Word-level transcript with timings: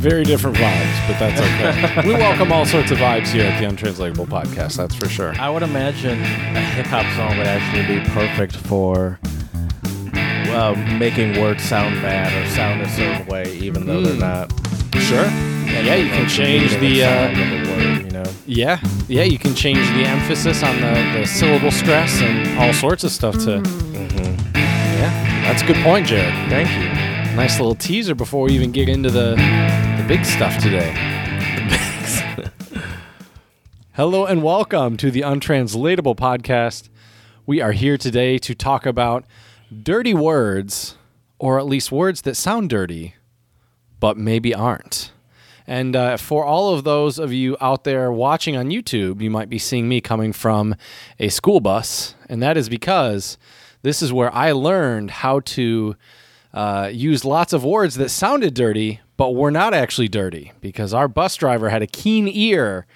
Very 0.00 0.24
different 0.24 0.56
vibes, 0.56 1.06
but 1.08 1.18
that's 1.18 1.40
okay. 1.98 2.08
we 2.08 2.14
welcome 2.14 2.50
all 2.52 2.64
sorts 2.64 2.90
of 2.90 2.96
vibes 2.98 3.28
here 3.28 3.44
at 3.44 3.60
the 3.60 3.66
Untranslatable 3.68 4.26
Podcast, 4.26 4.76
that's 4.78 4.94
for 4.94 5.08
sure. 5.10 5.34
I 5.38 5.50
would 5.50 5.62
imagine 5.62 6.18
a 6.22 6.60
hip 6.60 6.86
hop 6.86 7.04
song 7.16 7.36
would 7.36 7.46
actually 7.46 7.98
be 7.98 8.02
perfect 8.10 8.56
for 8.56 9.18
uh, 10.14 10.74
making 10.98 11.38
words 11.38 11.62
sound 11.62 12.00
bad 12.00 12.32
or 12.32 12.48
sound 12.50 12.80
a 12.80 12.88
certain 12.88 13.26
way, 13.26 13.52
even 13.58 13.84
though 13.84 14.00
they're 14.00 14.14
not. 14.18 14.50
Sure. 14.94 15.26
Yeah, 15.66 15.96
you 15.96 16.08
can 16.08 16.26
change 16.28 16.74
the. 16.78 17.00
sound 17.00 17.36
Uh, 17.36 17.42
of 17.42 17.50
the 17.50 17.70
word, 17.70 18.04
you 18.04 18.10
know. 18.10 18.24
yeah, 18.46 18.80
yeah, 19.06 19.22
you 19.24 19.38
can 19.38 19.54
change 19.54 19.86
the 19.90 20.04
emphasis 20.08 20.62
on 20.62 20.80
the, 20.80 21.20
the 21.20 21.26
syllable 21.26 21.70
stress 21.70 22.22
and 22.22 22.58
all 22.58 22.72
sorts 22.72 23.04
of 23.04 23.10
stuff 23.10 23.34
to. 23.44 23.62
Yeah, 23.92 25.42
that's 25.44 25.60
a 25.62 25.66
good 25.66 25.82
point, 25.84 26.06
Jared. 26.06 26.32
Thank 26.50 26.70
you. 26.70 27.36
Nice 27.36 27.60
little 27.60 27.74
teaser 27.76 28.14
before 28.14 28.46
we 28.46 28.52
even 28.54 28.72
get 28.72 28.88
into 28.88 29.08
the 29.10 29.36
big 30.10 30.24
stuff 30.24 30.58
today. 30.58 30.90
Hello 33.92 34.26
and 34.26 34.42
welcome 34.42 34.96
to 34.96 35.08
the 35.08 35.20
Untranslatable 35.20 36.16
Podcast. 36.16 36.88
We 37.46 37.60
are 37.60 37.70
here 37.70 37.96
today 37.96 38.36
to 38.38 38.52
talk 38.52 38.86
about 38.86 39.24
dirty 39.84 40.12
words, 40.12 40.96
or 41.38 41.60
at 41.60 41.66
least 41.66 41.92
words 41.92 42.22
that 42.22 42.34
sound 42.34 42.70
dirty, 42.70 43.14
but 44.00 44.16
maybe 44.16 44.52
aren't. 44.52 45.12
And 45.64 45.94
uh, 45.94 46.16
for 46.16 46.44
all 46.44 46.74
of 46.74 46.82
those 46.82 47.20
of 47.20 47.32
you 47.32 47.56
out 47.60 47.84
there 47.84 48.10
watching 48.10 48.56
on 48.56 48.70
YouTube, 48.70 49.22
you 49.22 49.30
might 49.30 49.48
be 49.48 49.58
seeing 49.60 49.88
me 49.88 50.00
coming 50.00 50.32
from 50.32 50.74
a 51.20 51.28
school 51.28 51.60
bus. 51.60 52.16
And 52.28 52.42
that 52.42 52.56
is 52.56 52.68
because 52.68 53.38
this 53.82 54.02
is 54.02 54.12
where 54.12 54.34
I 54.34 54.50
learned 54.50 55.12
how 55.12 55.38
to 55.38 55.94
uh, 56.52 56.90
use 56.92 57.24
lots 57.24 57.52
of 57.52 57.64
words 57.64 57.94
that 57.94 58.08
sounded 58.08 58.54
dirty, 58.54 58.98
but 59.20 59.34
we're 59.34 59.50
not 59.50 59.74
actually 59.74 60.08
dirty 60.08 60.50
because 60.62 60.94
our 60.94 61.06
bus 61.06 61.36
driver 61.36 61.68
had 61.68 61.82
a 61.82 61.86
keen 61.86 62.26
ear 62.26 62.86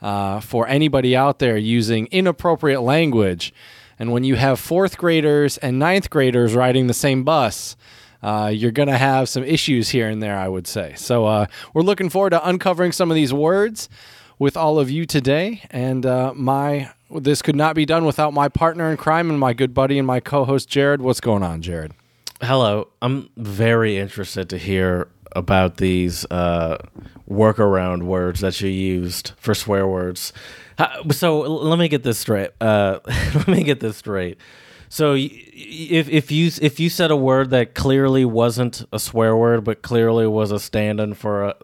uh, 0.00 0.38
for 0.38 0.68
anybody 0.68 1.16
out 1.16 1.40
there 1.40 1.56
using 1.56 2.06
inappropriate 2.12 2.82
language. 2.82 3.52
And 3.98 4.12
when 4.12 4.22
you 4.22 4.36
have 4.36 4.60
fourth 4.60 4.96
graders 4.96 5.58
and 5.58 5.80
ninth 5.80 6.08
graders 6.08 6.54
riding 6.54 6.86
the 6.86 6.94
same 6.94 7.24
bus, 7.24 7.74
uh, 8.22 8.52
you're 8.54 8.70
going 8.70 8.90
to 8.90 8.96
have 8.96 9.28
some 9.28 9.42
issues 9.42 9.88
here 9.88 10.08
and 10.08 10.22
there, 10.22 10.38
I 10.38 10.46
would 10.46 10.68
say. 10.68 10.94
So 10.96 11.26
uh, 11.26 11.46
we're 11.74 11.82
looking 11.82 12.10
forward 12.10 12.30
to 12.30 12.48
uncovering 12.48 12.92
some 12.92 13.10
of 13.10 13.16
these 13.16 13.32
words 13.32 13.88
with 14.38 14.56
all 14.56 14.78
of 14.78 14.88
you 14.88 15.04
today. 15.04 15.62
And 15.72 16.06
uh, 16.06 16.32
my 16.36 16.92
this 17.10 17.42
could 17.42 17.56
not 17.56 17.74
be 17.74 17.86
done 17.86 18.04
without 18.04 18.32
my 18.32 18.48
partner 18.48 18.88
in 18.88 18.98
crime 18.98 19.30
and 19.30 19.40
my 19.40 19.52
good 19.52 19.74
buddy 19.74 19.98
and 19.98 20.06
my 20.06 20.20
co-host 20.20 20.68
Jared. 20.68 21.02
What's 21.02 21.20
going 21.20 21.42
on, 21.42 21.60
Jared? 21.60 21.90
Hello. 22.40 22.86
I'm 23.02 23.30
very 23.36 23.98
interested 23.98 24.48
to 24.50 24.58
hear 24.58 25.08
about 25.34 25.76
these 25.78 26.24
uh, 26.30 26.78
workaround 27.28 28.04
words 28.04 28.40
that 28.40 28.60
you 28.60 28.68
used 28.68 29.32
for 29.36 29.54
swear 29.54 29.86
words. 29.86 30.32
So 31.10 31.40
let 31.40 31.78
me 31.78 31.88
get 31.88 32.02
this 32.02 32.18
straight. 32.18 32.50
Uh, 32.60 32.98
let 33.34 33.48
me 33.48 33.62
get 33.62 33.80
this 33.80 33.96
straight. 33.96 34.38
So 34.88 35.14
if 35.16 36.08
if 36.08 36.30
you 36.30 36.50
if 36.60 36.78
you 36.78 36.90
said 36.90 37.10
a 37.10 37.16
word 37.16 37.50
that 37.50 37.74
clearly 37.74 38.24
wasn't 38.24 38.84
a 38.92 38.98
swear 38.98 39.34
word 39.36 39.64
but 39.64 39.80
clearly 39.82 40.26
was 40.26 40.50
a 40.50 40.58
stand-in 40.60 41.14
for 41.14 41.44
a 41.44 41.54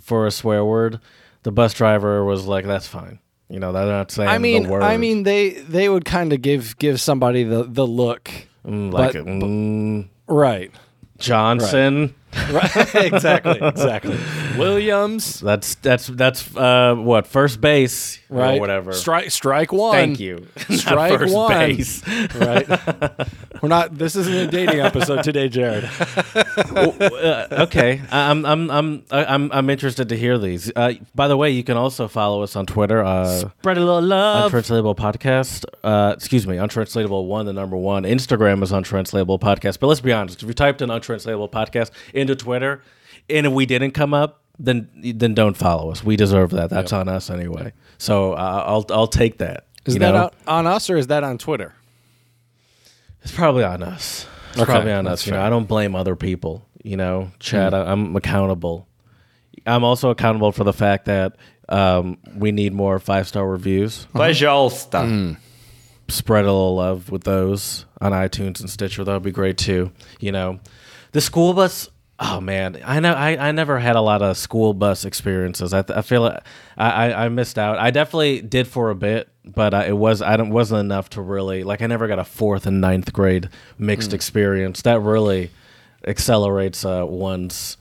for 0.00 0.26
a 0.26 0.30
swear 0.32 0.64
word, 0.64 0.98
the 1.44 1.52
bus 1.52 1.74
driver 1.74 2.24
was 2.24 2.46
like, 2.46 2.64
"That's 2.66 2.88
fine." 2.88 3.20
You 3.48 3.60
know, 3.60 3.70
they're 3.72 3.86
not 3.86 4.10
saying 4.10 4.30
I 4.30 4.38
mean, 4.38 4.64
the 4.64 4.68
word. 4.70 4.82
I 4.82 4.96
mean, 4.96 5.22
they 5.22 5.50
they 5.50 5.88
would 5.88 6.04
kind 6.04 6.32
of 6.32 6.42
give 6.42 6.76
give 6.78 7.00
somebody 7.00 7.44
the 7.44 7.62
the 7.64 7.86
look, 7.86 8.30
Mm, 8.66 8.92
like 8.92 9.12
but- 9.12 9.26
mm, 9.26 10.08
right? 10.26 10.72
Johnson. 11.18 12.00
Right, 12.00 12.14
exactly, 12.94 13.58
exactly. 13.60 14.16
Williams, 14.58 15.40
That's 15.40 15.74
that's 15.76 16.06
that's 16.06 16.56
uh 16.56 16.94
what 16.96 17.26
first 17.26 17.60
base 17.60 18.18
right? 18.30 18.56
or 18.56 18.60
whatever. 18.60 18.92
Strike, 18.92 19.30
strike 19.30 19.72
one. 19.72 19.92
Thank 19.92 20.20
you. 20.20 20.46
Strike 20.70 21.18
first 21.18 21.34
one. 21.34 21.50
base. 21.52 22.02
Right. 22.34 22.68
We're 23.60 23.68
not. 23.68 23.96
This 23.96 24.16
isn't 24.16 24.34
a 24.34 24.46
dating 24.46 24.80
episode 24.80 25.22
today, 25.22 25.48
Jared. 25.48 25.84
Uh, 26.56 27.46
okay, 27.66 28.00
I'm 28.10 28.44
I'm 28.44 28.70
I'm 28.70 29.04
I'm 29.10 29.52
I'm 29.52 29.70
interested 29.70 30.08
to 30.08 30.16
hear 30.16 30.38
these. 30.38 30.72
Uh, 30.74 30.94
by 31.14 31.28
the 31.28 31.36
way, 31.36 31.50
you 31.50 31.62
can 31.62 31.76
also 31.76 32.08
follow 32.08 32.42
us 32.42 32.56
on 32.56 32.66
Twitter. 32.66 33.02
Uh, 33.04 33.50
Spread 33.60 33.76
a 33.76 33.80
little 33.80 34.02
love. 34.02 34.46
Untranslatable 34.46 34.94
podcast. 34.94 35.64
Uh, 35.84 36.12
excuse 36.16 36.46
me, 36.46 36.56
untranslatable 36.56 37.26
one, 37.26 37.46
the 37.46 37.52
number 37.52 37.76
one. 37.76 38.02
Instagram 38.04 38.62
is 38.62 38.72
untranslatable 38.72 39.38
podcast. 39.38 39.78
But 39.78 39.86
let's 39.88 40.00
be 40.00 40.12
honest, 40.12 40.42
if 40.42 40.48
you 40.48 40.54
typed 40.54 40.82
in 40.82 40.90
untranslatable 40.90 41.48
podcast 41.50 41.90
into 42.21 42.35
Twitter, 42.35 42.81
and 43.29 43.45
if 43.45 43.53
we 43.53 43.65
didn't 43.65 43.91
come 43.91 44.13
up, 44.13 44.41
then 44.59 44.89
then 45.15 45.33
don't 45.33 45.55
follow 45.57 45.91
us. 45.91 46.03
We 46.03 46.15
deserve 46.15 46.51
that. 46.51 46.69
That's 46.69 46.93
on 46.93 47.07
us 47.07 47.29
anyway. 47.29 47.73
So 47.97 48.33
uh, 48.33 48.63
I'll 48.65 48.85
I'll 48.91 49.07
take 49.07 49.37
that. 49.39 49.67
Is 49.85 49.93
you 49.95 49.99
that 50.01 50.11
know? 50.11 50.31
on, 50.47 50.65
on 50.65 50.73
us 50.73 50.89
or 50.89 50.97
is 50.97 51.07
that 51.07 51.23
on 51.23 51.37
Twitter? 51.37 51.73
It's 53.21 53.31
probably 53.31 53.63
on 53.63 53.83
us. 53.83 54.25
It's 54.51 54.59
Okay, 54.61 54.65
probably 54.71 54.91
on 54.91 55.05
that's 55.05 55.21
us. 55.21 55.27
You 55.27 55.31
know, 55.33 55.37
fair. 55.39 55.45
I 55.45 55.49
don't 55.49 55.67
blame 55.67 55.95
other 55.95 56.15
people. 56.15 56.65
You 56.83 56.97
know, 56.97 57.31
Chad, 57.39 57.73
I, 57.73 57.91
I'm 57.91 58.15
accountable. 58.15 58.87
I'm 59.65 59.83
also 59.83 60.09
accountable 60.09 60.51
for 60.51 60.63
the 60.63 60.73
fact 60.73 61.05
that 61.05 61.35
um, 61.69 62.17
we 62.35 62.51
need 62.51 62.73
more 62.73 62.97
five 62.99 63.27
star 63.27 63.45
reviews. 63.47 64.07
Пожалуйста. 64.13 65.35
Spread 66.09 66.45
a 66.45 66.51
little 66.51 66.75
love 66.75 67.11
with 67.11 67.25
those 67.25 67.85
on 67.99 68.13
iTunes 68.13 68.61
and 68.61 68.69
Stitcher. 68.69 69.03
That 69.03 69.13
would 69.13 69.23
be 69.23 69.31
great 69.31 69.57
too. 69.57 69.91
You 70.19 70.31
know, 70.31 70.59
the 71.11 71.21
school 71.21 71.53
bus. 71.53 71.89
Oh 72.24 72.40
man, 72.40 72.80
I 72.84 73.00
know. 73.00 73.12
I, 73.14 73.48
I 73.48 73.50
never 73.52 73.78
had 73.80 73.96
a 73.96 74.00
lot 74.00 74.22
of 74.22 74.36
school 74.36 74.74
bus 74.74 75.04
experiences. 75.04 75.74
I, 75.74 75.82
I 75.88 76.02
feel 76.02 76.20
like 76.22 76.40
I, 76.76 76.90
I, 77.10 77.24
I 77.24 77.28
missed 77.28 77.58
out. 77.58 77.78
I 77.78 77.90
definitely 77.90 78.40
did 78.40 78.68
for 78.68 78.90
a 78.90 78.94
bit, 78.94 79.28
but 79.44 79.74
uh, 79.74 79.84
it 79.88 79.92
was 79.96 80.22
I 80.22 80.36
don't 80.36 80.50
wasn't 80.50 80.80
enough 80.80 81.10
to 81.10 81.20
really 81.20 81.64
like. 81.64 81.82
I 81.82 81.86
never 81.88 82.06
got 82.06 82.20
a 82.20 82.24
fourth 82.24 82.64
and 82.66 82.80
ninth 82.80 83.12
grade 83.12 83.48
mixed 83.76 84.12
experience. 84.14 84.82
That 84.82 85.00
really 85.00 85.50
accelerates 86.06 86.84
uh, 86.84 87.04
one's 87.06 87.76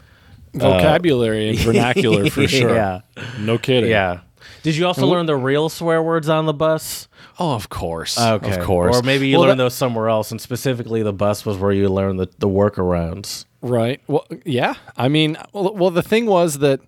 Vocabulary 0.54 1.50
and 1.50 1.60
vernacular 1.60 2.30
for 2.30 2.48
sure. 2.48 2.74
Yeah, 2.76 3.02
No 3.40 3.58
kidding. 3.58 3.90
yeah. 3.90 4.22
Did 4.64 4.76
you 4.76 4.86
also 4.86 5.06
learn 5.08 5.26
the 5.28 5.36
real 5.36 5.70
swear 5.70 6.02
words 6.04 6.28
on 6.30 6.46
the 6.46 6.54
bus? 6.54 7.08
Oh, 7.40 7.54
of 7.54 7.70
course. 7.70 8.20
Okay. 8.20 8.58
Of 8.60 8.66
course. 8.66 8.98
Or 8.98 9.02
maybe 9.04 9.28
you 9.30 9.38
Well, 9.38 9.48
learned 9.48 9.60
that- 9.60 9.64
those 9.66 9.74
somewhere 9.76 10.10
else, 10.10 10.32
and 10.32 10.42
specifically 10.42 11.04
the 11.04 11.14
bus 11.14 11.46
was 11.46 11.58
where 11.58 11.72
you 11.72 11.88
learned 11.90 12.20
the, 12.20 12.28
the 12.40 12.48
workarounds. 12.50 13.46
Right. 13.62 14.02
Well, 14.08 14.26
yeah. 14.46 14.76
I 14.98 15.08
mean, 15.08 15.38
well, 15.54 15.74
well 15.76 15.92
the 15.92 16.02
thing 16.04 16.26
was 16.26 16.60
that 16.60 16.80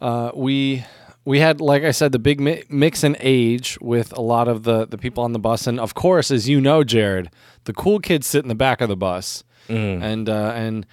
uh, 0.00 0.32
we 0.34 0.84
we 1.24 1.38
had, 1.38 1.60
like 1.60 1.84
I 1.84 1.92
said, 1.92 2.10
the 2.12 2.18
big 2.18 2.40
mi- 2.40 2.64
mix 2.68 3.04
in 3.04 3.16
age 3.20 3.78
with 3.80 4.12
a 4.18 4.20
lot 4.20 4.48
of 4.48 4.64
the 4.64 4.86
the 4.86 4.98
people 4.98 5.22
on 5.22 5.32
the 5.32 5.38
bus, 5.38 5.66
and 5.66 5.78
of 5.78 5.94
course, 5.94 6.30
as 6.30 6.48
you 6.48 6.60
know, 6.60 6.82
Jared, 6.82 7.30
the 7.64 7.72
cool 7.72 8.00
kids 8.00 8.26
sit 8.26 8.44
in 8.44 8.48
the 8.48 8.54
back 8.56 8.80
of 8.80 8.88
the 8.88 8.96
bus, 8.96 9.44
Mm. 9.68 10.02
and 10.02 10.28
uh, 10.28 10.52
and. 10.56 10.86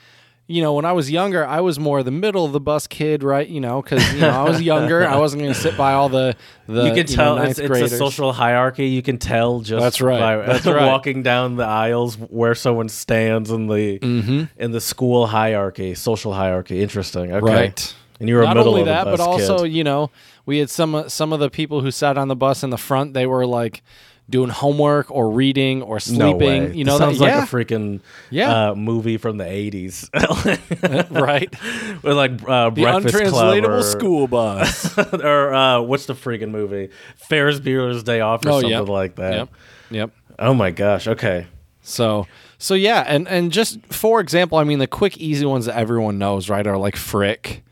You 0.51 0.63
know, 0.63 0.73
when 0.73 0.83
I 0.83 0.93
was 0.93 1.11
younger, 1.11 1.45
I 1.45 1.61
was 1.61 1.77
more 1.77 2.01
the 2.01 2.09
middle 2.09 2.43
of 2.43 2.53
the 2.53 2.59
bus 2.59 2.87
kid, 2.87 3.21
right? 3.21 3.47
You 3.47 3.61
know, 3.61 3.83
because 3.83 4.13
you 4.13 4.21
know 4.21 4.31
I 4.31 4.43
was 4.49 4.59
younger. 4.59 5.07
I 5.07 5.15
wasn't 5.25 5.43
going 5.43 5.53
to 5.53 5.59
sit 5.59 5.77
by 5.77 5.93
all 5.93 6.09
the 6.09 6.35
the 6.65 6.85
You 6.85 6.89
can 6.89 7.05
know, 7.05 7.15
tell 7.15 7.35
ninth 7.35 7.59
it's, 7.59 7.79
it's 7.81 7.93
a 7.93 7.97
social 7.97 8.33
hierarchy. 8.33 8.87
You 8.87 9.03
can 9.03 9.19
tell 9.19 9.59
just 9.59 9.79
That's 9.83 10.01
right. 10.01 10.19
by 10.19 10.37
That's 10.37 10.65
right. 10.65 10.87
walking 10.87 11.21
down 11.21 11.55
the 11.57 11.65
aisles 11.65 12.15
where 12.15 12.55
someone 12.55 12.89
stands 12.89 13.51
in 13.51 13.67
the 13.67 13.99
Mm-hmm. 13.99 14.43
in 14.57 14.71
the 14.71 14.81
school 14.81 15.27
hierarchy, 15.27 15.93
social 15.93 16.33
hierarchy. 16.33 16.81
Interesting. 16.81 17.31
Okay. 17.31 17.45
Right. 17.45 17.95
And 18.19 18.27
you 18.27 18.35
were 18.35 18.41
Not 18.43 18.57
middle 18.57 18.71
only 18.71 18.81
of 18.81 18.87
the 18.87 18.93
that, 18.93 19.03
bus 19.05 19.17
but 19.19 19.23
also 19.23 19.59
kid. 19.65 19.71
you 19.73 19.83
know 19.83 20.09
we 20.47 20.57
had 20.57 20.71
some 20.71 21.07
some 21.09 21.31
of 21.31 21.39
the 21.39 21.51
people 21.51 21.81
who 21.81 21.91
sat 21.91 22.17
on 22.17 22.27
the 22.27 22.35
bus 22.35 22.63
in 22.63 22.71
the 22.71 22.77
front. 22.77 23.13
They 23.13 23.27
were 23.27 23.45
like 23.45 23.83
doing 24.29 24.49
homework 24.49 25.09
or 25.09 25.31
reading 25.31 25.81
or 25.81 25.95
no 25.95 25.99
sleeping. 25.99 26.39
way. 26.39 26.73
You 26.73 26.83
know 26.85 26.97
sounds 26.97 27.17
that, 27.19 27.23
like 27.25 27.33
yeah, 27.33 27.43
a 27.43 27.47
freaking 27.47 27.99
Yeah. 28.29 28.69
uh, 28.69 28.75
movie 28.75 29.17
from 29.17 29.37
the 29.37 29.45
eighties, 29.49 30.09
right. 31.09 31.49
with 32.03 32.15
like 32.17 32.31
uh, 32.47 32.69
The 32.69 32.81
Breakfast 32.81 33.15
untranslatable 33.15 33.69
Club 33.69 33.79
or- 33.79 33.83
school 33.83 34.27
bus. 34.27 34.97
or 35.13 35.53
uh, 35.53 35.81
what's 35.81 36.05
the 36.05 36.13
freaking 36.13 36.51
movie? 36.51 36.89
Ferris 37.15 37.59
Bueller's 37.59 38.03
Day 38.03 38.21
Off 38.21 38.45
or 38.45 38.49
Oh, 38.49 38.51
something 38.61 38.69
yep. 38.71 38.87
like 38.87 39.15
that. 39.15 39.33
yep, 39.33 39.49
yep. 39.91 40.11
Oh 40.37 40.53
my 40.53 40.71
gosh. 40.71 41.07
Okay. 41.07 41.47
So 41.81 42.27
so 42.57 42.73
yeah, 42.75 43.03
and 43.07 43.27
and 43.27 43.51
just 43.51 43.79
for 43.87 44.19
example, 44.21 44.57
I 44.57 44.63
mean 44.63 44.79
the 44.79 44.87
quick 44.87 45.17
easy 45.17 45.45
ones 45.45 45.65
that 45.65 45.75
everyone 45.77 46.17
knows, 46.17 46.49
right, 46.49 46.65
are 46.67 46.77
like 46.77 46.95
frick. 46.95 47.63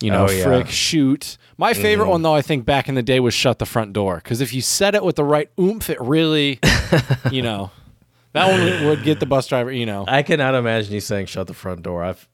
You 0.00 0.10
know, 0.10 0.26
Oh, 0.28 0.30
yeah. 0.30 0.44
frick, 0.44 0.68
shoot. 0.68 1.38
My 1.56 1.72
favorite 1.72 2.06
mm. 2.06 2.10
one 2.10 2.22
though, 2.22 2.34
I 2.34 2.42
think 2.42 2.66
back 2.66 2.88
in 2.88 2.94
the 2.94 3.02
day 3.02 3.18
was 3.18 3.32
shut 3.32 3.58
the 3.58 3.64
front 3.66 3.92
door 3.94 4.16
because 4.16 4.40
if 4.42 4.52
you 4.52 4.60
said 4.60 4.94
it 4.94 5.02
with 5.02 5.16
the 5.16 5.24
right 5.24 5.48
oomph, 5.58 5.88
it 5.88 5.98
really, 6.00 6.60
you 7.30 7.40
know, 7.42 7.70
that 8.32 8.50
one 8.50 8.86
would- 8.86 9.02
get 9.04 9.20
the 9.20 9.26
bus 9.26 9.46
driver. 9.46 9.72
You 9.72 9.86
know, 9.86 10.04
I 10.06 10.22
cannot 10.22 10.54
imagine 10.54 10.92
you 10.92 11.00
saying 11.00 11.26
"shut 11.26 11.46
the 11.46 11.54
front 11.54 11.82
door." 11.82 12.04
I've, 12.04 12.28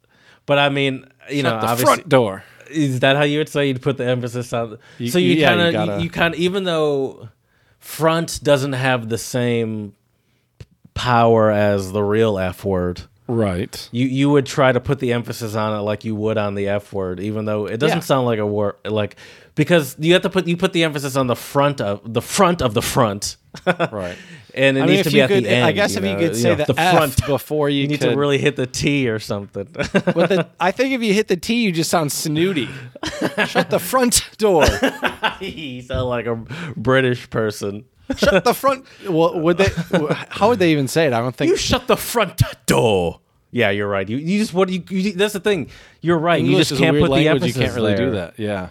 but 0.44 0.58
I 0.58 0.70
mean, 0.70 1.06
you 1.30 1.44
know, 1.44 1.50
shut 1.50 1.60
the 1.60 1.66
obviously, 1.68 1.94
front 1.94 2.08
door. 2.08 2.44
is 2.68 2.98
that 3.00 3.14
how 3.16 3.22
you 3.22 3.38
would 3.38 3.48
say? 3.48 3.68
You'd 3.68 3.80
put 3.80 3.96
the 3.96 4.06
emphasis 4.06 4.52
on. 4.52 4.78
so 5.08 5.18
you 5.20 5.34
yeah, 5.34 5.48
kind 5.50 5.60
you 5.60 5.66
of, 5.68 5.72
gotta- 5.72 6.02
you, 6.02 6.10
kind 6.10 6.34
of, 6.34 6.40
even 6.40 6.64
though 6.64 7.28
front 7.78 8.40
doesn't 8.42 8.72
have 8.72 9.08
the 9.08 9.18
same 9.18 9.94
power 10.94 11.50
as 11.50 11.92
the 11.92 12.02
real 12.02 12.38
F 12.38 12.64
word. 12.64 13.02
Right. 13.28 13.88
you 13.92 14.06
you 14.06 14.30
would 14.30 14.46
try 14.46 14.72
to 14.72 14.80
put 14.80 14.98
the 14.98 15.12
emphasis 15.12 15.54
on 15.54 15.78
it 15.78 15.82
like 15.82 16.04
you 16.04 16.14
would 16.14 16.36
on 16.38 16.54
the 16.54 16.68
F 16.68 16.92
word, 16.92 17.20
even 17.20 17.44
though 17.44 17.66
it 17.66 17.78
doesn't 17.78 17.98
Yeah. 17.98 18.02
sound 18.02 18.26
like 18.26 18.38
a 18.40 18.46
word. 18.46 18.74
Like 18.84 19.16
because 19.54 19.96
you 19.98 20.12
have 20.14 20.22
to 20.22 20.30
put 20.30 20.46
you 20.46 20.56
put 20.56 20.72
the 20.72 20.82
emphasis 20.84 21.16
on 21.16 21.26
the 21.28 21.36
front 21.36 21.80
of 21.80 22.00
the 22.12 22.20
front 22.22 22.60
of 22.62 22.74
the 22.74 22.82
front, 22.82 23.36
Right. 23.66 24.16
and 24.54 24.76
it 24.76 24.80
I 24.82 24.86
mean, 24.86 24.96
needs 24.96 25.00
if 25.06 25.12
to 25.12 25.12
be 25.12 25.20
at 25.22 25.28
could, 25.28 25.44
the 25.44 25.50
end. 25.50 25.64
I 25.66 25.72
guess 25.72 25.94
if 25.96 26.02
know, 26.02 26.10
you 26.10 26.16
could 26.16 26.36
say 26.36 26.56
know, 26.56 26.64
the, 26.64 26.74
F 26.76 27.26
before 27.26 27.68
you, 27.70 27.82
you 27.82 27.88
need 27.88 28.00
could, 28.00 28.10
to 28.10 28.16
really 28.16 28.38
hit 28.38 28.56
the 28.56 28.66
T 28.66 29.08
or 29.08 29.18
something. 29.18 29.68
But 29.92 30.28
the, 30.28 30.48
I 30.58 30.70
think 30.72 30.92
if 30.94 31.02
you 31.02 31.14
hit 31.14 31.28
the 31.28 31.36
T, 31.36 31.62
you 31.62 31.70
just 31.72 31.90
sound 31.90 32.10
snooty. 32.12 32.68
Shut 33.46 33.70
the 33.70 33.78
front 33.78 34.28
door. 34.38 34.64
you 35.40 35.82
sound 35.82 36.08
like 36.08 36.26
a 36.26 36.36
British 36.76 37.30
person. 37.30 37.84
Shut 38.16 38.44
the 38.44 38.54
front. 38.54 38.84
Well, 39.08 39.38
would 39.40 39.58
they? 39.58 39.68
How 40.30 40.48
would 40.48 40.58
they 40.58 40.72
even 40.72 40.88
say 40.88 41.06
it? 41.06 41.12
I 41.12 41.20
don't 41.20 41.34
think. 41.34 41.50
You 41.50 41.56
shut 41.56 41.86
the 41.86 41.96
front 41.96 42.42
door. 42.66 43.20
Yeah, 43.50 43.70
you're 43.70 43.88
right. 43.88 44.08
You, 44.08 44.16
you 44.16 44.38
just 44.38 44.54
what 44.54 44.68
you, 44.70 44.82
you 44.88 45.12
that's 45.12 45.34
the 45.34 45.40
thing. 45.40 45.68
You're 46.00 46.18
right. 46.18 46.40
you 46.40 46.46
English 46.50 46.68
just 46.68 46.72
is 46.72 46.78
a 46.78 46.82
can't 46.82 46.94
weird 46.94 47.02
put 47.02 47.06
the 47.08 47.24
language. 47.24 47.42
emphasis 47.42 47.56
You 47.56 47.62
can't 47.62 47.74
really 47.76 47.94
there. 47.94 48.06
do 48.06 48.10
that. 48.12 48.38
Yeah. 48.38 48.68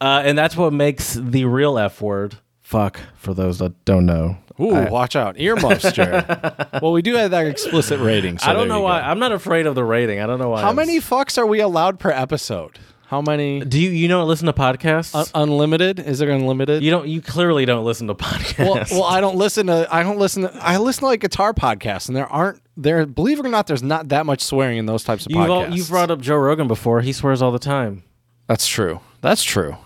Uh, 0.00 0.22
and 0.24 0.36
that's 0.38 0.56
what 0.56 0.72
makes 0.72 1.14
the 1.14 1.44
real 1.46 1.78
F 1.78 2.00
word. 2.00 2.36
Fuck 2.60 3.00
for 3.16 3.34
those 3.34 3.58
that 3.58 3.84
don't 3.84 4.06
know. 4.06 4.36
Ooh, 4.60 4.74
I- 4.74 4.90
watch 4.90 5.16
out. 5.16 5.38
Earmuffs, 5.40 5.90
Jared. 5.92 6.24
well, 6.82 6.92
we 6.92 7.02
do 7.02 7.14
have 7.16 7.30
that 7.32 7.46
explicit 7.46 7.98
rating. 8.00 8.38
So 8.38 8.50
I 8.50 8.52
don't 8.52 8.68
know 8.68 8.80
why. 8.80 9.00
go. 9.00 9.06
I'm 9.06 9.18
not 9.18 9.32
afraid 9.32 9.66
of 9.66 9.74
the 9.74 9.84
rating. 9.84 10.20
I 10.20 10.26
don't 10.26 10.38
know 10.38 10.50
why. 10.50 10.60
How 10.60 10.68
I'm- 10.68 10.76
many 10.76 10.98
fucks 11.00 11.36
are 11.38 11.46
we 11.46 11.60
allowed 11.60 11.98
per 11.98 12.10
episode? 12.10 12.78
How 13.10 13.20
many? 13.20 13.58
Do 13.58 13.80
you 13.80 13.90
you 13.90 14.06
don't 14.06 14.28
listen 14.28 14.46
to 14.46 14.52
podcasts? 14.52 15.16
Un- 15.16 15.26
unlimited? 15.48 15.98
Is 15.98 16.20
there 16.20 16.30
unlimited? 16.30 16.84
you 16.84 16.92
don't. 16.92 17.08
You 17.08 17.20
clearly 17.20 17.64
don't 17.64 17.84
listen 17.84 18.06
to 18.06 18.14
podcasts. 18.14 18.92
well, 18.92 19.00
well, 19.00 19.02
I 19.02 19.20
don't 19.20 19.34
listen 19.34 19.66
to. 19.66 19.88
I 19.90 20.04
don't 20.04 20.16
listen. 20.16 20.42
To, 20.44 20.54
I 20.64 20.76
listen 20.76 21.00
to 21.00 21.06
like 21.06 21.18
guitar 21.20 21.52
podcasts, 21.52 22.06
and 22.06 22.14
there 22.16 22.28
aren't 22.28 22.62
there. 22.76 23.04
Believe 23.06 23.40
it 23.40 23.46
or 23.46 23.48
not, 23.48 23.66
there's 23.66 23.82
not 23.82 24.10
that 24.10 24.26
much 24.26 24.42
swearing 24.42 24.78
in 24.78 24.86
those 24.86 25.02
types 25.02 25.26
of 25.26 25.32
you've 25.32 25.50
all, 25.50 25.64
podcasts. 25.64 25.76
you've 25.76 25.88
brought 25.88 26.12
up 26.12 26.20
Joe 26.20 26.36
Rogan 26.36 26.68
before. 26.68 27.00
He 27.00 27.12
swears 27.12 27.42
all 27.42 27.50
the 27.50 27.58
time. 27.58 28.04
That's 28.46 28.68
true. 28.68 29.00
That's 29.22 29.42
true. 29.42 29.76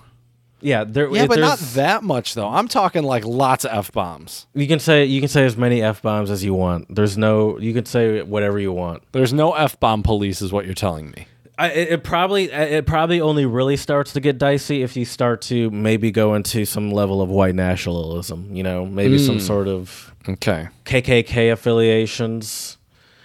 Yeah, 0.60 0.84
there. 0.84 1.08
Yeah, 1.10 1.22
it- 1.22 1.28
but 1.30 1.38
not 1.38 1.58
that 1.60 2.02
much 2.02 2.34
though. 2.34 2.50
I'm 2.50 2.68
talking 2.68 3.04
like 3.04 3.24
lots 3.24 3.64
of 3.64 3.70
f 3.72 3.90
bombs. 3.90 4.46
You 4.52 4.66
can 4.68 4.80
say 4.80 5.06
you 5.06 5.20
can 5.20 5.30
say 5.30 5.46
as 5.46 5.56
many 5.56 5.80
f 5.80 6.02
bombs 6.02 6.30
as 6.30 6.44
you 6.44 6.52
want. 6.52 6.94
There's 6.94 7.16
no. 7.16 7.58
You 7.58 7.72
can 7.72 7.86
say 7.86 8.20
whatever 8.20 8.58
you 8.58 8.70
want. 8.70 9.02
There's 9.12 9.32
no 9.32 9.54
f 9.54 9.80
bomb 9.80 10.02
police, 10.02 10.42
is 10.42 10.52
what 10.52 10.66
you're 10.66 10.74
telling 10.74 11.10
me. 11.10 11.26
I, 11.56 11.68
it, 11.68 12.02
probably 12.04 12.50
it 12.50 12.84
probably 12.86 13.20
only 13.20 13.46
really 13.46 13.76
starts 13.76 14.12
to 14.14 14.20
get 14.20 14.38
dicey 14.38 14.82
if 14.82 14.96
you 14.96 15.04
start 15.04 15.40
to 15.42 15.70
maybe 15.70 16.10
go 16.10 16.34
into 16.34 16.64
some 16.64 16.90
level 16.90 17.22
of 17.22 17.28
white 17.30 17.54
nationalism. 17.54 18.48
You 18.54 18.62
know, 18.64 18.84
maybe 18.86 19.18
Hmm. 19.18 19.24
some 19.26 19.40
sort 19.40 19.68
of 19.68 20.12
Okay. 20.28 20.68
KKK 20.84 21.52
affiliations. 21.52 22.78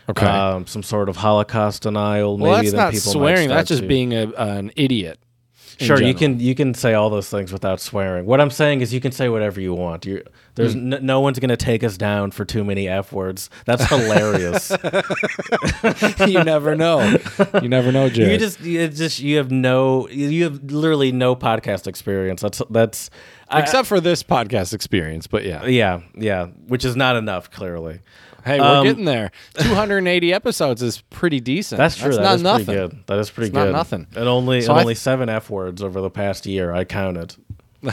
Okay. 0.10 0.26
Um, 0.26 0.66
some 0.68 0.82
sort 0.84 1.08
of 1.10 1.18
Holocaust 1.18 1.84
denial. 1.84 2.38
well, 2.38 2.58
maybe 2.58 2.72
that's 2.72 2.76
that 3.04 3.06
not 3.08 3.14
swearing. 3.14 3.50
That's 3.50 3.68
just 3.70 3.82
to- 3.84 3.88
being 3.88 4.14
a, 4.14 4.28
an 4.38 4.72
idiot. 4.76 5.20
Sure, 5.80 6.02
you 6.02 6.14
can 6.14 6.40
you 6.40 6.56
can 6.56 6.74
say 6.74 6.94
all 6.94 7.10
those 7.10 7.30
things 7.30 7.52
without 7.54 7.80
swearing. 7.80 8.26
What 8.26 8.42
I'm 8.42 8.50
saying 8.52 8.82
is 8.82 8.94
you 8.94 9.00
can 9.00 9.12
say 9.12 9.30
whatever 9.30 9.60
you 9.62 9.74
want. 9.74 10.06
you 10.06 10.24
there's 10.56 10.74
Hmm. 10.74 10.94
n- 10.94 11.06
no 11.06 11.22
one's 11.22 11.40
gonna 11.40 11.56
take 11.56 11.84
us 11.84 11.96
down 11.98 12.32
for 12.32 12.44
too 12.46 12.64
many 12.66 12.88
f 12.90 13.12
words. 13.14 13.50
That's 13.66 13.86
hilarious. 13.86 14.72
you 16.28 16.44
never 16.44 16.76
know. 16.76 17.18
You 17.62 17.70
never 17.70 17.92
know, 17.92 18.10
Jared. 18.10 18.32
you 18.34 18.38
just 18.38 18.60
you 18.62 18.88
just 18.88 19.20
you 19.20 19.38
have 19.38 19.52
no 19.52 20.08
you 20.10 20.44
have 20.44 20.64
literally 20.72 21.12
no 21.12 21.36
podcast 21.36 21.88
experience. 21.88 22.42
That's 22.42 22.62
that's 22.70 23.10
I- 23.50 23.62
Except 23.62 23.88
for 23.88 24.00
this 24.00 24.22
podcast 24.22 24.74
experience, 24.74 25.28
but 25.28 25.44
yeah. 25.44 25.66
yeah 25.66 26.02
yeah, 26.16 26.48
which 26.68 26.86
is 26.86 26.96
not 26.96 27.16
enough 27.16 27.50
clearly. 27.52 28.00
Hey, 28.46 28.60
we're 28.60 28.66
Um, 28.66 28.86
getting 28.86 29.06
there. 29.06 29.32
280 29.60 30.34
episodes 30.34 30.82
is 30.82 31.02
pretty 31.10 31.40
decent. 31.40 31.78
That's 31.78 31.96
true. 31.96 32.16
That's 32.16 32.18
That 32.18 32.24
not 32.24 32.36
is 32.36 32.42
nothing. 32.44 32.66
pretty 32.66 32.80
good. 32.96 33.04
That 33.08 33.20
is 33.20 33.30
pretty 33.30 33.48
It's 33.50 33.56
not 33.56 33.66
good. 33.66 33.74
nothing. 33.74 34.08
And 34.16 34.28
only 34.28 34.62
So 34.62 34.72
and 34.74 34.82
only 34.82 34.94
th- 34.94 35.02
seven 35.02 35.30
f 35.30 35.50
words 35.50 35.82
over 35.84 36.02
the 36.02 36.10
past 36.10 36.46
year. 36.46 36.72
I 36.74 36.84
counted. 36.86 37.36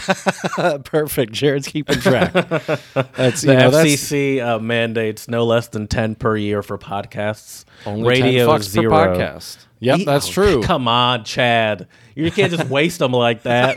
Perfect. 0.85 1.33
Jared's 1.33 1.69
keeping 1.69 2.01
track. 2.01 2.33
That's 2.33 3.43
The 3.43 3.55
know 3.57 3.71
that's 3.71 3.89
FCC 3.89 4.41
uh, 4.45 4.59
mandates 4.59 5.29
no 5.29 5.45
less 5.45 5.69
than 5.69 5.87
ten 5.87 6.15
per 6.17 6.37
year 6.37 6.63
for 6.63 6.77
podcasts. 6.79 7.65
only 7.85 8.09
Radio 8.09 8.47
10 8.51 8.61
is 8.61 8.67
fucks 8.69 8.71
zero. 8.71 8.91
per 8.91 9.15
podcast. 9.17 9.59
Yep, 9.79 10.01
that's 10.07 10.27
true. 10.29 10.63
Come 10.63 10.89
on, 10.89 11.23
Chad. 11.25 11.87
You 12.17 12.31
can't 12.33 12.51
just 12.51 12.69
waste 12.71 12.99
them 12.99 13.13
like 13.13 13.43
that. 13.43 13.77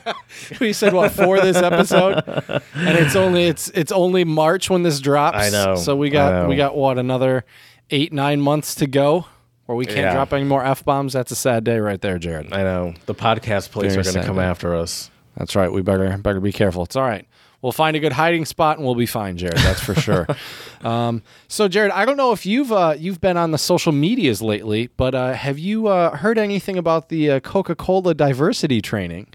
we 0.60 0.72
said 0.72 0.92
what 0.92 1.12
for 1.12 1.40
this 1.40 1.56
episode, 1.56 2.22
and 2.26 2.98
it's 2.98 3.16
only 3.16 3.44
it's 3.44 3.68
it's 3.70 3.90
only 3.90 4.24
March 4.24 4.68
when 4.70 4.82
this 4.82 5.00
drops. 5.00 5.38
I 5.38 5.50
know, 5.50 5.76
So 5.76 5.96
we 5.96 6.10
got 6.10 6.48
we 6.48 6.56
got 6.56 6.76
what 6.76 6.98
another 6.98 7.44
eight 7.90 8.12
nine 8.12 8.40
months 8.40 8.74
to 8.76 8.86
go, 8.86 9.26
where 9.66 9.76
we 9.76 9.86
can't 9.86 9.98
Yeah. 9.98 10.12
drop 10.12 10.32
any 10.32 10.44
more 10.44 10.64
f 10.64 10.84
bombs. 10.84 11.12
That's 11.14 11.32
a 11.32 11.36
sad 11.36 11.64
day 11.64 11.78
right 11.78 12.00
there, 12.00 12.18
Jared. 12.18 12.52
I 12.52 12.62
know 12.62 12.94
the 13.06 13.14
podcast 13.14 13.70
police 13.72 13.94
Very 13.94 14.02
are 14.02 14.12
going 14.12 14.22
to 14.22 14.26
come 14.26 14.36
man. 14.36 14.48
after 14.50 14.74
us. 14.74 15.10
That's 15.36 15.56
right. 15.56 15.72
We 15.72 15.80
better 15.82 16.16
better 16.18 16.40
be 16.40 16.52
careful. 16.52 16.82
It's 16.84 16.96
all 16.96 17.02
right. 17.08 17.26
We'll 17.62 17.72
find 17.72 17.94
a 17.94 18.00
good 18.00 18.12
hiding 18.12 18.46
spot 18.46 18.78
and 18.78 18.86
we'll 18.86 18.94
be 18.94 19.06
fine, 19.06 19.36
Jared. 19.36 19.58
That's 19.58 19.80
for 19.80 19.94
sure. 19.94 20.26
um, 20.82 21.22
so, 21.46 21.68
Jared, 21.68 21.92
I 21.92 22.06
don't 22.06 22.16
know 22.16 22.32
if 22.32 22.46
you've 22.46 22.72
uh, 22.72 22.94
you've 22.98 23.20
been 23.20 23.36
on 23.36 23.50
the 23.50 23.58
social 23.58 23.92
medias 23.92 24.40
lately, 24.40 24.88
but 24.96 25.14
uh, 25.14 25.34
have 25.34 25.58
you 25.58 25.88
uh, 25.88 26.16
heard 26.16 26.38
anything 26.38 26.78
about 26.78 27.10
the 27.10 27.30
uh, 27.32 27.40
Coca 27.40 27.74
Cola 27.74 28.14
diversity 28.14 28.80
training? 28.80 29.28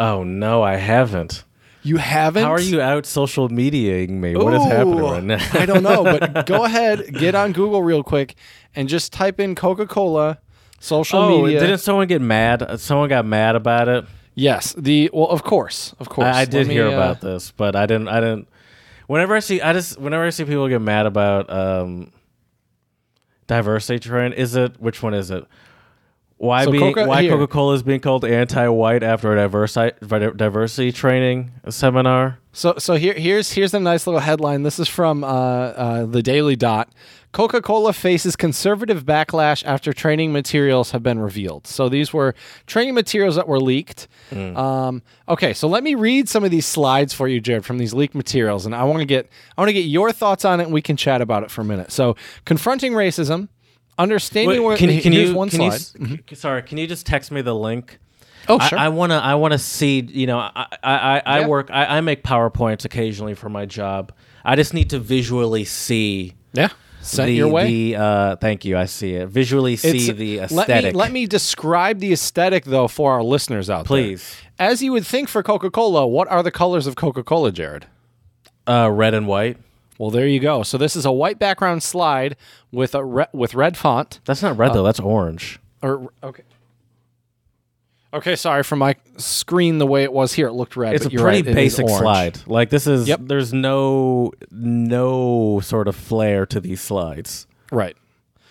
Oh 0.00 0.24
no, 0.24 0.62
I 0.62 0.76
haven't. 0.76 1.44
You 1.82 1.96
haven't. 1.96 2.42
How 2.42 2.52
are 2.52 2.60
you 2.60 2.80
out 2.80 3.06
social 3.06 3.48
mediating 3.48 4.20
me? 4.20 4.36
What 4.36 4.52
is 4.52 4.64
happening 4.64 4.98
right 4.98 5.22
now? 5.22 5.38
I 5.52 5.64
don't 5.64 5.82
know, 5.82 6.02
but 6.04 6.46
go 6.46 6.64
ahead, 6.64 7.14
get 7.14 7.34
on 7.34 7.52
Google 7.52 7.82
real 7.82 8.02
quick, 8.02 8.34
and 8.74 8.88
just 8.88 9.12
type 9.12 9.40
in 9.40 9.54
Coca 9.54 9.86
Cola 9.86 10.38
social 10.80 11.20
oh, 11.20 11.42
media. 11.42 11.60
didn't 11.60 11.78
someone 11.78 12.06
get 12.06 12.20
mad? 12.20 12.80
Someone 12.80 13.08
got 13.08 13.24
mad 13.24 13.56
about 13.56 13.88
it. 13.88 14.04
Yes, 14.40 14.72
the 14.76 15.10
well, 15.12 15.28
of 15.28 15.42
course, 15.42 15.94
of 16.00 16.08
course. 16.08 16.34
I, 16.34 16.40
I 16.40 16.44
did 16.44 16.66
me, 16.66 16.74
hear 16.74 16.88
uh, 16.88 16.92
about 16.92 17.20
this, 17.20 17.52
but 17.56 17.76
I 17.76 17.86
didn't. 17.86 18.08
I 18.08 18.20
didn't. 18.20 18.48
Whenever 19.06 19.34
I 19.36 19.40
see, 19.40 19.60
I 19.60 19.72
just 19.72 19.98
whenever 19.98 20.24
I 20.24 20.30
see 20.30 20.44
people 20.44 20.68
get 20.68 20.80
mad 20.80 21.06
about 21.06 21.50
um, 21.50 22.12
diversity 23.46 23.98
training, 23.98 24.38
is 24.38 24.54
it 24.56 24.80
which 24.80 25.02
one 25.02 25.14
is 25.14 25.30
it? 25.30 25.44
Why 26.40 26.64
So 26.64 26.70
being 26.70 26.94
Coca- 26.94 27.06
why. 27.06 27.28
Coca 27.28 27.46
Cola 27.46 27.74
is 27.74 27.82
being 27.82 28.00
called 28.00 28.24
anti-white 28.24 29.02
after 29.02 29.30
a 29.32 29.36
diversity 29.36 29.94
diversity 30.00 30.90
training 30.90 31.52
seminar? 31.68 32.38
So 32.52 32.76
so 32.78 32.94
here 32.94 33.12
here's 33.12 33.52
here's 33.52 33.74
a 33.74 33.80
nice 33.80 34.06
little 34.06 34.20
headline. 34.20 34.62
This 34.62 34.78
is 34.78 34.88
from 34.88 35.22
uh, 35.22 35.26
uh, 35.26 36.06
the 36.06 36.22
Daily 36.22 36.56
Dot. 36.56 36.88
Coca-Cola 37.32 37.92
faces 37.92 38.34
conservative 38.34 39.04
backlash 39.04 39.64
after 39.64 39.92
training 39.92 40.32
materials 40.32 40.90
have 40.90 41.02
been 41.02 41.20
revealed. 41.20 41.66
So 41.66 41.88
these 41.88 42.12
were 42.12 42.34
training 42.66 42.94
materials 42.94 43.36
that 43.36 43.46
were 43.46 43.60
leaked. 43.60 44.08
Um, 44.32 45.02
okay, 45.28 45.52
so 45.54 45.68
let 45.68 45.84
me 45.84 45.94
read 45.94 46.28
some 46.28 46.42
of 46.42 46.50
these 46.50 46.66
slides 46.66 47.14
for 47.14 47.28
you, 47.28 47.40
Jared, 47.40 47.64
from 47.64 47.78
these 47.78 47.94
leaked 47.94 48.14
materials, 48.16 48.66
and 48.66 48.74
I 48.74 48.82
want 48.84 48.98
to 49.00 49.04
get 49.04 49.28
I 49.56 49.60
want 49.60 49.68
to 49.68 49.72
get 49.72 49.82
your 49.86 50.10
thoughts 50.12 50.44
on 50.44 50.60
it, 50.60 50.64
and 50.64 50.72
we 50.72 50.82
can 50.82 50.96
chat 50.96 51.20
about 51.20 51.42
it 51.44 51.50
for 51.50 51.60
a 51.60 51.64
minute. 51.64 51.92
So 51.92 52.16
confronting 52.44 52.92
racism, 52.94 53.48
understanding 53.98 54.48
Wait, 54.48 54.60
where 54.60 54.76
can, 54.76 54.88
can 55.00 55.12
here's 55.12 55.30
you 55.30 55.34
one 55.36 55.50
can 55.50 55.60
you 55.62 55.70
slide. 55.70 56.10
s- 56.10 56.20
c- 56.28 56.34
sorry, 56.34 56.62
can 56.62 56.78
you 56.78 56.86
just 56.86 57.06
text 57.06 57.30
me 57.30 57.42
the 57.42 57.54
link? 57.54 57.98
oh 58.48 58.58
I- 58.58 58.66
sure. 58.68 58.78
I, 58.78 58.88
wanna 58.88 59.18
I 59.18 59.34
wanna 59.36 59.58
see. 59.58 60.00
You 60.00 60.26
know, 60.26 60.38
I 60.38 60.66
I, 60.82 60.94
I, 61.16 61.22
I 61.26 61.46
work. 61.46 61.70
I, 61.70 61.98
I 61.98 62.00
make 62.00 62.24
powerpoints 62.24 62.84
occasionally 62.84 63.34
for 63.34 63.48
my 63.48 63.66
job. 63.66 64.12
I 64.44 64.56
just 64.56 64.74
need 64.74 64.90
to 64.90 64.98
visually 64.98 65.64
see. 65.64 66.34
yeah. 66.54 66.68
Sent 67.02 67.28
the, 67.28 67.34
your 67.34 67.48
way. 67.48 67.66
The, 67.66 67.96
uh, 67.96 68.36
thank 68.36 68.64
you. 68.64 68.76
I 68.76 68.84
see 68.84 69.14
it. 69.14 69.28
Visually 69.28 69.76
see 69.76 70.08
It's- 70.10 70.16
the 70.18 70.36
let 70.40 70.50
aesthetic. 70.50 70.94
me, 70.94 70.98
let 70.98 71.12
me 71.12 71.26
describe 71.26 71.98
the 71.98 72.12
aesthetic 72.12 72.64
though 72.64 72.88
for 72.88 73.12
our 73.12 73.22
listeners 73.22 73.70
out 73.70 73.78
there. 73.86 73.86
Please. 73.86 74.36
As 74.58 74.82
you 74.82 74.92
would 74.92 75.06
think 75.06 75.28
for 75.28 75.42
Coca 75.42 75.70
Cola, 75.70 76.06
what 76.06 76.28
are 76.28 76.42
the 76.42 76.50
colors 76.50 76.86
of 76.86 76.96
Coca 76.96 77.22
Cola, 77.22 77.50
Jared? 77.52 77.86
Uh, 78.66 78.90
red 78.92 79.14
and 79.14 79.26
white. 79.26 79.56
Well, 79.98 80.10
there 80.10 80.26
you 80.26 80.40
go. 80.40 80.62
So 80.62 80.78
this 80.78 80.96
is 80.96 81.04
a 81.04 81.12
white 81.12 81.38
background 81.38 81.82
slide 81.82 82.36
with 82.72 82.94
a 82.94 83.04
re- 83.04 83.26
with 83.32 83.54
red 83.54 83.76
font. 83.76 84.20
That's 84.24 84.42
not 84.42 84.56
red 84.56 84.72
though. 84.74 84.82
That's 84.82 85.00
orange. 85.00 85.58
Or 85.82 86.12
okay. 86.22 86.42
Okay, 88.12 88.34
sorry 88.34 88.62
for 88.64 88.74
my 88.76 88.96
screen 89.18 89.78
the 89.78 89.86
way 89.86 90.02
it 90.02 90.12
was 90.12 90.32
here. 90.32 90.48
It 90.48 90.52
looked 90.52 90.76
red. 90.76 90.94
It's 90.94 91.06
a 91.06 91.10
pretty 91.10 91.22
right, 91.22 91.44
basic 91.44 91.88
slide. 91.88 92.40
Like 92.46 92.70
this 92.70 92.86
is. 92.86 93.06
Yep. 93.06 93.20
There's 93.24 93.52
no 93.52 94.32
no 94.50 95.60
sort 95.60 95.86
of 95.88 95.94
flair 95.94 96.44
to 96.46 96.60
these 96.60 96.80
slides. 96.80 97.46
Right. 97.70 97.96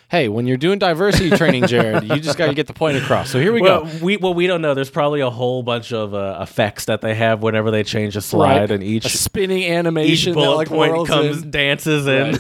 Hey, 0.10 0.28
when 0.28 0.48
you're 0.48 0.58
doing 0.58 0.80
diversity 0.80 1.30
training, 1.38 1.68
Jared, 1.68 2.04
you 2.04 2.20
just 2.20 2.36
got 2.38 2.48
to 2.48 2.56
get 2.56 2.66
the 2.66 2.74
point 2.74 2.98
across. 2.98 3.30
So 3.30 3.40
here 3.40 3.54
we 3.54 3.62
Well, 3.62 3.84
go. 3.86 3.92
we 4.02 4.18
well 4.18 4.34
we 4.34 4.48
don't 4.48 4.62
know. 4.62 4.74
There's 4.74 4.90
probably 4.90 5.20
a 5.20 5.30
whole 5.30 5.62
bunch 5.62 5.92
of 5.94 6.14
uh, 6.16 6.40
effects 6.42 6.86
that 6.86 7.02
they 7.02 7.14
have 7.14 7.44
whenever 7.44 7.70
they 7.70 7.84
change 7.84 8.16
a 8.16 8.22
slide, 8.22 8.62
Right. 8.62 8.72
and 8.72 8.82
each 8.84 9.06
a 9.06 9.10
spinning 9.10 9.60
each 9.60 9.70
animation 9.70 10.34
that 10.34 10.40
bullet 10.40 10.56
like 10.56 10.68
point 10.70 11.08
comes 11.08 11.44
in. 11.44 11.52
dances 11.52 12.08
in. 12.08 12.40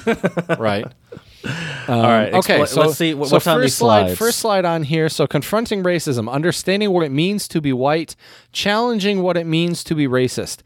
right. 0.58 0.88
All 1.46 2.02
right. 2.04 2.34
Okay, 2.34 2.60
expl- 2.60 2.68
so 2.68 2.82
let's 2.82 2.98
see 2.98 3.14
what, 3.14 3.30
so 3.30 3.36
what's 3.36 3.48
on 3.48 3.58
first 3.58 3.64
these 3.64 3.76
slide, 3.76 4.02
slides. 4.06 4.20
First 4.20 4.40
slide 4.40 4.66
on 4.66 4.84
here. 4.84 5.10
So 5.10 5.26
confronting 5.28 5.84
racism, 5.84 6.30
understanding 6.30 6.92
what 6.92 7.04
it 7.06 7.12
means 7.12 7.48
to 7.50 7.62
be 7.62 7.74
white, 7.74 8.16
challenging 8.52 9.22
what 9.22 9.38
it 9.38 9.46
means 9.46 9.84
to 9.86 9.96
be 9.96 10.08
racist. 10.08 10.60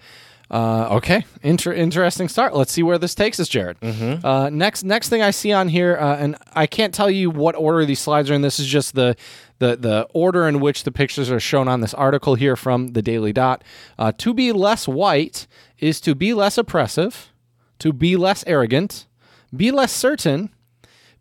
Uh, 0.51 0.88
okay, 0.98 1.25
Inter- 1.42 1.74
interesting 1.74 2.27
start. 2.27 2.56
Let's 2.56 2.72
see 2.72 2.84
where 2.84 3.00
this 3.00 3.15
takes 3.15 3.39
us, 3.39 3.48
Jared. 3.48 3.77
Uh, 3.82 4.50
next, 4.51 4.84
next 4.84 5.10
thing 5.10 5.22
I 5.24 5.32
see 5.32 5.51
on 5.51 5.68
here, 5.68 5.98
uh, 5.98 6.18
and 6.18 6.36
I 6.53 6.68
can't 6.68 6.94
tell 6.94 7.10
you 7.10 7.32
what 7.32 7.56
order 7.56 7.86
these 7.86 8.00
slides 8.01 8.30
are 8.30 8.36
in. 8.36 8.42
This 8.42 8.60
is 8.60 8.68
just 8.68 8.94
the 8.94 9.15
the 9.60 9.77
the 9.77 10.08
order 10.13 10.48
in 10.48 10.60
which 10.60 10.84
the 10.84 10.92
pictures 10.92 11.32
are 11.32 11.39
shown 11.39 11.68
on 11.68 11.82
this 11.82 11.94
article 11.96 12.36
here 12.36 12.56
from 12.56 12.89
the 12.89 13.01
Daily 13.01 13.34
Dot. 13.34 13.63
Uh, 13.98 14.12
to 14.18 14.34
be 14.34 14.51
less 14.51 14.88
white 14.88 15.48
is 15.80 16.00
to 16.01 16.13
be 16.13 16.34
less 16.36 16.58
oppressive, 16.58 17.32
to 17.80 17.92
be 17.92 18.15
less 18.15 18.44
arrogant, 18.46 19.08
be 19.56 19.72
less 19.72 19.92
certain, 19.92 20.51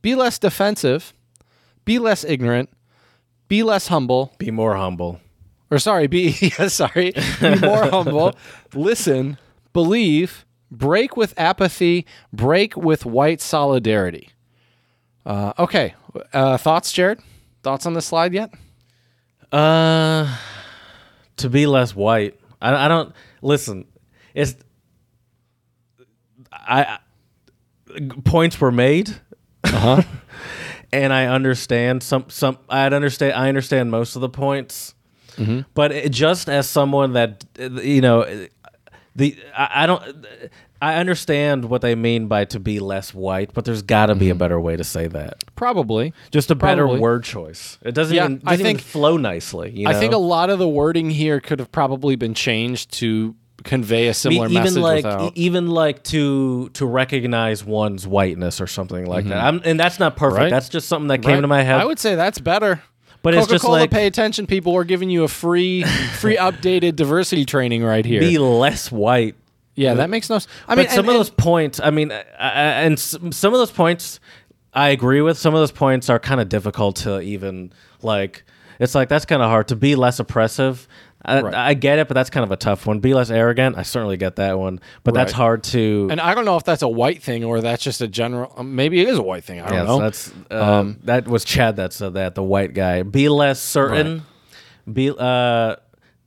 be 0.03 0.15
less 0.15 0.39
defensive, 0.39 1.15
be 1.85 1.99
less 1.99 2.25
ignorant, 2.25 2.69
be 3.49 3.63
less 3.63 3.89
humble, 3.89 4.35
Be 4.39 4.51
more 4.51 4.77
humble. 4.77 5.21
or 5.71 5.79
sorry, 5.79 6.07
be 6.07 6.37
yeah, 6.59 6.69
sorry, 6.69 7.13
be 7.41 7.55
more 7.61 7.85
humble, 7.91 8.35
listen, 8.75 9.39
believe, 9.73 10.45
break 10.71 11.17
with 11.17 11.35
apathy, 11.39 12.07
break 12.33 12.77
with 12.77 13.05
white 13.07 13.41
solidarity. 13.41 14.31
Uh, 15.25 15.53
okay, 15.59 15.95
uh, 16.33 16.57
thoughts, 16.57 16.93
Jared? 16.93 17.21
Thoughts 17.63 17.87
on 17.87 17.93
the 17.93 18.03
slide 18.03 18.35
yet? 18.35 18.53
Uh, 19.53 20.37
to 21.37 21.49
be 21.49 21.67
less 21.67 21.95
white. 21.95 22.39
I, 22.61 22.87
I 22.87 22.89
don't 22.89 23.15
listen. 23.43 23.85
It's 24.35 24.57
I, 26.53 26.83
I 26.85 26.99
points 28.25 28.59
were 28.61 28.73
made, 28.73 29.15
Uh 29.73 29.79
huh. 29.97 30.02
and 30.93 31.12
I 31.12 31.26
understand 31.26 32.02
some 32.02 32.26
some. 32.29 32.59
I 32.69 32.87
understand. 32.87 33.35
I 33.35 33.49
understand 33.49 33.91
most 33.91 34.14
of 34.17 34.23
the 34.23 34.29
points, 34.29 34.95
but 35.75 35.93
it, 35.93 36.11
just 36.12 36.49
as 36.49 36.69
someone 36.69 37.12
that 37.14 37.45
you 37.59 38.00
know, 38.00 38.47
the 39.17 39.37
I, 39.57 39.85
I 39.85 39.87
don't. 39.87 40.26
I 40.81 40.97
understand 40.97 41.67
what 41.67 41.81
they 41.81 41.95
mean 41.95 42.26
by 42.26 42.45
to 42.47 42.59
be 42.59 42.81
less 42.81 43.14
white, 43.14 43.55
but 43.55 43.64
there's 43.64 43.83
got 43.83 44.07
to 44.07 44.17
be 44.17 44.31
a 44.31 44.35
better 44.35 44.59
way 44.61 44.76
to 44.76 44.83
say 44.83 45.07
that. 45.07 45.45
Probably. 45.55 46.12
Just 46.33 46.50
a 46.50 46.57
better 46.57 46.83
Probably. 46.83 46.99
word 47.00 47.23
choice. 47.23 47.79
It 47.83 47.95
doesn't 47.95 48.17
Yeah, 48.17 48.25
even 48.25 48.43
I 48.45 48.50
doesn't 48.50 48.67
even 48.67 48.76
think- 48.79 48.81
flow 48.88 49.17
nicely. 49.17 49.71
You 49.71 49.87
I 49.87 49.95
think 49.95 50.12
a 50.12 50.17
lot 50.19 50.50
of 50.50 50.59
the 50.59 50.69
wording 50.69 51.09
here 51.11 51.38
could 51.38 51.61
have 51.61 51.71
probably 51.71 52.17
been 52.17 52.35
changed 52.35 52.91
to 52.95 53.37
convey 53.64 54.04
a 54.07 54.09
Me- 54.09 54.12
similar 54.12 54.47
even 54.49 54.62
message 54.62 54.78
like 54.78 55.04
without. 55.04 55.33
even 55.37 55.66
like 55.69 56.02
to 56.04 56.69
to 56.71 56.87
recognize 56.87 57.64
one's 57.64 58.07
whiteness 58.07 58.61
or 58.61 58.66
something 58.66 59.07
like 59.07 59.25
that. 59.26 59.35
Mm-hmm. 59.38 59.47
I'm, 59.47 59.62
and 59.64 59.81
that's 59.81 59.99
not 59.99 60.16
perfect. 60.16 60.38
Right. 60.40 60.50
That's 60.50 60.69
just 60.69 60.88
something 60.88 61.09
that 61.09 61.19
came 61.23 61.35
Right? 61.35 61.40
to 61.40 61.47
my 61.47 61.62
head. 61.62 61.81
I 61.81 61.85
would 61.85 61.99
say 61.99 62.14
that's 62.14 62.38
better. 62.40 62.83
But 63.23 63.35
it's 63.35 63.42
Coca 63.45 63.52
just 63.54 63.64
Cola, 63.64 63.76
like- 63.81 63.90
pay 63.92 64.07
attention, 64.07 64.47
people. 64.47 64.73
We're 64.73 64.83
giving 64.85 65.09
you 65.09 65.23
a 65.25 65.28
free, 65.28 65.85
free 66.19 66.37
updated 66.37 66.97
diversity 66.97 67.45
training 67.45 67.85
right 67.85 68.04
here. 68.04 68.21
be 68.21 68.37
less 68.38 68.90
white. 68.90 69.37
yeah, 69.76 69.95
that 69.95 70.11
makes 70.11 70.28
no. 70.28 70.37
s- 70.37 70.49
I 70.66 70.73
I 70.73 70.75
mean, 70.76 70.85
mean, 70.87 70.90
some 70.90 70.99
and- 71.00 71.09
of 71.09 71.14
and- 71.14 71.21
those 71.21 71.31
points. 71.31 71.78
I 71.81 71.90
mean, 71.90 72.11
I, 72.11 72.21
I, 72.40 72.49
and 72.83 72.99
some 72.99 73.25
of 73.54 73.59
those 73.61 73.71
points 73.71 74.19
I 74.75 74.88
agree 74.88 75.21
with. 75.21 75.38
Some 75.38 75.54
of 75.54 75.61
those 75.61 75.71
points 75.71 76.11
are 76.11 76.19
kind 76.19 76.40
of 76.40 76.49
difficult 76.49 76.97
to 76.97 77.21
even 77.21 77.73
like. 78.02 78.42
It's 78.81 78.97
like 78.97 79.09
that's 79.09 79.25
kind 79.26 79.40
of 79.40 79.49
hard 79.49 79.69
to 79.69 79.76
be 79.76 79.95
less 79.95 80.19
oppressive. 80.19 80.88
I, 81.25 81.41
Right. 81.41 81.55
I 81.55 81.75
get 81.75 81.99
it, 82.00 82.09
but 82.09 82.14
that's 82.14 82.31
kind 82.31 82.43
of 82.45 82.50
a 82.50 82.57
tough 82.57 82.87
one. 82.87 82.99
Be 82.99 83.14
less 83.14 83.31
arrogant. 83.31 83.79
I 83.79 83.83
certainly 83.83 84.17
get 84.17 84.37
that 84.37 84.59
one, 84.59 84.81
but 85.05 85.14
that's 85.14 85.33
hard 85.33 85.62
to. 85.64 86.09
And 86.11 86.21
I 86.21 86.35
don't 86.35 86.45
know 86.45 86.57
if 86.57 86.64
that's 86.64 86.83
a 86.83 86.88
white 86.88 87.23
thing 87.23 87.45
or 87.45 87.61
that's 87.61 87.83
just 87.83 88.00
a 88.00 88.09
general. 88.09 88.52
um, 88.57 88.75
Maybe 88.75 89.00
it 89.00 89.09
is 89.09 89.19
a 89.19 89.23
white 89.23 89.45
thing. 89.45 89.61
I 89.61 89.69
don't 89.69 89.79
Yes, 89.79 89.87
know. 89.87 90.00
that's 90.00 90.33
um, 90.50 90.99
that 91.05 91.29
was 91.29 91.45
Chad 91.45 91.76
that 91.76 91.93
said 91.93 92.14
that 92.14 92.35
the 92.35 92.43
white 92.43 92.75
guy. 92.75 93.02
Be 93.02 93.29
less 93.29 93.61
certain. 93.61 94.23
Be 94.93 95.11
uh, 95.11 95.76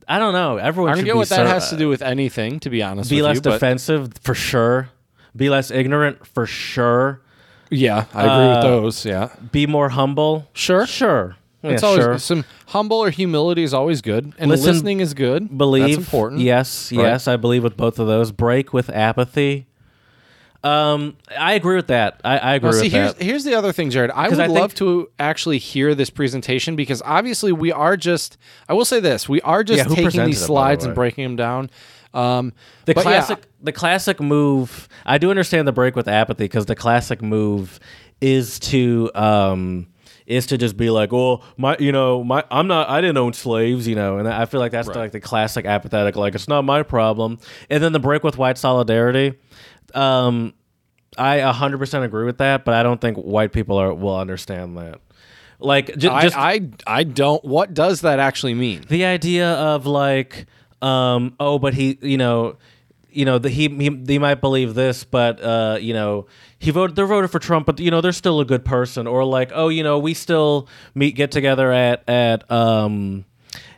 I 0.07 0.19
don't 0.19 0.33
know. 0.33 0.57
Everyone 0.57 0.93
I 0.93 0.95
don't 0.95 1.03
get 1.05 1.15
what 1.15 1.27
that 1.29 1.45
has 1.47 1.69
to 1.71 1.77
do 1.77 1.89
with 1.89 2.01
anything. 2.01 2.59
To 2.61 2.69
be 2.69 2.81
honest, 2.81 3.09
Be 3.09 3.17
with 3.17 3.25
less 3.25 3.35
you, 3.35 3.41
but- 3.41 3.51
defensive 3.53 4.13
for 4.21 4.33
sure. 4.33 4.89
Be 5.35 5.49
less 5.49 5.71
ignorant 5.71 6.25
for 6.25 6.45
sure. 6.45 7.21
Yeah, 7.69 8.05
I 8.13 8.21
agree 8.21 8.47
with 8.47 8.57
Uh, 8.57 8.61
those. 8.61 9.05
Yeah, 9.05 9.29
Be 9.51 9.67
more 9.67 9.89
humble. 9.89 10.47
Sure. 10.53 10.85
sure. 10.85 11.35
It's 11.72 11.84
yeah, 11.84 11.89
always 11.89 12.03
sure. 12.03 12.19
some 12.19 12.45
humble 12.67 12.98
or 12.98 13.10
humility 13.10 13.63
is 13.63 13.74
always 13.74 14.01
good, 14.01 14.34
and 14.38 14.50
Listen, 14.50 14.72
listening 14.74 15.00
is 15.00 15.13
good. 15.13 15.55
Believe 15.57 15.84
that's 15.95 15.98
important. 15.98 16.41
Yes, 16.41 16.91
Right. 16.91 17.03
yes, 17.03 17.27
I 17.27 17.36
believe 17.38 17.63
with 17.63 17.75
both 17.77 18.00
of 18.00 18.07
those. 18.07 18.31
Break 18.31 18.74
with 18.74 18.89
apathy. 18.89 19.67
Um, 20.63 21.15
I 21.38 21.53
agree 21.53 21.75
with 21.75 21.88
that. 21.88 22.19
I, 22.24 22.38
I 22.39 22.53
agree 22.55 22.69
Well, 22.69 22.74
see, 22.79 22.86
with 22.86 22.93
here's 22.93 23.13
that. 23.13 23.24
here's 23.24 23.43
the 23.43 23.53
other 23.53 23.72
thing, 23.72 23.91
Jared. 23.91 24.10
I 24.10 24.29
would 24.29 24.39
I 24.39 24.48
think- 24.48 24.57
love 24.60 24.74
to 24.75 25.10
actually 25.19 25.60
hear 25.60 25.93
this 25.93 26.10
presentation 26.10 26.75
because 26.75 27.03
obviously 27.05 27.51
we 27.51 27.72
are 27.72 27.95
just. 27.95 28.38
I 28.67 28.74
will 28.74 28.86
say 28.86 29.00
this: 29.00 29.29
we 29.29 29.41
are 29.41 29.63
just 29.63 29.77
Yeah, 29.77 29.84
who 29.84 29.89
taking 29.89 30.03
presented 30.05 30.27
these 30.29 30.38
it, 30.38 30.41
by 30.41 30.43
the 30.43 30.48
slides 30.48 30.84
and 30.86 30.91
way? 30.91 30.95
breaking 30.95 31.24
them 31.24 31.36
down. 31.36 31.69
Um, 32.15 32.53
The 32.86 32.95
but 32.95 33.05
yeah, 33.05 33.12
classic, 33.12 33.43
the 33.62 33.72
classic 33.74 34.19
move. 34.19 34.88
I 35.05 35.19
do 35.19 35.29
understand 35.29 35.67
the 35.67 35.72
break 35.72 35.95
with 35.95 36.07
apathy 36.07 36.45
because 36.45 36.65
the 36.65 36.75
classic 36.75 37.22
move 37.22 37.79
is 38.19 38.57
to 38.60 39.12
um 39.13 39.86
is 40.25 40.48
to 40.48 40.58
just 40.58 40.75
be 40.75 40.89
like, 40.89 41.12
well, 41.12 41.44
my, 41.58 41.77
you 41.79 41.91
know, 41.91 42.24
my, 42.24 42.44
I'm 42.50 42.67
not, 42.67 42.89
I 42.89 43.01
didn't 43.01 43.17
own 43.17 43.34
slaves, 43.34 43.88
you 43.88 43.96
know, 43.96 44.17
and 44.17 44.27
I 44.27 44.46
feel 44.46 44.60
like 44.60 44.72
that's 44.72 44.88
like 44.88 45.12
the 45.12 45.20
classic 45.20 45.65
apathetic, 45.65 46.15
like 46.15 46.34
it's 46.36 46.48
not 46.48 46.63
my 46.63 46.84
problem. 46.84 47.38
And 47.70 47.84
then 47.84 47.91
the 47.91 48.00
break 48.00 48.24
with 48.24 48.38
white 48.38 48.58
solidarity. 48.58 49.38
Um, 49.94 50.53
I 51.17 51.38
100% 51.38 52.03
agree 52.03 52.25
with 52.25 52.39
that, 52.39 52.65
but 52.65 52.74
I 52.74 52.84
don't 52.84 53.00
think 53.00 53.17
white 53.17 53.53
people 53.53 53.77
are 53.77 53.94
will 53.94 54.17
understand 54.17 54.77
that. 54.77 55.00
Like 55.60 55.96
ju- 55.98 56.10
I, 56.10 56.22
just 56.24 56.38
I 56.38 56.70
I 56.86 57.03
don't. 57.03 57.44
What 57.46 57.74
does 57.74 58.01
that 58.01 58.20
actually 58.20 58.53
mean? 58.53 58.84
the 58.89 59.05
idea 59.05 59.53
of 59.53 59.86
like 59.86 60.48
um 60.82 61.34
oh 61.39 61.58
but 61.58 61.74
he 61.74 61.98
you 62.01 62.17
know 62.17 62.58
you 63.15 63.25
know 63.25 63.38
the, 63.39 63.50
he, 63.50 63.67
he 63.69 63.89
they 63.89 64.17
might 64.19 64.41
believe 64.41 64.74
this 64.74 65.03
but 65.03 65.41
uh 65.41 65.77
you 65.79 65.93
know 65.93 66.27
he 66.60 66.72
voted 66.72 66.95
they're 66.95 67.05
voted 67.07 67.31
for 67.31 67.39
Trump 67.39 67.65
but 67.65 67.79
you 67.79 67.91
know 67.91 68.01
they're 68.01 68.12
still 68.12 68.39
a 68.39 68.45
good 68.45 68.65
person. 68.65 69.07
Or 69.07 69.24
like 69.24 69.51
oh 69.53 69.69
you 69.69 69.84
know 69.84 70.00
we 70.00 70.13
still 70.13 70.67
meet 70.93 71.15
get 71.15 71.31
together 71.31 71.72
at 71.72 72.03
at 72.10 72.50
um 72.51 73.25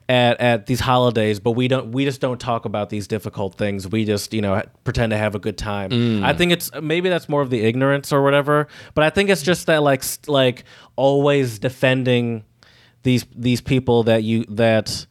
at 0.10 0.40
at 0.40 0.66
these 0.68 0.80
holidays 0.80 1.40
but 1.40 1.52
we 1.52 1.68
don't 1.68 1.92
we 1.92 2.06
just 2.06 2.22
don't 2.22 2.40
talk 2.40 2.66
about 2.66 2.90
these 2.90 3.08
difficult 3.08 3.56
things. 3.56 3.88
We 3.88 4.06
just 4.06 4.34
you 4.34 4.42
know 4.42 4.62
pretend 4.84 5.12
to 5.12 5.18
have 5.18 5.36
a 5.36 5.40
good 5.40 5.58
time. 5.58 6.24
I 6.24 6.34
think 6.34 6.52
it's 6.52 6.72
maybe 6.82 7.10
that's 7.10 7.28
more 7.28 7.42
of 7.42 7.50
the 7.50 7.62
ignorance 7.62 8.12
or 8.14 8.24
whatever 8.24 8.68
but 8.94 9.04
i 9.04 9.10
think 9.10 9.30
it's 9.30 9.42
just 9.44 9.68
that 9.68 9.84
like 9.84 10.04
st- 10.04 10.30
like 10.30 10.64
always 10.96 11.60
defending 11.60 12.44
these 13.04 13.26
these 13.36 13.62
people 13.62 14.04
that 14.04 14.24
you 14.24 14.46
that 14.50 15.06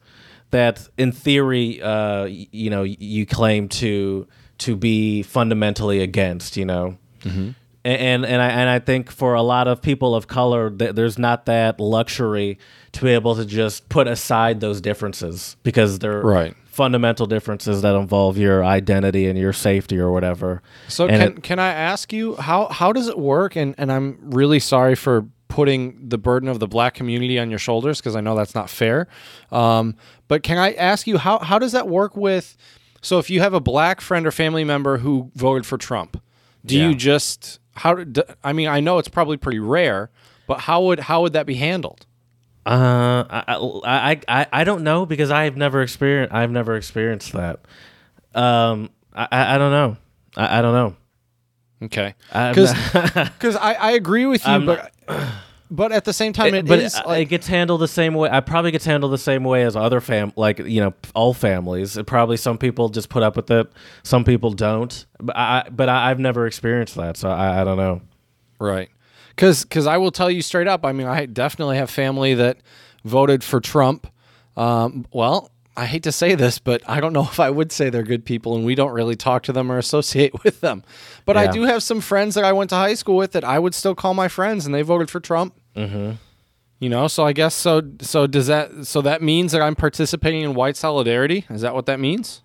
that 0.51 0.87
in 0.97 1.11
theory 1.11 1.81
uh 1.81 2.25
you 2.25 2.69
know 2.69 2.83
you 2.83 3.25
claim 3.25 3.67
to 3.67 4.27
to 4.59 4.75
be 4.75 5.23
fundamentally 5.23 6.01
against 6.01 6.57
you 6.57 6.65
know 6.65 6.97
Mm-hmm. 7.23 7.49
And 7.83 8.25
and 8.25 8.41
I 8.41 8.47
and 8.49 8.69
I 8.69 8.79
think 8.79 9.09
for 9.09 9.33
a 9.33 9.41
lot 9.41 9.67
of 9.67 9.81
people 9.81 10.13
of 10.13 10.27
color 10.27 10.69
th- 10.69 10.93
there's 10.93 11.17
not 11.17 11.45
that 11.45 11.79
luxury 11.79 12.59
to 12.91 13.01
be 13.01 13.11
able 13.11 13.35
to 13.35 13.45
just 13.45 13.87
put 13.89 14.07
aside 14.07 14.59
those 14.59 14.81
differences 14.81 15.55
because 15.63 15.99
they're 15.99 16.21
Right. 16.21 16.53
fundamental 16.65 17.25
differences 17.27 17.81
that 17.83 17.95
involve 17.95 18.37
your 18.37 18.63
identity 18.63 19.27
and 19.27 19.37
your 19.39 19.53
safety 19.53 19.97
or 19.97 20.11
whatever 20.11 20.61
So 20.89 21.07
And 21.07 21.21
can 21.21 21.31
it- 21.37 21.43
can 21.43 21.59
I 21.59 21.71
ask 21.73 22.11
you 22.13 22.35
how 22.35 22.67
how 22.67 22.91
does 22.93 23.07
it 23.07 23.17
work? 23.17 23.55
And 23.55 23.73
and 23.77 23.89
I'm 23.91 24.17
really 24.21 24.59
sorry 24.59 24.95
for 24.95 25.25
putting 25.57 26.07
the 26.07 26.19
burden 26.19 26.47
of 26.47 26.59
the 26.59 26.67
black 26.67 26.93
community 26.93 27.39
on 27.39 27.49
your 27.49 27.57
shoulders 27.57 27.99
because 27.99 28.15
I 28.15 28.21
know 28.21 28.35
that's 28.35 28.53
not 28.53 28.69
fair. 28.69 29.07
Um, 29.51 29.95
but 30.27 30.43
can 30.43 30.59
I 30.59 30.73
ask 30.73 31.07
you 31.07 31.17
how 31.17 31.39
how 31.39 31.57
does 31.57 31.71
that 31.71 31.87
work 31.87 32.15
with? 32.15 32.55
So 33.01 33.17
if 33.17 33.31
you 33.31 33.39
have 33.41 33.55
a 33.55 33.59
black 33.59 33.99
friend 33.99 34.27
or 34.27 34.31
family 34.31 34.63
member 34.63 34.99
who 34.99 35.31
voted 35.33 35.65
for 35.65 35.79
Trump, 35.79 36.21
do 36.63 36.77
Yeah. 36.77 36.89
you 36.89 36.95
just 36.95 37.59
how? 37.73 37.95
d- 37.95 38.21
I 38.43 38.53
mean, 38.53 38.67
I 38.67 38.79
know 38.81 38.99
it's 38.99 39.07
probably 39.07 39.37
pretty 39.37 39.57
rare, 39.57 40.11
but 40.45 40.59
how 40.59 40.83
would 40.83 40.99
how 40.99 41.23
would 41.23 41.33
that 41.33 41.47
be 41.47 41.55
handled? 41.55 42.05
Uh, 42.63 43.23
I, 43.29 43.43
I, 43.85 44.21
I, 44.27 44.47
I 44.51 44.63
don't 44.63 44.83
know 44.83 45.07
because 45.07 45.31
I've 45.31 45.57
never 45.57 45.81
experienced. 45.81 46.35
I've 46.35 46.51
never 46.51 46.75
experienced 46.75 47.31
that. 47.33 47.61
Um, 48.35 48.91
I, 49.11 49.55
I 49.55 49.57
don't 49.57 49.71
know. 49.71 49.97
I, 50.35 50.59
I 50.59 50.61
don't 50.61 50.73
know. 50.73 50.95
Okay, 51.85 52.13
because 52.29 52.73
I, 53.55 53.73
I 53.79 53.91
agree 53.91 54.25
with 54.27 54.45
you, 54.45 54.51
I'm 54.53 54.65
but 54.65 54.91
but 55.69 55.91
at 55.91 56.05
the 56.05 56.13
same 56.13 56.33
time, 56.33 56.53
It- 56.53 56.59
it 56.59 56.67
but 56.67 56.79
is 56.79 56.97
it, 56.97 57.05
like 57.05 57.21
it 57.23 57.29
gets 57.29 57.47
handled 57.47 57.81
the 57.81 57.87
same 57.87 58.13
way. 58.13 58.29
I 58.31 58.39
probably 58.39 58.71
gets 58.71 58.85
handled 58.85 59.11
the 59.13 59.17
same 59.17 59.43
way 59.43 59.63
as 59.63 59.75
other 59.75 59.99
fam, 60.01 60.31
like 60.35 60.59
you 60.59 60.81
know, 60.81 60.93
all 61.15 61.33
families. 61.33 61.97
It 61.97 62.05
probably 62.05 62.37
some 62.37 62.57
people 62.57 62.89
just 62.89 63.09
put 63.09 63.23
up 63.23 63.35
with 63.35 63.49
it, 63.51 63.71
some 64.03 64.23
people 64.23 64.51
don't. 64.51 65.05
But 65.19 65.35
I, 65.37 65.67
but 65.69 65.89
I, 65.89 66.09
I've 66.11 66.19
never 66.19 66.47
experienced 66.47 66.95
that, 66.95 67.17
so 67.17 67.29
I, 67.29 67.61
I 67.61 67.63
don't 67.63 67.77
know. 67.77 68.01
Right. 68.59 68.89
Because 69.29 69.63
because 69.63 69.85
I 69.87 69.97
will 69.97 70.11
tell 70.11 70.31
you 70.31 70.41
straight 70.41 70.67
up, 70.67 70.85
I 70.85 70.91
mean, 70.93 71.05
I 71.07 71.25
definitely 71.27 71.77
have 71.77 71.89
family 71.89 72.33
that 72.35 72.57
voted 73.05 73.43
for 73.43 73.59
Trump. 73.59 74.07
Um, 74.55 75.05
well, 75.13 75.51
I 75.77 75.85
hate 75.85 76.03
to 76.03 76.11
say 76.11 76.33
this, 76.33 76.57
but 76.57 76.81
I 76.89 76.99
don't 76.99 77.13
know 77.13 77.21
if 77.31 77.39
I 77.39 77.49
would 77.49 77.71
say 77.71 77.89
they're 77.89 78.03
good 78.03 78.25
people, 78.25 78.55
and 78.55 78.65
we 78.65 78.75
don't 78.75 78.91
really 78.91 79.15
talk 79.15 79.43
to 79.43 79.53
them 79.53 79.71
or 79.71 79.77
associate 79.77 80.33
with 80.43 80.59
them. 80.59 80.83
But 81.25 81.37
I 81.37 81.47
do 81.47 81.63
have 81.63 81.83
some 81.83 82.01
friends 82.01 82.35
that 82.35 82.43
I 82.43 82.51
went 82.51 82.71
to 82.71 82.75
high 82.75 82.95
school 82.95 83.15
with 83.15 83.33
that 83.33 83.43
I 83.43 83.59
would 83.59 83.75
still 83.75 83.95
call 83.95 84.13
my 84.13 84.27
friends, 84.27 84.65
and 84.65 84.73
they 84.73 84.81
voted 84.81 85.09
for 85.09 85.19
Trump. 85.19 85.53
Mm-hmm. 85.75 86.13
You 86.79 86.89
know, 86.89 87.07
so 87.07 87.25
I 87.25 87.33
guess 87.33 87.55
so. 87.55 87.81
So 88.01 88.27
does 88.27 88.47
that? 88.47 88.85
So 88.85 89.01
that 89.01 89.21
means 89.21 89.51
that 89.51 89.61
I'm 89.61 89.75
participating 89.75 90.41
in 90.43 90.53
white 90.53 90.75
solidarity? 90.75 91.45
Is 91.49 91.61
that 91.61 91.73
what 91.73 91.87
that 91.87 91.99
means? 91.99 92.43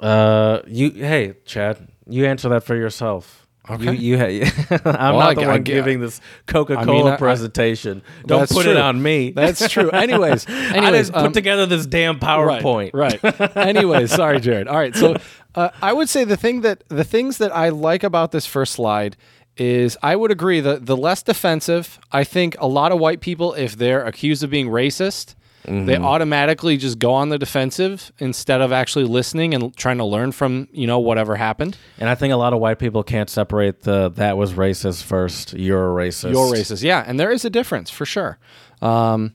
Uh, 0.00 0.60
you 0.66 0.90
hey 0.90 1.34
Chad, 1.44 1.88
you 2.08 2.24
answer 2.24 2.48
that 2.48 2.64
for 2.64 2.74
yourself. 2.74 3.47
Okay. 3.70 3.94
You, 3.94 4.16
you 4.16 4.18
ha- 4.18 4.80
I'm 4.84 5.14
Well, 5.16 5.26
not 5.26 5.36
the 5.36 5.42
I 5.42 5.48
one 5.48 5.62
get- 5.62 5.74
giving 5.74 6.00
this 6.00 6.20
Coca 6.46 6.76
I 6.78 6.84
mean, 6.84 7.06
I- 7.06 7.16
presentation. 7.16 8.02
Don't 8.26 8.48
put 8.48 8.66
it 8.66 8.76
on 8.76 9.02
me. 9.02 9.30
That's 9.36 9.68
true. 9.68 9.90
Anyways, 9.90 10.46
I 10.48 10.76
anyways, 10.76 11.06
didn't 11.08 11.14
put 11.20 11.26
um, 11.26 11.32
together 11.32 11.66
this 11.66 11.86
damn 11.86 12.18
PowerPoint. 12.18 12.90
Right. 12.94 13.22
right. 13.22 13.56
Anyways, 13.56 14.12
sorry, 14.12 14.40
Jared. 14.40 14.68
All 14.68 14.76
right. 14.76 14.94
So 14.96 15.16
uh, 15.54 15.70
I 15.82 15.92
would 15.92 16.08
say 16.08 16.24
the 16.24 16.36
thing 16.36 16.62
that 16.62 16.84
the 16.88 17.04
things 17.04 17.38
that 17.38 17.54
I 17.54 17.68
like 17.68 18.02
about 18.02 18.32
this 18.32 18.46
first 18.46 18.72
slide 18.74 19.16
is 19.56 19.96
I 20.02 20.14
would 20.16 20.30
agree 20.30 20.60
that 20.60 20.86
the 20.86 20.96
less 20.96 21.22
defensive. 21.22 21.98
I 22.12 22.22
think 22.24 22.56
a 22.60 22.68
lot 22.68 22.92
of 22.92 22.98
white 23.00 23.20
people, 23.20 23.54
if 23.54 23.76
they're 23.76 24.04
accused 24.04 24.42
of 24.44 24.50
being 24.50 24.68
racist, 24.68 25.34
they 25.64 25.96
automatically 25.96 26.76
just 26.78 26.98
go 26.98 27.12
on 27.12 27.28
the 27.28 27.38
defensive 27.38 28.10
instead 28.18 28.60
of 28.62 28.72
actually 28.72 29.04
listening 29.04 29.54
and 29.54 29.76
trying 29.76 29.98
to 29.98 30.04
learn 30.04 30.32
from 30.32 30.68
you 30.72 30.86
know 30.86 30.98
whatever 30.98 31.36
happened. 31.36 31.76
And 31.98 32.08
I 32.08 32.14
think 32.14 32.32
a 32.32 32.36
lot 32.36 32.52
of 32.52 32.60
white 32.60 32.78
people 32.78 33.02
can't 33.02 33.28
separate 33.28 33.82
the 33.82 34.08
that 34.16 34.36
was 34.38 34.54
racist 34.54 35.02
first. 35.02 35.52
You're 35.54 35.98
a 35.98 36.06
racist. 36.08 36.32
You're 36.32 36.46
racist, 36.52 36.82
yeah, 36.82 37.04
and 37.06 37.18
there 37.20 37.30
is 37.30 37.44
a 37.44 37.50
difference 37.50 37.90
for 37.90 38.06
sure. 38.06 38.38
Um, 38.80 39.34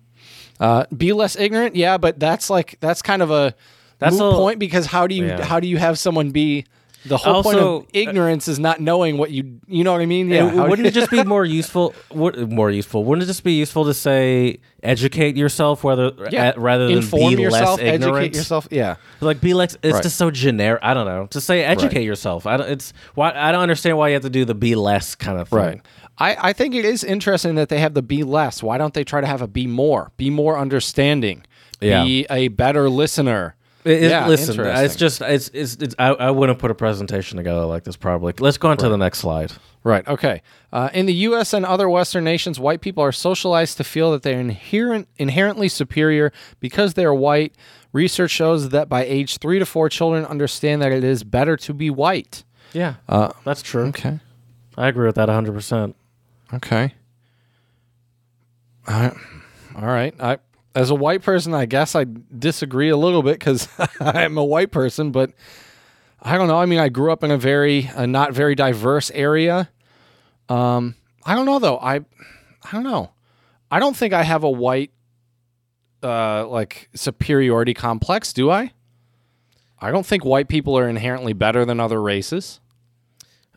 uh, 0.59 0.85
be 0.95 1.13
less 1.13 1.35
ignorant, 1.35 1.75
yeah, 1.75 1.97
but 1.97 2.19
that's 2.19 2.49
like 2.49 2.77
that's 2.79 3.01
kind 3.01 3.21
of 3.21 3.29
a 3.31 3.53
That's 3.99 4.15
a- 4.17 4.31
point 4.31 4.59
because 4.59 4.85
how 4.87 5.07
do 5.07 5.15
you 5.15 5.25
Yeah. 5.25 5.43
how 5.43 5.59
do 5.59 5.67
you 5.67 5.77
have 5.77 5.99
someone 5.99 6.31
be 6.31 6.65
the 7.05 7.17
whole 7.17 7.43
point 7.43 7.59
of 7.59 7.85
ignorance 7.93 8.47
is 8.47 8.59
not 8.59 8.79
knowing 8.79 9.17
what 9.17 9.31
you 9.31 9.59
you 9.67 9.83
know 9.83 9.91
what 9.91 10.01
I 10.01 10.05
mean? 10.05 10.29
Yeah, 10.29 10.49
how- 10.49 10.67
wouldn't 10.69 10.87
it 10.87 10.93
just 10.93 11.11
be 11.11 11.23
more 11.23 11.43
useful? 11.45 11.93
Would, 12.13 12.51
more 12.51 12.71
useful? 12.71 13.03
Wouldn't 13.03 13.23
it 13.23 13.27
just 13.27 13.43
be 13.43 13.53
useful 13.53 13.85
to 13.85 13.93
say 13.93 14.59
educate 14.81 15.35
yourself, 15.37 15.83
whether 15.83 16.11
yeah, 16.31 16.49
uh, 16.49 16.59
rather 16.59 16.87
than 16.87 16.97
inform 16.97 17.35
be 17.35 17.41
yourself, 17.41 17.79
less 17.79 17.93
ignorant? 17.93 18.17
educate 18.25 18.37
yourself. 18.37 18.67
Yeah, 18.71 18.95
Like 19.21 19.41
be 19.41 19.53
less. 19.53 19.75
It's 19.83 19.93
Right. 19.95 20.03
just 20.03 20.17
so 20.17 20.31
generic. 20.31 20.79
I 20.83 20.93
don't 20.93 21.05
know. 21.05 21.27
To 21.27 21.41
say 21.41 21.63
educate 21.63 22.03
yourself. 22.03 22.45
I 22.45 22.57
don't, 22.57 22.69
it's 22.69 22.93
why 23.15 23.31
I 23.35 23.51
don't 23.51 23.61
understand 23.61 23.97
why 23.97 24.09
you 24.09 24.13
have 24.13 24.23
to 24.23 24.29
do 24.29 24.45
the 24.45 24.55
be 24.55 24.75
less 24.75 25.15
kind 25.15 25.39
of 25.39 25.49
thing. 25.49 25.57
right. 25.59 25.81
I, 26.19 26.49
I 26.49 26.53
think 26.53 26.75
it 26.75 26.85
is 26.85 27.03
interesting 27.03 27.55
that 27.55 27.69
they 27.69 27.79
have 27.79 27.95
the 27.95 28.03
be 28.03 28.23
less. 28.23 28.61
Why 28.61 28.77
don't 28.77 28.93
they 28.93 29.03
try 29.03 29.19
to 29.19 29.25
have 29.25 29.41
a 29.41 29.47
be 29.47 29.65
more? 29.65 30.11
Be 30.15 30.29
more 30.29 30.59
understanding. 30.59 31.43
Yeah. 31.81 32.03
Be 32.03 32.27
a 32.29 32.49
better 32.49 32.87
listener. 32.87 33.55
It- 33.85 34.09
yeah, 34.09 34.27
listen, 34.27 34.59
it's 34.59 34.95
just 34.95 35.21
it's 35.21 35.49
it's, 35.53 35.75
it's 35.75 35.95
I, 35.99 36.07
I 36.09 36.31
wouldn't 36.31 36.59
put 36.59 36.71
a 36.71 36.75
presentation 36.75 37.37
together 37.37 37.65
like 37.65 37.83
this 37.83 37.95
probably. 37.97 38.33
Let's 38.39 38.57
go 38.57 38.69
on 38.69 38.77
to 38.77 38.89
the 38.89 38.97
next 38.97 39.19
slide. 39.19 39.51
Right. 39.83 40.07
Okay. 40.07 40.41
Uh, 40.71 40.89
in 40.93 41.05
the 41.07 41.13
U.S. 41.13 41.51
and 41.53 41.65
other 41.65 41.89
Western 41.89 42.23
nations, 42.23 42.57
white 42.59 42.79
people 42.79 43.03
are 43.03 43.11
socialized 43.11 43.75
to 43.77 43.83
feel 43.83 44.11
that 44.13 44.23
they're 44.23 44.39
inherent, 44.39 45.09
inherently 45.17 45.67
superior 45.67 46.31
because 46.61 46.93
they're 46.93 47.13
white. 47.13 47.53
Research 47.91 48.31
shows 48.31 48.69
that 48.69 48.87
by 48.87 49.03
age 49.03 49.37
three 49.39 49.59
to 49.59 49.65
four, 49.65 49.89
children 49.89 50.25
understand 50.25 50.81
that 50.81 50.93
it 50.93 51.03
is 51.03 51.23
better 51.25 51.57
to 51.57 51.73
be 51.73 51.89
white. 51.89 52.45
Yeah, 52.71 52.95
Uh, 53.09 53.33
that's 53.43 53.61
true. 53.61 53.83
okay. 53.87 54.19
I 54.77 54.87
agree 54.87 55.05
with 55.05 55.15
that 55.15 55.27
100. 55.27 55.53
percent 55.53 55.95
Okay. 56.53 56.93
All 58.87 58.99
right. 59.01 59.13
All 59.75 59.85
right. 59.87 60.15
I, 60.19 60.37
as 60.75 60.89
a 60.89 60.95
white 60.95 61.21
person, 61.21 61.53
I 61.53 61.65
guess 61.65 61.95
I 61.95 62.05
disagree 62.37 62.89
a 62.89 62.97
little 62.97 63.21
bit 63.23 63.39
because 63.39 63.67
I'm 63.99 64.37
a 64.37 64.43
white 64.43 64.71
person, 64.71 65.11
but 65.11 65.31
I 66.21 66.37
don't 66.37 66.47
know. 66.47 66.57
I 66.57 66.65
mean, 66.65 66.79
I 66.79 66.89
grew 66.89 67.11
up 67.11 67.23
in 67.23 67.31
a 67.31 67.37
very 67.37 67.89
a 67.95 68.07
not 68.07 68.33
very 68.33 68.55
diverse 68.55 69.11
area. 69.11 69.69
Um, 70.49 70.95
I 71.25 71.35
don't 71.35 71.45
know 71.45 71.59
though. 71.59 71.77
I 71.77 71.97
I 71.97 72.71
don't 72.71 72.83
know. 72.83 73.11
I 73.69 73.79
don't 73.79 73.95
think 73.95 74.13
I 74.13 74.23
have 74.23 74.43
a 74.43 74.49
white 74.49 74.91
uh 76.01 76.47
like 76.47 76.89
superiority 76.95 77.73
complex, 77.73 78.33
do 78.33 78.49
I? 78.51 78.71
I 79.79 79.91
don't 79.91 80.05
think 80.05 80.23
white 80.23 80.47
people 80.47 80.77
are 80.77 80.87
inherently 80.87 81.33
better 81.33 81.65
than 81.65 81.79
other 81.79 82.01
races. 82.01 82.59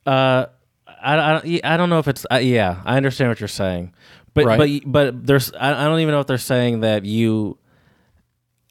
Uh, 0.04 0.46
I, 0.86 1.14
I, 1.18 1.32
don't- 1.40 1.64
I 1.64 1.76
don't 1.76 1.88
know 1.90 1.98
if 2.00 2.08
it's 2.08 2.26
uh, 2.32 2.36
yeah. 2.36 2.82
I 2.84 2.96
understand 2.96 3.30
what 3.30 3.38
you're 3.40 3.48
saying, 3.48 3.94
but 4.36 4.44
Right. 4.44 4.82
but 4.84 4.92
but 4.92 5.26
there's 5.26 5.52
I, 5.54 5.72
I 5.72 5.84
don't 5.86 5.98
even 5.98 6.12
know 6.12 6.20
if 6.20 6.28
they're 6.28 6.38
saying 6.38 6.80
that 6.80 7.04
you. 7.04 7.58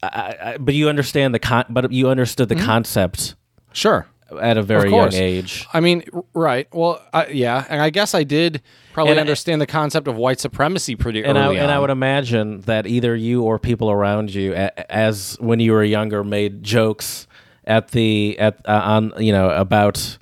I, 0.02 0.36
I, 0.40 0.56
but 0.58 0.74
you 0.74 0.88
understand 0.88 1.34
the 1.34 1.38
con. 1.38 1.64
But 1.68 1.92
you 1.92 2.08
understood 2.08 2.48
the 2.48 2.54
concept 2.56 3.34
Sure. 3.72 4.06
at 4.40 4.56
a 4.58 4.62
very 4.62 4.90
young 4.90 5.12
age. 5.14 5.66
I 5.72 5.80
mean, 5.80 6.04
right. 6.34 6.68
Well, 6.72 7.02
I, 7.12 7.26
yeah, 7.28 7.64
and 7.68 7.80
I 7.82 7.90
guess 7.90 8.14
I 8.14 8.22
did 8.22 8.62
probably 8.92 9.12
And 9.12 9.20
I- 9.20 9.22
understand 9.22 9.60
the 9.60 9.66
concept 9.66 10.06
of 10.08 10.16
white 10.16 10.38
supremacy 10.40 10.96
pretty 10.96 11.24
And 11.24 11.36
I 11.38 11.46
early 11.46 11.58
and 11.58 11.70
I 11.70 11.78
would 11.78 11.90
imagine 11.90 12.60
that 12.62 12.86
either 12.86 13.16
you 13.16 13.42
or 13.42 13.58
people 13.58 13.90
around 13.90 14.32
you, 14.34 14.52
as 14.54 15.36
when 15.40 15.60
you 15.60 15.72
were 15.72 15.84
younger, 15.84 16.22
made 16.22 16.62
jokes 16.62 17.26
at 17.64 17.88
the 17.88 18.38
at 18.38 18.60
uh, 18.66 18.80
on 18.84 19.12
you 19.18 19.32
know 19.32 19.50
about 19.50 20.18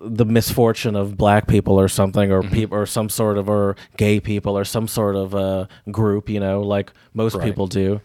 the 0.00 0.24
misfortune 0.24 0.96
of 0.96 1.16
black 1.16 1.46
people 1.46 1.78
or 1.80 1.88
something 1.88 2.30
or 2.32 2.42
Mm-hmm. 2.42 2.54
people 2.54 2.78
or 2.78 2.86
some 2.86 3.08
sort 3.08 3.38
of 3.38 3.48
or 3.48 3.76
gay 3.96 4.20
people 4.20 4.58
or 4.58 4.64
some 4.64 4.88
sort 4.88 5.16
of 5.16 5.34
uh, 5.34 5.66
group 5.90 6.28
you 6.28 6.40
know 6.40 6.60
like 6.62 6.92
most 7.14 7.34
Right. 7.36 7.44
people 7.44 7.66
do 7.68 8.00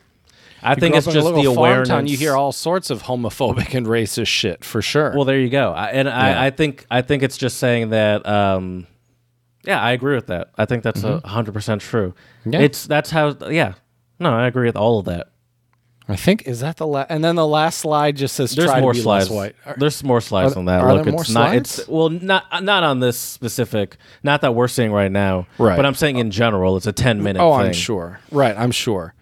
i 0.61 0.71
You 0.71 0.75
think 0.77 0.95
it's 0.95 1.07
a 1.07 1.11
just 1.11 1.27
the 1.33 1.45
awareness 1.45 1.89
town, 1.89 2.05
you 2.07 2.15
hear 2.17 2.35
all 2.35 2.51
sorts 2.51 2.89
of 2.89 3.03
homophobic 3.03 3.73
and 3.73 3.87
racist 3.87 4.27
shit 4.27 4.63
for 4.63 4.81
sure. 4.81 5.13
well 5.15 5.25
there 5.25 5.39
you 5.39 5.49
go 5.49 5.71
I, 5.71 5.87
and 5.87 6.07
Yeah. 6.07 6.17
I, 6.41 6.45
I 6.47 6.49
think 6.51 6.85
i 6.91 7.01
think 7.01 7.23
it's 7.23 7.37
just 7.37 7.57
saying 7.57 7.89
that 7.89 8.25
um 8.27 8.85
yeah 9.65 9.81
i 9.81 9.91
agree 9.91 10.15
with 10.15 10.27
that 10.27 10.51
i 10.57 10.65
think 10.65 10.83
that's 10.83 11.03
a 11.03 11.21
100% 11.25 11.79
true 11.79 12.13
Mm-hmm. 12.41 12.53
Yeah. 12.53 12.59
it's 12.61 12.85
that's 12.87 13.09
how 13.09 13.35
yeah 13.49 13.73
no 14.19 14.29
i 14.33 14.45
agree 14.47 14.67
with 14.67 14.77
all 14.77 14.99
of 14.99 15.05
that 15.05 15.29
I 16.09 16.15
think 16.15 16.47
is 16.47 16.61
that 16.61 16.77
the 16.77 16.87
last, 16.87 17.07
and 17.11 17.23
then 17.23 17.35
the 17.35 17.45
last 17.47 17.77
slide 17.79 18.17
just 18.17 18.35
says 18.35 18.55
There's 18.55 18.81
more 18.81 18.93
slides. 18.93 19.29
Are- 19.31 19.51
There's 19.77 20.03
more 20.03 20.19
slides 20.21 20.55
are- 20.55 20.59
on 20.59 20.65
that. 20.65 20.81
are 20.81 20.93
Look, 20.95 21.05
there 21.05 21.13
it's 21.13 21.29
more 21.33 21.43
not. 21.45 21.55
It's 21.55 21.71
slides? 21.71 21.89
well, 21.89 22.09
not 22.09 22.63
not 22.63 22.83
on 22.83 22.99
this 22.99 23.17
specific. 23.17 23.95
Not 24.23 24.41
that 24.41 24.55
we're 24.55 24.67
seeing 24.67 24.91
right 24.91 25.11
now. 25.11 25.45
Right. 25.59 25.75
But 25.75 25.85
I'm 25.85 25.93
saying 25.93 26.17
in 26.17 26.31
general, 26.31 26.75
it's 26.77 26.87
a 26.87 26.91
10 26.91 27.21
minute. 27.21 27.39
Oh, 27.41 27.57
thing. 27.57 27.67
I'm 27.67 27.73
sure. 27.73 28.19
Right, 28.31 28.57
I'm 28.57 28.71
sure. 28.71 29.13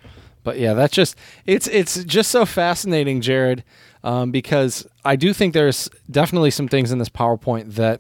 But 0.44 0.60
yeah, 0.60 0.74
that's 0.74 0.94
just 0.94 1.18
it's 1.46 1.68
it's 1.68 2.04
just 2.06 2.32
so 2.32 2.46
fascinating, 2.46 3.20
Jared, 3.20 3.66
um, 4.06 4.32
because 4.32 4.88
I 5.04 5.18
do 5.18 5.34
think 5.34 5.54
there's 5.54 5.90
definitely 6.10 6.52
some 6.52 6.70
things 6.70 6.92
in 6.94 7.00
this 7.00 7.10
PowerPoint 7.10 7.74
that 7.76 8.00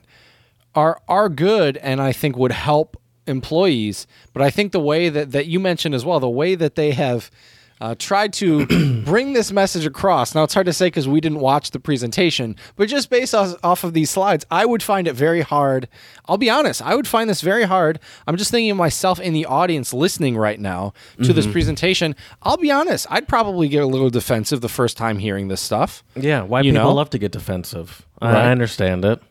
are 0.75 1.01
are 1.09 1.27
good 1.27 1.75
and 1.77 2.01
I 2.01 2.13
think 2.13 2.37
would 2.37 2.53
help 2.53 2.95
employees. 3.25 4.07
But 4.31 4.41
I 4.43 4.49
think 4.49 4.71
the 4.71 4.79
way 4.79 5.09
that 5.09 5.33
that 5.33 5.47
you 5.47 5.59
mentioned 5.59 5.93
as 5.93 6.05
well, 6.05 6.21
the 6.21 6.29
way 6.29 6.55
that 6.55 6.75
they 6.75 6.91
have 6.91 7.29
uh, 7.79 7.95
tried 7.97 8.33
to 8.33 8.65
bring 9.05 9.33
this 9.33 9.51
message 9.51 9.85
across. 9.85 10.33
Now 10.33 10.43
it's 10.43 10.53
hard 10.53 10.65
to 10.65 10.73
say 10.73 10.87
because 10.87 11.07
we 11.07 11.21
didn't 11.21 11.39
watch 11.39 11.71
the 11.71 11.79
presentation, 11.79 12.55
but 12.75 12.87
just 12.89 13.09
based 13.09 13.35
off, 13.35 13.55
off 13.63 13.83
of 13.83 13.93
these 13.93 14.09
slides, 14.09 14.45
I 14.49 14.65
would 14.65 14.81
find 14.81 15.07
it 15.07 15.13
very 15.13 15.41
hard. 15.41 15.87
I'll 16.27 16.37
be 16.37 16.49
honest, 16.49 16.81
I 16.81 16.95
would 16.95 17.07
find 17.07 17.29
this 17.29 17.41
very 17.41 17.63
hard. 17.65 17.99
I'm 18.25 18.35
just 18.37 18.51
thinking 18.51 18.71
of 18.71 18.77
myself 18.77 19.19
in 19.19 19.33
the 19.33 19.45
audience 19.45 19.93
listening 19.93 20.37
right 20.37 20.59
now 20.59 20.93
to 21.23 21.33
this 21.33 21.45
presentation. 21.47 22.15
I'll 22.43 22.57
be 22.57 22.71
honest, 22.71 23.05
I'd 23.09 23.27
probably 23.27 23.67
get 23.67 23.83
a 23.83 23.87
little 23.87 24.09
defensive 24.09 24.61
the 24.61 24.69
first 24.69 24.97
time 24.97 25.19
hearing 25.19 25.47
this 25.47 25.61
stuff. 25.61 26.03
Yeah. 26.15 26.41
why 26.41 26.61
You 26.61 26.71
people 26.73 26.87
know? 26.89 26.93
love 26.95 27.09
to 27.11 27.17
get 27.19 27.31
defensive. 27.31 28.05
I- 28.21 28.33
Right. 28.33 28.45
I 28.45 28.51
understand 28.51 29.05
it. 29.05 29.21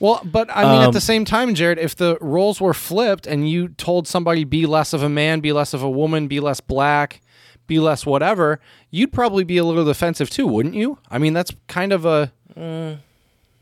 Well, 0.00 0.20
but 0.24 0.50
I 0.54 0.64
mean, 0.64 0.82
at 0.82 0.88
Um, 0.88 0.92
the 0.92 1.00
same 1.00 1.24
time, 1.24 1.54
Jared, 1.54 1.78
if 1.78 1.96
the 1.96 2.18
roles 2.20 2.60
were 2.60 2.74
flipped 2.74 3.26
and 3.26 3.48
you 3.48 3.68
told 3.68 4.06
somebody 4.06 4.44
be 4.44 4.66
less 4.66 4.92
of 4.92 5.02
a 5.02 5.08
man, 5.08 5.40
be 5.40 5.52
less 5.52 5.72
of 5.72 5.82
a 5.82 5.88
woman, 5.88 6.26
be 6.28 6.40
less 6.40 6.60
black, 6.60 7.22
be 7.66 7.78
less 7.78 8.04
whatever, 8.06 8.60
you'd 8.90 9.12
probably 9.12 9.44
be 9.44 9.56
a 9.56 9.64
little 9.64 9.84
defensive 9.84 10.28
too, 10.30 10.46
wouldn't 10.46 10.74
you? 10.74 10.98
I 11.10 11.18
mean, 11.18 11.32
that's 11.32 11.52
kind 11.68 11.92
of 11.92 12.04
a 12.04 12.32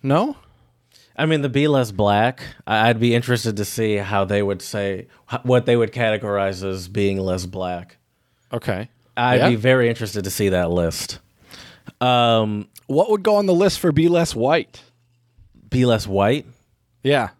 no. 0.03 0.37
I 1.17 1.27
mean, 1.27 1.43
the 1.43 1.49
be 1.49 1.69
less 1.69 1.93
black. 1.93 2.43
I'd 2.67 2.99
be 2.99 3.15
interested 3.15 3.57
to 3.59 3.65
see 3.65 3.97
how 3.97 4.25
they 4.25 4.43
would 4.43 4.63
say 4.63 5.09
what 5.43 5.67
they 5.67 5.77
would 5.77 5.93
categorize 5.93 6.65
as 6.69 6.89
being 6.89 7.19
less 7.19 7.47
black. 7.47 7.97
Okay. 8.53 8.89
I'd 9.17 9.37
Yeah. 9.41 9.49
be 9.51 9.57
very 9.57 9.89
interested 9.89 10.25
to 10.25 10.31
see 10.31 10.49
that 10.51 10.71
list. 10.71 11.19
Um, 12.01 12.69
What 12.87 13.11
would 13.11 13.23
go 13.23 13.37
on 13.37 13.47
the 13.47 13.55
list 13.55 13.79
for 13.79 13.93
be 13.93 14.09
less 14.09 14.35
white? 14.35 14.83
be 15.71 15.85
less 15.87 16.07
white. 16.07 16.45
Yeah, 17.03 17.31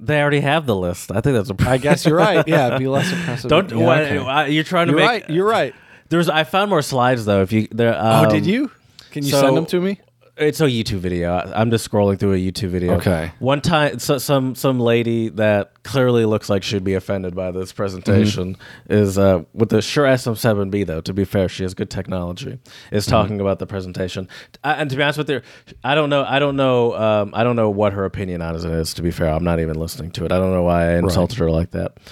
They 0.00 0.20
already 0.20 0.40
have 0.40 0.66
the 0.66 0.74
list. 0.74 1.10
I 1.12 1.20
think 1.20 1.36
that's 1.36 1.50
a. 1.50 1.68
I 1.70 1.76
guess 1.78 2.04
you're 2.06 2.16
right. 2.16 2.42
Yeah, 2.48 2.78
be 2.78 2.86
less 2.88 3.12
oppressive. 3.12 3.48
Don't. 3.50 3.70
Yeah, 3.70 3.90
okay. 3.92 4.18
uh, 4.18 4.44
You're 4.46 4.64
trying 4.64 4.86
to 4.88 4.92
You're 4.92 5.00
make. 5.00 5.08
right. 5.08 5.30
You're 5.30 5.46
right. 5.48 5.74
There's. 6.10 6.28
I 6.28 6.44
found 6.44 6.68
more 6.70 6.82
slides 6.82 7.24
though. 7.24 7.42
If 7.42 7.52
you 7.52 7.66
there. 7.70 7.98
Um, 7.98 8.26
oh, 8.26 8.30
did 8.30 8.44
you? 8.44 8.70
Can 9.10 9.24
you 9.24 9.30
so- 9.30 9.40
send 9.40 9.56
them 9.56 9.66
to 9.66 9.80
me? 9.80 10.00
It's 10.36 10.60
a 10.62 10.64
YouTube 10.64 11.00
video. 11.00 11.34
I'm 11.54 11.70
just 11.70 11.90
scrolling 11.90 12.18
through 12.18 12.32
a 12.32 12.38
YouTube 12.38 12.70
video. 12.70 12.94
Okay. 12.94 13.30
One 13.40 13.60
time, 13.60 13.98
so, 13.98 14.16
some 14.16 14.54
some 14.54 14.80
lady 14.80 15.28
that 15.30 15.79
clearly 15.82 16.24
looks 16.24 16.48
like 16.50 16.62
she'd 16.62 16.84
be 16.84 16.94
offended 16.94 17.34
by 17.34 17.50
this 17.50 17.72
presentation 17.72 18.54
Mm-hmm. 18.54 18.92
is 18.92 19.18
uh, 19.18 19.44
with 19.54 19.70
the 19.70 19.80
Shure 19.82 20.04
SM7B. 20.06 20.86
Though 20.86 21.00
to 21.00 21.12
be 21.14 21.24
fair, 21.24 21.48
she 21.48 21.62
has 21.62 21.74
good 21.74 21.90
technology. 21.90 22.58
Is 22.90 23.04
Mm-hmm. 23.06 23.10
talking 23.10 23.40
about 23.40 23.58
the 23.58 23.66
presentation. 23.66 24.28
Uh, 24.62 24.74
and 24.78 24.90
to 24.90 24.96
be 24.96 25.02
honest 25.02 25.18
with 25.18 25.30
you, 25.30 25.40
I 25.82 25.94
don't 25.94 26.10
know. 26.10 26.24
I 26.24 26.38
don't 26.38 26.56
know. 26.56 26.94
Um, 26.94 27.30
I 27.34 27.44
don't 27.44 27.56
know 27.56 27.70
what 27.70 27.92
her 27.94 28.04
opinion 28.04 28.42
on 28.42 28.54
it 28.56 28.64
is. 28.64 28.94
To 28.94 29.02
be 29.02 29.10
fair, 29.10 29.28
I'm 29.30 29.44
not 29.44 29.58
even 29.60 29.76
listening 29.78 30.10
to 30.12 30.24
it. 30.24 30.32
I 30.32 30.38
don't 30.38 30.52
know 30.52 30.62
why 30.62 30.90
I 30.90 30.96
insulted 30.98 31.38
her 31.38 31.50
like 31.50 31.70
that. 31.72 31.96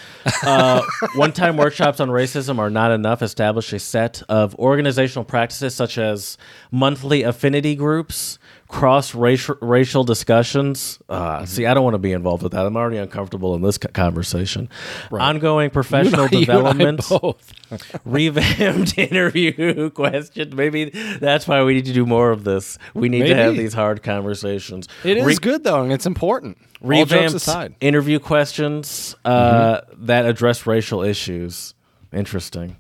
Uh, 0.44 0.82
one-time 1.16 1.56
workshops 1.56 2.00
on 2.00 2.08
racism 2.08 2.58
are 2.58 2.70
not 2.70 2.90
enough. 2.90 3.22
Establish 3.22 3.72
a 3.72 3.78
set 3.78 4.22
of 4.28 4.54
organizational 4.56 5.24
practices 5.24 5.74
such 5.74 5.98
as 5.98 6.38
monthly 6.70 7.22
affinity 7.22 7.74
groups, 7.74 8.38
cross 8.68 9.14
racial 9.14 9.56
racial 9.60 10.04
discussions. 10.04 10.98
Mm-hmm. 11.08 11.42
Uh, 11.42 11.46
See, 11.46 11.66
I 11.66 11.74
don't 11.74 11.84
want 11.84 11.94
to 11.94 11.98
be 11.98 12.12
involved 12.12 12.42
with 12.42 12.52
that. 12.52 12.64
I'm 12.66 12.76
already 12.76 12.98
uncomfortable 12.98 13.54
in 13.54 13.62
this 13.62 13.78
co- 13.78 13.88
conversation. 13.88 14.68
Ongoing 15.10 15.70
professional 15.80 16.28
You 16.28 16.38
I 16.38 16.40
development, 16.44 17.08
both. 17.08 17.52
revamped 18.04 18.96
interview 18.98 19.90
questions. 19.90 20.54
Maybe 20.54 20.90
that's 21.18 21.48
why 21.48 21.62
we 21.64 21.74
need 21.74 21.86
to 21.86 21.92
do 21.92 22.06
more 22.06 22.30
of 22.30 22.44
this. 22.44 22.78
We 22.94 23.08
need 23.08 23.26
to 23.26 23.34
have 23.34 23.56
these 23.56 23.72
hard 23.74 24.02
conversations. 24.02 24.86
It 25.04 25.16
is 25.16 25.24
Re- 25.24 25.36
good 25.36 25.64
though, 25.64 25.82
and 25.82 25.92
it's 25.92 26.06
important. 26.06 26.58
Revamped 26.80 27.34
aside. 27.34 27.74
interview 27.80 28.18
questions 28.20 29.16
uh, 29.24 29.80
that 29.98 30.26
address 30.26 30.66
racial 30.66 31.02
issues. 31.02 31.74
Interesting. 32.12 32.76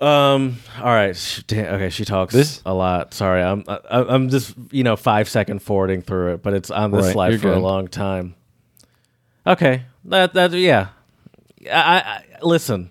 Um. 0.00 0.58
All 0.78 0.84
right. 0.84 1.16
Sh- 1.16 1.42
damn, 1.46 1.74
okay. 1.76 1.88
She 1.90 2.04
talks 2.04 2.32
This- 2.34 2.60
a 2.66 2.74
lot. 2.74 3.14
Sorry. 3.14 3.42
I'm. 3.42 3.64
I, 3.68 3.78
I'm 3.90 4.28
just 4.28 4.54
you 4.70 4.84
know 4.84 4.96
five 4.96 5.28
second 5.28 5.60
forwarding 5.62 6.02
through 6.02 6.34
it, 6.34 6.42
but 6.42 6.52
it's 6.54 6.70
on 6.70 6.90
this 6.90 7.06
Right, 7.06 7.12
slide 7.12 7.28
you're 7.30 7.38
for 7.38 7.50
a 7.52 7.54
good. 7.54 7.62
long 7.62 7.88
time. 7.88 8.34
Okay. 9.46 9.82
That 10.06 10.34
that 10.34 10.52
yeah. 10.52 10.88
I, 11.70 11.76
I 11.78 11.98
I- 12.00 12.22
listen. 12.42 12.90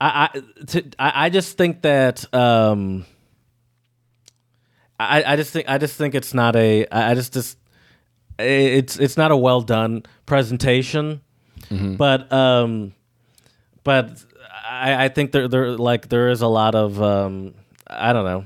I 0.00 0.28
I, 0.34 0.40
to, 0.66 0.84
I 0.98 1.26
I 1.26 1.28
just 1.30 1.56
think 1.56 1.82
that 1.82 2.32
um. 2.34 3.04
I, 5.00 5.22
I 5.34 5.36
just 5.36 5.52
think 5.52 5.68
I 5.68 5.78
just 5.78 5.96
think 5.96 6.14
it's 6.16 6.34
not 6.34 6.56
a 6.56 6.84
I 6.90 7.12
I 7.12 7.14
just 7.14 7.32
just 7.32 7.56
it's 8.38 8.98
it's 8.98 9.16
not 9.16 9.30
a 9.30 9.36
well 9.36 9.60
done 9.60 10.02
presentation, 10.26 11.20
but 11.70 12.32
um, 12.32 12.94
but 13.84 14.10
I, 14.78 15.04
I 15.04 15.08
think 15.08 15.32
there 15.32 15.48
there 15.48 15.76
like 15.76 16.08
there 16.08 16.28
is 16.30 16.40
a 16.42 16.46
lot 16.48 16.74
of 16.74 17.00
um, 17.02 17.54
I 17.86 18.12
don't 18.12 18.24
know. 18.24 18.44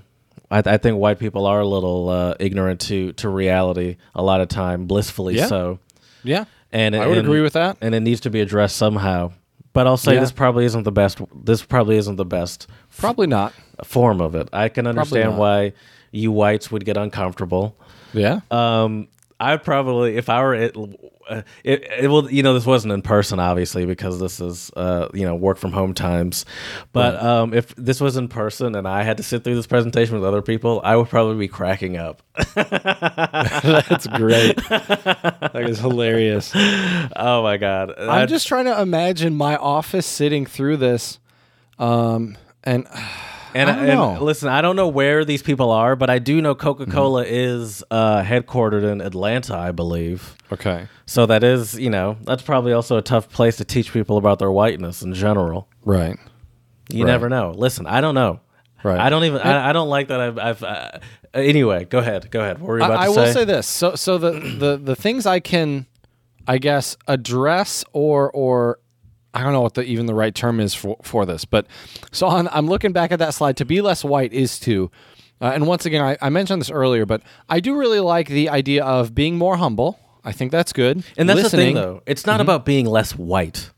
I, 0.51 0.59
I 0.75 0.77
think 0.79 0.99
white 0.99 1.19
people 1.19 1.47
are 1.47 1.61
a 1.61 1.67
little 1.67 2.09
uh, 2.09 2.35
ignorant 2.41 2.81
to 2.83 3.13
to 3.15 3.29
reality 3.29 3.97
a 4.15 4.23
lot 4.23 4.41
of 4.41 4.49
time, 4.49 4.87
blissfully 4.87 5.37
Yeah. 5.37 5.47
so. 5.47 5.79
Yeah, 6.25 6.45
And 6.71 6.95
I 6.95 7.07
would 7.07 7.19
and- 7.19 7.27
agree 7.27 7.41
with 7.41 7.55
that. 7.55 7.79
and 7.81 7.95
it 7.97 8.01
needs 8.01 8.21
to 8.21 8.31
be 8.31 8.41
addressed 8.41 8.77
somehow. 8.77 9.33
But 9.73 9.87
I'll 9.89 9.97
say 9.97 10.15
Yeah. 10.15 10.21
this 10.21 10.31
probably 10.33 10.65
isn't 10.67 10.85
the 10.85 10.93
best. 10.93 11.21
This 11.35 11.63
probably 11.65 11.97
isn't 11.97 12.17
the 12.17 12.25
best 12.27 12.67
Probably 12.97 13.27
not. 13.27 13.53
form 13.85 14.21
of 14.21 14.35
it. 14.37 14.49
I 14.53 14.69
can 14.69 14.87
understand 14.87 15.31
not. 15.31 15.39
why 15.39 15.73
you 16.13 16.31
whites 16.31 16.71
would 16.71 16.85
get 16.85 16.97
uncomfortable. 16.97 17.75
Yeah. 18.13 18.41
Um, 18.51 19.09
I 19.43 19.57
probably, 19.57 20.17
if 20.17 20.29
I 20.29 20.41
were 20.43 20.55
it, 20.55 20.77
uh, 21.29 21.43
it, 21.65 21.83
it 22.01 22.09
will, 22.09 22.31
you 22.31 22.43
know, 22.45 22.55
this 22.55 22.65
wasn't 22.65 22.93
in 22.93 23.03
person, 23.03 23.41
obviously, 23.41 23.87
because 23.87 24.21
this 24.21 24.41
is, 24.41 24.71
uh, 24.77 25.09
you 25.13 25.25
know, 25.27 25.35
work 25.35 25.59
from 25.59 25.73
home 25.73 25.95
times. 25.95 26.45
But 26.93 27.21
um, 27.21 27.53
if 27.53 27.75
this 27.75 28.01
was 28.01 28.17
in 28.17 28.29
person 28.29 28.77
and 28.77 28.87
I 28.87 29.03
had 29.03 29.17
to 29.17 29.23
sit 29.23 29.43
through 29.43 29.57
this 29.57 29.67
presentation 29.67 30.15
with 30.15 30.25
other 30.25 30.43
people, 30.43 30.81
I 30.85 30.95
would 30.97 31.09
probably 31.09 31.39
be 31.39 31.49
cracking 31.49 31.97
up. 31.97 32.23
That's 32.55 34.07
great. 34.07 34.57
that 34.69 35.67
is 35.69 35.81
hilarious. 35.81 36.53
oh 36.55 37.43
my 37.43 37.57
god! 37.57 37.93
I'm 37.99 38.11
I- 38.11 38.27
just 38.27 38.47
trying 38.47 38.67
to 38.67 38.81
imagine 38.81 39.35
my 39.35 39.57
office 39.57 40.07
sitting 40.07 40.47
through 40.47 40.77
this, 40.77 41.19
um, 41.79 42.37
and 42.65 42.87
And, 43.55 43.69
I 43.71 43.87
and 43.87 44.21
listen, 44.21 44.49
I 44.49 44.61
don't 44.63 44.77
know 44.77 44.89
where 44.89 45.25
these 45.25 45.43
people 45.43 45.71
are, 45.71 45.95
but 45.97 46.09
I 46.11 46.19
do 46.19 46.41
know 46.41 46.55
Coca 46.55 46.87
Cola 46.87 47.25
Mm-hmm. 47.25 47.35
is 47.35 47.85
uh, 47.91 48.23
headquartered 48.23 48.85
in 48.91 49.01
Atlanta, 49.01 49.57
I 49.57 49.73
believe. 49.73 50.35
okay, 50.51 50.89
So 51.07 51.27
that 51.27 51.45
is, 51.45 51.79
you 51.79 51.91
know, 51.91 52.17
that's 52.23 52.43
probably 52.43 52.73
also 52.73 52.97
a 52.97 53.03
tough 53.03 53.29
place 53.29 53.57
to 53.57 53.65
teach 53.65 53.93
people 53.93 54.17
about 54.17 54.39
their 54.39 54.51
whiteness 54.51 55.03
in 55.03 55.13
general. 55.15 55.69
right, 55.85 56.17
You 56.89 57.05
Right. 57.05 57.11
never 57.11 57.29
know. 57.29 57.53
Listen, 57.57 57.87
I 57.87 58.01
don't 58.01 58.15
know. 58.15 58.41
Right. 58.85 58.99
I 58.99 59.11
don't 59.11 59.25
even. 59.25 59.41
I, 59.41 59.69
I 59.71 59.73
don't 59.73 59.89
like 59.89 60.09
that. 60.09 60.21
I've. 60.21 60.39
I've 60.39 60.63
uh, 60.65 60.99
anyway, 61.35 61.85
go 61.85 61.99
ahead. 62.01 62.29
Go 62.33 62.41
ahead. 62.41 62.59
What 62.59 62.67
were 62.67 62.79
you 62.81 62.85
about 62.85 62.99
I, 62.99 63.03
I 63.03 63.05
to 63.05 63.11
will 63.13 63.27
say? 63.27 63.33
say 63.33 63.45
this. 63.45 63.65
So, 63.69 63.95
so 63.95 64.19
the 64.19 64.33
the 64.33 64.77
the 64.77 64.97
things 64.97 65.25
I 65.25 65.39
can, 65.39 65.87
I 66.49 66.59
guess, 66.59 66.97
address 67.07 67.85
or 67.93 68.29
or 68.33 68.81
I 69.35 69.43
don't 69.43 69.53
know 69.53 69.61
what 69.63 69.75
the 69.75 69.83
even 69.85 70.07
the 70.07 70.15
right 70.15 70.35
term 70.35 70.61
is 70.61 70.75
for 70.75 70.97
for 71.03 71.25
this, 71.27 71.45
but 71.45 71.67
so 72.11 72.27
on, 72.27 72.49
I'm 72.53 72.67
looking 72.67 72.93
back 72.93 73.13
at 73.13 73.19
that 73.21 73.35
slide. 73.35 73.57
To 73.59 73.65
be 73.65 73.81
less 73.81 74.05
white 74.05 74.33
is 74.33 74.59
to. 74.61 74.91
Uh, 75.41 75.51
and 75.55 75.67
once 75.67 75.85
again, 75.87 76.03
I, 76.03 76.17
I 76.21 76.29
mentioned 76.29 76.61
this 76.61 76.71
earlier, 76.71 77.05
but 77.05 77.21
I 77.49 77.59
do 77.59 77.75
really 77.77 77.99
like 77.99 78.29
the 78.29 78.49
idea 78.49 78.85
of 78.85 79.13
being 79.15 79.37
more 79.37 79.57
humble. 79.57 79.99
I 80.25 80.31
think 80.31 80.53
that's 80.53 80.73
good. 80.73 81.03
and 81.17 81.29
that's 81.29 81.43
Listening, 81.43 81.75
the 81.75 81.81
thing, 81.81 81.95
though. 81.95 82.03
It's 82.07 82.27
not 82.27 82.41
about 82.41 82.65
being 82.65 82.87
less 82.87 83.17
white. 83.17 83.71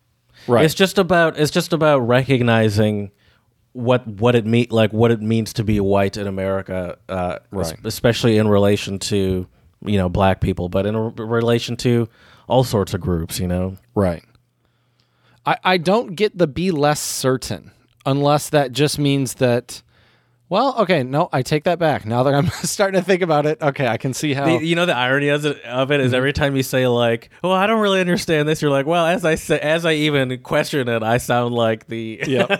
Right. 0.46 0.62
It's 0.64 0.74
just 0.74 0.98
about. 0.98 1.38
It's 1.38 1.50
just 1.50 1.72
about 1.72 2.00
recognizing 2.00 3.12
what 3.72 4.06
what 4.06 4.34
it 4.34 4.44
mean 4.46 4.66
like 4.70 4.92
what 4.92 5.10
it 5.10 5.20
means 5.22 5.52
to 5.54 5.64
be 5.64 5.80
white 5.80 6.16
in 6.16 6.26
America, 6.26 6.98
uh, 7.08 7.38
Right. 7.50 7.74
especially 7.84 8.36
in 8.36 8.46
relation 8.48 8.98
to 8.98 9.46
you 9.84 9.96
know 9.98 10.08
black 10.10 10.40
people, 10.40 10.68
but 10.68 10.84
in 10.84 10.96
relation 11.16 11.76
to 11.78 12.08
all 12.46 12.62
sorts 12.64 12.92
of 12.92 13.00
groups. 13.00 13.38
You 13.40 13.48
know. 13.48 13.76
Right. 13.94 14.22
I, 15.46 15.56
I 15.64 15.76
don't 15.78 16.14
get 16.14 16.36
the 16.38 16.46
be 16.46 16.70
less 16.70 17.00
certain 17.00 17.70
unless 18.06 18.50
that 18.50 18.72
just 18.72 18.98
means 18.98 19.34
that. 19.34 19.82
Well, 20.50 20.76
okay, 20.80 21.02
no, 21.02 21.30
I 21.32 21.40
take 21.42 21.64
that 21.64 21.78
back. 21.78 22.04
Now 22.04 22.22
that 22.22 22.34
I'm 22.34 22.46
starting 22.62 23.00
to 23.00 23.04
think 23.04 23.22
about 23.22 23.46
it, 23.46 23.60
okay, 23.62 23.88
I 23.88 23.96
can 23.96 24.12
see 24.12 24.34
how. 24.34 24.44
The- 24.44 24.64
you 24.64 24.76
know 24.76 24.84
the 24.86 24.94
irony 24.94 25.28
of 25.28 25.44
it, 25.46 25.60
of 25.64 25.90
it 25.90 26.00
is 26.00 26.08
Mm-hmm. 26.08 26.14
every 26.16 26.32
time 26.34 26.54
you 26.54 26.62
say 26.62 26.86
like, 26.86 27.30
"Well, 27.42 27.52
I 27.52 27.66
don't 27.66 27.80
really 27.80 27.98
understand 28.00 28.46
this," 28.46 28.60
you're 28.60 28.70
like, 28.70 28.84
"Well, 28.86 29.06
as 29.06 29.24
I 29.24 29.34
say, 29.36 29.58
as 29.58 29.84
I 29.86 29.94
even 29.94 30.38
question 30.42 30.86
it, 30.86 31.02
I 31.02 31.16
sound 31.16 31.54
like 31.54 31.86
the 31.88 32.20
Yep. 32.26 32.50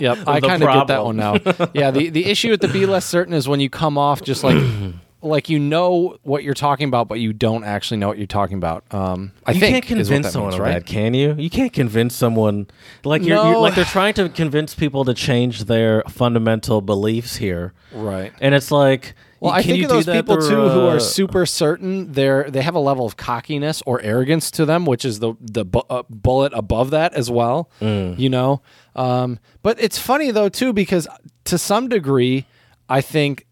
Yep. 0.00 0.18
I 0.28 0.40
kind 0.40 0.62
of 0.62 0.72
get 0.72 0.86
that 0.88 1.04
one 1.04 1.16
now. 1.16 1.34
Yeah. 1.74 1.90
The, 1.90 2.10
the 2.10 2.26
issue 2.30 2.50
with 2.50 2.60
the 2.60 2.68
be 2.68 2.84
less 2.86 3.06
certain 3.06 3.32
is 3.34 3.48
when 3.48 3.58
you 3.58 3.70
come 3.70 3.96
off 3.98 4.22
just 4.22 4.44
like 4.44 4.56
like 5.22 5.48
you 5.48 5.58
know 5.58 6.16
what 6.22 6.42
you're 6.44 6.54
talking 6.54 6.88
about, 6.88 7.08
but 7.08 7.20
you 7.20 7.32
don't 7.32 7.64
actually 7.64 7.98
know 7.98 8.08
what 8.08 8.18
you're 8.18 8.26
talking 8.26 8.56
about. 8.56 8.84
Um, 8.92 9.32
I 9.44 9.52
you 9.52 9.60
think 9.60 9.72
can't 9.74 9.86
convince 9.86 10.30
someone 10.30 10.50
means, 10.52 10.60
right? 10.60 10.72
that, 10.74 10.86
can 10.86 11.14
you? 11.14 11.34
You 11.38 11.50
can't 11.50 11.72
convince 11.72 12.14
someone 12.14 12.68
like 13.04 13.22
you're, 13.22 13.36
you're 13.36 13.58
like 13.58 13.74
they're 13.74 13.84
trying 13.84 14.14
to 14.14 14.28
convince 14.28 14.74
people 14.74 15.04
to 15.04 15.14
change 15.14 15.64
their 15.64 16.02
fundamental 16.08 16.80
beliefs 16.80 17.36
here, 17.36 17.72
Right. 17.92 18.32
and 18.40 18.54
it's 18.54 18.70
like, 18.70 19.14
Well, 19.40 19.52
can 19.52 19.58
I 19.60 19.62
think 19.62 19.78
you 19.78 19.84
of 19.84 19.90
do 19.90 19.94
those 19.96 20.06
that 20.06 20.14
people 20.14 20.36
through, 20.36 20.48
too 20.48 20.68
who 20.70 20.80
uh, 20.86 20.94
are 20.94 21.00
super 21.00 21.44
certain. 21.44 22.12
They're 22.12 22.50
they 22.50 22.62
have 22.62 22.74
a 22.74 22.80
level 22.80 23.04
of 23.04 23.16
cockiness 23.16 23.82
or 23.86 24.00
arrogance 24.02 24.50
to 24.52 24.64
them, 24.64 24.86
which 24.86 25.04
is 25.04 25.18
the 25.18 25.34
the 25.40 25.64
bu- 25.64 25.82
uh, 25.90 26.04
bullet 26.08 26.52
above 26.54 26.90
that 26.90 27.12
as 27.14 27.30
well. 27.30 27.70
Mm. 27.80 28.18
You 28.18 28.30
know, 28.30 28.62
um, 28.96 29.38
but 29.62 29.78
it's 29.80 29.98
funny 29.98 30.30
though 30.30 30.48
too 30.48 30.72
because 30.72 31.06
to 31.44 31.58
some 31.58 31.88
degree, 31.88 32.46
I 32.88 33.00
think 33.02 33.46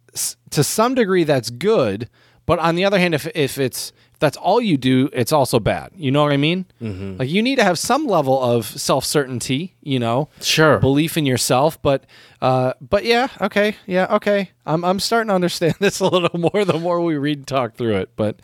to 0.50 0.64
some 0.64 0.94
degree 0.94 1.24
that's 1.24 1.50
good. 1.50 2.08
But 2.46 2.58
on 2.60 2.76
the 2.76 2.84
other 2.84 2.98
hand, 2.98 3.14
if 3.14 3.26
if 3.34 3.58
it's 3.58 3.92
if 4.14 4.18
that's 4.20 4.36
all 4.38 4.60
you 4.60 4.76
do, 4.78 5.10
it's 5.12 5.32
also 5.32 5.60
bad. 5.60 5.90
You 5.94 6.10
know 6.10 6.22
what 6.22 6.32
I 6.32 6.38
mean? 6.38 6.64
Mm-hmm. 6.82 7.18
Like 7.18 7.28
you 7.28 7.42
need 7.42 7.56
to 7.56 7.64
have 7.64 7.78
some 7.78 8.06
level 8.06 8.42
of 8.42 8.64
self 8.66 9.04
certainty. 9.04 9.76
You 9.82 9.98
know, 9.98 10.28
Sure. 10.40 10.78
belief 10.78 11.16
in 11.18 11.26
yourself. 11.26 11.80
But 11.82 12.04
uh, 12.40 12.72
but 12.80 13.04
yeah, 13.04 13.28
okay, 13.42 13.76
yeah, 13.86 14.06
okay. 14.16 14.50
I'm 14.64 14.82
I'm 14.84 14.98
starting 14.98 15.28
to 15.28 15.34
understand 15.34 15.74
this 15.80 16.00
a 16.00 16.06
little 16.08 16.38
more 16.40 16.64
the 16.64 16.78
more 16.78 17.00
we 17.02 17.16
read 17.18 17.38
and 17.38 17.46
talk 17.46 17.74
through 17.74 17.96
it. 17.96 18.10
But 18.16 18.40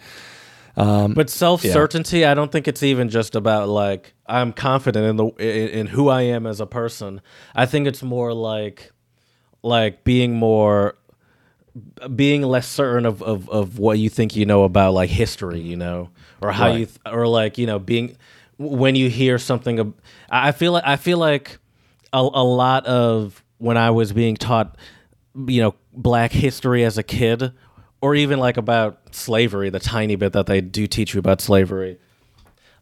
But 1.15 1.31
self 1.31 1.63
certainty, 1.73 2.25
I 2.27 2.35
don't 2.35 2.53
think 2.53 2.69
it's 2.69 2.83
even 2.83 3.09
just 3.09 3.35
about 3.35 3.69
like 3.69 4.13
I'm 4.27 4.53
confident 4.53 5.07
in 5.07 5.17
the 5.17 5.27
in, 5.39 5.69
in 5.71 5.87
who 5.87 6.09
I 6.11 6.23
am 6.23 6.47
as 6.47 6.61
a 6.61 6.67
person. 6.67 7.23
I 7.55 7.65
think 7.65 7.87
it's 7.87 8.03
more 8.03 8.35
like 8.35 8.93
like 9.63 10.05
being 10.05 10.35
more 10.35 10.97
being 12.15 12.43
less 12.43 12.69
certain 12.69 13.05
of, 13.07 13.23
of, 13.23 13.49
of 13.51 13.79
what 13.79 13.99
you 13.99 14.09
think 14.09 14.37
you 14.37 14.47
know 14.47 14.65
about 14.65 14.95
like 14.95 15.11
history, 15.11 15.61
you 15.61 15.77
know, 15.77 16.11
or 16.41 16.53
how 16.53 16.67
Right. 16.69 16.81
you 16.81 16.87
th- 16.87 16.99
or 17.11 17.27
like 17.27 17.59
you 17.59 17.67
know 17.67 17.79
being 17.79 18.17
when 18.59 18.95
you 18.95 19.09
hear 19.11 19.39
something. 19.39 19.79
ab- 19.81 19.95
I 20.31 20.49
I 20.49 20.53
feel 20.53 20.73
like 20.73 20.85
I 20.87 20.97
feel 20.97 21.19
like 21.19 21.59
a, 22.13 22.19
a 22.19 22.45
lot 22.45 22.87
of 22.87 23.43
when 23.59 23.77
I 23.77 23.91
was 23.91 24.13
being 24.13 24.37
taught, 24.37 24.77
you 25.47 25.61
know, 25.63 25.75
black 25.93 26.31
history 26.33 26.85
as 26.85 26.97
a 26.99 27.03
kid, 27.03 27.53
or 28.01 28.15
even 28.15 28.39
like 28.39 28.57
about 28.57 29.15
slavery, 29.15 29.71
the 29.71 29.81
tiny 29.81 30.15
bit 30.17 30.33
that 30.35 30.47
they 30.47 30.61
do 30.61 30.87
teach 30.87 31.15
you 31.15 31.19
about 31.19 31.41
slavery. 31.41 31.99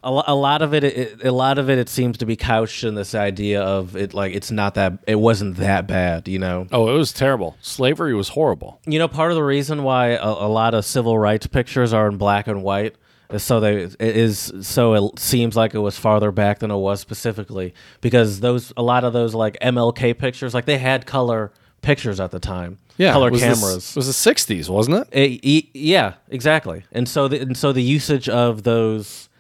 A, 0.04 0.22
a 0.28 0.34
lot 0.34 0.62
of 0.62 0.74
it, 0.74 0.84
it, 0.84 1.24
a 1.24 1.30
lot 1.32 1.58
of 1.58 1.70
it, 1.70 1.78
it 1.78 1.88
seems 1.88 2.18
to 2.18 2.26
be 2.26 2.34
couched 2.36 2.82
in 2.84 2.94
this 2.94 3.14
idea 3.14 3.62
of 3.62 3.94
it, 3.96 4.14
like 4.14 4.34
it's 4.34 4.50
not 4.50 4.74
that, 4.74 4.94
it 5.06 5.14
wasn't 5.16 5.56
that 5.58 5.86
bad, 5.86 6.26
you 6.28 6.38
know. 6.38 6.66
oh, 6.72 6.92
it 6.94 6.98
was 6.98 7.12
terrible. 7.12 7.56
Slavery 7.60 8.14
was 8.14 8.30
horrible. 8.30 8.80
You 8.86 8.98
know, 8.98 9.06
part 9.08 9.30
of 9.30 9.36
the 9.36 9.44
reason 9.44 9.82
why 9.84 10.08
a, 10.08 10.24
a 10.26 10.48
lot 10.48 10.74
of 10.74 10.84
civil 10.84 11.18
rights 11.18 11.46
pictures 11.46 11.92
are 11.92 12.08
in 12.08 12.16
black 12.16 12.46
and 12.48 12.62
white 12.62 12.96
is 13.30 13.42
so 13.42 13.60
they 13.60 13.76
it 13.84 13.96
is 14.00 14.52
so 14.60 14.94
it 14.94 15.18
seems 15.18 15.56
like 15.56 15.72
it 15.74 15.78
was 15.78 15.98
farther 15.98 16.30
back 16.30 16.58
than 16.58 16.70
it 16.70 16.76
was 16.76 17.00
specifically 17.00 17.72
because 18.02 18.40
those 18.40 18.74
a 18.76 18.82
lot 18.82 19.04
of 19.04 19.14
those 19.14 19.34
like 19.34 19.56
MLK 19.60 20.18
pictures 20.18 20.52
like 20.52 20.66
they 20.66 20.76
had 20.76 21.06
color 21.06 21.50
pictures 21.80 22.20
at 22.20 22.30
the 22.30 22.38
time, 22.38 22.76
Yeah, 22.98 23.12
color 23.12 23.28
it 23.28 23.32
was 23.32 23.40
the 23.40 23.46
cameras. 23.46 23.90
it 23.90 23.96
was 23.96 24.06
the 24.06 24.34
'60s, 24.34 24.68
wasn't 24.68 24.96
it? 24.98 25.08
Eh, 25.12 25.38
e- 25.42 25.70
yeah, 25.72 26.14
exactly. 26.28 26.84
And 26.92 27.08
so 27.08 27.26
the, 27.26 27.40
and 27.40 27.56
so 27.56 27.72
the 27.72 27.82
usage 27.82 28.28
of 28.28 28.64
those 28.64 29.30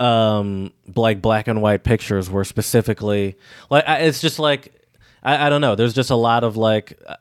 um 0.00 0.72
like 0.94 1.20
black 1.20 1.48
and 1.48 1.60
white 1.60 1.82
pictures 1.82 2.30
were 2.30 2.44
specifically 2.44 3.36
like 3.70 3.84
I- 3.88 3.98
it's 4.00 4.20
just 4.20 4.38
like 4.38 4.72
I 5.22 5.46
I, 5.46 5.48
don't 5.50 5.60
know. 5.60 5.74
There's 5.74 5.94
just 5.94 6.10
a 6.10 6.14
lot 6.16 6.44
of 6.44 6.56
like, 6.56 6.96
uh, 7.06 7.16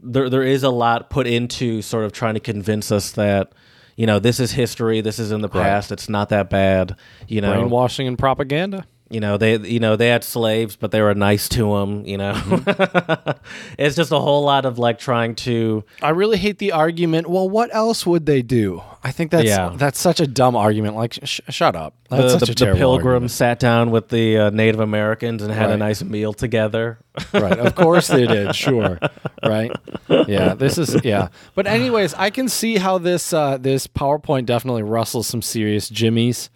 there 0.00 0.28
there 0.28 0.42
is 0.42 0.62
a 0.62 0.68
lot 0.70 1.08
put 1.08 1.26
into 1.26 1.80
sort 1.80 2.04
of 2.04 2.12
trying 2.12 2.34
to 2.34 2.40
convince 2.40 2.92
us 2.92 3.12
that. 3.12 3.52
You 3.96 4.06
know, 4.06 4.20
this 4.20 4.38
is 4.38 4.52
history. 4.52 5.00
This 5.00 5.18
is 5.18 5.32
in 5.32 5.40
the 5.40 5.48
past. 5.48 5.90
It's 5.90 6.08
not 6.08 6.28
that 6.28 6.48
bad. 6.50 6.94
You 7.26 7.40
know, 7.40 7.52
Brainwashing 7.52 8.06
and 8.06 8.16
propaganda. 8.16 8.84
You 9.10 9.20
know 9.20 9.36
they 9.38 9.56
you 9.58 9.80
know 9.80 9.96
they 9.96 10.08
had 10.08 10.22
slaves 10.22 10.76
but 10.76 10.90
they 10.90 11.00
were 11.00 11.14
nice 11.14 11.48
to 11.48 11.72
them 11.74 12.04
you 12.04 12.18
know 12.18 12.34
it's 13.78 13.96
just 13.96 14.12
a 14.12 14.18
whole 14.18 14.42
lot 14.44 14.64
of 14.66 14.78
like 14.78 14.98
trying 14.98 15.34
to 15.34 15.84
I 16.02 16.10
really 16.10 16.36
hate 16.36 16.58
the 16.58 16.72
argument. 16.72 17.26
Well, 17.28 17.48
what 17.48 17.74
else 17.74 18.06
would 18.06 18.26
they 18.26 18.42
do? 18.42 18.82
I 19.02 19.12
think 19.12 19.30
that's 19.30 19.46
Yeah. 19.48 19.72
that's 19.74 19.98
such 20.00 20.20
a 20.20 20.26
dumb 20.26 20.56
argument. 20.56 20.96
Like, 20.96 21.18
sh- 21.24 21.40
shut 21.48 21.74
up. 21.76 21.94
That's 22.10 22.34
the, 22.34 22.38
such 22.46 22.54
the, 22.56 22.70
a 22.70 22.72
the 22.72 22.78
pilgrims 22.78 23.04
argument. 23.06 23.30
sat 23.30 23.58
down 23.60 23.90
with 23.90 24.08
the 24.08 24.38
uh, 24.38 24.50
native 24.50 24.80
americans 24.80 25.42
and 25.42 25.52
had 25.52 25.70
a 25.70 25.76
nice 25.76 26.02
meal 26.02 26.32
together 26.32 26.98
right? 27.32 27.58
Of 27.58 27.74
course 27.84 28.08
they 28.08 28.26
did. 28.26 28.54
Sure, 28.54 28.98
right? 29.44 29.72
Yeah, 30.08 30.54
this 30.54 30.78
is 30.78 31.04
yeah. 31.04 31.28
But 31.54 31.66
anyways, 31.66 32.14
I 32.14 32.30
can 32.30 32.48
see 32.48 32.76
how 32.76 32.98
this 32.98 33.32
uh, 33.32 33.56
this 33.58 33.86
PowerPoint 33.86 34.46
definitely 34.46 34.82
rustles 34.84 35.26
some 35.26 35.42
serious 35.42 35.88
jimmies, 35.88 36.48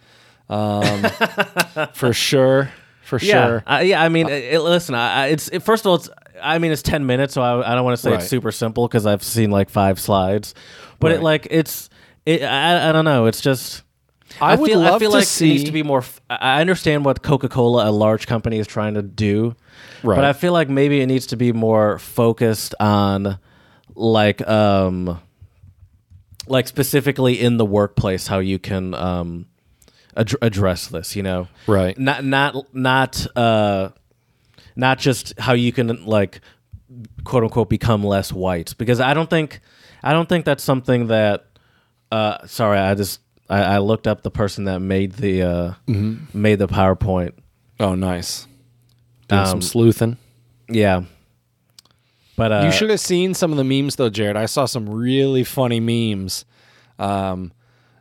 um, 0.49 1.03
for 1.93 2.13
sure, 2.13 2.71
for 3.03 3.19
yeah 3.19 3.45
sure. 3.47 3.63
I, 3.67 3.81
yeah 3.83 4.01
i 4.03 4.09
mean 4.09 4.27
it, 4.29 4.43
it- 4.55 4.61
listen 4.61 4.95
I, 4.95 5.23
I- 5.23 5.27
it's 5.27 5.47
it, 5.49 5.59
first 5.63 5.85
of 5.85 5.89
all 5.89 5.95
it's 5.95 6.09
i 6.41 6.57
mean 6.59 6.71
it's 6.71 6.81
10 6.81 7.05
minutes 7.05 7.33
so 7.33 7.41
i, 7.41 7.71
I 7.71 7.75
don't 7.75 7.83
want 7.85 7.95
to 7.97 8.01
say 8.01 8.11
Right. 8.11 8.19
it's 8.19 8.29
super 8.29 8.51
simple 8.51 8.87
because 8.87 9.05
i've 9.05 9.23
seen 9.23 9.51
like 9.51 9.69
five 9.69 9.99
slides 9.99 10.53
but 10.99 11.11
it 11.11 11.21
like 11.21 11.47
it's 11.51 11.89
it, 12.25 12.43
I, 12.43 12.89
I 12.89 12.91
don't 12.91 13.05
know 13.05 13.25
it's 13.25 13.41
just 13.41 13.83
I 14.41 14.55
would 14.55 14.67
feel, 14.69 14.79
love 14.79 14.95
I 14.95 14.99
feel 14.99 15.11
to 15.11 15.17
like 15.17 15.27
it 15.27 15.41
needs 15.41 15.63
to 15.65 15.71
be 15.71 15.83
more. 15.83 15.99
f- 15.99 16.19
I 16.29 16.57
I 16.57 16.61
understand 16.61 17.05
what 17.05 17.21
Coca 17.21 17.47
Cola, 17.49 17.87
a 17.87 17.91
large 17.91 18.25
company, 18.25 18.57
is 18.57 18.65
trying 18.65 18.95
to 18.95 19.03
do, 19.03 19.55
Right. 20.01 20.15
but 20.15 20.25
I 20.25 20.33
feel 20.33 20.53
like 20.53 20.69
maybe 20.69 21.01
it 21.01 21.05
needs 21.05 21.27
to 21.27 21.35
be 21.35 21.51
more 21.51 21.99
focused 21.99 22.73
on, 22.79 23.37
like, 23.93 24.41
um, 24.47 25.19
like 26.47 26.67
specifically 26.67 27.39
in 27.39 27.57
the 27.57 27.65
workplace, 27.65 28.25
how 28.25 28.39
you 28.39 28.57
can 28.57 28.95
um, 28.95 29.45
ad- 30.15 30.35
address 30.41 30.87
this. 30.87 31.15
You 31.15 31.23
know, 31.23 31.47
Right. 31.67 31.97
Not 31.97 32.23
not 32.23 32.73
not 32.75 33.27
uh, 33.37 33.89
not 34.75 34.99
just 34.99 35.37
how 35.39 35.53
you 35.53 35.71
can 35.71 36.05
like 36.05 36.41
quote 37.23 37.43
unquote 37.43 37.69
become 37.69 38.03
less 38.03 38.31
white 38.31 38.73
because 38.77 38.99
I 38.99 39.13
don't 39.13 39.29
think 39.29 39.59
I 40.03 40.13
don't 40.13 40.27
think 40.29 40.45
that's 40.45 40.63
something 40.63 41.07
that 41.07 41.45
uh 42.11 42.45
sorry 42.47 42.77
I 42.79 42.93
just 42.95 43.19
I, 43.49 43.63
I 43.63 43.77
looked 43.79 44.07
up 44.07 44.21
the 44.21 44.29
person 44.31 44.65
that 44.65 44.79
made 44.79 45.13
the 45.13 45.41
uh 45.41 45.73
made 45.87 46.59
the 46.59 46.67
PowerPoint 46.67 47.31
Oh, 47.79 47.95
nice. 47.95 48.47
Doing 49.27 49.45
some 49.45 49.55
Um, 49.55 49.61
sleuthing. 49.61 50.17
yeah 50.69 51.03
but 52.35 52.51
uh 52.51 52.61
You 52.65 52.71
should 52.71 52.89
have 52.91 52.99
seen 52.99 53.33
some 53.33 53.51
of 53.51 53.57
the 53.57 53.63
memes 53.63 53.95
though, 53.95 54.09
Jared. 54.09 54.37
I 54.37 54.45
saw 54.45 54.65
some 54.65 54.87
really 54.89 55.43
funny 55.43 55.79
memes 55.79 56.45
um, 56.99 57.51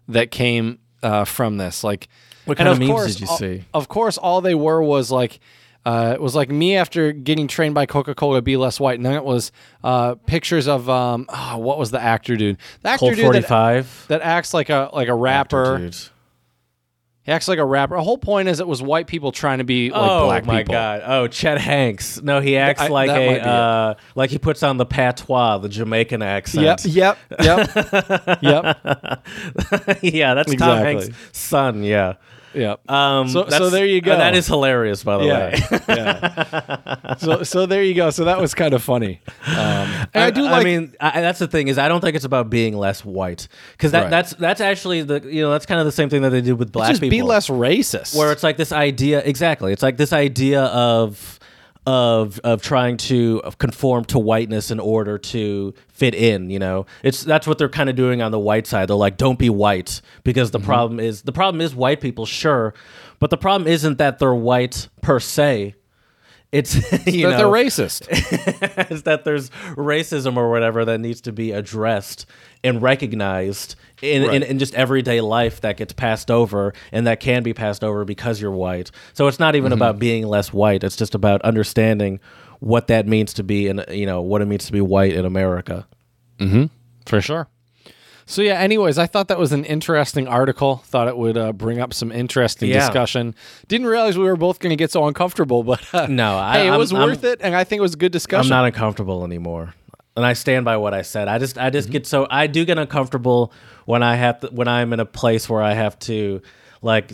that 0.08 0.30
came 0.30 0.78
uh, 1.02 1.24
from 1.24 1.56
this. 1.56 1.82
Like, 1.84 2.08
What 2.44 2.56
kind 2.58 2.68
of 2.68 2.78
memes 2.78 2.90
course, 2.90 3.12
did 3.14 3.20
you 3.22 3.26
all- 3.28 3.36
see? 3.38 3.64
Of 3.74 3.88
course, 3.88 4.18
all 4.18 4.40
they 4.40 4.54
were 4.54 4.82
was 4.82 5.10
like. 5.10 5.40
Uh, 5.84 6.12
it 6.14 6.20
was 6.22 6.36
like 6.36 6.48
me 6.48 6.76
after 6.76 7.10
getting 7.10 7.48
trained 7.48 7.74
by 7.74 7.86
Coca 7.86 8.14
Cola 8.14 8.38
to 8.38 8.42
be 8.42 8.56
less 8.56 8.78
white, 8.78 9.00
and 9.00 9.04
then 9.04 9.14
it 9.14 9.24
was 9.24 9.50
uh, 9.82 10.14
pictures 10.26 10.68
of 10.68 10.88
um, 10.88 11.26
oh, 11.28 11.58
what 11.58 11.76
was 11.76 11.90
the 11.90 12.00
actor 12.00 12.36
dude? 12.36 12.56
The 12.82 12.90
actor 12.90 12.98
Colt 13.06 13.14
dude 13.16 13.24
forty 13.24 13.40
that, 13.40 13.48
that 14.06 14.20
acts 14.22 14.54
like 14.54 14.70
a 14.70 14.90
like 14.92 15.08
a 15.08 15.14
rapper. 15.14 15.90
He 17.24 17.30
acts 17.30 17.46
like 17.46 17.60
a 17.60 17.64
rapper. 17.64 17.94
The 17.94 18.02
whole 18.02 18.18
point 18.18 18.48
is 18.48 18.58
it 18.58 18.66
was 18.66 18.82
white 18.82 19.06
people 19.06 19.30
trying 19.30 19.58
to 19.58 19.64
be 19.64 19.90
like 19.90 20.00
oh 20.00 20.26
black 20.26 20.42
people. 20.42 20.52
Oh 20.52 20.56
my 20.56 20.62
god! 20.64 21.02
Oh, 21.04 21.28
Chet 21.28 21.56
Hanks. 21.58 22.20
No, 22.20 22.40
he 22.40 22.56
acts 22.56 22.80
I- 22.80 22.88
like 22.88 23.08
that 23.08 23.26
might 23.26 23.42
be 23.42 23.48
a 23.48 23.52
uh, 23.52 23.94
like 24.16 24.30
he 24.30 24.38
puts 24.38 24.64
on 24.64 24.76
the 24.76 24.86
patois, 24.86 25.58
the 25.58 25.68
Jamaican 25.68 26.20
accent. 26.22 26.84
Yep, 26.84 27.18
yep, 27.38 27.38
yep, 27.40 27.70
yep, 28.42 29.24
yeah, 30.02 30.34
that's 30.34 30.52
Tom 30.54 30.78
Exactly. 30.78 31.02
Hanks' 31.04 31.10
son. 31.32 31.84
Yeah. 31.84 32.14
Yep. 32.54 32.90
Um, 32.90 33.28
So- 33.28 33.48
so 33.48 33.70
there 33.70 33.86
you 33.86 33.98
uh, 33.98 34.04
go. 34.04 34.16
that 34.16 34.34
is 34.34 34.46
hilarious, 34.46 35.02
by 35.04 35.18
the 35.18 35.24
way. 35.24 35.28
yeah, 35.28 35.76
yeah. 37.06 37.14
So, 37.16 37.42
so 37.42 37.66
there 37.66 37.82
you 37.82 37.94
go. 37.94 38.10
So 38.10 38.24
that 38.24 38.40
was 38.40 38.54
kind 38.54 38.74
of 38.74 38.82
funny. 38.82 39.20
Um, 39.46 39.56
and 39.56 40.08
I, 40.14 40.30
do 40.30 40.42
like. 40.42 40.60
I 40.60 40.64
mean, 40.64 40.94
I, 41.00 41.20
that's 41.20 41.38
the 41.38 41.48
thing 41.48 41.68
is, 41.68 41.78
I 41.78 41.88
don't 41.88 42.00
think 42.00 42.16
it's 42.16 42.24
about 42.24 42.50
being 42.50 42.76
less 42.76 43.04
white 43.04 43.48
because 43.72 43.92
that, 43.92 44.02
Right. 44.02 44.10
that's 44.10 44.34
that's 44.34 44.60
actually 44.60 45.02
the 45.02 45.20
you 45.24 45.42
know 45.42 45.50
that's 45.50 45.66
kind 45.66 45.80
of 45.80 45.86
the 45.86 45.92
same 45.92 46.08
thing 46.08 46.22
that 46.22 46.30
they 46.30 46.40
do 46.40 46.56
with 46.56 46.72
black 46.72 46.86
people. 46.88 46.92
just 46.92 47.00
people. 47.02 47.18
be 47.18 47.22
less 47.22 47.48
racist. 47.48 48.16
where 48.16 48.32
it's 48.32 48.42
like 48.42 48.56
this 48.56 48.72
idea 48.72 49.22
exactly. 49.24 49.72
It's 49.72 49.82
like 49.82 49.96
this 49.96 50.12
idea 50.12 50.62
of 50.64 51.38
of 51.86 52.38
of 52.44 52.62
trying 52.62 52.96
to 52.96 53.42
conform 53.58 54.04
to 54.06 54.18
whiteness 54.18 54.70
in 54.70 54.78
order 54.78 55.18
to 55.18 55.74
fit 55.88 56.14
in. 56.14 56.48
You 56.50 56.58
know, 56.58 56.86
it's 57.02 57.22
that's 57.22 57.46
what 57.46 57.58
they're 57.58 57.68
kind 57.68 57.90
of 57.90 57.96
doing 57.96 58.22
on 58.22 58.30
the 58.30 58.38
white 58.38 58.66
side. 58.66 58.88
They're 58.88 58.96
like, 58.96 59.16
don't 59.16 59.38
be 59.38 59.50
white 59.50 60.00
because 60.24 60.50
Mm-hmm. 60.50 60.62
the 60.62 60.66
problem 60.66 61.00
is 61.00 61.22
the 61.22 61.32
problem 61.32 61.60
is 61.60 61.74
white 61.74 62.00
people, 62.00 62.26
sure, 62.26 62.74
but 63.18 63.30
the 63.30 63.36
problem 63.36 63.68
isn't 63.68 63.98
that 63.98 64.18
they're 64.18 64.34
white 64.34 64.88
per 65.00 65.18
se. 65.20 65.74
It's 66.58 66.74
you 67.06 67.26
that 67.28 67.30
know 67.30 67.36
they're 67.38 67.64
racist. 67.64 68.06
is 68.90 69.04
that 69.04 69.24
there's 69.24 69.48
racism 69.74 70.36
or 70.36 70.50
whatever 70.50 70.84
that 70.84 70.98
needs 71.00 71.22
to 71.22 71.32
be 71.32 71.50
addressed 71.52 72.26
and 72.62 72.82
recognized 72.82 73.74
in, 74.02 74.22
in, 74.22 74.28
Right. 74.28 74.42
in 74.42 74.58
just 74.58 74.74
everyday 74.74 75.22
life 75.22 75.62
that 75.62 75.78
gets 75.78 75.94
passed 75.94 76.30
over 76.30 76.74
and 76.92 77.06
that 77.06 77.20
can 77.20 77.42
be 77.42 77.54
passed 77.54 77.82
over 77.82 78.04
because 78.04 78.38
you're 78.38 78.50
white. 78.50 78.90
So 79.14 79.28
it's 79.28 79.38
not 79.40 79.56
even 79.56 79.70
Mm-hmm. 79.72 79.78
about 79.80 79.98
being 79.98 80.26
less 80.26 80.52
white. 80.52 80.84
It's 80.84 80.94
just 80.96 81.14
about 81.14 81.40
understanding 81.42 82.20
what 82.60 82.86
that 82.88 83.06
means 83.08 83.32
to 83.34 83.42
be 83.42 83.66
in 83.68 83.82
you 83.90 84.04
know 84.04 84.20
what 84.20 84.42
it 84.42 84.44
means 84.46 84.66
to 84.66 84.72
be 84.72 84.80
white 84.82 85.14
in 85.14 85.24
America. 85.24 85.86
For 87.06 87.20
sure. 87.22 87.48
So 88.26 88.42
yeah. 88.42 88.54
Anyways, 88.60 88.98
I 88.98 89.06
thought 89.06 89.28
that 89.28 89.38
was 89.38 89.52
an 89.52 89.64
interesting 89.64 90.26
article. 90.28 90.76
Thought 90.86 91.08
it 91.08 91.16
would 91.16 91.36
uh, 91.36 91.52
bring 91.52 91.80
up 91.80 91.92
some 91.94 92.10
interesting 92.12 92.68
Yeah. 92.70 92.80
discussion. 92.80 93.34
Didn't 93.68 93.86
realize 93.86 94.16
we 94.16 94.24
were 94.24 94.36
both 94.36 94.58
going 94.60 94.70
to 94.70 94.76
get 94.76 94.90
so 94.90 95.06
uncomfortable, 95.06 95.62
but 95.72 95.82
uh, 95.94 96.06
No, 96.08 96.36
I- 96.36 96.52
hey, 96.58 96.66
it 96.68 96.70
I'm- 96.70 96.78
was 96.78 96.92
I'm- 96.92 97.02
worth 97.02 97.24
it, 97.24 97.40
and 97.42 97.54
I 97.54 97.64
think 97.64 97.78
it 97.78 97.82
was 97.82 97.94
a 97.94 97.98
good 97.98 98.12
discussion. 98.12 98.52
I'm 98.52 98.58
not 98.58 98.66
uncomfortable 98.66 99.24
anymore. 99.24 99.74
And 100.16 100.26
I 100.26 100.34
stand 100.34 100.64
by 100.66 100.76
what 100.76 100.92
I 100.92 101.02
said. 101.02 101.26
I 101.28 101.38
just 101.38 101.56
I 101.56 101.70
just 101.70 101.88
Mm-hmm. 101.88 101.92
get 101.92 102.06
so 102.06 102.26
I 102.30 102.46
do 102.46 102.64
get 102.66 102.76
uncomfortable 102.78 103.52
when 103.86 104.02
I 104.02 104.14
have 104.16 104.40
to, 104.40 104.48
when 104.48 104.68
I'm 104.68 104.92
in 104.92 105.00
a 105.00 105.06
place 105.06 105.48
where 105.48 105.62
I 105.62 105.72
have 105.72 105.98
to 106.00 106.42
like 106.82 107.12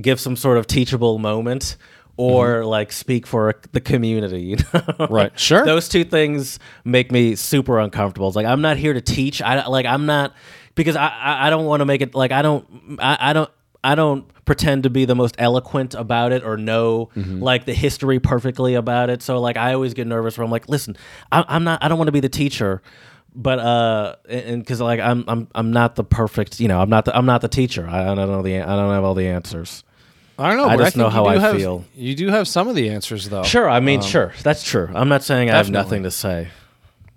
give 0.00 0.18
some 0.18 0.34
sort 0.36 0.58
of 0.58 0.66
teachable 0.66 1.18
moment 1.18 1.76
or 2.16 2.64
like 2.64 2.92
speak 2.92 3.26
for 3.26 3.54
the 3.72 3.80
community, 3.80 4.40
you 4.50 4.56
know. 4.56 4.62
Mm-hmm. 4.64 5.12
Right. 5.14 5.38
Sure. 5.38 5.64
Those 5.64 5.88
two 5.88 6.04
things 6.04 6.58
make 6.84 7.10
me 7.10 7.34
super 7.36 7.78
uncomfortable. 7.78 8.28
It's 8.28 8.36
like 8.36 8.46
I'm 8.46 8.60
not 8.60 8.76
here 8.76 8.92
to 8.92 9.00
teach. 9.00 9.40
I 9.42 9.66
like 9.66 9.86
I'm 9.86 10.06
not 10.06 10.34
because 10.74 10.96
I 10.96 11.08
I, 11.08 11.46
I 11.46 11.50
don't 11.50 11.64
want 11.66 11.80
to 11.80 11.84
make 11.86 12.00
it 12.02 12.14
like 12.14 12.32
I 12.32 12.42
don't 12.42 12.98
I, 13.00 13.30
I 13.30 13.32
don't 13.32 13.50
I 13.84 13.94
don't 13.94 14.26
pretend 14.44 14.82
to 14.82 14.90
be 14.90 15.04
the 15.04 15.14
most 15.14 15.34
eloquent 15.38 15.94
about 15.94 16.32
it 16.32 16.44
or 16.44 16.56
know 16.56 17.08
Mm-hmm. 17.16 17.40
like 17.42 17.64
the 17.64 17.74
history 17.74 18.18
perfectly 18.20 18.74
about 18.74 19.08
it. 19.10 19.22
So 19.22 19.40
like 19.40 19.56
I 19.56 19.72
always 19.74 19.94
get 19.94 20.06
nervous 20.06 20.36
where 20.36 20.44
I'm 20.44 20.50
like, 20.50 20.68
listen, 20.68 20.96
I, 21.30 21.44
I'm 21.48 21.64
not 21.64 21.82
I 21.82 21.88
don't 21.88 21.98
want 21.98 22.08
to 22.08 22.12
be 22.12 22.20
the 22.20 22.28
teacher, 22.28 22.82
but 23.34 23.58
uh 23.58 24.16
and 24.28 24.60
because 24.62 24.80
like 24.80 25.00
I'm 25.00 25.24
I'm 25.28 25.48
I'm 25.54 25.72
not 25.72 25.94
the 25.96 26.04
perfect 26.04 26.60
you 26.60 26.68
know 26.68 26.80
I'm 26.80 26.90
not 26.90 27.06
the 27.06 27.16
I'm 27.16 27.26
not 27.26 27.40
the 27.40 27.48
teacher. 27.48 27.88
I, 27.88 28.02
I 28.12 28.14
don't 28.14 28.28
know 28.30 28.42
the 28.42 28.60
I 28.60 28.66
don't 28.66 28.90
have 28.92 29.04
all 29.04 29.14
the 29.14 29.26
answers. 29.28 29.82
I 30.42 30.48
don't 30.48 30.56
know. 30.58 30.64
I 30.68 30.76
just 30.76 30.94
think 30.94 30.96
know 30.96 31.10
how 31.10 31.26
I 31.26 31.38
have- 31.38 31.56
feel. 31.56 31.84
You 31.94 32.14
do 32.14 32.28
have 32.28 32.46
some 32.48 32.68
of 32.68 32.74
the 32.74 32.90
answers, 32.90 33.28
though. 33.28 33.42
Sure, 33.44 33.68
I 33.70 33.80
mean 33.80 34.00
sure 34.02 34.32
that's 34.42 34.62
true. 34.64 34.88
I'm 34.94 35.08
not 35.08 35.22
saying 35.22 35.50
I 35.50 35.56
have 35.56 35.70
nothing 35.70 36.02
to 36.02 36.10
say. 36.10 36.48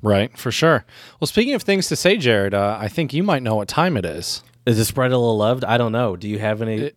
Right, 0.01 0.37
for 0.37 0.51
sure. 0.51 0.85
Well, 1.19 1.27
speaking 1.27 1.55
of 1.55 1.63
things 1.63 1.87
to 1.87 1.95
say, 1.95 2.17
Jared, 2.17 2.53
uh, 2.53 2.77
I 2.79 2.87
think 2.87 3.11
you 3.13 3.23
might 3.23 3.41
know 3.41 3.55
what 3.55 3.67
time 3.67 3.97
it 3.97 4.05
is. 4.05 4.43
Is 4.65 4.77
it 4.77 4.85
spread 4.85 5.11
a 5.11 5.17
little 5.17 5.37
loved? 5.37 5.63
I 5.63 5.77
don't 5.77 5.91
know. 5.91 6.15
Do 6.15 6.27
you 6.29 6.37
have 6.39 6.61
any? 6.61 6.91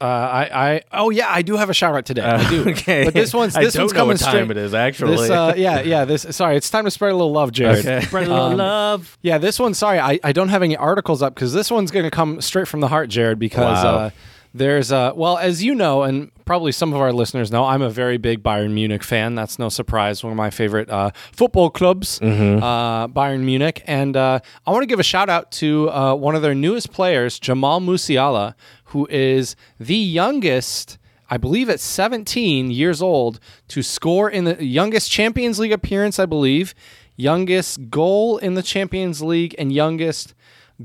Uh, 0.00 0.04
I, 0.04 0.72
I, 0.74 0.80
oh 0.92 1.10
yeah, 1.10 1.28
I 1.30 1.42
do 1.42 1.56
have 1.56 1.70
a 1.70 1.74
shout 1.74 1.94
out 1.94 2.04
today. 2.04 2.22
I 2.22 2.48
do. 2.50 2.68
okay. 2.70 3.04
but 3.04 3.14
this 3.14 3.32
one's 3.32 3.54
I 3.56 3.62
this 3.64 3.74
don't 3.74 3.82
one's 3.84 3.92
know 3.92 3.98
coming 4.00 4.08
what 4.14 4.20
time 4.20 4.30
straight. 4.46 4.50
it 4.50 4.56
is, 4.56 4.74
actually. 4.74 5.16
This, 5.16 5.30
uh, 5.30 5.54
yeah, 5.56 5.80
yeah. 5.82 6.04
This, 6.04 6.26
sorry, 6.30 6.56
it's 6.56 6.68
time 6.70 6.84
to 6.84 6.90
spread 6.90 7.12
a 7.12 7.16
little 7.16 7.30
love, 7.32 7.52
Jared. 7.52 7.78
okay. 7.86 8.00
Spread 8.06 8.26
a 8.26 8.30
little 8.30 8.44
Um, 8.46 8.56
love. 8.56 9.16
Yeah, 9.22 9.38
this 9.38 9.58
one. 9.60 9.74
Sorry, 9.74 10.00
I, 10.00 10.18
I 10.24 10.32
don't 10.32 10.48
have 10.48 10.62
any 10.62 10.76
articles 10.76 11.22
up 11.22 11.34
because 11.36 11.52
this 11.52 11.70
one's 11.70 11.90
going 11.92 12.04
to 12.04 12.10
come 12.10 12.40
straight 12.40 12.66
from 12.68 12.80
the 12.80 12.88
heart, 12.88 13.10
Jared. 13.10 13.38
Because 13.38 13.84
Wow. 13.84 14.10
There's 14.54 14.90
a 14.92 15.12
well, 15.16 15.38
as 15.38 15.62
you 15.64 15.74
know, 15.74 16.02
and 16.02 16.30
probably 16.44 16.72
some 16.72 16.92
of 16.92 17.00
our 17.00 17.12
listeners 17.12 17.50
know, 17.50 17.64
I'm 17.64 17.82
a 17.82 17.90
very 17.90 18.18
big 18.18 18.42
Bayern 18.42 18.72
Munich 18.72 19.02
fan. 19.02 19.34
That's 19.34 19.58
no 19.58 19.68
surprise. 19.68 20.22
One 20.22 20.32
of 20.32 20.36
my 20.36 20.50
favorite 20.50 20.90
uh, 20.90 21.10
football 21.32 21.70
clubs, 21.70 22.18
Mm-hmm. 22.18 22.62
uh, 22.62 23.08
Bayern 23.08 23.40
Munich, 23.40 23.82
and 23.86 24.16
uh, 24.16 24.40
I 24.66 24.70
want 24.70 24.82
to 24.82 24.86
give 24.86 25.00
a 25.00 25.04
shout 25.04 25.30
out 25.30 25.50
to 25.52 25.90
uh, 25.90 26.14
one 26.14 26.34
of 26.34 26.42
their 26.42 26.54
newest 26.54 26.92
players, 26.92 27.38
Jamal 27.38 27.80
Musiala, 27.80 28.54
who 28.86 29.06
is 29.10 29.56
the 29.80 29.96
youngest. 29.96 30.98
I 31.30 31.38
believe 31.38 31.70
at 31.70 31.80
17 31.80 32.70
years 32.70 33.00
old 33.00 33.40
to 33.68 33.82
score 33.82 34.28
in 34.28 34.44
the 34.44 34.62
youngest 34.62 35.10
Champions 35.10 35.58
League 35.58 35.72
appearance, 35.72 36.18
I 36.18 36.26
believe, 36.26 36.74
youngest 37.16 37.88
goal 37.88 38.36
in 38.36 38.52
the 38.52 38.62
Champions 38.62 39.22
League, 39.22 39.54
and 39.58 39.72
youngest 39.72 40.34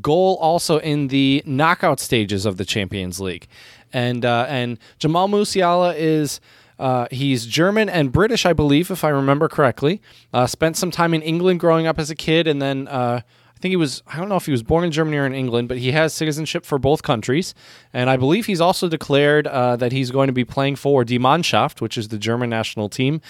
goal 0.01 0.37
also 0.41 0.77
in 0.79 1.07
the 1.09 1.43
knockout 1.45 1.99
stages 1.99 2.45
of 2.45 2.57
the 2.57 2.65
Champions 2.65 3.19
League. 3.19 3.47
And 3.93 4.25
uh, 4.25 4.45
and 4.49 4.77
Jamal 4.99 5.27
Musiala 5.27 5.93
is 5.97 6.39
Uh, 6.79 7.07
he's 7.09 7.47
German 7.47 7.89
and 7.89 8.11
British, 8.11 8.45
I 8.45 8.53
believe, 8.53 8.91
if 8.91 9.03
I 9.03 9.09
remember 9.09 9.47
correctly. 9.49 9.99
Uh, 10.31 10.45
spent 10.45 10.77
some 10.77 10.91
time 10.91 11.15
in 11.15 11.23
England 11.23 11.59
growing 11.59 11.87
up 11.87 11.97
as 11.97 12.11
a 12.11 12.15
kid, 12.15 12.45
and 12.47 12.61
then 12.61 12.87
uh, 12.87 13.21
I 13.55 13.59
think 13.59 13.71
he 13.71 13.75
was, 13.77 14.03
I 14.05 14.17
don't 14.17 14.29
know 14.29 14.35
if 14.35 14.45
he 14.45 14.51
was 14.51 14.61
born 14.61 14.83
in 14.83 14.91
Germany 14.91 15.17
or 15.17 15.25
in 15.25 15.33
England, 15.33 15.69
but 15.69 15.79
he 15.79 15.91
has 15.93 16.13
citizenship 16.13 16.63
for 16.67 16.77
both 16.77 17.01
countries. 17.01 17.55
And 17.93 18.11
I 18.11 18.17
believe 18.17 18.45
he's 18.45 18.61
also 18.61 18.87
declared 18.87 19.47
uh, 19.47 19.75
that 19.77 19.91
he's 19.91 20.11
going 20.11 20.27
to 20.27 20.33
be 20.33 20.45
playing 20.45 20.75
for 20.75 21.03
Die 21.03 21.17
Mannschaft, 21.17 21.81
which 21.81 21.97
is 21.97 22.09
the 22.09 22.19
German 22.19 22.51
national 22.51 22.89
team. 22.89 23.21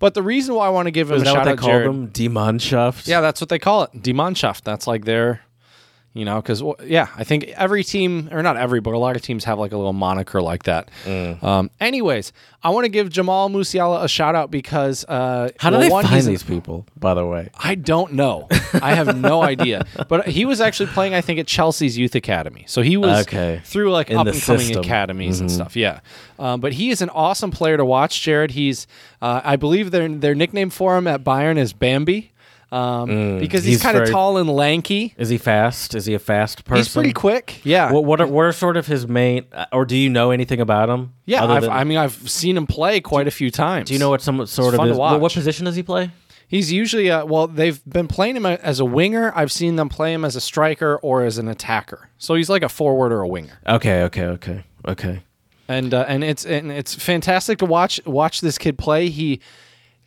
But 0.00 0.14
the 0.14 0.22
reason 0.24 0.56
why 0.56 0.66
I 0.66 0.70
want 0.70 0.86
to 0.88 0.90
give 0.90 1.08
him 1.12 1.18
Is 1.18 1.22
a 1.22 1.26
that 1.26 1.30
what 1.34 1.38
shout 1.38 1.44
they 1.44 1.52
out, 1.52 1.58
call 1.58 1.68
Jared, 1.70 1.88
them? 1.88 2.06
Die 2.08 2.26
Mannschaft? 2.26 3.06
yeah, 3.06 3.20
that's 3.20 3.40
what 3.40 3.50
they 3.50 3.60
call 3.60 3.84
it. 3.84 4.02
Die 4.02 4.10
Mannschaft. 4.12 4.64
That's 4.64 4.88
like 4.88 5.04
their, 5.04 5.42
you 6.16 6.24
know, 6.24 6.40
because 6.40 6.62
yeah, 6.84 7.08
I 7.16 7.24
think 7.24 7.44
every 7.48 7.84
team, 7.84 8.28
or 8.32 8.42
not 8.42 8.56
every, 8.56 8.80
but 8.80 8.94
a 8.94 8.98
lot 8.98 9.16
of 9.16 9.22
teams 9.22 9.44
have 9.44 9.58
like 9.58 9.72
a 9.72 9.76
little 9.76 9.92
moniker 9.92 10.40
like 10.40 10.62
that. 10.64 10.88
Mm. 11.04 11.42
Um, 11.42 11.70
anyways, 11.80 12.32
I 12.62 12.70
want 12.70 12.84
to 12.84 12.88
give 12.88 13.10
Jamal 13.10 13.48
Musiala 13.50 14.02
a 14.02 14.08
shout 14.08 14.34
out 14.34 14.50
because 14.50 15.04
uh, 15.04 15.50
How 15.58 15.70
do 15.70 15.76
well, 15.76 15.80
they 15.86 15.90
one, 15.90 16.02
find 16.04 16.14
he's- 16.14 16.26
these 16.26 16.42
people, 16.42 16.86
by 16.98 17.14
the 17.14 17.26
way? 17.26 17.50
I 17.58 17.74
don't 17.74 18.14
know. 18.14 18.48
I 18.74 18.94
have 18.94 19.16
no 19.16 19.42
idea. 19.54 19.86
But 20.08 20.26
he 20.28 20.44
was 20.44 20.60
actually 20.60 20.86
playing, 20.88 21.14
I 21.14 21.20
think, 21.20 21.38
at 21.38 21.46
Chelsea's 21.46 21.96
youth 21.98 22.14
academy. 22.14 22.64
So 22.66 22.82
he 22.82 22.96
was 22.96 23.26
Okay. 23.26 23.60
through 23.64 23.92
like 23.92 24.10
In 24.10 24.16
up 24.16 24.26
and 24.26 24.40
coming 24.40 24.60
system. 24.60 24.76
Mm-hmm. 24.82 24.90
academies 24.90 25.40
and 25.40 25.50
stuff. 25.50 25.76
Yeah. 25.76 26.00
Um, 26.38 26.60
but 26.60 26.72
he 26.72 26.90
is 26.90 27.02
an 27.02 27.10
awesome 27.10 27.50
player 27.50 27.76
to 27.76 27.84
watch, 27.84 28.20
Jared. 28.22 28.50
He's, 28.52 28.86
uh, 29.22 29.40
I 29.44 29.56
believe 29.56 29.90
their 29.90 30.08
their 30.08 30.34
nickname 30.34 30.70
for 30.70 30.96
him 30.96 31.06
at 31.06 31.22
Bayern 31.24 31.56
is 31.58 31.72
Bambi. 31.72 32.32
Um, 32.72 33.38
because 33.38 33.62
he's, 33.62 33.74
Mm. 33.76 33.76
he's 33.76 33.82
kind 33.82 33.96
of 33.98 34.10
tall 34.10 34.38
and 34.38 34.50
lanky. 34.50 35.14
Is 35.16 35.28
he 35.28 35.38
fast? 35.38 35.94
Is 35.94 36.06
he 36.06 36.14
a 36.14 36.18
fast 36.18 36.64
person? 36.64 36.78
He's 36.78 36.92
pretty 36.92 37.12
quick. 37.12 37.60
Yeah. 37.64 37.92
What 37.92 38.04
what 38.04 38.20
are, 38.20 38.26
what 38.26 38.42
are 38.44 38.52
sort 38.52 38.76
of 38.76 38.86
his 38.88 39.06
main, 39.06 39.44
uh, 39.52 39.66
or 39.72 39.84
do 39.84 39.96
you 39.96 40.10
know 40.10 40.32
anything 40.32 40.60
about 40.60 40.88
him? 40.88 41.12
yeah. 41.26 41.44
I've, 41.44 41.62
than- 41.62 41.70
I 41.70 41.84
mean, 41.84 41.96
I've 41.98 42.28
seen 42.28 42.56
him 42.56 42.66
play 42.66 43.00
quite 43.00 43.28
a 43.28 43.30
few 43.30 43.50
times. 43.52 43.86
do 43.88 43.94
you 43.94 44.00
know 44.00 44.10
what 44.10 44.20
some 44.20 44.44
sort 44.46 44.74
of 44.74 44.78
fun 44.78 44.88
to 44.88 44.92
is? 44.94 44.98
What, 44.98 45.20
what 45.20 45.32
position 45.32 45.64
does 45.64 45.76
he 45.76 45.82
play? 45.84 46.10
He's 46.48 46.72
usually 46.72 47.10
uh, 47.10 47.24
well. 47.24 47.46
They've 47.48 47.80
been 47.88 48.08
playing 48.08 48.36
him 48.36 48.46
as 48.46 48.78
a 48.80 48.84
winger. 48.84 49.32
I've 49.34 49.50
seen 49.52 49.76
them 49.76 49.88
play 49.88 50.12
him 50.12 50.24
as 50.24 50.34
a 50.36 50.40
striker 50.40 50.96
or 51.02 51.22
as 51.24 51.38
an 51.38 51.48
attacker. 51.48 52.08
So 52.18 52.34
he's 52.34 52.48
like 52.50 52.62
a 52.62 52.68
forward 52.68 53.12
or 53.12 53.20
a 53.22 53.28
winger. 53.28 53.58
Okay, 53.66 54.02
okay, 54.02 54.24
okay, 54.26 54.64
okay. 54.86 55.22
and 55.68 55.92
uh, 55.94 56.04
and 56.08 56.22
it's 56.22 56.44
and 56.46 56.70
it's 56.70 56.94
fantastic 56.94 57.58
to 57.58 57.64
watch 57.66 58.00
watch 58.06 58.40
this 58.42 58.58
kid 58.58 58.76
play. 58.78 59.08
He 59.08 59.40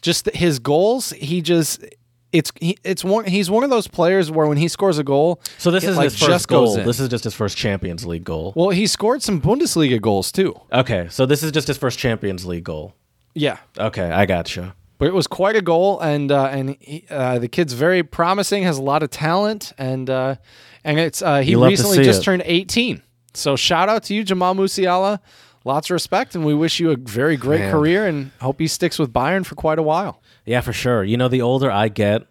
just 0.01 0.27
his 0.33 0.59
goals. 0.59 1.11
He 1.11 1.41
just 1.41 1.83
it's 2.31 2.51
he, 2.59 2.77
it's 2.83 3.03
one. 3.03 3.25
He's 3.25 3.49
one 3.49 3.63
of 3.63 3.69
those 3.69 3.87
players 3.87 4.29
where 4.31 4.47
when 4.47 4.57
he 4.57 4.67
scores 4.67 4.97
a 4.99 5.03
goal, 5.03 5.41
So 5.57 5.71
this 5.71 5.83
it, 5.83 5.89
is 5.91 5.97
like, 5.97 6.03
his 6.05 6.13
first 6.19 6.29
just 6.29 6.47
goes 6.47 6.69
goal. 6.69 6.77
in. 6.79 6.85
This 6.85 6.99
is 6.99 7.09
just 7.09 7.23
his 7.23 7.33
first 7.33 7.57
Champions 7.57 8.05
League 8.05 8.23
goal. 8.23 8.53
well, 8.55 8.69
he 8.69 8.85
scored 8.87 9.21
some 9.23 9.41
Bundesliga 9.41 9.99
goals 10.01 10.31
too. 10.31 10.59
Okay, 10.71 11.07
so 11.09 11.25
this 11.25 11.41
is 11.43 11.51
just 11.51 11.67
his 11.67 11.77
first 11.77 11.97
Champions 11.99 12.45
League 12.45 12.63
goal. 12.63 12.93
Yeah, 13.33 13.57
Okay, 13.77 14.09
I 14.11 14.25
gotcha. 14.25 14.75
but 14.97 15.07
it 15.07 15.13
was 15.13 15.27
quite 15.27 15.55
a 15.55 15.61
goal, 15.61 15.99
and 16.01 16.31
uh, 16.31 16.45
and 16.45 16.77
he, 16.79 17.05
uh, 17.09 17.39
the 17.39 17.47
kid's 17.47 17.73
very 17.73 18.03
promising. 18.03 18.63
Has 18.63 18.77
a 18.77 18.83
lot 18.83 19.01
of 19.03 19.09
talent, 19.09 19.71
and 19.77 20.09
uh, 20.09 20.35
and 20.83 20.99
it's 20.99 21.21
uh, 21.21 21.39
he 21.39 21.51
You 21.51 21.57
love 21.59 21.69
to 21.69 21.71
recently 21.71 21.97
see 21.97 22.03
just 22.03 22.21
it. 22.21 22.25
turned 22.25 22.43
eighteen. 22.45 23.01
So 23.33 23.55
shout 23.55 23.89
out 23.89 24.03
to 24.05 24.13
you, 24.15 24.23
Jamal 24.23 24.55
Musiala. 24.55 25.19
Lots 25.65 25.89
of 25.89 25.93
respect, 25.93 26.35
and 26.35 26.45
we 26.45 26.53
wish 26.53 26.79
you 26.79 26.91
a 26.91 26.95
very 26.95 27.35
great 27.35 27.59
Man. 27.59 27.71
career, 27.71 28.07
and 28.07 28.31
hope 28.39 28.59
he 28.59 28.67
sticks 28.67 28.97
with 28.97 29.11
Bayern 29.11 29.45
for 29.45 29.55
quite 29.55 29.77
a 29.77 29.83
while. 29.83 30.21
Yeah, 30.45 30.61
for 30.61 30.73
sure. 30.73 31.03
You 31.03 31.17
know, 31.17 31.27
the 31.27 31.41
older 31.41 31.69
I 31.69 31.89
get, 31.89 32.25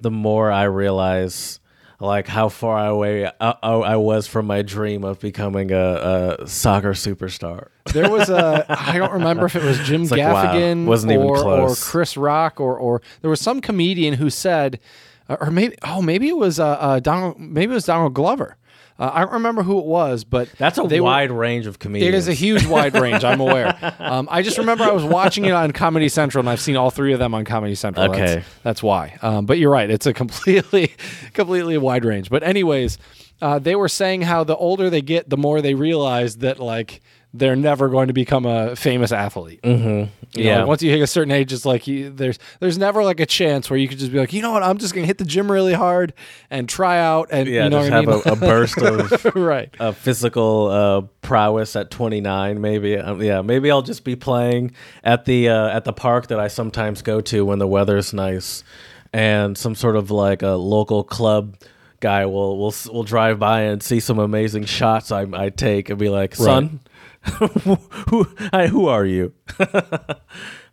the 0.00 0.10
more 0.10 0.50
I 0.50 0.64
realize 0.64 1.60
like 2.02 2.26
how 2.26 2.48
far 2.48 2.86
away 2.86 3.26
I, 3.26 3.54
I, 3.62 3.72
I 3.72 3.96
was 3.96 4.26
from 4.26 4.46
my 4.46 4.62
dream 4.62 5.04
of 5.04 5.20
becoming 5.20 5.70
a, 5.70 6.38
a 6.40 6.48
soccer 6.48 6.92
superstar. 6.92 7.68
There 7.92 8.10
was 8.10 8.28
a 8.28 8.66
I 8.68 8.98
don't 8.98 9.12
remember 9.12 9.46
if 9.46 9.54
it 9.54 9.62
was 9.62 9.78
Jim 9.80 10.02
Gaffigan 10.06 10.86
or, 11.18 11.70
or. 11.70 11.74
Chris 11.76 12.16
Rock 12.16 12.60
or 12.60 12.76
or 12.76 13.02
there 13.20 13.30
was 13.30 13.40
some 13.40 13.60
comedian 13.60 14.14
who 14.14 14.30
said 14.30 14.80
uh, 15.28 15.36
or 15.40 15.50
maybe 15.50 15.76
oh 15.84 16.02
maybe 16.02 16.28
it 16.28 16.36
was 16.36 16.58
uh, 16.58 16.66
uh 16.66 17.00
Donald 17.00 17.38
maybe 17.38 17.70
it 17.70 17.74
was 17.74 17.86
Donald 17.86 18.14
Glover. 18.14 18.56
Uh, 18.98 19.10
I 19.12 19.20
don't 19.22 19.32
remember 19.32 19.62
who 19.62 19.78
it 19.78 19.86
was, 19.86 20.22
but 20.24 20.48
That's 20.58 20.78
a 20.78 20.82
they 20.82 21.00
were- 21.00 21.06
wide 21.06 21.30
range 21.32 21.66
of 21.66 21.78
comedians. 21.78 22.14
it 22.14 22.16
is 22.16 22.28
a 22.28 22.34
huge 22.34 22.66
wide 22.66 22.94
range. 22.94 23.24
I'm 23.24 23.40
aware. 23.40 23.76
Um, 23.98 24.28
I 24.30 24.42
just 24.42 24.58
remember 24.58 24.84
I 24.84 24.90
was 24.90 25.04
watching 25.04 25.44
it 25.46 25.52
on 25.52 25.70
Comedy 25.72 26.08
Central, 26.08 26.40
and 26.42 26.48
I've 26.50 26.60
seen 26.60 26.76
all 26.76 26.90
three 26.90 27.12
of 27.12 27.18
them 27.18 27.34
on 27.34 27.44
Comedy 27.44 27.74
Central. 27.74 28.10
Okay. 28.10 28.34
that's, 28.36 28.46
that's 28.62 28.82
why. 28.82 29.16
Um, 29.22 29.46
but 29.46 29.58
you're 29.58 29.70
right; 29.70 29.88
it's 29.90 30.06
a 30.06 30.12
completely, 30.12 30.92
completely 31.32 31.78
wide 31.78 32.04
range. 32.04 32.28
But 32.28 32.42
anyways, 32.42 32.98
uh, 33.40 33.58
they 33.58 33.74
were 33.74 33.88
saying 33.88 34.22
how 34.22 34.44
the 34.44 34.56
older 34.56 34.90
they 34.90 35.00
get, 35.02 35.30
the 35.30 35.36
more 35.36 35.60
they 35.62 35.74
realize 35.74 36.38
that 36.38 36.58
like 36.58 37.00
they're 37.34 37.56
never 37.56 37.88
going 37.88 38.08
to 38.08 38.12
become 38.12 38.44
a 38.44 38.76
famous 38.76 39.10
athlete. 39.10 39.62
Mm-hmm. 39.62 40.10
Yeah. 40.34 40.64
once 40.64 40.82
you 40.82 40.90
hit 40.90 41.00
a 41.00 41.06
certain 41.06 41.32
age, 41.32 41.52
it's 41.52 41.64
like 41.64 41.86
you, 41.86 42.10
there's 42.10 42.38
there's 42.60 42.78
never 42.78 43.04
like 43.04 43.20
a 43.20 43.26
chance 43.26 43.70
where 43.70 43.78
you 43.78 43.88
could 43.88 43.98
just 43.98 44.12
be 44.12 44.18
like, 44.18 44.32
you 44.32 44.42
know 44.42 44.52
what, 44.52 44.62
I'm 44.62 44.78
just 44.78 44.94
gonna 44.94 45.06
hit 45.06 45.18
the 45.18 45.24
gym 45.24 45.50
really 45.50 45.74
hard 45.74 46.12
and 46.50 46.68
try 46.68 46.98
out 46.98 47.28
and 47.30 47.48
yeah, 47.48 47.64
you 47.64 47.70
know 47.70 47.78
just 47.80 47.90
what 47.90 48.08
I 48.08 48.14
have 48.14 48.24
mean? 48.26 48.32
a, 48.32 48.32
a 48.32 48.36
burst 48.36 48.78
of 48.78 49.34
right. 49.34 49.74
uh, 49.80 49.92
physical 49.92 50.68
uh, 50.68 51.00
prowess 51.22 51.76
at 51.76 51.90
29 51.90 52.60
maybe 52.60 52.98
um, 52.98 53.22
yeah 53.22 53.42
maybe 53.42 53.70
i'll 53.70 53.80
just 53.80 54.04
be 54.04 54.16
playing 54.16 54.72
at 55.04 55.24
the 55.24 55.48
uh, 55.48 55.68
at 55.68 55.84
the 55.84 55.92
park 55.92 56.26
that 56.26 56.40
i 56.40 56.48
sometimes 56.48 57.00
go 57.00 57.20
to 57.20 57.44
when 57.44 57.58
the 57.58 57.66
weather's 57.66 58.12
nice 58.12 58.64
and 59.12 59.56
some 59.56 59.74
sort 59.74 59.96
of 59.96 60.10
like 60.10 60.42
a 60.42 60.50
local 60.50 61.04
club 61.04 61.56
guy 62.00 62.26
will 62.26 62.58
will 62.58 62.74
will 62.92 63.04
drive 63.04 63.38
by 63.38 63.62
and 63.62 63.82
see 63.82 64.00
some 64.00 64.18
amazing 64.18 64.64
shots 64.64 65.12
i, 65.12 65.22
I 65.32 65.50
take 65.50 65.88
and 65.88 65.98
be 65.98 66.08
like 66.08 66.34
son 66.34 66.80
who 68.08 68.26
I, 68.52 68.66
who 68.66 68.86
are 68.88 69.04
you 69.04 69.32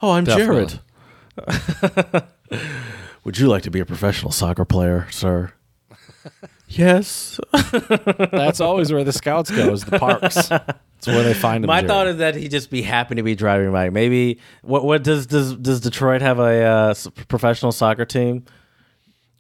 oh 0.01 0.12
i'm 0.12 0.23
Definitely. 0.23 0.79
jared 1.47 2.23
would 3.23 3.38
you 3.38 3.47
like 3.47 3.63
to 3.63 3.71
be 3.71 3.79
a 3.79 3.85
professional 3.85 4.31
soccer 4.31 4.65
player 4.65 5.07
sir 5.12 5.53
yes 6.67 7.39
That's 8.31 8.59
always 8.59 8.91
where 8.91 9.03
the 9.03 9.13
scouts 9.13 9.49
go 9.51 9.71
is 9.71 9.85
the 9.85 9.97
parks. 9.99 10.49
It's 10.97 11.07
where 11.07 11.23
they 11.23 11.33
find 11.33 11.63
them. 11.63 11.67
My 11.69 11.77
Jared. 11.79 11.88
thought 11.88 12.07
is 12.07 12.17
that 12.17 12.35
he'd 12.35 12.51
just 12.51 12.69
be 12.69 12.81
happy 12.81 13.15
to 13.15 13.23
be 13.23 13.33
driving 13.33 13.71
by. 13.71 13.89
Maybe 13.89 14.39
what 14.62 14.83
what 14.83 15.01
does 15.03 15.25
does 15.27 15.55
does 15.55 15.79
Detroit 15.79 16.21
have 16.21 16.39
a 16.39 16.63
uh, 16.63 16.93
professional 17.29 17.71
soccer 17.71 18.05
team? 18.05 18.43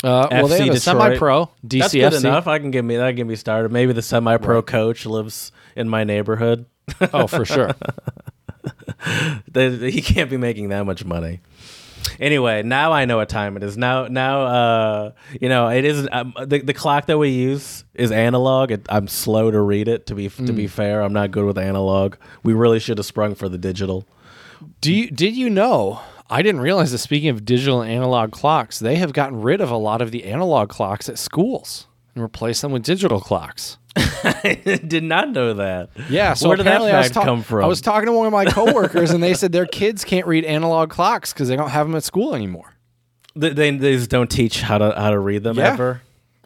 Uh, 0.01 0.27
well, 0.31 0.47
they 0.47 0.65
have 0.65 0.73
a 0.73 0.79
semi-pro 0.79 1.51
That's 1.61 1.93
DCFC. 1.93 2.09
good 2.11 2.13
enough. 2.13 2.47
I 2.47 2.59
can 2.59 2.71
get 2.71 2.85
me 2.85 2.95
that 2.95 3.07
can 3.09 3.15
get 3.17 3.27
me 3.27 3.35
started. 3.35 3.71
Maybe 3.73 3.91
the 3.91 4.01
semi 4.01 4.37
pro 4.37 4.61
coach 4.61 5.05
lives 5.05 5.51
in 5.75 5.89
my 5.89 6.05
neighborhood. 6.05 6.65
Oh, 7.13 7.27
for 7.27 7.45
sure. 7.45 7.71
He 9.55 10.01
can't 10.01 10.29
be 10.29 10.35
making 10.35 10.69
that 10.69 10.85
much 10.85 11.05
money. 11.05 11.39
Anyway, 12.19 12.63
now 12.63 12.91
I 12.91 13.05
know 13.05 13.17
what 13.17 13.29
time 13.29 13.55
it 13.55 13.63
is. 13.63 13.77
Now, 13.77 14.07
now, 14.07 14.41
uh, 14.41 15.11
you 15.39 15.47
know, 15.49 15.69
it 15.69 15.85
isn't 15.85 16.09
um, 16.13 16.33
the 16.45 16.59
the 16.59 16.73
clock 16.73 17.05
that 17.05 17.17
we 17.17 17.29
use 17.29 17.83
is 17.93 18.11
analog. 18.11 18.71
It, 18.71 18.85
I'm 18.89 19.07
slow 19.07 19.51
to 19.51 19.61
read 19.61 19.87
it. 19.87 20.05
To 20.07 20.15
be 20.15 20.29
to 20.29 20.53
be 20.53 20.67
fair, 20.67 21.01
I'm 21.01 21.13
not 21.13 21.31
good 21.31 21.45
with 21.45 21.57
analog. 21.57 22.15
We 22.43 22.53
really 22.53 22.79
should 22.79 22.97
have 22.97 23.05
sprung 23.05 23.35
for 23.35 23.47
the 23.47 23.57
digital. 23.57 24.05
Do 24.81 24.93
you 24.93 25.09
did 25.09 25.35
you 25.35 25.49
know? 25.49 26.01
I 26.29 26.41
didn't 26.41 26.61
realize 26.61 26.91
that. 26.91 26.99
Speaking 26.99 27.29
of 27.29 27.45
digital 27.45 27.81
and 27.81 27.91
analog 27.91 28.31
clocks, 28.31 28.79
they 28.79 28.95
have 28.97 29.13
gotten 29.13 29.41
rid 29.41 29.61
of 29.61 29.71
a 29.71 29.77
lot 29.77 30.01
of 30.01 30.11
the 30.11 30.25
analog 30.25 30.69
clocks 30.69 31.09
at 31.09 31.17
schools 31.17 31.87
and 32.15 32.23
replace 32.23 32.61
them 32.61 32.71
with 32.71 32.83
digital 32.83 33.19
clocks. 33.21 33.77
I 33.95 34.61
Did 34.87 35.03
not 35.03 35.29
know 35.31 35.53
that. 35.55 35.89
Yeah, 36.09 36.33
so 36.33 36.47
where 36.49 36.57
did 36.57 36.65
that 36.65 36.69
apparently 36.81 36.91
I 36.91 36.97
was 36.99 37.07
fact 37.07 37.13
ta- 37.15 37.23
come 37.23 37.43
from? 37.43 37.63
I 37.63 37.67
was 37.67 37.81
talking 37.81 38.05
to 38.07 38.11
one 38.13 38.25
of 38.27 38.31
my 38.33 38.45
coworkers, 38.45 39.11
and 39.11 39.21
they 39.23 39.33
said 39.33 39.51
their 39.51 39.65
kids 39.65 40.03
can't 40.05 40.27
read 40.27 40.45
analog 40.45 40.89
clocks 40.89 41.33
because 41.33 41.47
they 41.47 41.55
don't 41.55 41.69
have 41.69 41.87
them 41.87 41.95
at 41.95 42.03
school 42.03 42.35
anymore. 42.35 42.75
They, 43.35 43.49
they, 43.49 43.71
they 43.71 43.95
just 43.95 44.09
don't 44.09 44.29
teach 44.29 44.61
how 44.61 44.77
to 44.77 44.93
how 44.95 45.09
to 45.11 45.19
read 45.19 45.43
them 45.43 45.57
Yeah. 45.57 45.73
ever. 45.73 46.01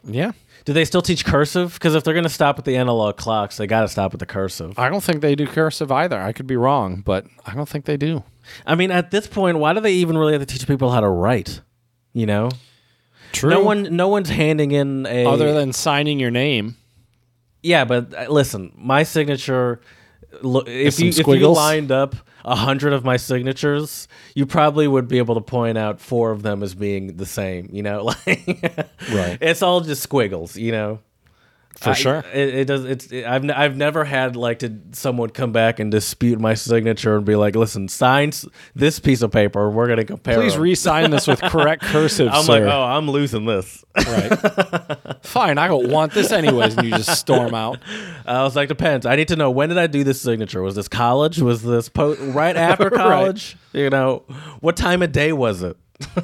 Yeah, 0.06 0.32
Do 0.66 0.74
they 0.74 0.84
still 0.84 1.00
teach 1.00 1.24
cursive? 1.24 1.72
Because 1.74 1.94
if 1.94 2.04
they're 2.04 2.12
going 2.14 2.24
to 2.24 2.28
stop 2.30 2.58
at 2.58 2.66
the 2.66 2.76
analog 2.76 3.16
clocks, 3.16 3.56
they 3.56 3.66
got 3.66 3.80
to 3.82 3.88
stop 3.88 4.12
at 4.12 4.20
the 4.20 4.26
cursive. 4.26 4.78
I 4.78 4.90
don't 4.90 5.02
think 5.02 5.22
they 5.22 5.34
do 5.34 5.46
cursive 5.46 5.90
either. 5.90 6.20
I 6.20 6.32
could 6.32 6.46
be 6.46 6.56
wrong, 6.56 7.00
but 7.00 7.26
I 7.46 7.54
don't 7.54 7.68
think 7.68 7.86
they 7.86 7.96
do. 7.96 8.22
I 8.66 8.74
mean, 8.74 8.90
at 8.90 9.10
this 9.10 9.26
point, 9.26 9.58
why 9.58 9.72
do 9.72 9.80
they 9.80 9.94
even 9.94 10.18
really 10.18 10.34
have 10.34 10.42
to 10.42 10.46
teach 10.46 10.66
people 10.66 10.90
how 10.90 11.00
to 11.00 11.08
write? 11.08 11.62
You 12.12 12.26
know, 12.26 12.50
True. 13.34 13.50
no 13.50 13.60
one 13.60 13.94
no 13.96 14.08
one's 14.08 14.30
handing 14.30 14.70
in 14.72 15.06
a 15.06 15.26
other 15.26 15.52
than 15.52 15.72
signing 15.72 16.18
your 16.20 16.30
name. 16.30 16.76
yeah. 17.62 17.84
But 17.84 18.14
uh, 18.14 18.26
listen, 18.30 18.72
my 18.76 19.02
signature. 19.02 19.80
Look, 20.42 20.68
if 20.68 20.98
you 20.98 21.08
if 21.08 21.16
you 21.16 21.22
squiggles? 21.22 21.56
lined 21.56 21.92
up 21.92 22.16
a 22.44 22.56
hundred 22.56 22.92
of 22.92 23.04
my 23.04 23.16
signatures, 23.16 24.08
you 24.34 24.46
probably 24.46 24.88
would 24.88 25.06
be 25.08 25.18
able 25.18 25.36
to 25.36 25.40
point 25.40 25.78
out 25.78 26.00
four 26.00 26.30
of 26.32 26.42
them 26.42 26.62
as 26.62 26.74
being 26.74 27.16
the 27.16 27.26
same. 27.26 27.68
You 27.72 27.82
know, 27.82 28.04
like 28.26 28.26
Right. 29.12 29.38
It's 29.40 29.62
all 29.62 29.80
just 29.80 30.02
squiggles. 30.02 30.56
You 30.56 30.72
know. 30.72 30.98
For 31.78 31.90
I- 31.90 31.94
sure. 31.94 32.24
It, 32.32 32.54
it 32.54 32.64
does. 32.66 32.84
It's. 32.84 33.06
It, 33.12 33.24
I've 33.24 33.42
n- 33.44 33.50
I've 33.50 33.76
never 33.76 34.04
had 34.04 34.36
like 34.36 34.60
to 34.60 34.72
someone 34.92 35.30
come 35.30 35.50
back 35.52 35.80
and 35.80 35.90
dispute 35.90 36.40
my 36.40 36.54
signature 36.54 37.16
and 37.16 37.26
be 37.26 37.34
like, 37.36 37.56
"Listen, 37.56 37.88
sign 37.88 38.28
s- 38.28 38.46
this 38.74 39.00
piece 39.00 39.22
of 39.22 39.32
paper. 39.32 39.68
We're 39.68 39.88
gonna 39.88 40.04
compare." 40.04 40.36
Please 40.40 40.54
'em." 40.54 40.60
re-sign 40.62 41.10
this 41.10 41.26
with 41.26 41.40
correct 41.40 41.82
cursive, 41.86 42.28
I'm 42.32 42.44
sir. 42.44 42.52
like, 42.52 42.62
oh, 42.62 42.82
I'm 42.82 43.10
losing 43.10 43.44
this. 43.44 43.84
Right. 43.96 44.30
Fine, 45.24 45.58
I 45.58 45.66
don't 45.68 45.88
want 45.88 46.12
this 46.12 46.30
anyways, 46.32 46.76
and 46.76 46.86
you 46.86 46.92
just 46.96 47.18
storm 47.18 47.54
out. 47.54 47.78
I 48.24 48.42
was 48.44 48.54
like, 48.54 48.68
depends. 48.68 49.04
I 49.04 49.16
need 49.16 49.28
to 49.28 49.36
know 49.36 49.50
when 49.50 49.68
did 49.68 49.78
I 49.78 49.86
do 49.88 50.04
this 50.04 50.20
signature? 50.20 50.62
Was 50.62 50.74
this 50.76 50.88
college? 50.88 51.38
Was 51.40 51.62
this 51.62 51.88
po- 51.88 52.14
right 52.16 52.56
after 52.56 52.88
college? 52.90 53.56
You 53.72 53.90
know, 53.90 54.22
what 54.60 54.76
time 54.76 55.02
of 55.02 55.10
day 55.12 55.32
was 55.32 55.62
it? 55.62 55.76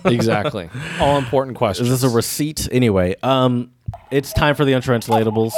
Exactly. 0.04 0.68
All 1.00 1.16
important 1.16 1.56
questions. 1.56 1.88
Is 1.88 2.00
this 2.02 2.10
a 2.12 2.14
receipt? 2.14 2.68
Anyway, 2.72 3.14
um, 3.22 3.70
it's 4.10 4.32
time 4.32 4.54
for 4.54 4.64
the 4.64 4.72
untranslatables. 4.72 5.52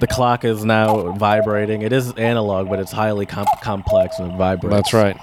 The 0.00 0.06
clock 0.06 0.44
is 0.44 0.64
now 0.64 1.12
vibrating. 1.12 1.82
It 1.82 1.92
is 1.92 2.12
analog, 2.12 2.68
but 2.68 2.78
it's 2.78 2.92
highly 2.92 3.26
com- 3.26 3.46
complex 3.62 4.18
and 4.20 4.32
it 4.32 4.36
vibrates. 4.36 4.74
That's 4.76 4.92
right. 4.92 5.16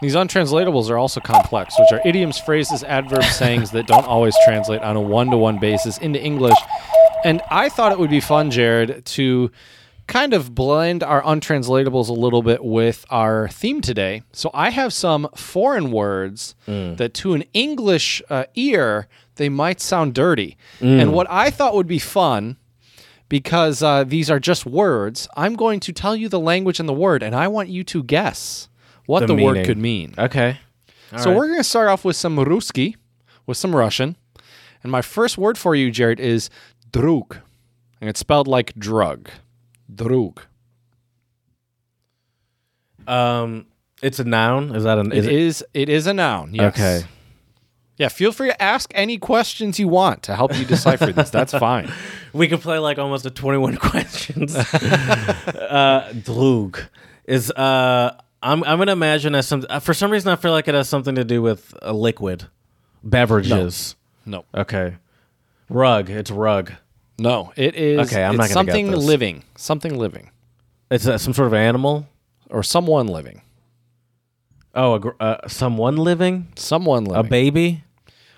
These 0.00 0.14
untranslatables 0.14 0.90
are 0.90 0.96
also 0.98 1.20
complex, 1.20 1.74
which 1.78 1.90
are 1.92 2.00
idioms, 2.06 2.38
phrases, 2.38 2.84
adverbs, 2.84 3.30
sayings 3.36 3.72
that 3.72 3.88
don't 3.88 4.06
always 4.06 4.36
translate 4.44 4.80
on 4.82 4.94
a 4.94 5.00
one 5.00 5.30
to 5.30 5.36
one 5.36 5.58
basis 5.58 5.98
into 5.98 6.22
English. 6.22 6.56
And 7.24 7.42
I 7.50 7.68
thought 7.68 7.90
it 7.90 7.98
would 7.98 8.10
be 8.10 8.20
fun, 8.20 8.50
Jared, 8.52 9.04
to 9.06 9.50
kind 10.06 10.34
of 10.34 10.54
blend 10.54 11.02
our 11.02 11.22
untranslatables 11.22 12.08
a 12.08 12.12
little 12.12 12.42
bit 12.42 12.64
with 12.64 13.04
our 13.10 13.48
theme 13.48 13.80
today. 13.80 14.22
So 14.32 14.50
I 14.54 14.70
have 14.70 14.92
some 14.92 15.28
foreign 15.34 15.90
words 15.90 16.54
that 16.66 17.12
to 17.14 17.34
an 17.34 17.42
English 17.54 18.22
uh, 18.30 18.44
ear, 18.54 19.08
they 19.36 19.48
might 19.48 19.80
sound 19.80 20.14
dirty. 20.14 20.56
And 20.80 21.12
what 21.12 21.26
I 21.30 21.50
thought 21.50 21.74
would 21.74 21.86
be 21.86 21.98
fun 21.98 22.56
because 23.28 23.82
uh, 23.82 24.04
these 24.04 24.30
are 24.30 24.38
just 24.38 24.66
words. 24.66 25.26
I'm 25.36 25.54
going 25.54 25.80
to 25.80 25.92
tell 25.92 26.14
you 26.14 26.28
the 26.28 26.38
language 26.40 26.78
and 26.78 26.88
the 26.88 26.92
word, 26.92 27.22
and 27.22 27.34
I 27.34 27.48
want 27.48 27.70
you 27.70 27.82
to 27.84 28.02
guess 28.02 28.68
what 29.06 29.20
the, 29.20 29.34
The 29.34 29.42
word 29.42 29.64
could 29.64 29.78
mean. 29.78 30.14
Okay. 30.18 30.58
so 31.16 31.34
we're 31.34 31.46
going 31.46 31.58
to 31.58 31.64
start 31.64 31.88
off 31.88 32.04
with 32.04 32.16
some 32.16 32.36
Ruski, 32.36 32.96
with 33.46 33.56
some 33.56 33.74
Russian. 33.74 34.16
And 34.82 34.92
my 34.92 35.00
first 35.02 35.38
word 35.38 35.56
for 35.56 35.74
you, 35.74 35.90
Jared, 35.90 36.20
is 36.20 36.50
drug. 36.92 37.38
And 38.00 38.10
it's 38.10 38.20
spelled 38.20 38.48
like 38.48 38.74
drug. 38.74 39.30
Drug. 39.94 40.42
Um, 43.06 43.66
it's 44.02 44.18
a 44.18 44.24
noun. 44.24 44.74
Is 44.74 44.84
that 44.84 44.98
an? 44.98 45.12
Is 45.12 45.26
It 45.26 45.32
is 45.32 45.64
it 45.74 45.88
is 45.88 46.06
a 46.06 46.14
noun. 46.14 46.54
Yes. 46.54 46.74
Okay. 46.74 47.06
Yeah, 48.02 48.08
feel 48.08 48.32
free 48.32 48.48
to 48.48 48.60
ask 48.60 48.90
any 48.96 49.16
questions 49.16 49.78
you 49.78 49.86
want 49.86 50.24
to 50.24 50.34
help 50.34 50.58
you 50.58 50.64
decipher 50.64 51.12
this. 51.12 51.30
That's 51.30 51.52
fine. 51.68 51.88
We 52.32 52.48
could 52.48 52.60
play 52.60 52.78
like 52.78 52.98
almost 52.98 53.24
a 53.26 53.30
twenty-one 53.30 53.76
questions. 53.90 54.56
uh, 54.56 56.12
Drug 56.24 56.80
is 57.26 57.52
uh, 57.52 58.16
I'm 58.42 58.64
I'm 58.64 58.78
gonna 58.78 58.90
imagine 58.90 59.36
as 59.36 59.46
some 59.46 59.64
uh, 59.70 59.78
for 59.78 59.94
some 59.94 60.10
reason 60.10 60.32
I 60.32 60.36
feel 60.36 60.50
like 60.50 60.66
it 60.66 60.74
has 60.74 60.88
something 60.88 61.14
to 61.14 61.22
do 61.22 61.42
with 61.42 61.74
a 61.80 61.92
liquid, 61.92 62.48
beverages. 63.04 63.94
No. 64.26 64.46
Okay. 64.52 64.96
Rug. 65.68 66.10
It's 66.10 66.32
rug. 66.32 66.72
No, 67.20 67.52
it 67.54 67.76
is 67.76 68.10
Okay, 68.12 68.24
I'm 68.24 68.34
it's 68.34 68.38
not 68.38 68.54
gonna 68.54 68.66
get 68.66 68.72
something 68.72 68.90
this. 68.90 69.04
living. 69.04 69.44
Something 69.56 69.96
living. 69.96 70.30
It's 70.90 71.06
uh, 71.06 71.18
some 71.18 71.34
sort 71.34 71.46
of 71.46 71.54
animal. 71.54 72.08
Or 72.50 72.64
someone 72.64 73.06
living. 73.06 73.42
Oh, 74.74 74.94
a, 74.94 74.98
gr- 75.00 75.10
uh, 75.20 75.46
someone 75.46 75.96
living. 75.96 76.48
Someone 76.56 77.04
living. 77.04 77.26
A 77.26 77.28
baby. 77.28 77.84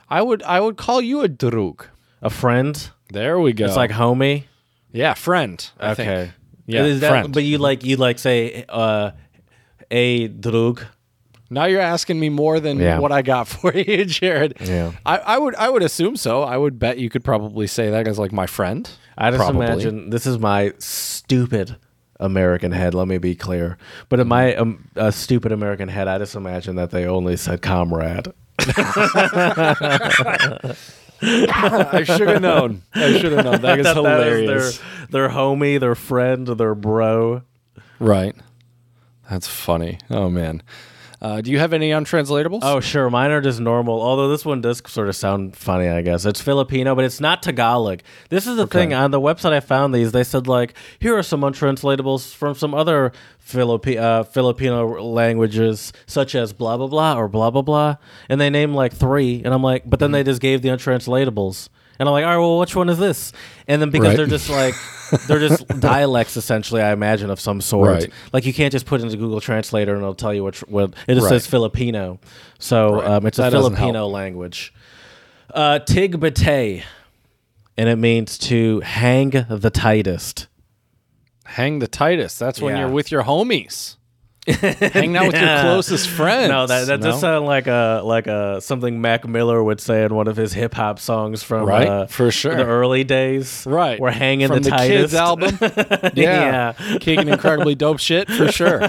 I 0.08 0.22
would 0.22 0.42
I 0.42 0.60
would 0.60 0.76
call 0.76 1.00
you 1.00 1.22
a 1.22 1.28
druk. 1.28 1.86
A 2.22 2.30
friend. 2.30 2.90
There 3.10 3.38
we 3.38 3.52
go. 3.52 3.66
It's 3.66 3.76
like 3.76 3.90
homie. 3.90 4.44
yeah, 4.92 5.14
friend. 5.14 5.64
I 5.78 5.90
okay. 5.92 6.04
think. 6.04 6.32
Yeah, 6.66 6.84
Is 6.84 7.00
that- 7.00 7.10
friend. 7.10 7.32
But 7.34 7.44
you 7.44 7.58
like 7.58 7.84
you 7.84 7.96
like 7.96 8.18
say 8.18 8.64
uh, 8.68 9.10
a 9.90 10.28
drug. 10.28 10.82
Now 11.50 11.66
you're 11.66 11.80
asking 11.80 12.18
me 12.18 12.30
more 12.30 12.58
than 12.58 12.78
Yeah. 12.78 12.98
what 12.98 13.12
I 13.12 13.22
got 13.22 13.46
for 13.54 13.72
you, 13.76 14.04
Jared. 14.06 14.56
Yeah. 14.60 14.92
I, 15.04 15.18
I 15.18 15.38
would 15.38 15.54
I 15.56 15.68
would 15.68 15.82
assume 15.82 16.16
so. 16.16 16.42
I 16.42 16.56
would 16.56 16.78
bet 16.78 16.98
you 16.98 17.10
could 17.10 17.22
probably 17.24 17.66
say 17.66 17.90
that 17.90 18.08
as 18.08 18.18
like 18.18 18.32
my 18.32 18.46
friend. 18.46 18.88
I 19.16 19.30
just 19.30 19.40
Probably. 19.42 19.66
imagine 19.66 20.10
this 20.10 20.26
is 20.26 20.38
my 20.38 20.72
stupid 20.78 21.76
American 22.18 22.72
head. 22.72 22.94
Let 22.94 23.06
me 23.06 23.18
be 23.18 23.36
clear. 23.36 23.76
But 24.08 24.18
in 24.20 24.26
my 24.28 24.54
um, 24.56 24.88
uh, 24.96 25.10
stupid 25.12 25.52
American 25.52 25.88
head, 25.88 26.08
I 26.08 26.18
just 26.18 26.34
imagine 26.34 26.76
that 26.76 26.90
they 26.90 27.06
only 27.06 27.36
said 27.36 27.62
comrade. 27.62 28.28
I 31.22 32.04
should 32.04 32.28
have 32.28 32.42
known. 32.42 32.82
I 32.94 33.18
should 33.18 33.32
have 33.32 33.44
known. 33.44 33.60
That 33.62 33.78
is 33.78 33.84
That- 33.86 33.94
that 33.94 33.96
is 33.96 33.96
hilarious. 33.96 34.78
their, 34.78 35.28
their 35.28 35.28
homie, 35.34 35.80
their 35.80 35.94
friend, 35.94 36.46
their 36.46 36.74
bro. 36.74 37.42
Right. 37.98 38.34
That's 39.30 39.48
funny. 39.48 39.98
Oh 40.10 40.28
man. 40.28 40.62
Uh, 41.24 41.40
do 41.40 41.50
you 41.50 41.58
have 41.58 41.72
any 41.72 41.88
untranslatables? 41.88 42.58
Oh, 42.60 42.80
sure. 42.80 43.08
Mine 43.08 43.30
are 43.30 43.40
just 43.40 43.58
normal. 43.58 44.02
Although 44.02 44.28
this 44.28 44.44
one 44.44 44.60
does 44.60 44.82
sort 44.86 45.08
of 45.08 45.16
sound 45.16 45.56
funny, 45.56 45.88
I 45.88 46.02
guess. 46.02 46.26
It's 46.26 46.38
Filipino, 46.42 46.94
but 46.94 47.06
it's 47.06 47.18
not 47.18 47.42
Tagalog. 47.42 48.00
This 48.28 48.46
is 48.46 48.56
the 48.56 48.66
thing. 48.66 48.92
On 48.92 49.10
the 49.10 49.20
website 49.22 49.52
I 49.52 49.60
found 49.60 49.94
these, 49.94 50.12
they 50.12 50.22
said, 50.22 50.46
like, 50.46 50.74
here 50.98 51.16
are 51.16 51.22
some 51.22 51.40
untranslatables 51.40 52.34
from 52.34 52.54
some 52.54 52.74
other 52.74 53.10
Philippi- 53.38 53.96
uh, 53.96 54.24
Filipino 54.24 55.02
languages, 55.02 55.94
such 56.04 56.34
as 56.34 56.52
blah, 56.52 56.76
blah, 56.76 56.88
blah, 56.88 57.16
or 57.16 57.26
blah, 57.26 57.50
blah, 57.50 57.62
blah. 57.62 57.96
And 58.28 58.38
they 58.38 58.50
named 58.50 58.74
like 58.74 58.92
three. 58.92 59.40
And 59.46 59.54
I'm 59.54 59.62
like, 59.62 59.88
but 59.88 60.00
then 60.00 60.12
they 60.12 60.24
just 60.24 60.42
gave 60.42 60.60
the 60.60 60.68
untranslatables. 60.68 61.70
And 61.98 62.08
I'm 62.08 62.12
like, 62.12 62.24
all 62.24 62.30
right, 62.30 62.38
well, 62.38 62.58
which 62.58 62.74
one 62.74 62.88
is 62.88 62.98
this? 62.98 63.32
And 63.68 63.80
then 63.80 63.90
because 63.90 64.08
Right. 64.08 64.16
they're 64.16 64.26
just 64.26 64.50
like, 64.50 64.74
they're 65.28 65.38
just 65.38 65.66
dialects 65.80 66.36
essentially, 66.36 66.82
I 66.82 66.92
imagine, 66.92 67.30
of 67.30 67.38
some 67.38 67.60
sort. 67.60 67.88
Right. 67.90 68.10
Like 68.32 68.44
you 68.46 68.52
can't 68.52 68.72
just 68.72 68.84
put 68.86 69.00
it 69.00 69.04
into 69.04 69.16
Google 69.16 69.40
Translator 69.40 69.92
and 69.94 70.02
it'll 70.02 70.14
tell 70.14 70.34
you 70.34 70.42
what 70.42 70.56
what 70.68 70.92
it 71.06 71.14
just 71.14 71.24
Right. 71.24 71.28
says 71.30 71.46
Filipino. 71.46 72.18
So 72.58 73.00
um, 73.06 73.26
it's 73.26 73.36
That 73.36 73.48
a 73.54 73.56
Filipino 73.56 74.08
language. 74.08 74.74
Uh, 75.52 75.78
Tig 75.78 76.18
Batay, 76.18 76.82
and 77.76 77.88
it 77.88 77.96
means 77.96 78.38
to 78.38 78.80
hang 78.80 79.30
the 79.48 79.70
tightest. 79.70 80.48
Hang 81.44 81.78
the 81.78 81.86
tightest. 81.86 82.38
That's 82.40 82.60
when 82.60 82.74
Yeah. 82.74 82.80
you're 82.82 82.90
with 82.90 83.12
your 83.12 83.22
homies. 83.24 83.96
Hanging 84.46 85.16
out 85.16 85.26
with 85.28 85.36
your 85.36 85.42
Yeah. 85.44 85.62
closest 85.62 86.08
friends. 86.08 86.50
No, 86.50 86.66
that 86.66 86.86
that 86.88 87.00
does 87.00 87.18
sound 87.18 87.46
like 87.46 87.66
a 87.66 88.02
like 88.04 88.26
a 88.26 88.60
something 88.60 89.00
Mac 89.00 89.26
Miller 89.26 89.62
would 89.64 89.80
say 89.80 90.04
in 90.04 90.14
one 90.14 90.28
of 90.28 90.36
his 90.36 90.52
hip 90.52 90.74
hop 90.74 90.98
songs 90.98 91.42
from 91.42 91.64
Right, 91.66 91.86
uh, 91.88 92.06
for 92.06 92.30
sure. 92.30 92.54
the 92.54 92.66
early 92.66 93.04
days. 93.04 93.64
Right. 93.66 93.98
we're 93.98 94.10
hanging 94.10 94.48
From 94.48 94.60
the, 94.62 94.68
tightest 94.68 95.12
Kids 95.12 95.14
album. 95.14 95.58
yeah. 96.14 96.72
Kicking 97.00 97.28
incredibly 97.28 97.74
dope 97.74 98.00
shit 98.00 98.28
for 98.30 98.52
sure. 98.52 98.80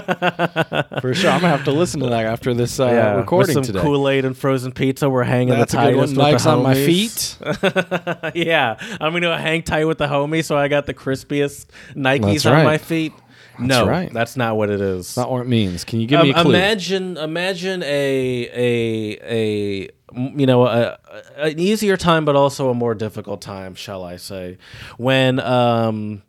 For 1.00 1.14
sure. 1.14 1.30
I'm 1.30 1.40
going 1.40 1.50
to 1.52 1.56
have 1.56 1.64
to 1.64 1.72
listen 1.72 2.00
to 2.00 2.08
that 2.10 2.26
after 2.26 2.52
this 2.52 2.78
uh, 2.78 2.86
Yeah, 2.88 3.14
recording 3.16 3.56
with 3.56 3.64
some 3.66 3.74
today. 3.74 3.80
Kool 3.84 4.08
Aid 4.10 4.24
and 4.26 4.36
frozen 4.36 4.72
pizza. 4.72 5.08
We're 5.08 5.22
hanging 5.24 5.54
That's 5.54 5.72
the 5.72 5.80
a 5.80 5.92
good 5.92 5.96
one. 5.96 6.14
tightest. 6.14 6.16
with 6.16 6.26
Nikes 6.26 6.44
the 6.44 6.50
on 6.50 6.62
my 6.62 6.74
homies. 6.74 8.32
feet. 8.34 8.34
yeah, 8.46 8.76
I'm 9.00 9.12
gonna 9.14 9.38
hang 9.38 9.62
tight 9.62 9.84
with 9.86 9.98
the 9.98 10.06
homie, 10.06 10.44
so 10.44 10.56
I 10.56 10.68
got 10.68 10.86
the 10.86 10.94
crispiest 10.94 11.66
Nikes 11.94 12.20
That's 12.32 12.46
on 12.46 12.52
right. 12.52 12.64
my 12.64 12.78
feet. 12.78 13.12
No, 13.58 13.86
right. 13.86 14.12
that's 14.12 14.36
not 14.36 14.56
what 14.56 14.70
it 14.70 14.80
is. 14.80 15.16
Not 15.16 15.30
what 15.30 15.40
it 15.42 15.48
means. 15.48 15.84
Can 15.84 16.00
you 16.00 16.06
give 16.06 16.20
me 16.22 16.30
a 16.32 16.36
Um, 16.36 16.42
clue? 16.44 16.54
imagine, 16.54 17.16
imagine 17.16 17.82
a 17.82 18.48
a 18.52 19.18
a 19.22 19.88
you 20.14 20.46
know 20.46 20.66
a, 20.66 20.98
a- 21.36 21.42
an 21.44 21.58
easier 21.58 21.96
time, 21.96 22.24
but 22.24 22.36
also 22.36 22.70
a 22.70 22.74
more 22.74 22.94
difficult 22.94 23.40
time, 23.40 23.74
shall 23.74 24.04
I 24.04 24.16
say? 24.16 24.58
When 24.98 25.40
um 25.40 26.22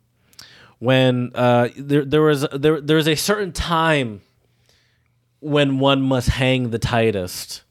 when 0.78 1.32
uh 1.34 1.68
there 1.76 2.04
there 2.04 2.22
was 2.22 2.46
there 2.52 2.80
there 2.80 2.98
is 2.98 3.08
a 3.08 3.14
certain 3.16 3.52
time 3.52 4.20
when 5.40 5.78
one 5.78 6.02
must 6.02 6.28
hang 6.28 6.70
the 6.70 6.78
tightest. 6.78 7.62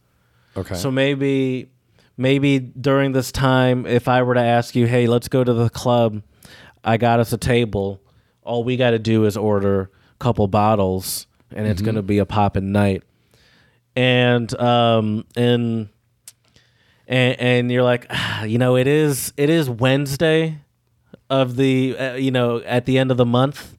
okay. 0.56 0.76
So 0.76 0.90
maybe 0.92 1.70
maybe 2.16 2.60
during 2.60 3.12
this 3.12 3.32
time, 3.32 3.86
if 3.86 4.08
I 4.08 4.24
were 4.24 4.34
to 4.34 4.42
ask 4.42 4.76
you, 4.76 4.88
hey, 4.88 5.08
let's 5.08 5.28
go 5.28 5.44
to 5.44 5.54
the 5.54 5.70
club, 5.70 6.22
I 6.84 6.98
got 6.98 7.20
us 7.20 7.32
a 7.34 7.38
table. 7.38 8.02
All 8.48 8.64
we 8.64 8.78
got 8.78 8.92
to 8.92 9.00
do 9.00 9.26
is 9.26 9.36
order 9.36 9.82
a 9.82 9.90
couple 10.20 10.48
bottles, 10.48 11.28
and 11.52 11.68
it's 11.68 11.82
gonna 11.82 12.02
be 12.02 12.18
a 12.18 12.26
poppin' 12.26 12.72
night. 12.72 13.04
And 13.96 14.58
um 14.60 15.26
and 15.36 15.90
and 17.08 17.40
and 17.40 17.72
you're 17.72 17.84
like, 17.84 18.08
ah, 18.10 18.44
you 18.44 18.58
know, 18.58 18.78
it 18.78 18.88
is 18.88 19.34
it 19.38 19.50
is 19.50 19.70
Wednesday 19.70 20.60
of 21.30 21.56
the 21.56 21.98
uh, 21.98 22.14
you 22.14 22.32
know 22.32 22.60
at 22.60 22.86
the 22.86 22.98
end 22.98 23.12
of 23.12 23.18
the 23.18 23.26
month. 23.26 23.78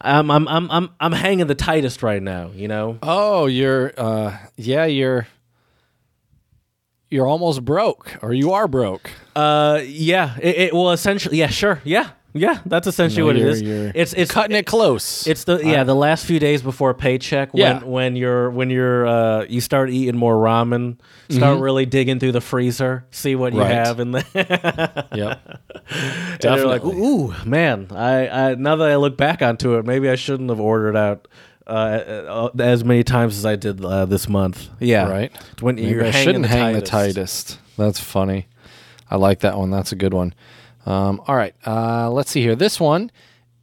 I'm 0.00 0.30
I'm 0.30 0.46
I'm 0.48 0.70
I'm 0.70 0.90
I'm 1.00 1.12
hanging 1.12 1.46
the 1.46 1.54
tightest 1.54 2.02
right 2.02 2.22
now. 2.22 2.50
You 2.54 2.68
know. 2.68 2.98
oh, 3.02 3.46
you're, 3.46 3.92
uh, 3.96 4.36
yeah, 4.56 4.84
you're, 4.84 5.26
you're 7.10 7.26
almost 7.26 7.64
broke 7.64 8.16
or 8.22 8.32
you 8.32 8.52
are 8.52 8.68
broke. 8.68 9.10
Uh, 9.34 9.80
yeah. 9.84 10.36
It, 10.40 10.56
it 10.56 10.74
well, 10.74 10.92
essentially, 10.92 11.38
yeah, 11.38 11.48
sure, 11.48 11.80
yeah, 11.84 12.10
Yeah, 12.34 12.58
that's 12.66 12.86
essentially 12.86 13.22
No, 13.22 13.26
what 13.26 13.36
it 13.36 13.40
you're- 13.40 13.50
is. 13.52 13.62
you're 13.62 13.92
It's 13.94 14.12
it's 14.12 14.30
Cutting 14.30 14.54
it 14.56 14.66
close. 14.66 15.26
It's 15.26 15.44
the 15.44 15.58
yeah 15.64 15.82
the 15.84 15.94
last 15.94 16.26
few 16.26 16.38
days 16.38 16.60
before 16.62 16.92
paycheck 16.94 17.54
when 17.54 17.60
Yeah. 17.60 17.82
when 17.84 18.16
you're 18.16 18.50
when 18.50 18.68
you're 18.70 19.06
uh, 19.06 19.44
you 19.48 19.60
start 19.62 19.88
eating 19.90 20.16
more 20.16 20.34
ramen, 20.36 20.98
start 21.30 21.58
really 21.60 21.86
digging 21.86 22.18
through 22.20 22.32
the 22.32 22.40
freezer, 22.42 23.06
see 23.10 23.34
what 23.34 23.54
you 23.54 23.60
Mm-hmm. 23.60 23.68
Right. 23.70 23.86
have 23.86 23.98
in 24.00 24.10
there. 24.12 24.24
yep. 25.14 25.60
And 25.90 26.42
you're 26.44 26.66
like, 26.66 26.82
Definitely. 26.82 27.00
ooh, 27.02 27.34
man! 27.46 27.86
I, 27.90 28.28
I 28.28 28.54
now 28.56 28.76
that 28.76 28.88
I 28.90 28.96
look 28.96 29.16
back 29.16 29.40
onto 29.42 29.76
it, 29.78 29.86
maybe 29.86 30.08
I 30.10 30.14
shouldn't 30.14 30.50
have 30.50 30.60
ordered 30.60 30.96
out 30.96 31.26
uh, 31.66 31.70
uh, 31.70 32.50
as 32.60 32.84
many 32.84 33.04
times 33.04 33.38
as 33.38 33.46
I 33.46 33.56
did 33.56 33.82
uh, 33.84 34.04
this 34.04 34.28
month. 34.28 34.68
Yeah, 34.80 35.08
Right. 35.08 35.32
It's 35.52 35.62
When 35.62 35.76
Maybe 35.76 35.88
you're 35.88 36.04
I 36.04 36.10
hanging 36.10 36.24
shouldn't 36.24 36.42
the 36.42 36.48
hang 36.48 36.74
the 36.74 36.80
tightest. 36.82 37.48
tightest. 37.48 37.58
That's 37.78 38.00
funny. 38.00 38.48
I 39.10 39.16
like 39.16 39.40
that 39.40 39.56
one. 39.56 39.70
That's 39.70 39.92
a 39.92 39.96
good 39.96 40.12
one. 40.12 40.34
Um, 40.88 41.20
all 41.26 41.36
right. 41.36 41.54
Uh, 41.66 42.10
let's 42.10 42.30
see 42.30 42.40
here. 42.40 42.56
This 42.56 42.80
one 42.80 43.10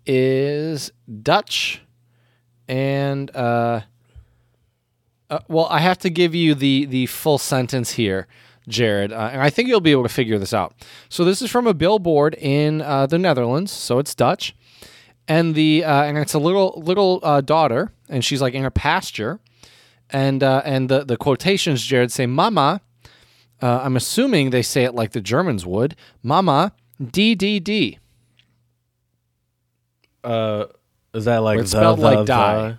is 0.06 0.92
Dutch, 1.24 1.82
and 2.68 3.36
uh, 3.36 3.82
uh, 5.32 5.40
well, 5.48 5.66
I 5.72 5.80
have 5.80 5.98
to 6.00 6.12
give 6.12 6.36
you 6.36 6.54
the 6.54 6.86
the 6.86 7.08
full 7.08 7.40
sentence 7.40 7.94
here, 7.94 8.28
Jared, 8.68 9.12
uh, 9.12 9.30
and 9.34 9.42
I 9.42 9.50
think 9.50 9.68
you'll 9.68 9.82
be 9.82 9.90
able 9.90 10.04
to 10.04 10.10
figure 10.10 10.38
this 10.38 10.54
out. 10.54 10.76
So 11.10 11.26
this 11.26 11.42
is 11.42 11.50
from 11.50 11.66
a 11.66 11.74
billboard 11.74 12.36
in 12.36 12.84
uh, 12.84 13.08
the 13.08 13.18
Netherlands, 13.18 13.72
so 13.72 13.98
it's 13.98 14.14
Dutch, 14.14 14.56
and 15.28 15.56
the 15.56 15.84
uh, 15.84 16.04
and 16.04 16.20
it's 16.20 16.36
a 16.36 16.40
little 16.40 16.80
little 16.86 17.42
daughter, 17.42 17.92
and 18.08 18.24
she's 18.24 18.40
like 18.40 18.54
in 18.54 18.66
a 18.66 18.72
pasture, 18.72 19.40
and 20.12 20.44
and 20.44 20.90
the 20.90 21.04
the 21.04 21.18
quotations, 21.18 21.84
Jared, 21.84 22.12
say 22.12 22.28
"Mama." 22.28 22.82
I'm 23.62 23.96
assuming 23.96 24.52
they 24.52 24.62
say 24.62 24.84
it 24.84 24.94
like 24.94 25.14
the 25.14 25.22
Germans 25.22 25.66
would. 25.66 25.96
Mama, 26.22 26.74
D 27.12 27.36
D 27.36 27.60
D. 27.60 28.00
Uh, 30.24 30.66
is 31.14 31.26
that 31.26 31.38
like 31.38 31.60
It's 31.60 31.72
the, 31.72 31.78
spelled 31.80 32.00
the, 32.00 32.04
like 32.04 32.18
the? 32.20 32.24
die. 32.26 32.78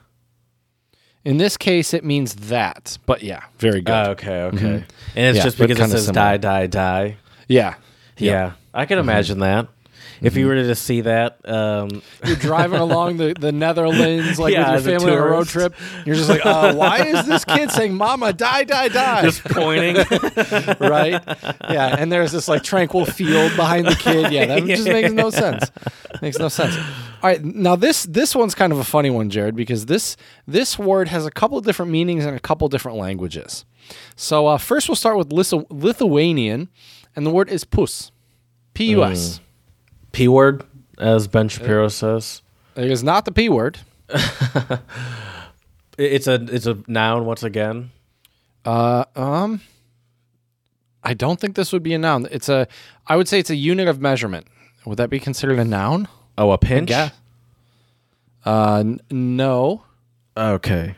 In 1.24 1.38
this 1.38 1.56
case, 1.56 1.92
it 1.92 2.04
means 2.04 2.34
that. 2.34 2.98
But 3.06 3.22
yeah, 3.22 3.42
very 3.58 3.80
good. 3.80 3.92
Ah, 3.92 4.08
okay, 4.10 4.42
okay. 4.42 4.84
And 5.16 5.26
it's 5.26 5.36
Yeah, 5.38 5.42
just 5.44 5.58
because 5.58 5.78
it 5.78 5.90
says 5.90 6.06
similar. 6.06 6.38
die, 6.38 6.66
die, 6.66 6.66
die. 6.66 7.16
yeah. 7.48 7.74
Yeah, 8.18 8.52
I 8.72 8.86
can 8.86 8.98
imagine 8.98 9.40
that. 9.40 9.68
If 10.22 10.36
you 10.36 10.46
were 10.46 10.54
to 10.54 10.74
see 10.74 11.02
that, 11.02 11.46
um, 11.48 12.02
You're 12.24 12.36
driving 12.36 12.80
along 12.80 13.18
the, 13.18 13.34
the 13.38 13.52
Netherlands, 13.52 14.38
like 14.38 14.52
Yeah, 14.54 14.74
with 14.74 14.86
your 14.86 14.94
as 14.94 15.02
a 15.02 15.06
family 15.06 15.12
on 15.12 15.18
a 15.18 15.22
road 15.22 15.46
tourist. 15.48 15.50
trip. 15.50 15.74
You're 16.06 16.16
just 16.16 16.28
like, 16.28 16.44
uh, 16.46 16.74
why 16.74 17.04
is 17.04 17.26
this 17.26 17.44
kid 17.44 17.70
saying 17.70 17.94
"Mama, 17.94 18.32
die, 18.32 18.64
die, 18.64 18.88
die"? 18.88 19.22
just 19.22 19.44
pointing. 19.44 19.96
right? 20.80 21.22
Yeah, 21.70 21.96
and 21.98 22.10
there's 22.10 22.32
this 22.32 22.48
like 22.48 22.62
tranquil 22.62 23.04
field 23.06 23.54
behind 23.56 23.86
the 23.86 23.94
kid. 23.96 24.32
Yeah, 24.32 24.46
that 24.46 24.64
just 24.66 24.88
makes 24.88 25.12
no 25.12 25.30
sense. 25.30 25.70
Makes 26.22 26.38
no 26.38 26.48
sense. 26.48 26.74
All 26.76 27.30
right, 27.30 27.42
now 27.44 27.76
this 27.76 28.04
this 28.04 28.34
one's 28.34 28.54
kind 28.54 28.72
of 28.72 28.78
a 28.78 28.84
funny 28.84 29.10
one, 29.10 29.30
Jared, 29.30 29.56
because 29.56 29.86
this 29.86 30.16
this 30.46 30.78
word 30.78 31.08
has 31.08 31.26
a 31.26 31.30
couple 31.30 31.58
of 31.58 31.64
different 31.64 31.90
meanings 31.90 32.24
in 32.24 32.34
a 32.34 32.40
couple 32.40 32.68
different 32.68 32.98
languages. 32.98 33.64
So 34.16 34.46
uh, 34.46 34.58
first, 34.58 34.88
we'll 34.88 34.96
start 34.96 35.16
with 35.18 35.30
Lithu- 35.30 35.66
Lithuanian, 35.70 36.68
and 37.14 37.26
the 37.26 37.30
word 37.30 37.48
is 37.48 37.64
pus, 37.64 38.10
p 38.74 38.86
u 38.90 39.04
s. 39.04 39.40
P 40.16 40.28
word, 40.28 40.64
as 40.98 41.28
Ben 41.28 41.48
Shapiro 41.48 41.88
says. 41.88 42.40
It 42.74 42.90
is 42.90 43.04
not 43.04 43.26
the 43.26 43.32
p 43.32 43.48
word. 43.50 43.78
It's 45.98 46.26
a 46.26 46.34
it's 46.34 46.66
a 46.66 46.76
noun 46.86 47.24
once 47.24 47.42
again. 47.42 47.90
Uh, 48.66 49.04
um, 49.14 49.62
I 51.02 51.14
don't 51.14 51.40
think 51.40 51.56
this 51.56 51.72
would 51.72 51.82
be 51.82 51.94
a 51.94 51.98
noun. 51.98 52.28
It's 52.30 52.50
a, 52.50 52.68
I 53.06 53.16
would 53.16 53.28
say 53.28 53.38
it's 53.38 53.48
a 53.48 53.56
unit 53.56 53.88
of 53.88 53.98
measurement. 53.98 54.46
Would 54.84 54.98
that 54.98 55.08
be 55.08 55.18
considered 55.18 55.58
a 55.58 55.64
noun? 55.64 56.06
Oh, 56.36 56.50
a 56.50 56.58
pinch. 56.58 56.90
Yeah. 56.90 57.10
Uh, 58.44 58.80
n- 58.80 59.00
no. 59.10 59.84
Okay. 60.36 60.96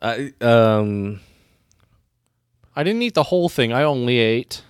I 0.00 0.32
um. 0.40 1.18
I 2.76 2.84
didn't 2.84 3.02
eat 3.02 3.14
the 3.14 3.24
whole 3.24 3.48
thing. 3.48 3.72
I 3.72 3.82
only 3.82 4.18
ate 4.18 4.62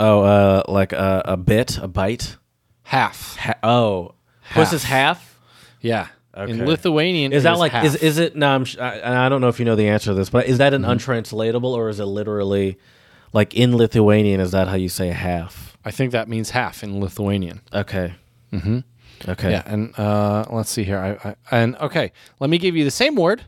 Oh, 0.00 0.20
uh, 0.22 0.62
like 0.68 0.92
a, 0.94 1.22
a 1.26 1.36
bit, 1.36 1.76
a 1.78 1.88
bite. 1.88 2.36
Half. 2.86 3.36
Ha- 3.36 3.58
oh, 3.62 4.14
Puss 4.52 4.72
is 4.72 4.84
half. 4.84 5.38
Yeah. 5.80 6.08
Okay. 6.36 6.52
In 6.52 6.66
Lithuanian, 6.66 7.32
Is 7.32 7.44
that 7.44 7.58
like 7.58 7.72
half. 7.72 7.84
is 7.84 7.94
is 7.96 8.18
it? 8.18 8.36
No, 8.36 8.48
I'm. 8.48 8.64
sh- 8.64 8.76
I, 8.78 9.26
I 9.26 9.28
don't 9.28 9.40
know 9.40 9.48
if 9.48 9.58
you 9.58 9.64
know 9.64 9.74
the 9.74 9.88
answer 9.88 10.10
to 10.10 10.14
this, 10.14 10.28
but 10.28 10.46
is 10.46 10.58
that 10.58 10.74
an 10.74 10.84
untranslatable 10.84 11.72
or 11.72 11.88
is 11.88 11.98
it 11.98 12.04
literally 12.04 12.78
like 13.32 13.54
in 13.54 13.74
Lithuanian? 13.76 14.40
Is 14.40 14.50
that 14.50 14.68
how 14.68 14.76
you 14.76 14.88
say 14.90 15.08
half? 15.08 15.76
I 15.84 15.90
think 15.90 16.12
that 16.12 16.28
means 16.28 16.50
half 16.50 16.82
in 16.82 17.00
Lithuanian. 17.00 17.62
Okay. 17.72 18.14
Mm-hmm. 18.52 18.80
Okay. 19.28 19.50
Yeah, 19.50 19.62
and 19.64 19.98
uh, 19.98 20.44
let's 20.50 20.68
see 20.70 20.84
here. 20.84 20.98
I, 20.98 21.30
I 21.30 21.60
and 21.62 21.74
okay, 21.76 22.12
let 22.38 22.50
me 22.50 22.58
give 22.58 22.76
you 22.76 22.84
the 22.84 22.90
same 22.90 23.16
word, 23.16 23.44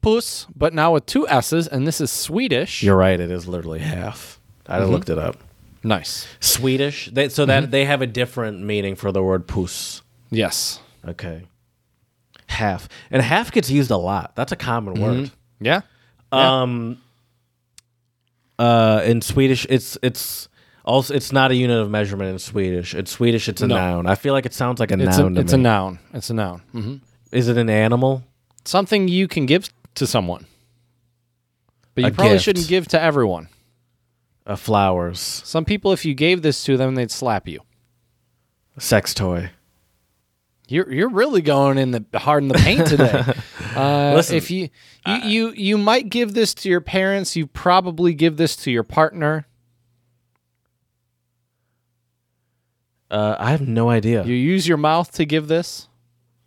puss, 0.00 0.46
but 0.54 0.72
now 0.72 0.92
with 0.94 1.06
two 1.06 1.26
s's, 1.28 1.66
and 1.66 1.84
this 1.84 2.00
is 2.00 2.12
Swedish. 2.12 2.82
You're 2.82 2.96
right. 2.96 3.18
It 3.18 3.30
is 3.32 3.48
literally 3.48 3.80
half. 3.80 4.38
I 4.68 4.84
looked 4.84 5.10
it 5.10 5.18
up. 5.18 5.36
Nice. 5.82 6.26
Swedish. 6.40 7.10
They, 7.12 7.28
so 7.28 7.44
that 7.46 7.70
they 7.70 7.84
have 7.84 8.02
a 8.02 8.06
different 8.06 8.62
meaning 8.62 8.96
for 8.96 9.12
the 9.12 9.22
word 9.22 9.46
puss. 9.46 10.02
Yes. 10.30 10.80
Okay. 11.06 11.44
Half 12.48 12.88
and 13.10 13.22
half 13.22 13.52
gets 13.52 13.70
used 13.70 13.90
a 13.90 13.96
lot. 13.96 14.34
That's 14.34 14.52
a 14.52 14.56
common 14.56 15.00
word. 15.00 15.30
Yeah. 15.60 15.82
Um. 16.32 17.00
Uh, 18.58 19.02
in 19.04 19.20
Swedish, 19.22 19.66
it's 19.70 19.96
it's 20.02 20.48
also 20.84 21.14
it's 21.14 21.30
not 21.32 21.50
a 21.52 21.54
unit 21.54 21.78
of 21.78 21.90
measurement 21.90 22.30
in 22.30 22.38
Swedish. 22.40 22.94
In 22.94 23.06
Swedish, 23.06 23.48
it's 23.48 23.62
a 23.62 23.66
No. 23.68 23.76
noun. 23.76 24.06
I 24.06 24.16
feel 24.16 24.32
like 24.34 24.46
it 24.46 24.54
sounds 24.54 24.80
like 24.80 24.90
a 24.90 24.94
It's 25.00 25.16
a, 25.16 25.22
noun. 25.22 25.34
to 25.36 25.40
it's 25.42 25.52
a 25.52 25.56
me. 25.56 25.62
noun. 25.62 25.98
It's 26.12 26.30
a 26.30 26.34
noun. 26.34 26.62
hmm 26.72 26.96
Is 27.30 27.46
it 27.48 27.56
an 27.56 27.70
animal? 27.70 28.24
Something 28.64 29.06
you 29.06 29.28
can 29.28 29.46
give 29.46 29.68
to 29.94 30.06
someone, 30.08 30.46
but 31.94 32.02
you 32.02 32.08
A 32.08 32.12
probably 32.12 32.32
gift. 32.34 32.44
shouldn't 32.44 32.68
give 32.68 32.88
to 32.88 33.00
everyone. 33.00 33.48
Uh, 34.48 34.56
flowers. 34.56 35.20
Some 35.20 35.64
people, 35.66 35.92
if 35.92 36.04
you 36.06 36.14
gave 36.14 36.40
this 36.42 36.64
to 36.64 36.76
them, 36.78 36.94
they'd 36.94 37.10
slap 37.10 37.46
you. 37.46 37.60
Sex 38.78 39.12
toy. 39.12 39.50
You're 40.68 40.92
you're 40.92 41.08
really 41.10 41.40
going 41.42 41.76
in 41.78 41.90
the 41.92 42.04
hard 42.18 42.42
in 42.42 42.48
the 42.48 42.54
paint 42.54 42.86
today. 42.86 43.22
Uh, 43.76 44.12
Listen, 44.16 44.36
if 44.36 44.50
you 44.50 44.70
you, 45.06 45.14
you 45.24 45.50
you 45.52 45.78
might 45.78 46.08
give 46.08 46.34
this 46.34 46.52
to 46.54 46.68
your 46.68 46.80
parents, 46.80 47.36
you 47.36 47.46
probably 47.46 48.12
give 48.12 48.36
this 48.36 48.56
to 48.56 48.72
your 48.72 48.82
partner. 48.82 49.46
Uh, 53.10 53.36
I 53.38 53.50
have 53.52 53.60
no 53.60 53.88
idea. 53.88 54.24
You 54.24 54.34
use 54.34 54.66
your 54.66 54.78
mouth 54.78 55.12
to 55.12 55.24
give 55.24 55.46
this. 55.48 55.88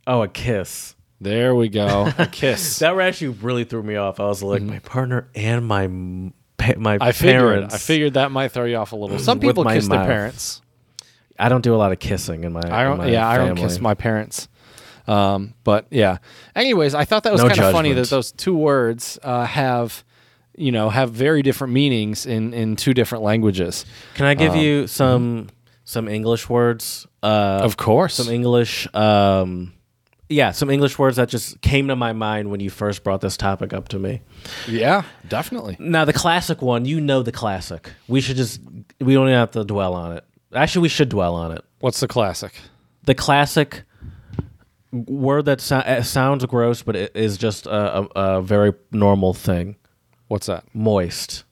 oh, 0.08 0.24
a 0.24 0.28
kiss. 0.28 0.95
There 1.22 1.56
we 1.56 1.70
go. 1.70 2.12
A 2.18 2.26
kiss. 2.32 2.80
That 2.80 2.99
actually 2.99 3.30
really 3.30 3.64
threw 3.64 3.84
me 3.84 3.95
off. 3.95 4.20
I 4.20 4.26
was 4.26 4.43
like, 4.43 4.62
my 4.62 4.80
partner 4.80 5.30
and 5.36 5.66
my 5.66 5.86
m- 5.86 6.34
pa- 6.62 6.80
my 6.80 6.97
I 7.01 7.12
figured. 7.12 7.41
parents. 7.41 7.76
I 7.76 7.78
figured 7.78 8.14
that 8.14 8.32
might 8.32 8.49
throw 8.51 8.66
you 8.66 8.78
off 8.78 8.91
a 8.91 8.95
little. 8.95 9.18
Some 9.20 9.39
With 9.39 9.47
people 9.49 9.64
my 9.64 9.76
kiss 9.76 9.88
their 9.88 9.99
mouth. 9.99 10.07
parents. 10.07 10.62
I 11.39 11.49
don't 11.49 11.62
do 11.64 11.74
a 11.74 11.78
lot 11.78 11.91
of 11.91 11.99
kissing 11.99 12.43
in 12.43 12.53
my. 12.53 12.62
I 12.64 12.84
don't. 12.84 12.97
my 12.99 13.07
Yeah, 13.09 13.28
I 13.28 13.38
don't 13.38 13.47
family. 13.55 13.62
kiss 13.64 13.80
my 13.82 13.93
parents. 13.95 14.47
Um, 15.07 15.55
but 15.64 15.88
yeah. 15.89 16.18
Anyways, 16.55 16.93
I 16.93 17.05
thought 17.05 17.24
that 17.24 17.34
was 17.34 17.41
No 17.41 17.47
kind 17.49 17.59
of 17.62 17.72
funny 17.72 17.93
that 17.93 18.09
those 18.09 18.32
two 18.32 18.55
words 18.55 19.18
uh, 19.24 19.45
have, 19.45 20.03
you 20.55 20.72
know, 20.72 20.89
have 20.89 21.12
very 21.12 21.41
different 21.41 21.74
meanings 21.74 22.26
in 22.28 22.53
in 22.53 22.76
two 22.76 22.93
different 22.93 23.24
languages. 23.24 23.86
Can 24.14 24.26
I 24.28 24.36
give 24.36 24.55
you 24.55 24.86
some 24.88 25.47
some 25.84 26.07
English 26.07 26.47
words? 26.49 27.07
Uh, 27.24 27.62
Of 27.64 27.76
course. 27.78 28.14
some 28.16 28.30
English. 28.34 28.88
Um, 28.93 29.74
yeah, 30.32 30.52
some 30.52 30.70
English 30.70 30.98
words 30.98 31.18
that 31.18 31.30
just 31.30 31.62
came 31.62 31.88
to 31.90 31.96
my 31.96 32.14
mind 32.14 32.50
when 32.50 32.60
you 32.60 32.70
first 32.70 33.04
brought 33.04 33.22
this 33.22 33.38
topic 33.38 33.74
up 33.74 33.90
to 33.90 34.00
me. 34.00 34.22
yeah, 34.68 35.04
definitely. 35.28 35.76
Now, 35.80 36.06
the 36.06 36.14
classic 36.14 36.62
one, 36.62 36.86
you 36.86 37.00
know 37.02 37.22
the 37.22 37.32
classic. 37.32 37.92
We 38.08 38.22
should 38.22 38.38
just 38.38 38.62
we 39.00 39.14
don't 39.14 39.28
even 39.28 39.38
have 39.40 39.52
to 39.52 39.64
dwell 39.64 39.94
on 39.94 40.18
it. 40.18 40.24
Actually, 40.54 40.84
we 40.84 40.90
should 40.90 41.10
dwell 41.10 41.36
on 41.36 41.52
it. 41.52 41.64
What's 41.80 42.00
the 42.00 42.08
classic? 42.08 42.54
The 43.04 43.16
classic 43.16 43.84
word 44.92 45.46
that 45.46 45.62
so- 45.62 45.78
uh, 45.78 46.02
sounds 46.04 46.46
gross, 46.46 46.82
but 46.82 46.96
it 46.96 47.12
is 47.16 47.38
just 47.38 47.66
a, 47.66 48.00
a, 48.00 48.04
a 48.38 48.42
very 48.42 48.74
normal 48.92 49.34
thing. 49.34 49.76
What's 50.28 50.48
that? 50.48 50.64
Moist. 50.74 51.44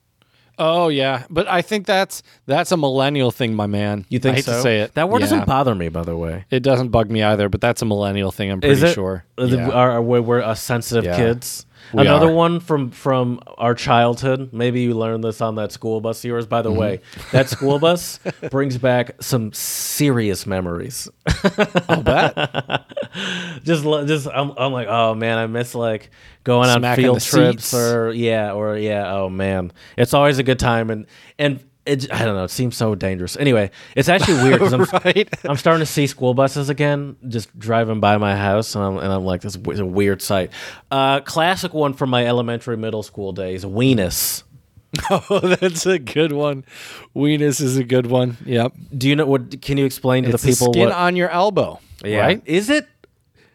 Oh 0.62 0.88
yeah, 0.88 1.24
but 1.30 1.48
I 1.48 1.62
think 1.62 1.86
that's 1.86 2.22
that's 2.46 2.70
a 2.70 2.76
millennial 2.76 3.30
thing, 3.30 3.54
my 3.54 3.66
man. 3.66 4.04
You 4.10 4.18
think 4.18 4.34
I 4.34 4.36
hate 4.36 4.44
so? 4.44 4.52
to 4.52 4.60
say 4.60 4.80
it. 4.80 4.94
That 4.94 5.08
word 5.08 5.20
Yeah. 5.22 5.28
doesn't 5.28 5.46
bother 5.46 5.74
me, 5.74 5.88
by 5.88 6.02
the 6.02 6.16
way. 6.16 6.44
It 6.50 6.62
doesn't 6.62 6.88
bug 6.90 7.10
me 7.10 7.22
either, 7.22 7.48
but 7.48 7.60
that's 7.62 7.80
a 7.80 7.86
millennial 7.86 8.30
thing. 8.30 8.50
I'm 8.50 8.60
pretty 8.60 8.74
Is 8.74 8.82
it? 8.82 8.92
sure. 8.94 9.24
Uh, 9.38 9.46
the- 9.46 9.56
Yeah. 9.56 9.70
Are, 9.70 9.90
are 9.92 10.02
we- 10.02 10.20
we're 10.20 10.42
uh, 10.42 10.54
sensitive 10.54 11.04
Yeah. 11.04 11.16
kids. 11.16 11.64
We 11.94 12.02
Another 12.02 12.28
are. 12.28 12.32
one 12.34 12.60
from 12.60 12.90
from 12.90 13.40
our 13.56 13.74
childhood. 13.74 14.50
Maybe 14.52 14.82
you 14.82 14.92
learned 14.94 15.24
this 15.24 15.40
on 15.40 15.54
that 15.54 15.72
school 15.72 16.00
bus 16.02 16.18
of 16.20 16.24
yours. 16.28 16.46
By 16.46 16.60
the 16.60 16.68
Mm-hmm. 16.70 16.78
way, 16.78 17.00
that 17.32 17.48
school 17.48 17.78
bus 17.86 18.20
brings 18.50 18.76
back 18.76 19.12
some 19.20 19.50
serious 19.54 20.46
memories. 20.46 21.08
I'll 21.88 22.02
bet. 22.02 22.36
just 23.64 23.84
lo- 23.84 24.06
just 24.06 24.28
I'm, 24.28 24.52
I'm 24.58 24.72
like, 24.72 24.88
oh 24.88 25.14
man, 25.14 25.38
I 25.38 25.46
miss 25.46 25.74
like 25.74 26.10
going 26.50 26.68
on 26.68 26.80
Smacking 26.80 27.04
field 27.04 27.20
trips 27.20 27.64
seats. 27.66 27.74
or 27.74 28.12
yeah, 28.12 28.52
or 28.52 28.76
yeah, 28.76 29.14
oh 29.14 29.28
man, 29.30 29.72
it's 29.96 30.12
always 30.14 30.38
a 30.38 30.42
good 30.42 30.58
time 30.58 30.90
and 30.90 31.06
and 31.38 31.64
it, 31.86 32.12
I 32.12 32.24
don't 32.24 32.34
know. 32.36 32.44
It 32.44 32.50
seems 32.50 32.76
so 32.76 32.94
dangerous. 32.94 33.36
Anyway, 33.36 33.70
it's 33.96 34.08
actually 34.08 34.42
weird 34.44 34.58
because 34.60 34.72
I'm, 34.74 34.84
right. 35.04 35.28
I'm 35.44 35.56
starting 35.56 35.80
to 35.80 35.86
see 35.90 36.06
school 36.06 36.34
buses 36.34 36.68
again, 36.68 37.16
just 37.28 37.56
driving 37.58 38.00
by 38.00 38.18
my 38.18 38.36
house, 38.36 38.74
and 38.74 38.84
I'm, 38.84 38.98
and 38.98 39.12
I'm 39.12 39.24
like, 39.24 39.40
this 39.40 39.56
is 39.56 39.78
a 39.80 39.86
weird 39.86 40.20
sight. 40.22 40.50
Uh, 40.90 41.20
classic 41.20 41.72
one 41.72 41.94
from 41.94 42.10
my 42.10 42.26
elementary, 42.26 42.76
middle 42.76 43.02
school 43.02 43.32
days: 43.32 43.64
weenus. 43.64 44.42
Oh, 45.08 45.38
that's 45.38 45.86
a 45.86 46.00
good 46.00 46.32
one. 46.32 46.64
Weenus 47.14 47.60
is 47.60 47.76
a 47.76 47.84
good 47.84 48.06
one. 48.08 48.36
Yep. 48.44 48.72
Do 48.98 49.08
you 49.08 49.14
know 49.14 49.24
what? 49.24 49.62
Can 49.62 49.78
you 49.78 49.84
explain 49.84 50.24
to 50.24 50.30
It's 50.30 50.42
the 50.42 50.50
the 50.50 50.52
people 50.56 50.72
skin 50.72 50.88
what? 50.88 50.96
on 50.96 51.14
your 51.14 51.28
elbow. 51.30 51.78
yeah. 52.04 52.20
Right? 52.26 52.42
Is 52.44 52.70
it? 52.70 52.88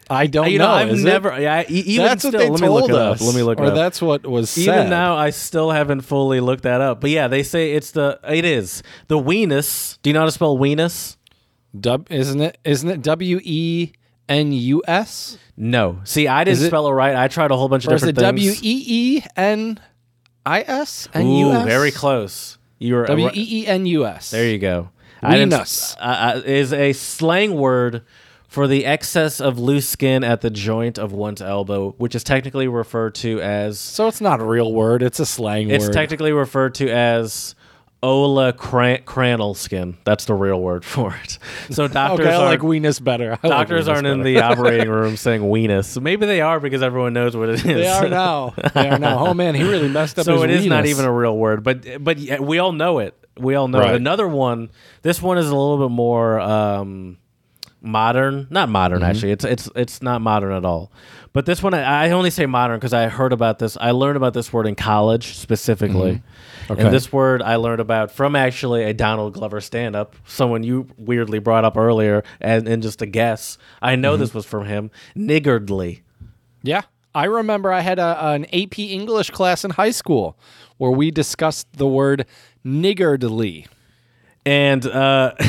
I 0.09 0.27
don't 0.27 0.51
you 0.51 0.59
know. 0.59 0.65
know, 0.67 0.71
I've 0.71 0.89
is 0.89 1.01
it? 1.01 1.05
never. 1.07 1.39
Yeah, 1.39 1.63
even 1.67 2.05
That's 2.05 2.21
still, 2.21 2.31
what 2.31 2.37
they 2.39 2.49
let 2.49 2.59
told 2.59 2.61
me 2.61 2.69
look 2.69 2.89
it 2.89 2.95
us. 2.95 3.21
up. 3.21 3.27
Let 3.27 3.35
me 3.35 3.41
look 3.43 3.59
or 3.59 3.63
it 3.65 3.69
up. 3.69 3.75
that's 3.75 4.01
what 4.01 4.25
was 4.25 4.49
Said. 4.49 4.61
Even 4.61 4.89
now, 4.89 5.15
I 5.15 5.31
still 5.31 5.71
haven't 5.71 6.01
fully 6.01 6.39
looked 6.39 6.63
that 6.63 6.81
up. 6.81 7.01
But 7.01 7.09
yeah, 7.09 7.27
they 7.27 7.41
say 7.43 7.73
it's 7.73 7.91
the. 7.91 8.19
It 8.27 8.45
is 8.45 8.83
the 9.07 9.17
weenus. 9.17 9.97
Do 10.03 10.09
you 10.09 10.13
know 10.13 10.19
how 10.21 10.25
to 10.25 10.31
spell 10.31 10.57
weenus? 10.57 11.17
Dub, 11.79 12.07
isn't 12.11 12.39
it? 12.41 12.57
Isn't 12.63 12.89
it 12.89 13.01
W 13.01 13.39
E 13.43 13.91
N 14.29 14.51
U 14.51 14.81
S? 14.87 15.37
No. 15.57 15.99
See, 16.03 16.27
I 16.27 16.43
didn't 16.43 16.63
it- 16.63 16.67
spell 16.67 16.87
it 16.87 16.91
right. 16.91 17.15
I 17.15 17.27
tried 17.27 17.51
a 17.51 17.57
whole 17.57 17.67
bunch 17.69 17.85
of 17.85 17.91
Or 17.91 17.95
is 17.95 18.03
it 18.03 18.13
different 18.15 18.37
W 18.37 18.51
things. 18.51 18.63
E 18.63 18.83
E 19.17 19.23
N 19.35 19.79
I 20.45 20.61
S 20.61 21.07
N 21.13 21.27
U 21.27 21.51
S? 21.51 21.65
very 21.65 21.91
close. 21.91 22.57
You 22.79 22.95
were 22.95 23.05
W 23.07 23.29
E 23.33 23.61
E 23.61 23.67
N 23.67 23.85
U 23.87 24.05
S. 24.05 24.31
There 24.31 24.47
you 24.47 24.57
go. 24.59 24.89
I 25.21 25.37
didn't- 25.37 25.53
Weenus. 25.53 25.95
uh, 25.99 26.01
uh, 26.35 26.41
is 26.45 26.71
a 26.73 26.93
slang 26.93 27.55
word 27.55 28.03
for 28.55 28.67
the 28.69 28.85
excess 28.85 29.41
of 29.41 29.59
loose 29.59 29.87
skin 29.87 30.23
at 30.23 30.39
the 30.39 30.49
joint 30.49 30.97
of 30.97 31.11
one's 31.11 31.41
elbow, 31.41 31.91
which 31.97 32.15
is 32.15 32.23
technically 32.23 32.69
referred 32.69 33.13
to 33.15 33.41
as. 33.41 33.77
So 33.79 34.07
it's 34.07 34.21
not 34.21 34.39
a 34.39 34.45
real 34.45 34.71
word. 34.71 35.03
It's 35.03 35.19
a 35.19 35.25
slang 35.25 35.69
It's 35.69 35.85
word. 35.87 35.93
technically 35.93 36.31
referred 36.31 36.73
to 36.75 36.89
as 36.89 37.53
ola 38.01 38.53
cran- 38.53 39.01
crannel 39.03 39.55
skin. 39.57 39.97
That's 40.05 40.23
the 40.23 40.33
real 40.35 40.61
word 40.61 40.85
for 40.95 41.13
it. 41.21 41.37
So 41.71 41.87
doctors 41.89 42.25
okay, 42.27 42.35
I 42.35 42.45
like 42.45 42.61
weenus 42.61 43.03
better. 43.03 43.37
I 43.43 43.49
doctors 43.49 43.87
weenus 43.87 43.93
aren't 43.93 44.07
in 44.07 44.23
the 44.23 44.39
operating 44.49 44.89
room 44.89 45.17
saying 45.17 45.41
weenus. 45.41 46.01
Maybe 46.01 46.25
they 46.25 46.39
are 46.39 46.59
because 46.61 46.81
everyone 46.81 47.11
knows 47.13 47.35
what 47.35 47.49
it 47.49 47.55
is. 47.55 47.63
They 47.63 47.87
are 47.87 48.07
now. 48.07 48.53
They 48.73 48.87
are 48.87 48.99
now. 48.99 49.27
Oh 49.27 49.33
man, 49.33 49.53
he 49.55 49.63
really 49.63 49.89
messed 49.89 50.17
up. 50.17 50.25
so 50.25 50.43
it 50.43 50.49
is 50.49 50.65
not 50.65 50.85
weenus. 50.85 50.87
even 50.87 51.03
a 51.05 51.11
real 51.11 51.35
word, 51.37 51.61
but 51.63 52.01
but 52.03 52.17
we 52.39 52.59
all 52.59 52.71
know 52.71 52.99
it. 52.99 53.15
We 53.37 53.55
all 53.55 53.67
know 53.67 53.79
Right. 53.79 53.95
it. 53.95 53.97
Another 53.97 54.29
one. 54.29 54.69
This 55.01 55.21
one 55.21 55.37
is 55.37 55.47
a 55.49 55.55
little 55.55 55.89
bit 55.89 55.93
more 55.93 56.39
um, 56.39 57.17
modern. 57.85 58.47
Not 58.49 58.69
modern 58.69 58.99
Mm-hmm. 59.01 59.09
actually. 59.09 59.31
It's 59.31 59.45
it's 59.45 59.69
it's 59.75 60.01
not 60.01 60.21
modern 60.21 60.51
at 60.53 60.65
all. 60.65 60.91
But 61.33 61.45
this 61.45 61.61
one, 61.61 61.73
I 61.73 62.07
I 62.07 62.11
only 62.11 62.29
say 62.29 62.45
modern 62.45 62.77
because 62.79 62.93
I 62.93 63.07
heard 63.07 63.33
about 63.33 63.59
this. 63.59 63.77
I 63.79 63.91
learned 63.91 64.17
about 64.17 64.33
this 64.33 64.51
word 64.51 64.67
in 64.67 64.75
college 64.75 65.35
specifically. 65.35 66.13
Mm-hmm. 66.15 66.73
Okay. 66.73 66.81
And 66.83 66.93
this 66.93 67.13
word 67.13 67.41
I 67.43 67.57
learned 67.57 67.81
about 67.81 68.11
from 68.11 68.35
actually 68.35 68.83
a 68.83 68.93
Donald 68.93 69.33
Glover 69.33 69.61
stand 69.61 69.95
up, 69.95 70.15
someone 70.25 70.63
you 70.63 70.87
weirdly 70.97 71.39
brought 71.39 71.63
up 71.63 71.77
earlier, 71.77 72.23
and, 72.41 72.67
and 72.67 72.81
just 72.81 73.01
a 73.01 73.05
guess. 73.05 73.57
I 73.81 73.93
Mm-hmm. 73.93 74.01
know 74.01 74.17
this 74.17 74.33
was 74.33 74.45
from 74.45 74.65
him. 74.65 74.89
Niggardly. 75.15 76.01
Yeah. 76.63 76.81
I 77.13 77.25
remember 77.25 77.71
I 77.71 77.81
had 77.81 77.99
a, 77.99 78.25
an 78.31 78.45
AP 78.51 78.79
English 78.79 79.29
class 79.29 79.63
in 79.63 79.71
high 79.71 79.91
school 79.91 80.37
where 80.77 80.91
we 80.91 81.11
discussed 81.11 81.67
the 81.73 81.87
word 81.87 82.25
niggardly. 82.65 83.67
and 84.45 84.85
uh, 84.85 85.33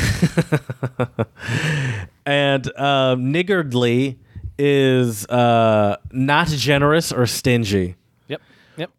and 2.27 2.69
uh, 2.77 3.15
niggardly 3.17 4.19
is 4.59 5.25
uh, 5.27 5.95
not 6.11 6.47
generous 6.47 7.11
or 7.11 7.25
stingy. 7.25 7.95
Yep. 8.27 8.41
Yep. 8.77 8.91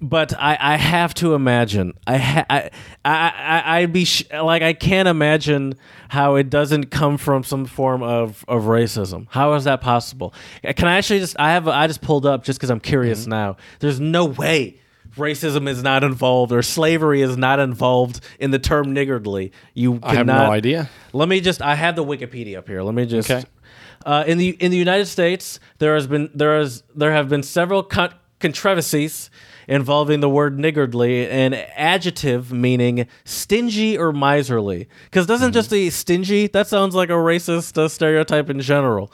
But 0.00 0.34
I, 0.38 0.58
I 0.60 0.76
have 0.76 1.14
to 1.14 1.34
imagine 1.34 1.94
I, 2.06 2.18
ha- 2.18 2.46
I, 2.50 2.70
I, 3.04 3.28
I 3.28 3.78
I'd 3.80 3.92
be 3.92 4.04
sh- 4.04 4.24
like 4.32 4.62
I 4.62 4.72
can't 4.74 5.08
imagine 5.08 5.74
how 6.08 6.34
it 6.34 6.50
doesn't 6.50 6.90
come 6.90 7.16
from 7.16 7.42
some 7.44 7.64
form 7.64 8.02
of, 8.02 8.44
of 8.48 8.64
racism. 8.64 9.26
How 9.30 9.54
is 9.54 9.64
that 9.64 9.80
possible? 9.80 10.34
Can 10.62 10.88
I 10.88 10.96
actually 10.98 11.20
just 11.20 11.36
I 11.38 11.52
have 11.52 11.66
I 11.68 11.86
just 11.86 12.02
pulled 12.02 12.26
up 12.26 12.44
just 12.44 12.58
because 12.58 12.70
I'm 12.70 12.80
curious 12.80 13.22
Mm-hmm. 13.22 13.30
now. 13.30 13.56
There's 13.78 14.00
no 14.00 14.24
way 14.26 14.78
racism 15.16 15.68
is 15.68 15.82
not 15.82 16.04
involved 16.04 16.52
or 16.52 16.62
slavery 16.62 17.22
is 17.22 17.36
not 17.36 17.58
involved 17.58 18.20
in 18.38 18.50
the 18.50 18.58
term 18.58 18.92
niggardly. 18.92 19.52
You 19.74 20.00
I 20.02 20.14
have 20.14 20.26
no 20.26 20.50
idea. 20.50 20.88
Let 21.12 21.28
me 21.28 21.40
just 21.40 21.62
I 21.62 21.74
have 21.74 21.96
the 21.96 22.04
Wikipedia 22.04 22.58
up 22.58 22.68
here. 22.68 22.82
Let 22.82 22.94
me 22.94 23.06
just 23.06 23.30
Okay. 23.30 23.44
uh, 24.04 24.24
in 24.26 24.38
the 24.38 24.50
in 24.50 24.70
the 24.70 24.76
United 24.76 25.06
States, 25.06 25.60
there 25.78 25.94
has 25.94 26.06
been 26.06 26.30
there 26.34 26.58
is 26.60 26.82
there 26.94 27.12
have 27.12 27.28
been 27.28 27.42
several 27.42 27.82
con- 27.82 28.14
controversies 28.40 29.30
involving 29.66 30.20
the 30.20 30.28
word 30.28 30.58
niggardly, 30.58 31.26
an 31.26 31.54
adjective 31.54 32.52
meaning 32.52 33.06
stingy 33.24 33.96
or 33.96 34.12
miserly. 34.12 34.88
Because 35.04 35.26
doesn't 35.26 35.52
just 35.52 35.70
the 35.70 35.88
stingy 35.90 36.48
that 36.48 36.66
sounds 36.66 36.94
like 36.94 37.08
a 37.08 37.12
racist 37.14 37.78
uh, 37.78 37.88
stereotype 37.88 38.50
in 38.50 38.60
general. 38.60 39.10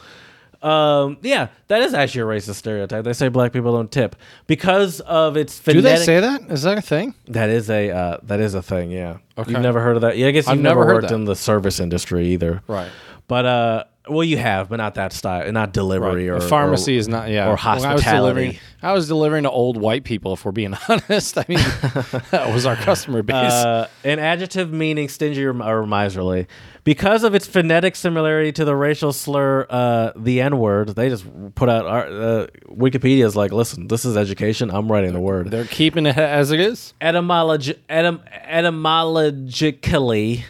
Um, 0.62 1.16
yeah, 1.22 1.48
that 1.68 1.80
is 1.82 1.94
actually 1.94 2.20
a 2.22 2.24
racist 2.24 2.56
stereotype. 2.56 3.04
They 3.04 3.14
say 3.14 3.28
black 3.28 3.52
people 3.52 3.72
don't 3.72 3.90
tip 3.90 4.14
because 4.46 5.00
of 5.00 5.36
its 5.36 5.58
Do 5.60 5.80
they 5.80 5.96
say 5.96 6.20
that? 6.20 6.42
Is 6.50 6.62
that 6.62 6.76
a 6.78 6.82
thing? 6.82 7.14
that 7.28 7.48
is 7.48 7.70
a 7.70 7.90
uh, 7.90 8.18
that 8.24 8.40
is 8.40 8.54
a 8.54 8.62
thing? 8.62 8.90
Yeah. 8.90 9.18
Okay. 9.38 9.52
You've 9.52 9.62
never 9.62 9.80
heard 9.80 9.96
of 9.96 10.02
that? 10.02 10.18
Yeah, 10.18 10.26
I 10.26 10.30
guess 10.32 10.44
you've 10.46 10.52
I've 10.52 10.60
never, 10.60 10.80
never 10.80 10.94
worked 10.96 11.08
that. 11.08 11.14
in 11.14 11.24
the 11.24 11.34
service 11.36 11.80
industry 11.80 12.28
either. 12.28 12.62
Right. 12.66 12.90
But 13.26 13.46
uh, 13.46 13.84
well, 14.08 14.24
you 14.24 14.38
have, 14.38 14.68
but 14.68 14.76
not 14.76 14.96
that 14.96 15.12
style, 15.12 15.50
not 15.52 15.72
delivery 15.72 16.28
or 16.28 16.40
The 16.40 16.48
pharmacy 16.48 16.96
or- 16.96 16.98
is 16.98 17.08
not. 17.08 17.28
Yeah. 17.30 17.46
or 17.46 17.50
When 17.50 17.58
I 17.64 17.74
was 17.74 17.84
hospitality. 17.84 18.16
delivering, 18.42 18.58
I 18.82 18.92
was 18.92 19.08
delivering 19.08 19.44
to 19.44 19.50
old 19.50 19.76
white 19.76 20.04
people. 20.04 20.32
If 20.34 20.44
we're 20.44 20.52
being 20.52 20.74
honest, 20.88 21.38
I 21.38 21.44
mean, 21.48 21.58
that 22.32 22.50
was 22.52 22.66
our 22.66 22.76
customer 22.76 23.22
base. 23.22 23.52
Uh, 23.52 23.88
an 24.04 24.18
adjective 24.18 24.72
meaning 24.72 25.08
stingy 25.08 25.44
or 25.44 25.86
miserly. 25.86 26.48
Because 26.90 27.22
of 27.22 27.36
its 27.36 27.46
phonetic 27.46 27.94
similarity 27.94 28.50
to 28.50 28.64
the 28.64 28.74
racial 28.74 29.12
slur, 29.12 29.64
uh, 29.70 30.10
the 30.16 30.40
N 30.40 30.58
word, 30.58 30.88
they 30.96 31.08
just 31.08 31.24
put 31.54 31.68
out 31.68 31.86
our, 31.86 32.04
uh, 32.08 32.46
Wikipedia 32.68 33.24
is 33.24 33.36
like, 33.36 33.52
listen, 33.52 33.86
this 33.86 34.04
is 34.04 34.16
education. 34.16 34.72
I'm 34.72 34.90
writing 34.90 35.12
the 35.12 35.20
word. 35.20 35.52
They're 35.52 35.66
keeping 35.66 36.04
it 36.04 36.18
as 36.18 36.50
it 36.50 36.58
is. 36.58 36.92
Etymologi- 37.00 37.76
etym- 37.88 38.22
etymologically, 38.44 40.44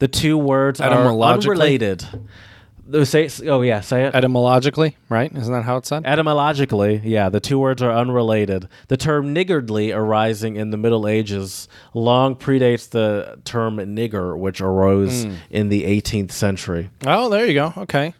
the 0.00 0.08
two 0.08 0.36
words 0.36 0.80
are 0.80 0.90
unrelated. 1.46 2.04
Say, 3.04 3.30
oh 3.46 3.62
yeah, 3.62 3.80
say 3.80 4.04
it. 4.04 4.14
Etymologically, 4.14 4.96
right? 5.08 5.34
Isn't 5.34 5.52
that 5.52 5.62
how 5.64 5.78
it's 5.78 5.88
said? 5.88 6.04
Etymologically, 6.04 7.00
yeah, 7.02 7.30
the 7.30 7.40
two 7.40 7.58
words 7.58 7.82
are 7.82 7.90
unrelated. 7.92 8.68
The 8.88 8.96
term 8.98 9.32
niggardly 9.32 9.90
arising 9.90 10.56
in 10.56 10.70
the 10.70 10.76
Middle 10.76 11.08
Ages 11.08 11.66
long 11.94 12.36
predates 12.36 12.88
the 12.90 13.40
term 13.44 13.78
nigger, 13.78 14.36
which 14.38 14.60
arose 14.60 15.26
in 15.50 15.68
the 15.70 15.84
18th 15.84 16.32
century. 16.32 16.90
Oh, 17.06 17.30
there 17.30 17.46
you 17.46 17.54
go. 17.54 17.72
Okay. 17.78 18.12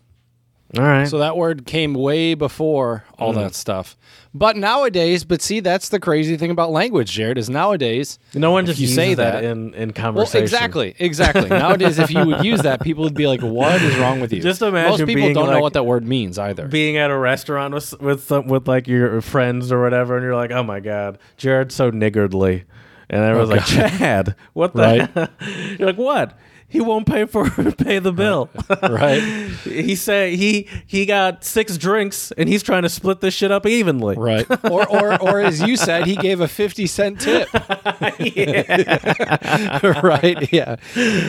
All 0.79 0.83
right. 0.83 1.07
So 1.07 1.19
that 1.19 1.37
word 1.37 1.67
came 1.67 1.93
way 1.95 2.35
before 2.35 3.05
all 3.19 3.33
Mm. 3.33 3.37
that 3.37 3.55
stuff. 3.55 3.97
But 4.37 4.57
nowadays, 4.57 5.23
but 5.23 5.41
see, 5.41 5.61
that's 5.61 5.91
the 5.91 6.01
crazy 6.01 6.37
thing 6.37 6.51
about 6.51 6.73
language, 6.73 7.13
Jared, 7.13 7.39
is 7.39 7.49
nowadays. 7.49 8.19
no 8.35 8.51
one 8.51 8.65
if 8.65 8.71
just 8.71 8.81
you 8.81 8.85
uses 8.85 8.97
say 8.97 9.15
that, 9.15 9.43
that- 9.43 9.45
in, 9.45 9.73
in 9.75 9.89
Well, 9.91 9.93
conversation. 9.95 10.43
exactly, 10.43 10.97
exactly. 10.99 11.49
nowadays, 11.49 12.01
if 12.01 12.11
you 12.11 12.27
would 12.27 12.45
use 12.45 12.63
that, 12.63 12.81
people 12.83 13.05
would 13.05 13.15
be 13.15 13.29
like, 13.29 13.43
"What 13.43 13.81
is 13.81 13.97
wrong 13.97 14.19
with 14.21 14.33
you?" 14.33 14.43
Just 14.43 14.61
imagine 14.61 14.91
most 14.91 15.07
people 15.07 15.33
don't 15.33 15.51
know 15.51 15.61
what 15.61 15.75
that 15.75 15.85
word 15.87 16.05
means 16.05 16.37
either. 16.39 16.67
Being 16.67 16.97
at 16.97 17.13
a 17.13 17.17
restaurant 17.17 17.75
with 17.75 18.01
with 18.01 18.25
some, 18.25 18.49
with 18.49 18.67
like 18.67 18.89
your 18.89 19.21
friends 19.21 19.71
or 19.71 19.81
whatever, 19.81 20.17
and 20.17 20.25
you're 20.25 20.35
like, 20.35 20.51
"Oh 20.51 20.65
my 20.65 20.81
god, 20.81 21.19
Jared's 21.37 21.77
so 21.77 21.91
niggardly," 21.91 22.65
and 23.09 23.23
I 23.23 23.29
everyone's 23.29 23.51
oh 23.51 23.55
like, 23.55 23.67
"Chad, 23.99 24.35
what 24.53 24.75
the?" 24.75 25.09
Right. 25.15 25.29
you're 25.79 25.87
like, 25.87 25.97
"What?" 25.99 26.37
He 26.75 26.81
won't 26.81 27.07
pay 27.07 27.25
for 27.27 27.49
pay 27.79 28.01
the 28.01 28.13
bill. 28.13 28.51
right? 28.83 29.21
he 29.63 29.95
said 29.95 30.33
he 30.35 30.67
he 30.89 31.07
got 31.07 31.45
six 31.45 31.79
drinks 31.79 32.33
and 32.33 32.49
he's 32.49 32.65
trying 32.65 32.83
to 32.83 32.89
split 32.89 33.21
this 33.21 33.33
shit 33.33 33.53
up 33.53 33.65
evenly. 33.65 34.17
Right. 34.17 34.45
Or, 34.69 34.85
or, 34.91 35.23
or 35.23 35.41
as 35.41 35.63
you 35.63 35.77
said, 35.77 36.05
he 36.07 36.17
gave 36.17 36.41
a 36.41 36.49
fifty 36.49 36.89
cent 36.89 37.21
tip. 37.21 37.49
right? 40.03 40.53
Yeah. 40.53 40.77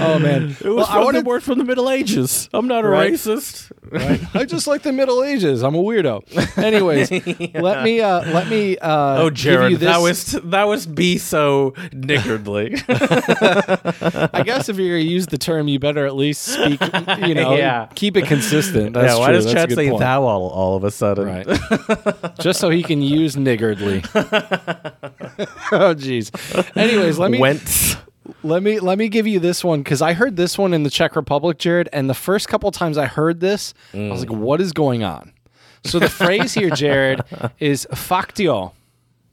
Oh 0.01 0.17
man. 0.19 0.55
It 0.59 0.65
was 0.65 0.75
Well, 0.77 0.85
I 0.85 0.85
from 0.87 0.99
the 0.99 1.05
wanted- 1.05 1.25
word 1.25 1.43
from 1.43 1.57
the 1.59 1.63
Middle 1.63 1.89
Ages. 1.91 2.49
I'm 2.51 2.67
not 2.67 2.83
a 2.83 2.87
Right. 2.87 3.13
racist. 3.13 3.71
I 4.33 4.45
just 4.45 4.65
like 4.67 4.81
the 4.81 4.93
Middle 4.93 5.23
Ages. 5.23 5.63
I'm 5.63 5.75
a 5.75 5.77
weirdo. 5.83 6.23
Anyways, 6.57 7.11
let 7.53 7.83
me 7.83 8.01
uh, 8.01 8.21
let 8.33 8.47
me 8.49 8.77
uh, 8.79 9.21
Oh, 9.21 9.29
give 9.29 9.37
you 9.45 9.51
Jared, 9.51 9.73
this. 9.73 9.79
that 9.81 9.99
was 10.01 10.31
that 10.43 10.63
was 10.67 10.85
be 10.87 11.17
so 11.17 11.73
niggardly. 11.93 12.75
I 12.89 14.41
guess 14.45 14.69
if 14.69 14.77
you're 14.77 14.97
gonna 14.97 15.09
use 15.09 15.27
the 15.27 15.34
term, 15.37 15.67
you 15.67 15.79
better 15.79 16.05
at 16.05 16.15
least 16.15 16.41
speak. 16.43 16.79
You 16.81 17.33
know, 17.35 17.55
Yeah. 17.55 17.87
keep 17.95 18.17
it 18.17 18.25
consistent. 18.25 18.93
That's 18.93 19.13
yeah, 19.13 19.19
why 19.19 19.27
true. 19.27 19.35
does 19.41 19.51
Chad 19.53 19.71
say 19.71 19.89
point. 19.89 19.99
thou 19.99 20.23
all, 20.23 20.49
all 20.49 20.75
of 20.75 20.83
a 20.83 20.91
sudden? 20.91 21.25
Right. 21.25 21.47
Just 22.39 22.59
so 22.59 22.69
he 22.69 22.83
can 22.83 23.01
use 23.01 23.35
niggardly. 23.35 24.03
oh 25.71 25.93
jeez. 25.95 26.31
Anyways, 26.77 27.17
let 27.19 27.31
me 27.31 27.39
Wentz. 27.39 27.95
let 28.43 28.63
me 28.63 28.79
let 28.79 28.97
me 28.97 29.09
give 29.09 29.27
you 29.27 29.39
this 29.39 29.63
one 29.63 29.81
because 29.81 30.01
I 30.01 30.13
heard 30.13 30.35
this 30.35 30.57
one 30.57 30.73
in 30.73 30.83
the 30.83 30.89
Czech 30.89 31.15
Republic, 31.15 31.57
Jared, 31.57 31.89
and 31.91 32.09
the 32.09 32.13
first 32.13 32.47
couple 32.47 32.71
times 32.71 32.97
I 32.97 33.05
heard 33.05 33.39
this, 33.39 33.73
I 33.93 34.09
was 34.09 34.21
like, 34.21 34.29
mm. 34.29 34.37
"What 34.39 34.61
is 34.61 34.71
going 34.73 35.03
on?" 35.03 35.33
So 35.83 35.99
the 35.99 36.09
phrase 36.09 36.53
here, 36.53 36.69
Jared, 36.69 37.21
is 37.59 37.87
"faktio." 37.91 38.71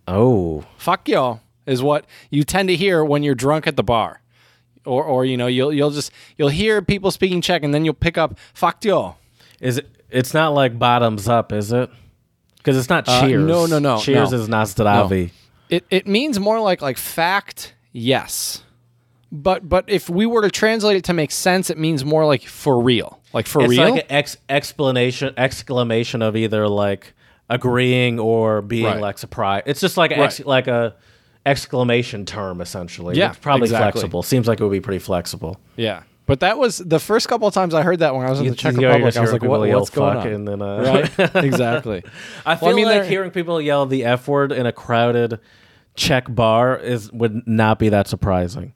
Oh. 0.09 0.65
Faktio 0.79 1.41
is 1.67 1.83
what 1.83 2.07
you 2.31 2.43
tend 2.43 2.69
to 2.69 2.77
hear 2.77 3.05
when 3.05 3.23
you're 3.23 3.35
drunk 3.37 3.67
at 3.67 3.77
the 3.77 3.85
bar. 3.85 4.21
Or 4.85 5.05
or 5.05 5.25
you 5.25 5.37
know 5.37 5.47
you'll 5.47 5.73
you'll 5.73 5.91
just 5.91 6.11
you'll 6.37 6.49
hear 6.49 6.83
people 6.83 7.11
speaking 7.11 7.41
Czech 7.41 7.63
and 7.63 7.73
then 7.75 7.85
you'll 7.85 7.95
pick 7.95 8.17
up 8.19 8.37
faktio. 8.55 9.15
Is 9.61 9.79
it? 9.79 9.89
It's 10.11 10.35
not 10.35 10.53
like 10.55 10.79
bottoms 10.79 11.29
up, 11.29 11.53
is 11.53 11.73
it? 11.73 11.89
Because 12.59 12.77
it's 12.77 12.89
not 12.89 13.09
Uh, 13.09 13.21
cheers. 13.27 13.43
no, 13.47 13.67
no, 13.67 13.79
no, 13.79 13.99
Cheers 13.99 14.31
no. 14.33 14.39
is 14.39 14.49
nazdravi. 14.49 15.31
It 15.71 15.85
it 15.91 16.07
means 16.07 16.39
more 16.39 16.61
like 16.61 16.83
like 16.83 16.99
fact, 16.99 17.75
yes. 17.93 18.63
But 19.31 19.69
but 19.69 19.85
if 19.89 20.11
we 20.11 20.27
were 20.27 20.43
to 20.43 20.51
translate 20.51 20.97
it 20.97 21.05
to 21.05 21.13
make 21.15 21.31
sense, 21.31 21.71
it 21.71 21.79
means 21.79 22.05
more 22.05 22.27
like 22.27 22.43
for 22.43 22.79
real, 22.83 23.19
like 23.33 23.47
for 23.47 23.61
real. 23.61 23.71
It's 23.71 23.79
real. 23.81 23.91
like 23.95 24.05
an 24.05 24.13
ex- 24.13 24.37
explanation, 24.51 25.33
exclamation 25.39 26.21
of 26.21 26.37
either 26.37 26.69
like 26.69 27.15
agreeing 27.49 28.19
or 28.21 28.61
being 28.63 28.85
Right. 28.85 29.01
like 29.01 29.19
surprised. 29.19 29.65
It's 29.67 29.81
just 29.81 29.97
like 29.97 30.11
ex- 30.13 30.41
Right. 30.41 30.47
like 30.47 30.67
a 30.67 30.95
exclamation 31.47 32.25
term 32.25 32.61
essentially. 32.61 33.17
Yeah, 33.17 33.31
it's 33.31 33.39
probably 33.39 33.65
exactly. 33.65 34.01
flexible. 34.01 34.23
Seems 34.23 34.49
like 34.49 34.61
it 34.61 34.65
would 34.65 34.73
be 34.73 34.81
pretty 34.81 35.01
flexible. 35.01 35.61
yeah. 35.77 36.03
But 36.25 36.39
that 36.41 36.57
was 36.57 36.79
the 36.79 37.01
first 37.01 37.29
couple 37.29 37.49
of 37.49 37.55
times 37.55 37.75
I 37.75 37.83
heard 37.83 37.99
that 37.99 38.15
when 38.15 38.25
I 38.25 38.31
was 38.31 38.39
in 38.39 38.47
the 38.47 38.55
Czech 38.55 38.77
Republic. 38.77 39.17
I 39.17 39.21
was 39.21 39.33
like, 39.33 39.43
what, 39.43 39.69
what's 39.69 39.91
going 39.91 40.15
fuck 40.15 40.27
on? 40.27 40.33
and 40.33 40.49
then 40.49 40.63
uh, 40.63 41.09
right? 41.19 41.45
exactly. 41.45 42.05
I 42.47 42.55
feel 42.55 42.69
Well, 42.69 42.75
I 42.75 42.77
mean, 42.77 42.87
like 42.87 43.05
hearing 43.05 43.33
people 43.33 43.61
yell 43.61 43.87
the 43.87 44.05
f 44.05 44.29
word 44.29 44.53
in 44.53 44.65
a 44.65 44.73
crowded 44.73 45.41
Czech 45.97 46.33
bar 46.33 46.79
is 46.79 47.13
would 47.13 47.47
not 47.49 47.81
be 47.81 47.89
that 47.89 48.07
surprising. 48.07 48.73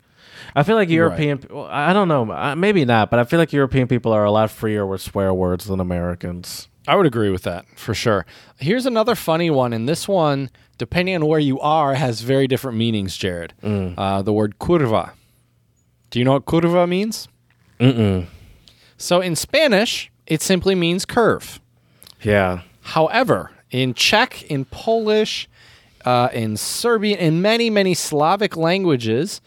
I 0.57 0.65
feel 0.65 0.75
like 0.75 0.89
European. 0.89 1.41
well, 1.49 1.69
I 1.71 1.93
don't 1.93 2.09
know. 2.09 2.31
uh, 2.31 2.57
Maybe 2.57 2.85
not, 2.85 3.11
but 3.11 3.21
I 3.21 3.25
feel 3.25 3.39
like 3.39 3.53
European 3.53 3.89
people 3.89 4.13
are 4.13 4.25
a 4.25 4.31
lot 4.31 4.51
freer 4.51 4.85
with 4.85 5.01
swear 5.01 5.33
words 5.33 5.67
than 5.67 5.81
Americans. 5.81 6.69
I 6.87 6.97
would 6.97 7.07
agree 7.07 7.31
with 7.31 7.43
that 7.43 7.67
for 7.77 7.95
sure. 7.95 8.27
Here's 8.59 8.87
another 8.87 9.15
funny 9.15 9.51
one, 9.51 9.73
and 9.73 9.89
this 9.89 10.07
one, 10.07 10.51
depending 10.79 11.15
on 11.17 11.27
where 11.27 11.41
you 11.41 11.59
are, 11.61 11.95
has 11.95 12.21
very 12.21 12.47
different 12.47 12.79
meanings. 12.79 13.17
Jared, 13.17 13.55
uh, 13.63 14.23
the 14.23 14.33
word 14.33 14.59
curva. 14.59 15.13
Do 16.11 16.19
you 16.19 16.25
know 16.25 16.33
what 16.33 16.45
curva 16.45 16.89
means? 16.89 17.29
Mm-mm. 17.81 18.27
So 18.97 19.21
in 19.21 19.37
Spanish, 19.37 20.11
it 20.27 20.43
simply 20.43 20.75
means 20.75 21.05
curve. 21.05 21.61
Yeah. 22.23 22.63
However, 22.81 23.51
in 23.71 23.95
Czech, 23.95 24.45
in 24.45 24.65
Polish, 24.67 25.49
uh, 26.05 26.29
in 26.33 26.57
Serbian, 26.57 27.19
in 27.19 27.43
many, 27.43 27.69
many 27.69 27.95
Slavic 27.95 28.57
languages, 28.57 29.41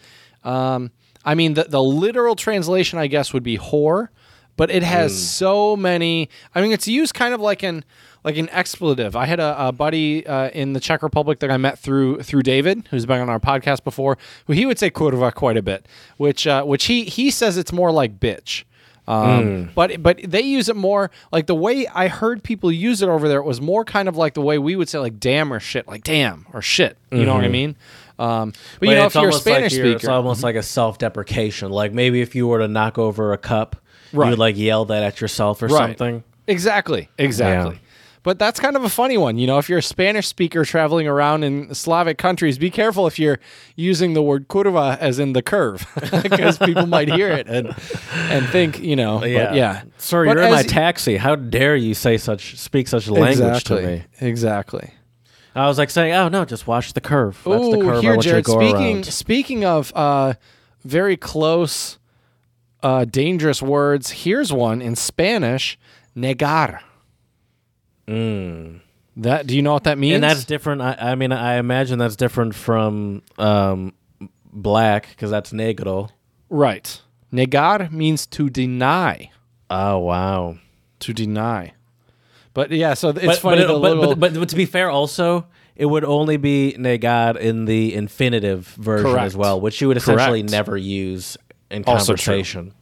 um, 0.44 0.90
I 1.24 1.34
mean, 1.34 1.54
the, 1.54 1.64
the 1.64 1.82
literal 1.82 2.36
translation, 2.36 2.98
I 2.98 3.06
guess, 3.06 3.32
would 3.32 3.42
be 3.42 3.58
whore, 3.58 4.08
but 4.60 4.70
it 4.70 4.82
has 4.82 5.10
so 5.28 5.74
many. 5.74 6.28
I 6.54 6.60
mean, 6.60 6.72
it's 6.72 6.86
used 6.86 7.14
kind 7.14 7.32
of 7.32 7.40
like 7.40 7.62
an 7.62 7.82
like 8.24 8.36
an 8.36 8.50
expletive. 8.50 9.16
I 9.16 9.24
had 9.24 9.40
a, 9.40 9.68
a 9.68 9.72
buddy 9.72 10.26
uh, 10.26 10.50
in 10.50 10.74
the 10.74 10.80
Czech 10.80 11.02
Republic 11.02 11.38
that 11.38 11.50
I 11.50 11.56
met 11.56 11.78
through 11.78 12.20
through 12.22 12.42
David, 12.42 12.86
who's 12.90 13.06
been 13.06 13.20
on 13.20 13.30
our 13.30 13.40
podcast 13.40 13.84
before, 13.84 14.18
who 14.46 14.52
he 14.52 14.66
would 14.66 14.78
say 14.78 14.90
kurva 14.90 15.32
quite 15.32 15.56
a 15.56 15.62
bit, 15.62 15.86
which 16.18 16.46
uh, 16.46 16.62
which 16.64 16.84
he 16.84 17.04
he 17.04 17.30
says 17.30 17.56
it's 17.56 17.72
more 17.72 17.90
like 17.90 18.20
bitch. 18.20 18.64
Um, 19.08 19.70
But 19.74 20.02
but 20.02 20.20
they 20.22 20.42
use 20.42 20.68
it 20.68 20.76
more 20.76 21.10
like 21.32 21.46
the 21.46 21.54
way 21.54 21.86
I 21.88 22.08
heard 22.08 22.42
people 22.44 22.70
use 22.70 23.00
it 23.02 23.08
over 23.08 23.28
there. 23.28 23.38
It 23.38 23.44
was 23.46 23.60
more 23.60 23.84
kind 23.84 24.08
of 24.08 24.16
like 24.16 24.34
the 24.34 24.42
way 24.42 24.58
we 24.58 24.76
would 24.76 24.88
say 24.90 24.98
like 24.98 25.18
damn 25.18 25.50
or 25.52 25.58
shit, 25.58 25.88
like 25.88 26.04
damn 26.04 26.46
or 26.52 26.60
shit. 26.62 26.96
You 27.10 27.24
know 27.24 27.34
what 27.34 27.44
I 27.44 27.48
mean? 27.48 27.76
Um, 28.18 28.52
but, 28.78 28.88
you 28.90 28.94
know, 28.96 29.06
if 29.06 29.14
you're 29.14 29.22
a 29.22 29.26
almost 29.28 29.46
like 29.46 29.54
Spanish 29.54 29.72
you're- 29.74 29.92
It's 29.92 30.02
speaker, 30.02 30.12
almost 30.12 30.42
like 30.42 30.54
a 30.54 30.62
self-deprecation. 30.62 31.70
Like 31.70 31.92
maybe 31.94 32.20
if 32.20 32.34
you 32.34 32.46
were 32.46 32.58
to 32.58 32.68
knock 32.68 32.98
over 32.98 33.32
a 33.32 33.38
cup, 33.38 33.76
Right. 34.12 34.26
you 34.26 34.30
would 34.30 34.38
like 34.38 34.56
yell 34.56 34.84
that 34.86 35.02
at 35.02 35.20
yourself 35.20 35.62
or 35.62 35.66
Right. 35.66 35.88
something. 35.98 36.24
Exactly. 36.46 37.08
Exactly. 37.18 37.74
Yeah. 37.74 37.80
But 38.22 38.38
that's 38.38 38.60
kind 38.60 38.76
of 38.76 38.84
a 38.84 38.90
funny 38.90 39.16
one. 39.16 39.38
You 39.38 39.46
know, 39.46 39.56
if 39.56 39.70
you're 39.70 39.78
a 39.78 39.82
Spanish 39.82 40.26
speaker 40.26 40.62
traveling 40.66 41.08
around 41.08 41.42
in 41.42 41.72
Slavic 41.74 42.18
countries, 42.18 42.58
be 42.58 42.68
careful 42.68 43.06
if 43.06 43.18
you're 43.18 43.38
using 43.76 44.12
the 44.12 44.20
word 44.20 44.46
curva 44.48 44.98
as 44.98 45.18
in 45.18 45.32
the 45.32 45.40
curve, 45.40 45.86
because 46.22 46.58
people 46.58 46.86
might 46.86 47.08
hear 47.08 47.28
it 47.30 47.46
and 47.48 47.68
and 48.28 48.46
think, 48.48 48.78
you 48.78 48.94
know, 48.94 49.20
but 49.20 49.30
yeah. 49.30 49.82
Sir, 49.96 50.26
But 50.26 50.36
you're 50.36 50.44
in 50.44 50.52
my 50.52 50.62
taxi. 50.64 51.16
How 51.16 51.34
dare 51.34 51.76
you 51.76 51.94
say 51.94 52.18
such 52.18 52.58
speak 52.58 52.88
such 52.88 53.08
language 53.08 53.38
exactly. 53.38 53.80
to 53.80 53.86
me? 53.86 54.04
Exactly. 54.20 54.90
I 55.54 55.66
was 55.66 55.78
like 55.78 55.88
saying, 55.88 56.12
"Oh 56.12 56.28
no, 56.28 56.44
just 56.44 56.66
watch 56.66 56.92
the 56.92 57.00
curve. 57.00 57.40
That's 57.44 57.70
the 57.70 57.78
Ooh, 57.78 57.82
curve 57.82 57.96
I 57.98 58.00
here, 58.02 58.16
Jared. 58.18 58.46
Speaking 58.46 58.96
around." 58.96 59.06
speaking 59.06 59.64
of 59.64 59.92
uh, 59.96 60.34
very 60.84 61.16
close, 61.16 61.98
uh, 62.82 63.04
dangerous 63.04 63.60
words, 63.62 64.10
here's 64.10 64.52
one 64.52 64.80
in 64.82 64.96
Spanish: 64.96 65.78
negar. 66.16 66.80
That 69.16 69.46
do 69.46 69.54
you 69.56 69.62
know 69.62 69.72
what 69.72 69.84
that 69.84 69.98
means? 69.98 70.12
Mm. 70.12 70.14
And 70.16 70.24
that's 70.24 70.44
different. 70.44 70.82
I, 70.82 70.96
I 70.98 71.14
mean, 71.14 71.32
I 71.32 71.56
imagine 71.56 71.98
that's 71.98 72.16
different 72.16 72.54
from 72.54 73.22
um, 73.38 73.92
black 74.52 75.08
because 75.10 75.30
that's 75.30 75.52
negro. 75.52 76.10
right. 76.48 77.00
Negar 77.32 77.90
means 77.92 78.26
to 78.26 78.50
deny. 78.50 79.30
Oh 79.68 79.98
wow. 79.98 80.58
To 81.00 81.12
deny. 81.12 81.74
But 82.54 82.72
yeah, 82.72 82.94
so 82.94 83.10
it's 83.10 83.24
but, 83.24 83.38
funny. 83.38 83.58
but, 83.58 83.64
it- 83.64 83.68
but, 83.68 83.80
little, 83.80 84.16
but, 84.16 84.34
but 84.34 84.48
to 84.48 84.56
be 84.56 84.66
fair, 84.66 84.90
also 84.90 85.46
it 85.76 85.86
would 85.86 86.04
only 86.04 86.36
be 86.36 86.74
negar 86.78 87.36
in 87.36 87.66
the 87.66 87.94
infinitive 87.94 88.66
version 88.66 89.12
Correct. 89.12 89.26
as 89.26 89.36
well, 89.36 89.60
which 89.60 89.80
you 89.80 89.86
would 89.88 89.96
essentially 89.96 90.40
Correct. 90.40 90.50
never 90.50 90.76
use 90.76 91.36
Also 91.86 92.14
true. 92.14 92.32
conversation. 92.34 92.74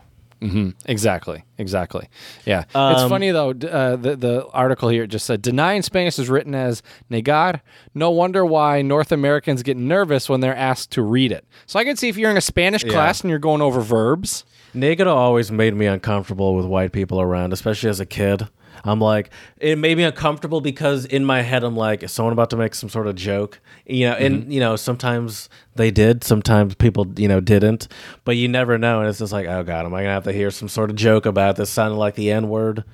Exactly, 0.87 1.43
exactly. 1.59 2.09
Yeah, 2.47 2.61
it's 2.61 2.75
Um, 2.77 3.09
funny 3.11 3.33
though. 3.33 3.51
Uh, 3.51 3.97
the 3.97 4.15
the 4.17 4.47
article 4.53 4.89
here 4.89 5.05
just 5.07 5.27
said 5.27 5.43
denying 5.43 5.83
Spanish 5.83 6.17
is 6.19 6.29
written 6.31 6.55
as 6.55 6.81
negar. 7.11 7.61
No 7.93 8.11
wonder 8.11 8.45
why 8.47 8.81
North 8.83 9.11
Americans 9.11 9.65
get 9.65 9.77
nervous 9.77 10.29
when 10.29 10.41
they're 10.41 10.55
asked 10.57 10.93
to 10.93 11.03
read 11.03 11.33
it. 11.33 11.45
So 11.67 11.79
I 11.81 11.85
can 11.85 11.97
see 11.97 12.09
if 12.09 12.17
you're 12.17 12.31
in 12.31 12.37
a 12.37 12.41
Spanish 12.43 12.85
class 12.85 13.21
and 13.23 13.31
you're 13.31 13.41
going 13.41 13.61
over 13.61 13.81
verbs. 13.81 14.45
Negro 14.75 15.09
always 15.09 15.51
made 15.51 15.75
me 15.75 15.87
uncomfortable 15.87 16.55
with 16.55 16.67
white 16.67 16.93
people 16.93 17.21
around, 17.21 17.53
especially 17.53 17.91
as 17.91 17.99
a 17.99 18.07
kid. 18.07 18.47
I'm 18.85 19.01
like, 19.01 19.31
it 19.59 19.79
made 19.79 19.97
me 19.97 20.05
uncomfortable 20.05 20.61
because 20.61 21.05
in 21.05 21.25
my 21.25 21.43
head, 21.43 21.65
I'm 21.65 21.77
like, 21.77 22.03
is 22.03 22.13
someone 22.13 22.33
about 22.33 22.51
to 22.51 22.57
make 22.57 22.75
some 22.75 22.89
sort 22.89 23.07
of 23.07 23.15
joke? 23.15 23.61
You 23.87 24.11
know, 24.11 24.15
and, 24.15 24.43
mm-hmm. 24.43 24.51
you 24.51 24.61
know, 24.61 24.77
sometimes 24.77 25.49
they 25.75 25.91
did, 25.91 26.25
sometimes 26.25 26.75
people, 26.75 27.07
you 27.17 27.29
know, 27.29 27.41
didn't, 27.41 27.89
but 28.25 28.37
you 28.37 28.49
never 28.49 28.79
know. 28.79 29.01
And 29.01 29.09
it's 29.09 29.19
just 29.19 29.33
like, 29.33 29.47
oh 29.47 29.63
God, 29.63 29.87
am 29.87 29.95
I 29.95 29.99
going 29.99 30.09
to 30.09 30.13
have 30.13 30.25
to 30.25 30.33
hear 30.33 30.51
some 30.51 30.69
sort 30.69 30.91
of 30.91 30.97
joke 30.97 31.27
about 31.27 31.57
this 31.57 31.71
sounding 31.71 31.99
like 31.99 32.15
the 32.15 32.31
N 32.31 32.49
word? 32.49 32.85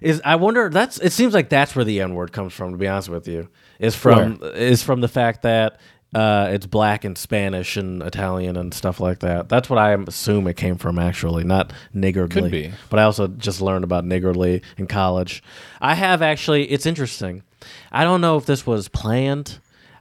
Is 0.00 0.22
I 0.24 0.36
wonder 0.36 0.68
that's 0.68 0.98
it 1.00 1.12
seems 1.12 1.34
like 1.34 1.48
that's 1.48 1.74
where 1.74 1.84
the 1.84 2.00
N 2.00 2.14
word 2.14 2.32
comes 2.32 2.52
from, 2.52 2.70
to 2.70 2.78
be 2.78 2.86
honest 2.86 3.08
with 3.08 3.26
you. 3.26 3.48
Is 3.80 3.96
from 3.96 4.40
is 4.42 4.82
from 4.82 5.00
the 5.00 5.08
fact 5.08 5.42
that 5.42 5.80
uh, 6.14 6.48
it's 6.50 6.66
black 6.66 7.04
and 7.04 7.18
Spanish 7.18 7.76
and 7.76 8.02
Italian 8.02 8.56
and 8.56 8.72
stuff 8.72 8.98
like 8.98 9.18
that. 9.20 9.48
That's 9.48 9.68
what 9.68 9.78
I 9.78 9.92
assume 9.92 10.46
it 10.46 10.56
came 10.56 10.76
from, 10.76 10.98
actually, 10.98 11.44
not 11.44 11.72
niggardly. 11.94 12.42
Could 12.42 12.50
be. 12.50 12.72
But 12.88 12.98
I 12.98 13.02
also 13.02 13.28
just 13.28 13.60
learned 13.60 13.84
about 13.84 14.04
niggardly 14.04 14.62
in 14.78 14.86
college. 14.86 15.42
I 15.80 15.94
have 15.94 16.22
actually. 16.22 16.70
It's 16.70 16.86
interesting. 16.86 17.42
I 17.92 18.04
don't 18.04 18.20
know 18.20 18.36
if 18.36 18.46
this 18.46 18.66
was 18.66 18.88
planned. 18.88 19.58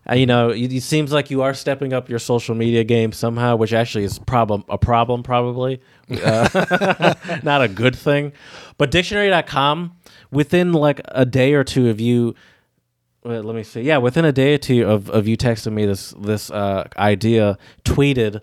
Uh, 0.10 0.16
you 0.16 0.26
know, 0.26 0.50
it, 0.50 0.72
it 0.72 0.84
seems 0.84 1.12
like 1.12 1.30
you 1.30 1.42
are 1.42 1.54
stepping 1.54 1.92
up 1.92 2.10
your 2.10 2.20
social 2.20 2.56
media 2.56 2.86
game 2.86 3.12
somehow, 3.12 3.58
which 3.58 3.74
actually 3.74 4.06
is 4.06 4.20
problem 4.20 4.64
a 4.70 4.78
problem 4.78 5.24
probably, 5.24 5.82
uh, 6.24 7.14
not 7.44 7.62
a 7.62 7.68
good 7.68 7.96
thing. 7.96 8.32
But 8.78 8.92
dictionary.com 8.92 9.98
within 10.32 10.72
like 10.72 11.02
a 11.10 11.26
day 11.26 11.54
or 11.54 11.66
two 11.66 11.90
of 11.90 12.00
you 12.00 12.36
Wait, 13.28 13.44
let 13.44 13.56
me 13.58 13.64
see. 13.64 13.82
Yeah, 13.82 13.98
within 13.98 14.24
a 14.24 14.32
day 14.32 14.54
or 14.54 14.58
two 14.58 14.88
of, 14.88 15.10
of 15.10 15.28
you 15.28 15.36
texting 15.36 15.74
me 15.74 15.86
this 15.86 16.14
this 16.18 16.50
uh, 16.50 16.88
idea, 16.98 17.58
tweeted, 17.84 18.40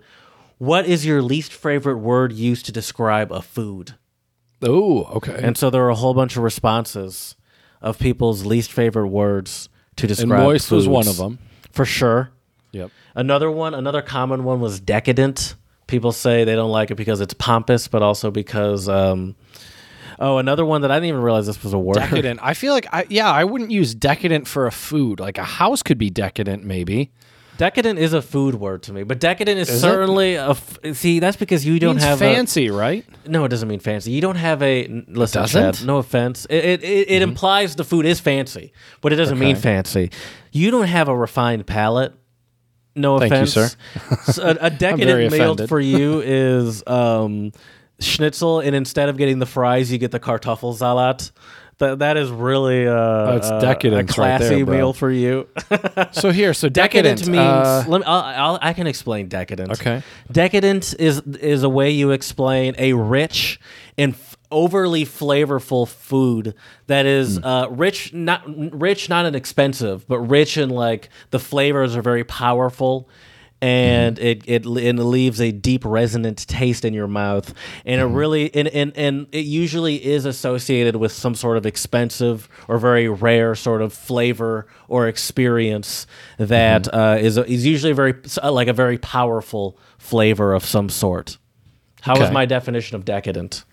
"What 0.59 0.85
is 0.85 1.07
your 1.07 1.23
least 1.23 1.51
favorite 1.51 1.97
word 1.97 2.31
used 2.31 2.67
to 2.67 2.71
describe 2.71 3.31
a 3.31 3.41
food?" 3.41 3.95
Oh, 4.61 5.05
okay. 5.15 5.39
And 5.41 5.57
so 5.57 5.71
there 5.71 5.81
were 5.81 5.89
a 5.89 5.95
whole 5.95 6.13
bunch 6.13 6.37
of 6.37 6.43
responses 6.43 7.35
of 7.81 7.97
people's 7.97 8.45
least 8.45 8.71
favorite 8.71 9.07
words 9.07 9.69
to 9.95 10.05
describe. 10.05 10.31
And 10.31 10.43
moist 10.43 10.71
was 10.71 10.87
one 10.87 11.07
of 11.07 11.17
them. 11.17 11.39
for 11.71 11.85
sure. 11.85 12.29
Yep. 12.71 12.91
Another 13.15 13.49
one, 13.49 13.73
another 13.73 14.03
common 14.03 14.43
one 14.43 14.59
was 14.59 14.79
decadent. 14.79 15.55
People 15.87 16.11
say 16.11 16.43
they 16.43 16.55
don't 16.55 16.71
like 16.71 16.91
it 16.91 16.95
because 16.95 17.21
it's 17.21 17.33
pompous, 17.33 17.87
but 17.87 18.03
also 18.03 18.29
because. 18.29 18.87
Um, 18.87 19.35
oh, 20.19 20.37
another 20.37 20.65
one 20.65 20.81
that 20.81 20.91
I 20.91 20.95
didn't 20.95 21.09
even 21.09 21.21
realize 21.21 21.45
this 21.47 21.61
was 21.63 21.73
a 21.73 21.79
word. 21.79 21.95
Decadent. 21.95 22.39
I 22.43 22.53
feel 22.53 22.73
like 22.73 22.87
I 22.93 23.05
yeah, 23.09 23.29
I 23.31 23.43
wouldn't 23.43 23.71
use 23.71 23.93
decadent 23.95 24.47
for 24.47 24.67
a 24.67 24.71
food. 24.71 25.19
Like 25.19 25.37
a 25.37 25.43
house 25.43 25.83
could 25.83 25.97
be 25.97 26.09
decadent, 26.09 26.63
maybe. 26.63 27.11
Decadent 27.57 27.99
is 27.99 28.11
a 28.11 28.21
food 28.21 28.55
word 28.55 28.83
to 28.83 28.91
me, 28.91 29.03
but 29.03 29.19
decadent 29.21 29.57
is, 29.59 29.69
Is 29.69 29.77
it? 29.77 29.79
certainly 29.79 30.35
a. 30.35 30.49
F- 30.49 30.77
see, 30.91 31.19
that's 31.19 31.37
because 31.37 31.65
you 31.65 31.79
don't 31.79 32.01
have 32.01 32.19
fancy, 32.19 32.69
right? 32.69 33.05
No, 33.25 33.45
it 33.45 33.49
doesn't 33.49 33.69
mean 33.69 33.79
fancy. 33.79 34.11
You 34.11 34.19
don't 34.19 34.35
have 34.35 34.61
a. 34.61 34.83
n- 34.83 35.05
Listen, 35.07 35.43
doesn't? 35.43 35.73
Chad, 35.75 35.87
no 35.87 35.97
offense. 35.97 36.45
It 36.49 36.65
it, 36.65 36.83
it, 36.83 37.09
it 37.11 37.21
implies 37.21 37.75
the 37.75 37.85
food 37.85 38.05
is 38.05 38.19
fancy, 38.19 38.73
but 38.99 39.13
it 39.13 39.15
doesn't 39.15 39.39
mean 39.39 39.55
fancy. 39.55 40.11
You 40.51 40.69
don't 40.69 40.87
have 40.87 41.07
a 41.07 41.15
refined 41.15 41.65
palate. 41.65 42.13
No 42.93 43.19
Thank 43.19 43.31
you, 43.31 43.37
offense, 43.37 43.53
sir. 43.53 44.31
So 44.31 44.43
a, 44.43 44.57
a 44.65 44.69
decadent 44.69 45.31
meal 45.31 45.67
for 45.67 45.79
you 45.79 46.21
is 46.25 46.83
um, 46.87 47.51
schnitzel, 47.99 48.59
and 48.59 48.75
instead 48.75 49.09
of 49.09 49.17
getting 49.17 49.39
the 49.39 49.45
fries, 49.45 49.91
you 49.91 49.97
get 49.97 50.11
the 50.11 50.19
kartoffelsalat. 50.19 51.31
That 51.77 51.99
that 51.99 52.15
is 52.15 52.29
really 52.29 52.87
uh, 52.87 53.31
That's 53.33 53.47
uh, 53.49 53.59
decadence 53.59 54.17
a 54.17 54.21
right 54.21 54.37
classy 54.37 54.55
there, 54.55 54.65
bro. 54.65 54.75
meal 54.77 54.93
for 54.93 55.11
you. 55.11 55.47
So 56.11 56.31
here, 56.31 56.53
so 56.53 56.69
decadent, 56.69 57.19
decadent, 57.19 57.27
means. 57.27 57.67
uh, 57.67 57.83
let 57.89 57.99
me, 57.99 58.05
I'll, 58.07 58.21
I'll, 58.53 58.59
I 58.61 58.71
can 58.73 58.87
explain 58.87 59.27
decadent. 59.27 59.71
Okay. 59.71 60.01
Decadent 60.31 60.95
is 60.97 61.19
is 61.21 61.63
a 61.63 61.69
way 61.69 61.89
you 61.91 62.11
explain 62.11 62.75
a 62.77 62.93
rich 62.93 63.59
and 63.97 64.13
f- 64.13 64.37
overly 64.51 65.03
flavorful 65.05 65.85
food 65.87 66.53
that 66.87 67.05
is 67.05 67.39
uh, 67.39 67.67
rich, 67.69 68.13
not 68.13 68.43
rich, 68.79 69.09
not 69.09 69.25
an 69.25 69.35
expensive, 69.35 70.07
but 70.07 70.19
rich 70.19 70.57
in 70.57 70.69
like 70.69 71.09
the 71.31 71.39
flavors 71.39 71.97
are 71.97 72.01
very 72.01 72.23
powerful. 72.23 73.09
And 73.61 74.17
mm-hmm. 74.17 74.25
it, 74.25 74.43
it 74.47 74.65
it 74.65 74.95
leaves 74.97 75.39
a 75.41 75.51
deep 75.51 75.83
resonant 75.85 76.45
taste 76.47 76.83
in 76.83 76.93
your 76.93 77.07
mouth, 77.07 77.53
and 77.85 77.99
it 77.99 78.03
mm-hmm. 78.03 78.13
really 78.13 78.53
and, 78.53 78.67
and 78.67 78.95
and 78.97 79.27
it 79.31 79.45
usually 79.45 80.05
is 80.05 80.25
associated 80.25 80.97
with 80.97 81.11
some 81.11 81.33
sort 81.35 81.57
of 81.57 81.65
expensive 81.65 82.49
or 82.67 82.77
very 82.77 83.07
rare 83.07 83.55
sort 83.55 83.81
of 83.81 83.93
flavor 83.93 84.67
or 84.87 85.07
experience 85.07 86.05
that 86.37 86.83
mm-hmm. 86.83 86.99
uh, 86.99 87.15
is 87.15 87.37
is 87.37 87.65
usually 87.65 87.93
very 87.93 88.13
uh, 88.43 88.51
like 88.51 88.67
a 88.67 88.73
very 88.73 88.97
powerful 88.97 89.79
flavor 89.97 90.53
of 90.53 90.65
some 90.65 90.89
sort. 90.89 91.37
How 92.01 92.13
is 92.15 92.23
Okay. 92.23 92.33
my 92.33 92.45
definition 92.45 92.95
of 92.95 93.05
decadent? 93.05 93.63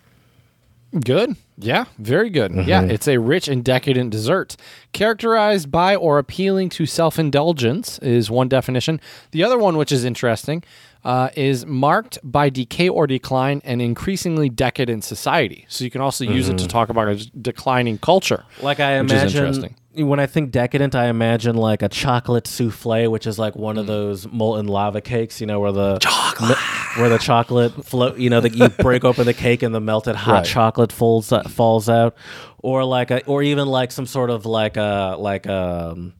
Good. 0.99 1.35
Yeah, 1.57 1.85
very 1.97 2.29
good. 2.29 2.53
Yeah, 2.65 2.83
it's 2.83 3.07
a 3.07 3.19
rich 3.19 3.47
and 3.47 3.63
decadent 3.63 4.09
dessert. 4.09 4.55
Characterized 4.91 5.71
by 5.71 5.95
or 5.95 6.17
appealing 6.17 6.69
to 6.69 6.85
self 6.85 7.19
indulgence 7.19 7.99
is 7.99 8.31
one 8.31 8.47
definition. 8.47 8.99
The 9.31 9.43
other 9.43 9.57
one, 9.57 9.77
which 9.77 9.91
is 9.91 10.03
interesting, 10.03 10.63
uh, 11.03 11.29
is 11.35 11.65
marked 11.65 12.19
by 12.23 12.49
decay 12.49 12.89
or 12.89 13.07
decline 13.07 13.61
and 13.63 13.81
increasingly 13.81 14.49
decadent 14.49 15.03
society. 15.03 15.65
So 15.67 15.83
you 15.83 15.91
can 15.91 16.01
also 16.01 16.23
use 16.23 16.49
it 16.49 16.57
to 16.57 16.67
talk 16.67 16.89
about 16.89 17.07
a 17.07 17.15
declining 17.39 17.97
culture. 17.97 18.45
Like 18.61 18.79
I 18.79 19.01
Which 19.01 19.11
is 19.11 19.21
imagine 19.21 19.43
interesting. 19.45 19.75
When 19.95 20.19
I 20.19 20.25
think 20.25 20.51
decadent, 20.51 20.95
I 20.95 21.05
imagine 21.07 21.55
like 21.55 21.81
a 21.83 21.89
chocolate 21.89 22.45
souffle, 22.47 23.09
which 23.11 23.27
is 23.27 23.37
like 23.37 23.53
Mm. 23.53 23.59
one 23.59 23.77
of 23.77 23.85
those 23.87 24.27
molten 24.31 24.67
lava 24.67 25.01
cakes, 25.01 25.39
you 25.39 25.47
know, 25.47 25.59
where 25.59 25.71
the 25.71 25.99
chocolate, 25.99 26.57
where 26.97 27.09
the 27.09 27.17
chocolate 27.19 27.85
float, 27.85 28.17
you 28.17 28.29
know, 28.29 28.39
that 28.41 28.55
you 28.55 28.69
break 28.69 29.03
open 29.09 29.25
the 29.25 29.33
cake 29.33 29.61
and 29.61 29.73
the 29.73 29.79
melted 29.79 30.15
hot 30.15 30.33
Right. 30.33 30.45
chocolate 30.45 30.91
falls 30.91 31.31
uh, 31.31 31.43
falls 31.43 31.89
out, 31.89 32.15
or 32.63 32.83
like 32.83 33.11
a, 33.11 33.23
or 33.25 33.43
even 33.43 33.67
like 33.67 33.91
some 33.91 34.05
sort 34.05 34.29
of 34.29 34.45
like 34.45 34.77
a 34.77 35.15
like 35.19 35.45
um 35.47 36.13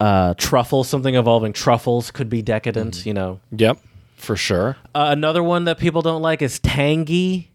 uh 0.00 0.34
truffle, 0.36 0.84
something 0.84 1.14
involving 1.14 1.52
truffles 1.52 2.10
could 2.10 2.28
be 2.28 2.42
decadent, 2.42 2.94
Mm. 2.96 3.06
you 3.06 3.14
know. 3.14 3.40
Yep, 3.56 3.78
for 4.16 4.36
sure. 4.36 4.76
Uh, 4.94 5.06
another 5.10 5.42
one 5.42 5.64
that 5.64 5.78
people 5.78 6.02
don't 6.02 6.20
like 6.22 6.42
is 6.42 6.58
tangy. 6.58 7.50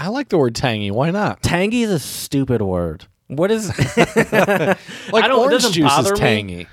I 0.00 0.08
like 0.08 0.30
the 0.30 0.38
word 0.38 0.54
tangy. 0.54 0.90
Why 0.90 1.10
not? 1.10 1.42
Tangy 1.42 1.82
is 1.82 1.90
a 1.90 1.98
stupid 1.98 2.62
word. 2.62 3.06
What 3.30 3.50
is 3.50 3.68
Like 3.98 4.78
I 5.24 5.28
don't- 5.28 5.38
orange 5.40 5.70
juice 5.70 5.98
is 5.98 6.10
me. 6.12 6.16
tangy. 6.18 6.66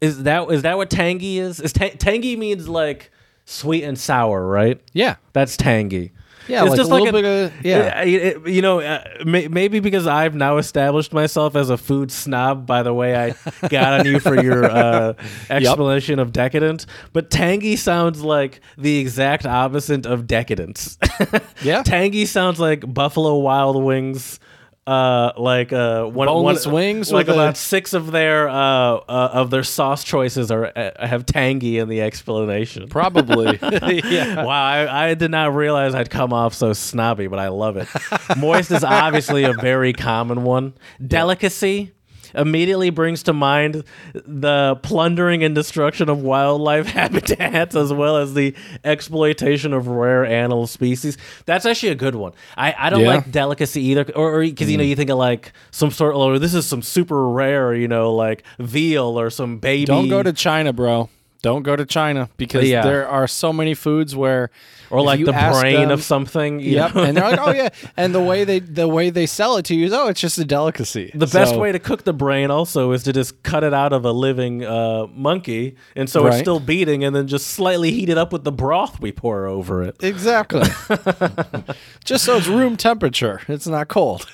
is 0.00 0.22
that 0.24 0.50
is 0.50 0.62
that 0.62 0.76
what 0.76 0.90
tangy 0.90 1.38
is? 1.38 1.60
Is 1.60 1.72
ta- 1.72 1.90
tangy 1.98 2.36
means 2.36 2.68
like 2.68 3.10
sweet 3.44 3.84
and 3.84 3.98
sour, 3.98 4.46
right? 4.46 4.80
Yeah. 4.92 5.16
That's 5.32 5.56
tangy. 5.56 6.12
Yeah, 6.48 6.64
it's 6.64 6.70
like 6.70 6.80
a 6.80 6.82
little 7.04 7.12
bit 7.12 7.24
of- 7.24 7.64
yeah. 7.64 8.00
uh, 8.00 8.04
it- 8.04 8.46
you 8.48 8.60
know, 8.60 8.80
uh, 8.80 9.04
may, 9.24 9.46
maybe 9.46 9.78
because 9.78 10.06
I've 10.08 10.34
now 10.34 10.56
established 10.56 11.12
myself 11.12 11.54
as 11.54 11.70
a 11.70 11.76
food 11.76 12.10
snob 12.10 12.66
by 12.66 12.82
the 12.82 12.92
way 12.92 13.14
I 13.14 13.34
got 13.68 14.00
on 14.00 14.06
you 14.06 14.18
for 14.18 14.42
your 14.42 14.64
uh, 14.64 15.12
explanation 15.50 16.18
of 16.18 16.32
decadent, 16.32 16.86
but 17.12 17.30
tangy 17.30 17.76
sounds 17.76 18.22
like 18.22 18.60
the 18.76 18.98
exact 18.98 19.46
opposite 19.46 20.06
of 20.06 20.26
decadence. 20.26 20.98
Yeah. 21.62 21.82
tangy 21.84 22.24
sounds 22.26 22.58
like 22.58 22.92
Buffalo 22.92 23.36
Wild 23.38 23.80
Wings. 23.84 24.40
Uh, 24.90 25.32
like 25.36 25.72
uh, 25.72 26.04
one, 26.04 26.26
Boneless 26.26 26.66
one, 26.66 26.74
wings 26.74 27.12
like 27.12 27.28
with 27.28 27.36
a- 27.36 27.54
six 27.54 27.92
of 27.92 28.10
their 28.10 28.48
uh, 28.48 28.54
uh 28.54 29.30
of 29.34 29.50
their 29.50 29.62
sauce 29.62 30.02
choices 30.02 30.50
are 30.50 30.72
uh, 30.76 31.06
have 31.06 31.24
tangy 31.24 31.78
in 31.78 31.88
the 31.88 32.00
explanation. 32.00 32.88
Probably. 32.88 33.56
yeah. 33.62 34.44
Wow, 34.44 34.64
I, 34.64 35.10
I 35.10 35.14
did 35.14 35.30
not 35.30 35.54
realize 35.54 35.94
I'd 35.94 36.10
come 36.10 36.32
off 36.32 36.54
so 36.54 36.72
snobby, 36.72 37.28
but 37.28 37.38
I 37.38 37.48
love 37.48 37.76
it. 37.76 37.86
Moist 38.36 38.72
is 38.72 38.82
obviously 38.82 39.44
a 39.44 39.52
very 39.52 39.92
common 39.92 40.42
one. 40.42 40.74
Delicacy 41.06 41.92
immediately 42.34 42.90
brings 42.90 43.22
to 43.24 43.32
mind 43.32 43.84
the 44.14 44.76
plundering 44.82 45.42
and 45.44 45.54
destruction 45.54 46.08
of 46.08 46.22
wildlife 46.22 46.86
habitats 46.90 47.74
as 47.74 47.92
well 47.92 48.16
as 48.16 48.34
the 48.34 48.54
exploitation 48.84 49.72
of 49.72 49.88
rare 49.88 50.24
animal 50.24 50.66
species. 50.66 51.16
That's 51.46 51.66
actually 51.66 51.90
a 51.90 51.96
good 51.96 52.14
one. 52.14 52.32
I, 52.56 52.74
I 52.78 52.90
don't 52.90 53.00
Yeah. 53.00 53.08
like 53.08 53.30
delicacy 53.30 53.82
either, 53.82 54.10
or 54.14 54.40
because 54.40 54.70
you 54.70 54.76
know 54.76 54.84
mm. 54.84 54.88
you 54.88 54.96
think 54.96 55.10
of 55.10 55.18
like 55.18 55.52
some 55.70 55.90
sort 55.90 56.14
of 56.14 56.20
oh 56.20 56.38
this 56.38 56.54
is 56.54 56.66
some 56.66 56.82
super 56.82 57.28
rare 57.28 57.74
you 57.74 57.88
know 57.88 58.14
like 58.14 58.44
veal 58.58 59.18
or 59.18 59.30
some 59.30 59.58
baby. 59.58 59.86
Don't 59.86 60.08
go 60.08 60.22
to 60.22 60.32
China, 60.32 60.72
bro. 60.72 61.08
Don't 61.42 61.62
go 61.62 61.74
to 61.74 61.86
China 61.86 62.28
because 62.36 62.68
Yeah. 62.68 62.82
there 62.82 63.08
are 63.08 63.26
so 63.26 63.52
many 63.52 63.72
foods 63.74 64.14
where 64.14 64.50
or 64.90 65.02
like 65.02 65.24
the 65.24 65.32
brain 65.32 65.82
them- 65.82 65.90
of 65.92 66.02
something. 66.02 66.60
Yep, 66.60 66.96
and 66.96 67.16
they're 67.16 67.30
like, 67.30 67.40
"Oh 67.40 67.52
yeah," 67.52 67.68
and 67.96 68.14
the 68.14 68.20
way 68.20 68.44
they 68.44 68.58
the 68.58 68.86
way 68.88 69.08
they 69.10 69.24
sell 69.24 69.56
it 69.56 69.64
to 69.66 69.74
you 69.74 69.86
is, 69.86 69.92
"Oh, 69.92 70.08
it's 70.08 70.20
just 70.20 70.36
a 70.38 70.44
delicacy." 70.44 71.12
The 71.14 71.26
best 71.28 71.54
way 71.56 71.72
to 71.72 71.78
cook 71.78 72.04
the 72.04 72.12
brain 72.12 72.50
also 72.50 72.90
is 72.92 73.04
to 73.04 73.12
just 73.12 73.42
cut 73.42 73.64
it 73.64 73.72
out 73.72 73.92
of 73.92 74.04
a 74.04 74.12
living 74.12 74.64
uh, 74.64 75.06
monkey, 75.14 75.76
and 75.96 76.10
so 76.10 76.26
it's 76.26 76.38
still 76.38 76.60
beating, 76.60 77.04
and 77.04 77.14
then 77.16 77.26
just 77.28 77.46
slightly 77.46 77.90
heat 77.92 78.08
it 78.08 78.18
up 78.18 78.32
with 78.32 78.44
the 78.44 78.52
broth 78.52 79.00
we 79.00 79.12
pour 79.12 79.46
over 79.46 79.82
it. 79.82 79.96
exactly, 80.02 80.62
just 82.04 82.24
so 82.24 82.36
it's 82.36 82.48
room 82.48 82.76
temperature. 82.76 83.40
It's 83.48 83.66
not 83.66 83.88
cold. 83.88 84.26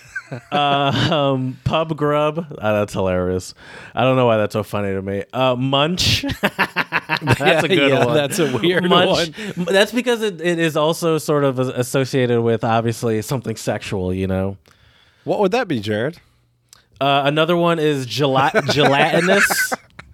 Um, 0.53 1.59
pub 1.65 1.97
grub, 1.97 2.47
ah, 2.59 2.73
that's 2.73 2.93
hilarious. 2.93 3.55
I 3.95 4.03
don't 4.03 4.17
know 4.17 4.27
why 4.27 4.37
that's 4.37 4.53
so 4.53 4.63
funny 4.63 4.93
to 4.93 5.03
me. 5.03 5.25
Uh, 5.33 5.57
munch, 5.57 6.23
that's 6.41 7.65
a 7.65 7.69
good 7.69 7.91
yeah, 7.91 8.05
one. 8.05 8.15
that's 8.15 8.39
a 8.39 8.57
weird 8.57 8.89
munch. 8.89 9.31
That's 9.57 9.93
because 9.93 10.23
it, 10.23 10.41
it 10.41 10.59
is 10.59 10.77
also 10.77 11.19
sort 11.19 11.45
of 11.45 11.59
associated 11.59 12.41
with 12.43 12.65
obviously 12.65 13.23
something 13.23 13.57
sexual, 13.57 14.13
you 14.13 14.27
know. 14.27 14.57
What 15.25 15.41
would 15.41 15.53
that 15.53 15.69
be, 15.69 15.81
Jared? 15.81 16.19
Uh, 17.01 17.23
another 17.25 17.57
one 17.57 17.79
is 17.79 18.07
gela- 18.07 18.63
gelatinous. 18.71 19.73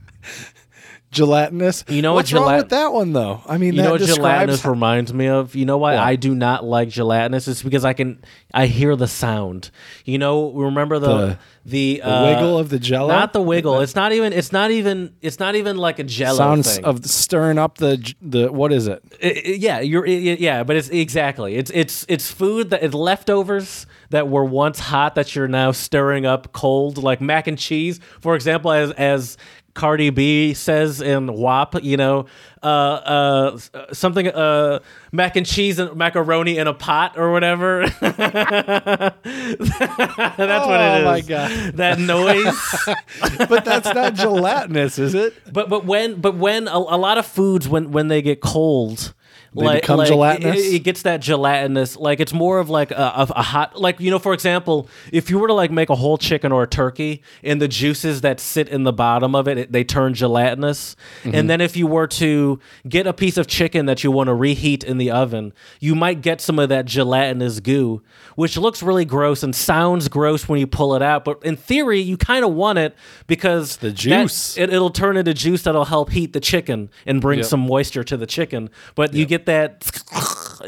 Gelatinous. 1.13 1.85
You 1.89 2.01
know 2.01 2.13
what 2.15 2.21
what's 2.21 2.33
wrong 2.33 2.45
gelat- 2.49 2.57
with 2.57 2.69
that 2.71 2.93
one 2.93 3.13
though? 3.13 3.43
I 3.47 3.59
mean, 3.59 3.75
You 3.75 3.83
that 3.83 3.85
know 3.85 3.93
what 3.93 4.01
gelatinous 4.01 4.65
reminds 4.65 5.13
me 5.13 5.29
of? 5.29 5.55
You 5.55 5.67
know 5.67 5.77
why 5.77 5.95
What? 5.95 6.03
I 6.03 6.17
do 6.17 6.35
not 6.35 6.65
like 6.65 6.89
gelatinous? 6.89 7.47
It's 7.49 7.63
because 7.63 7.85
I 7.85 7.93
can 7.93 8.23
I 8.55 8.67
hear 8.67 8.97
the 8.97 9.07
sound. 9.07 9.71
You 10.07 10.17
know, 10.19 10.51
remember 10.53 10.99
the 10.99 11.39
the, 11.65 12.01
the 12.01 12.03
uh, 12.03 12.25
wiggle 12.27 12.59
of 12.59 12.71
the 12.71 12.79
Jello. 12.79 13.09
Not 13.09 13.35
the 13.35 13.43
wiggle. 13.43 13.81
It's 13.81 13.95
not 13.95 14.13
even. 14.13 14.33
It's 14.33 14.53
not 14.53 14.71
even. 14.71 15.15
It's 15.21 15.39
not 15.39 15.55
even 15.55 15.77
like 15.77 15.99
a 15.99 16.05
jello 16.05 16.37
sounds 16.39 16.75
thing. 16.77 16.85
of 16.85 17.05
stirring 17.07 17.59
up 17.59 17.77
the 17.79 18.15
the 18.23 18.51
what 18.51 18.73
is 18.73 18.87
it? 18.89 19.03
I- 19.23 19.27
I- 19.47 19.49
yeah, 19.59 19.81
you're. 19.81 20.07
I- 20.07 20.11
I- 20.11 20.37
yeah, 20.41 20.65
but 20.65 20.77
it's 20.77 20.89
exactly. 20.89 21.57
It's 21.57 21.71
it's 21.75 22.07
it's 22.09 22.31
food 22.33 22.71
that 22.71 22.83
it's 22.83 22.95
leftovers 22.95 23.87
that 24.11 24.29
were 24.29 24.45
once 24.45 24.79
hot 24.81 25.15
that 25.15 25.37
you're 25.37 25.47
now 25.49 25.73
stirring 25.73 26.25
up 26.27 26.53
cold, 26.53 26.99
like 26.99 27.21
mac 27.21 27.47
and 27.47 27.59
cheese, 27.59 28.01
for 28.21 28.35
example, 28.35 28.73
as 28.73 28.91
as. 28.93 29.37
Cardi 29.75 30.11
B 30.11 30.53
says 30.55 31.01
in 31.01 31.33
WAP, 31.33 31.83
you 31.83 31.97
know, 31.97 32.27
uh, 32.63 32.67
uh, 32.67 33.59
something, 33.93 34.29
uh, 34.29 34.81
mac 35.13 35.35
and 35.37 35.47
cheese 35.47 35.79
and 35.79 35.97
macaroni 35.97 36.59
in 36.59 36.67
a 36.67 36.75
pot 36.75 37.17
or 37.17 37.33
whatever. 37.33 37.87
That's 38.01 39.17
what 39.25 40.81
it 40.81 40.93
Oh 40.93 40.99
is. 40.99 41.05
my 41.05 41.21
God. 41.27 41.73
That 41.75 41.99
noise. 41.99 42.95
But 43.49 43.65
that's 43.65 43.93
not 43.95 44.15
gelatinous, 44.15 44.99
is 44.99 45.15
it? 45.15 45.35
But 45.53 45.69
but 45.69 45.85
when 45.85 46.21
but 46.21 46.37
when 46.37 46.69
a, 46.69 46.77
a 46.77 46.99
lot 46.99 47.19
of 47.19 47.27
foods 47.27 47.69
when 47.69 47.91
when 47.93 48.09
they 48.09 48.23
get 48.23 48.41
cold. 48.41 49.15
They 49.55 49.75
become 49.81 49.99
like, 49.99 50.09
gelatinous? 50.09 50.57
It, 50.59 50.75
it 50.77 50.79
gets 50.81 51.03
that 51.03 51.21
gelatinous, 51.21 51.97
like 51.97 52.21
it's 52.21 52.33
more 52.33 52.59
of 52.59 52.71
like 52.71 52.91
a, 52.91 52.95
a, 52.95 53.27
a 53.37 53.43
hot, 53.43 53.79
like 53.79 54.01
you 54.01 54.11
know, 54.11 54.19
for 54.19 54.33
example, 54.33 54.89
if 55.13 55.29
you 55.29 55.39
were 55.39 55.47
to 55.49 55.53
like 55.53 55.71
make 55.71 55.91
a 55.91 55.95
whole 55.95 56.17
chicken 56.17 56.53
or 56.53 56.63
a 56.63 56.67
turkey, 56.67 57.23
and 57.43 57.61
the 57.61 57.69
juices 57.69 58.23
that 58.23 58.41
sit 58.41 58.69
in 58.69 58.85
the 58.85 58.93
bottom 58.95 59.35
of 59.35 59.47
it, 59.49 59.59
it 59.59 59.73
they 59.73 59.85
turn 59.85 60.15
gelatinous, 60.15 60.97
Mm-hmm. 61.23 61.35
and 61.35 61.51
then 61.51 61.61
if 61.61 61.77
you 61.77 61.87
were 61.87 62.07
to 62.07 62.59
get 62.89 63.07
a 63.07 63.13
piece 63.13 63.37
of 63.37 63.47
chicken 63.47 63.87
that 63.87 64.03
you 64.03 64.11
want 64.11 64.29
to 64.29 64.35
reheat 64.35 64.83
in 64.85 64.97
the 64.99 65.11
oven, 65.11 65.53
you 65.81 65.95
might 65.95 66.23
get 66.23 66.41
some 66.41 66.59
of 66.59 66.69
that 66.71 66.87
gelatinous 66.87 67.61
goo, 67.61 68.03
which 68.37 68.57
looks 68.57 68.83
really 68.83 69.05
gross 69.05 69.43
and 69.43 69.55
sounds 69.55 70.09
gross 70.09 70.49
when 70.49 70.59
you 70.61 70.67
pull 70.67 70.95
it 70.95 71.03
out, 71.03 71.25
but 71.25 71.43
in 71.45 71.57
theory, 71.57 72.01
you 72.01 72.17
kind 72.17 72.45
of 72.45 72.53
want 72.55 72.79
it 72.79 72.95
because 73.27 73.77
The 73.77 73.89
that- 73.89 73.95
juice. 73.97 74.57
it, 74.57 74.73
it'll 74.73 74.91
turn 74.91 75.17
into 75.17 75.35
juice 75.35 75.63
that'll 75.63 75.85
help 75.85 76.11
heat 76.11 76.33
the 76.33 76.41
chicken 76.41 76.89
and 77.07 77.21
bring 77.21 77.41
Yep. 77.41 77.47
some 77.47 77.61
moisture 77.61 78.05
to 78.05 78.17
the 78.17 78.27
chicken. 78.27 78.71
But 78.95 79.15
you 79.15 79.27
get 79.27 79.42
that, 79.47 79.91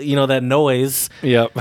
you 0.01 0.16
know, 0.16 0.27
that 0.27 0.43
noise, 0.43 1.11
Yep. 1.22 1.53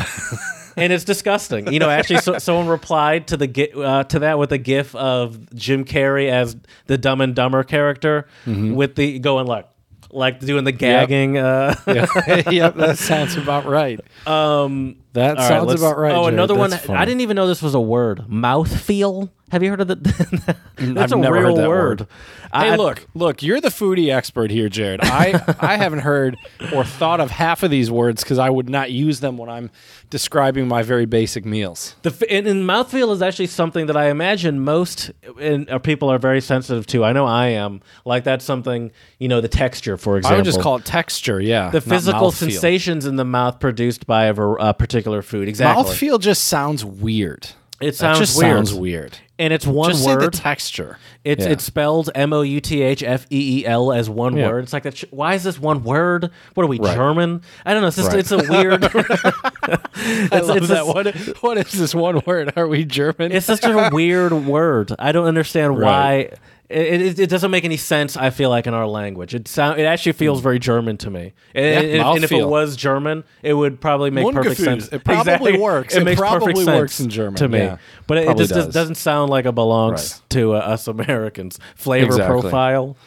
and 0.78 0.92
it's 0.94 1.04
disgusting. 1.04 1.72
You 1.72 1.80
know, 1.80 1.90
actually, 1.90 2.20
so, 2.22 2.38
someone 2.40 2.68
replied 2.68 3.28
to 3.28 3.38
the 3.38 3.72
uh, 3.76 4.04
to 4.06 4.20
that 4.20 4.40
with 4.40 4.52
a 4.52 4.58
gif 4.58 4.96
of 4.96 5.54
Jim 5.56 5.86
Carrey 5.86 6.30
as 6.30 6.56
the 6.88 6.98
Dumb 6.98 7.22
and 7.22 7.36
Dumber 7.36 7.64
character 7.64 8.28
Mm-hmm. 8.46 8.74
with 8.76 8.96
the 8.96 9.20
going 9.20 9.48
like. 9.48 9.68
Like 10.16 10.42
doing 10.42 10.64
the 10.64 10.72
gagging, 10.72 11.40
uh, 11.40 11.74
yep, 11.88 12.76
that 12.76 12.98
sounds 13.00 13.36
about 13.36 13.66
right. 13.66 14.00
um, 14.28 14.98
That 15.14 15.30
All 15.38 15.44
right, 15.44 15.48
sounds 15.48 15.68
let's- 15.68 15.82
about 15.82 15.98
right. 15.98 16.12
Oh, 16.14 16.22
Jared. 16.24 16.34
another 16.34 16.56
one. 16.56 16.72
That's 16.72 16.90
I 16.90 17.06
didn't 17.06 17.22
even 17.22 17.36
know 17.36 17.48
this 17.48 17.62
was 17.62 17.76
a 17.76 17.80
word. 17.82 18.26
Mouthfeel. 18.30 19.30
Have 19.52 19.62
you 19.62 19.70
heard 19.70 19.82
of 19.82 19.88
that? 19.90 20.04
That's 20.78 21.12
a 21.12 21.16
never 21.16 21.36
real 21.36 21.44
heard 21.50 21.58
that 21.58 21.70
word. 21.70 22.00
word. 22.02 22.08
I- 22.52 22.70
Hey, 22.70 22.78
look, 22.78 23.08
look, 23.16 23.42
you're 23.42 23.60
the 23.62 23.70
foodie 23.70 24.14
expert 24.14 24.50
here, 24.52 24.70
Jared. 24.70 25.02
I, 25.04 25.56
I 25.60 25.76
haven't 25.78 26.00
heard 26.00 26.38
or 26.74 26.84
thought 26.84 27.20
of 27.20 27.32
half 27.32 27.64
of 27.64 27.70
these 27.72 27.90
words 27.92 28.24
because 28.24 28.38
I 28.40 28.50
would 28.50 28.70
not 28.70 28.92
use 28.92 29.20
them 29.22 29.38
when 29.38 29.50
I'm 29.50 29.72
describing 30.12 30.68
my 30.68 30.84
very 30.84 31.06
basic 31.08 31.46
meals. 31.46 31.96
The 32.04 32.12
f- 32.12 32.22
and, 32.30 32.46
and 32.48 32.68
mouthfeel 32.70 33.12
is 33.12 33.22
actually 33.24 33.48
something 33.48 33.88
that 33.88 33.98
I 33.98 34.10
imagine 34.10 34.60
most 34.60 35.12
in, 35.40 35.68
uh, 35.70 35.80
people 35.80 36.10
are 36.10 36.20
very 36.20 36.42
sensitive 36.42 36.86
to. 36.88 37.04
I 37.04 37.12
know 37.12 37.26
I 37.26 37.48
am. 37.48 37.82
Like 38.06 38.24
that's 38.24 38.46
something 38.46 38.92
you 39.20 39.28
know 39.28 39.42
the 39.42 39.48
texture, 39.48 39.98
for 39.98 40.18
example. 40.18 40.36
I 40.36 40.38
would 40.38 40.46
just 40.46 40.62
call 40.62 40.76
it 40.78 40.86
texture, 40.86 41.42
yeah. 41.42 41.70
the 41.72 41.78
not 41.80 41.84
physical 41.84 42.30
mouthfeel. 42.30 42.34
sensations 42.52 43.06
in 43.08 43.16
the 43.16 43.26
mouth 43.26 43.60
produced 43.60 44.06
by 44.06 44.26
a, 44.26 44.34
ver- 44.34 44.58
a 44.58 44.74
particular 44.76 45.03
food. 45.22 45.48
Exactly. 45.48 45.84
Mouthfeel 45.84 46.20
just 46.20 46.46
sounds 46.46 46.84
weird. 46.86 47.48
It 47.82 47.96
sounds 47.96 48.20
just 48.20 48.38
weird. 48.38 48.56
sounds 48.68 48.74
weird. 48.74 49.18
and 49.38 49.52
it's 49.52 49.68
one 49.68 49.90
just 49.92 50.06
say 50.06 50.14
the 50.14 50.20
word. 50.22 50.34
texture. 50.34 50.98
It's 51.26 51.44
Yeah. 51.44 51.52
it's 51.52 51.66
spelled 51.66 52.10
M 52.16 52.32
O 52.32 52.42
U 52.42 52.62
T 52.62 52.82
H 52.82 53.04
F 53.04 53.26
E 53.30 53.60
E 53.62 53.66
L 53.66 53.92
as 53.92 54.10
one 54.10 54.38
Yeah. 54.38 54.48
word. 54.48 54.64
It's 54.64 54.72
like 54.72 54.84
that. 54.84 54.96
Sh- 54.96 55.04
why 55.12 55.34
is 55.34 55.44
this 55.44 55.60
one 55.60 55.84
word? 55.84 56.30
What 56.54 56.64
are 56.64 56.68
we 56.68 56.80
Right. 56.80 56.96
German? 56.96 57.42
I 57.66 57.74
don't 57.74 57.82
know. 57.82 57.88
It's 57.90 57.98
just 57.98 58.10
Right. 58.10 58.20
it's 58.20 58.32
a 58.32 58.38
weird. 58.38 58.84
I 59.64 60.40
love 60.40 60.68
that. 60.70 60.82
a- 60.82 60.86
What, 60.86 61.16
what 61.44 61.58
is 61.58 61.72
this 61.74 61.94
one 61.96 62.22
word? 62.26 62.54
Are 62.56 62.68
we 62.68 62.86
German? 62.86 63.32
it's 63.34 63.46
such 63.48 63.66
a 63.66 63.90
weird 63.92 64.32
word. 64.46 64.94
I 65.00 65.12
don't 65.12 65.26
understand 65.28 65.78
Right. 65.78 66.30
why. 66.32 66.38
It, 66.74 67.02
it, 67.02 67.20
it 67.20 67.30
doesn't 67.30 67.52
make 67.52 67.64
any 67.66 67.78
sense. 67.78 68.18
I 68.18 68.30
feel 68.32 68.50
like 68.50 68.68
in 68.68 68.74
our 68.74 68.88
language, 68.88 69.36
it 69.36 69.48
sound 69.48 69.80
it 69.80 69.84
actually 69.84 70.14
feels 70.14 70.42
very 70.42 70.60
German 70.60 70.98
to 70.98 71.10
me. 71.10 71.34
And, 71.54 71.66
and 71.66 71.86
if, 71.88 72.06
and 72.06 72.24
if 72.24 72.32
it 72.32 72.46
was 72.48 72.76
German, 72.76 73.24
it 73.42 73.54
would 73.54 73.80
probably 73.80 74.10
make 74.10 74.32
perfect 74.34 74.60
sense. 74.60 74.88
It 74.90 75.04
probably 75.04 75.58
works. 75.58 75.94
It, 75.96 76.02
It 76.02 76.06
makes 76.06 76.20
probably 76.20 76.54
perfect 76.54 76.68
works 76.68 76.96
sense 76.96 77.06
in 77.06 77.10
German, 77.12 77.36
to 77.36 77.48
me. 77.48 77.60
yeah. 77.60 77.78
But 78.08 78.18
it, 78.20 78.30
it 78.30 78.38
just 78.38 78.54
does. 78.54 78.66
does. 78.66 78.74
doesn't 78.74 78.96
sound 78.96 79.30
like 79.30 79.46
it 79.46 79.56
belongs 79.56 80.14
Right. 80.22 80.30
to 80.32 80.56
uh, 80.56 80.60
us 80.60 80.88
Americans. 80.88 81.60
Flavor 81.76 82.08
Exactly. 82.08 82.42
profile. 82.42 82.98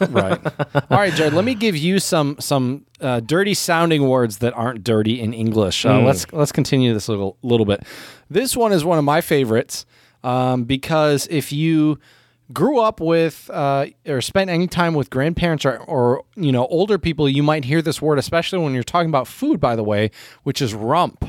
right. 0.10 0.38
All 0.90 0.98
right, 0.98 1.12
Jared. 1.12 1.32
Let 1.32 1.44
me 1.44 1.54
give 1.54 1.76
you 1.76 1.98
some 2.00 2.36
some 2.40 2.84
uh, 3.00 3.20
dirty 3.20 3.54
sounding 3.54 4.08
words 4.08 4.38
that 4.38 4.52
aren't 4.54 4.82
dirty 4.82 5.20
in 5.20 5.32
English. 5.32 5.86
Uh, 5.86 6.00
Let's 6.02 6.30
let's 6.32 6.50
continue 6.52 6.92
this 6.92 7.06
a 7.08 7.12
little 7.12 7.36
little 7.42 7.66
bit. 7.66 7.84
This 8.28 8.56
one 8.56 8.72
is 8.72 8.84
one 8.84 8.98
of 8.98 9.04
my 9.04 9.20
favorites 9.20 9.86
um, 10.24 10.64
because 10.64 11.28
if 11.30 11.52
you 11.52 11.98
grew 12.52 12.80
up 12.80 13.00
with 13.00 13.50
uh, 13.52 13.86
or 14.06 14.20
spent 14.20 14.50
any 14.50 14.66
time 14.66 14.94
with 14.94 15.10
grandparents 15.10 15.64
or, 15.64 15.78
or 15.78 16.24
you 16.34 16.52
know 16.52 16.66
older 16.66 16.98
people, 16.98 17.28
you 17.28 17.42
might 17.42 17.64
hear 17.64 17.82
this 17.82 18.00
word, 18.00 18.18
especially 18.18 18.58
when 18.58 18.74
you're 18.74 18.82
talking 18.82 19.08
about 19.08 19.26
food. 19.26 19.60
By 19.60 19.76
the 19.76 19.84
way, 19.84 20.10
which 20.42 20.62
is 20.62 20.74
rump. 20.74 21.24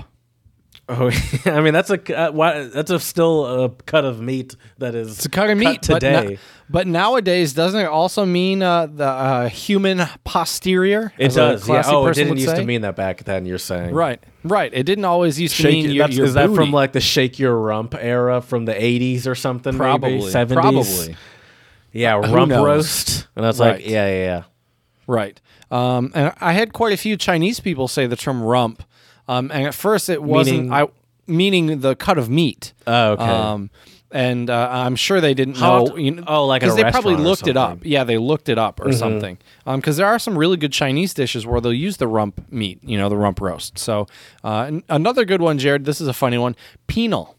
Oh, 0.90 1.12
I 1.46 1.60
mean 1.62 1.74
that's 1.74 1.90
a 1.90 2.18
uh, 2.18 2.32
why, 2.32 2.64
that's 2.64 2.92
a 2.92 3.00
still 3.00 3.66
a 3.66 3.70
cut 3.70 4.06
of 4.06 4.22
meat 4.22 4.56
that 4.78 4.96
is 4.96 5.18
It's 5.18 5.26
a 5.26 5.30
cut 5.30 5.50
of 5.50 5.58
meat 5.58 5.86
but 5.88 6.00
today. 6.00 6.40
But, 6.70 6.86
nowadays, 6.86 7.54
doesn't 7.54 7.80
it 7.80 7.86
also 7.88 8.26
mean 8.26 8.62
uh, 8.62 8.88
the 8.88 9.06
uh, 9.06 9.48
human 9.50 10.02
posterior? 10.26 11.14
it 11.18 11.34
does. 11.34 11.68
Yeah. 11.68 11.84
Oh, 11.86 12.08
it 12.08 12.16
didn't 12.16 12.38
used 12.38 12.50
say? 12.50 12.58
to 12.60 12.66
mean 12.66 12.82
that 12.82 12.98
back 12.98 13.24
then. 13.24 13.46
You're 13.46 13.58
saying 13.58 13.94
Right, 13.94 14.22
right. 14.44 14.70
It 14.74 14.84
didn't 14.84 15.06
always 15.06 15.40
used 15.40 15.56
to 15.58 15.64
Shake, 15.64 15.72
mean 15.72 15.92
your, 15.92 16.04
that's- 16.04 16.18
your 16.18 16.26
is 16.28 16.34
that 16.34 16.54
from 16.54 16.72
like 16.72 16.92
the 16.92 17.00
shake 17.00 17.40
your 17.40 17.58
rump 17.58 17.96
era 17.98 18.42
from 18.42 18.66
the 18.66 18.74
80s 18.74 19.28
or 19.28 19.36
something? 19.36 19.78
probably 19.78 20.18
maybe 20.20 20.24
70s. 20.32 20.54
probably 20.54 21.16
Yeah, 21.94 22.14
rump 22.16 22.52
roast, 22.52 23.28
and 23.36 23.46
that's 23.46 23.60
Right. 23.60 23.76
like 23.82 23.86
yeah, 23.88 24.08
yeah, 24.08 24.24
yeah. 24.26 24.44
right? 25.08 25.40
Um, 25.72 26.12
and 26.16 26.34
I 26.42 26.52
had 26.54 26.74
quite 26.74 26.92
a 26.94 26.98
few 26.98 27.16
Chinese 27.18 27.60
people 27.62 27.88
say 27.88 28.08
the 28.08 28.16
term 28.18 28.42
rump, 28.44 28.84
um, 29.28 29.52
and 29.52 29.68
at 29.68 29.74
first 29.76 30.10
it 30.10 30.22
wasn't 30.24 30.58
Meaning- 30.70 30.74
I 30.74 30.88
meaning 31.28 31.80
the 31.82 31.96
cut 31.96 32.18
of 32.18 32.30
meat. 32.30 32.74
Oh, 32.86 33.12
okay. 33.12 33.24
Um, 33.24 33.70
and 34.10 34.50
uh, 34.50 34.70
I'm 34.72 34.96
sure 34.96 35.20
they 35.20 35.34
didn't 35.34 35.58
How 35.58 35.84
know. 35.84 35.98
you 35.98 36.12
know, 36.12 36.24
oh, 36.26 36.46
like 36.46 36.64
a 36.64 36.72
they 36.72 36.84
probably 36.90 37.18
looked 37.18 37.46
it 37.48 37.58
up. 37.58 37.80
Mm-hmm. 37.80 37.88
Yeah, 37.88 38.04
they 38.06 38.18
looked 38.18 38.48
it 38.48 38.58
up 38.58 38.80
or 38.80 38.94
something. 38.94 39.38
Because 39.66 39.98
there 39.98 40.08
are 40.08 40.18
some 40.18 40.38
really 40.38 40.56
good 40.56 40.72
Chinese 40.72 41.14
dishes 41.14 41.46
where 41.46 41.60
they'll 41.60 41.74
use 41.74 41.98
the 41.98 42.08
rump 42.08 42.50
meat. 42.50 42.80
You 42.82 42.98
know, 42.98 43.10
the 43.10 43.18
rump 43.18 43.42
roast. 43.42 43.78
So 43.78 44.08
uh, 44.46 44.72
another 44.88 45.26
good 45.26 45.42
one, 45.42 45.58
Jared. 45.58 45.84
This 45.84 46.00
is 46.00 46.08
a 46.08 46.14
funny 46.14 46.38
one. 46.38 46.56
Penal. 46.88 47.36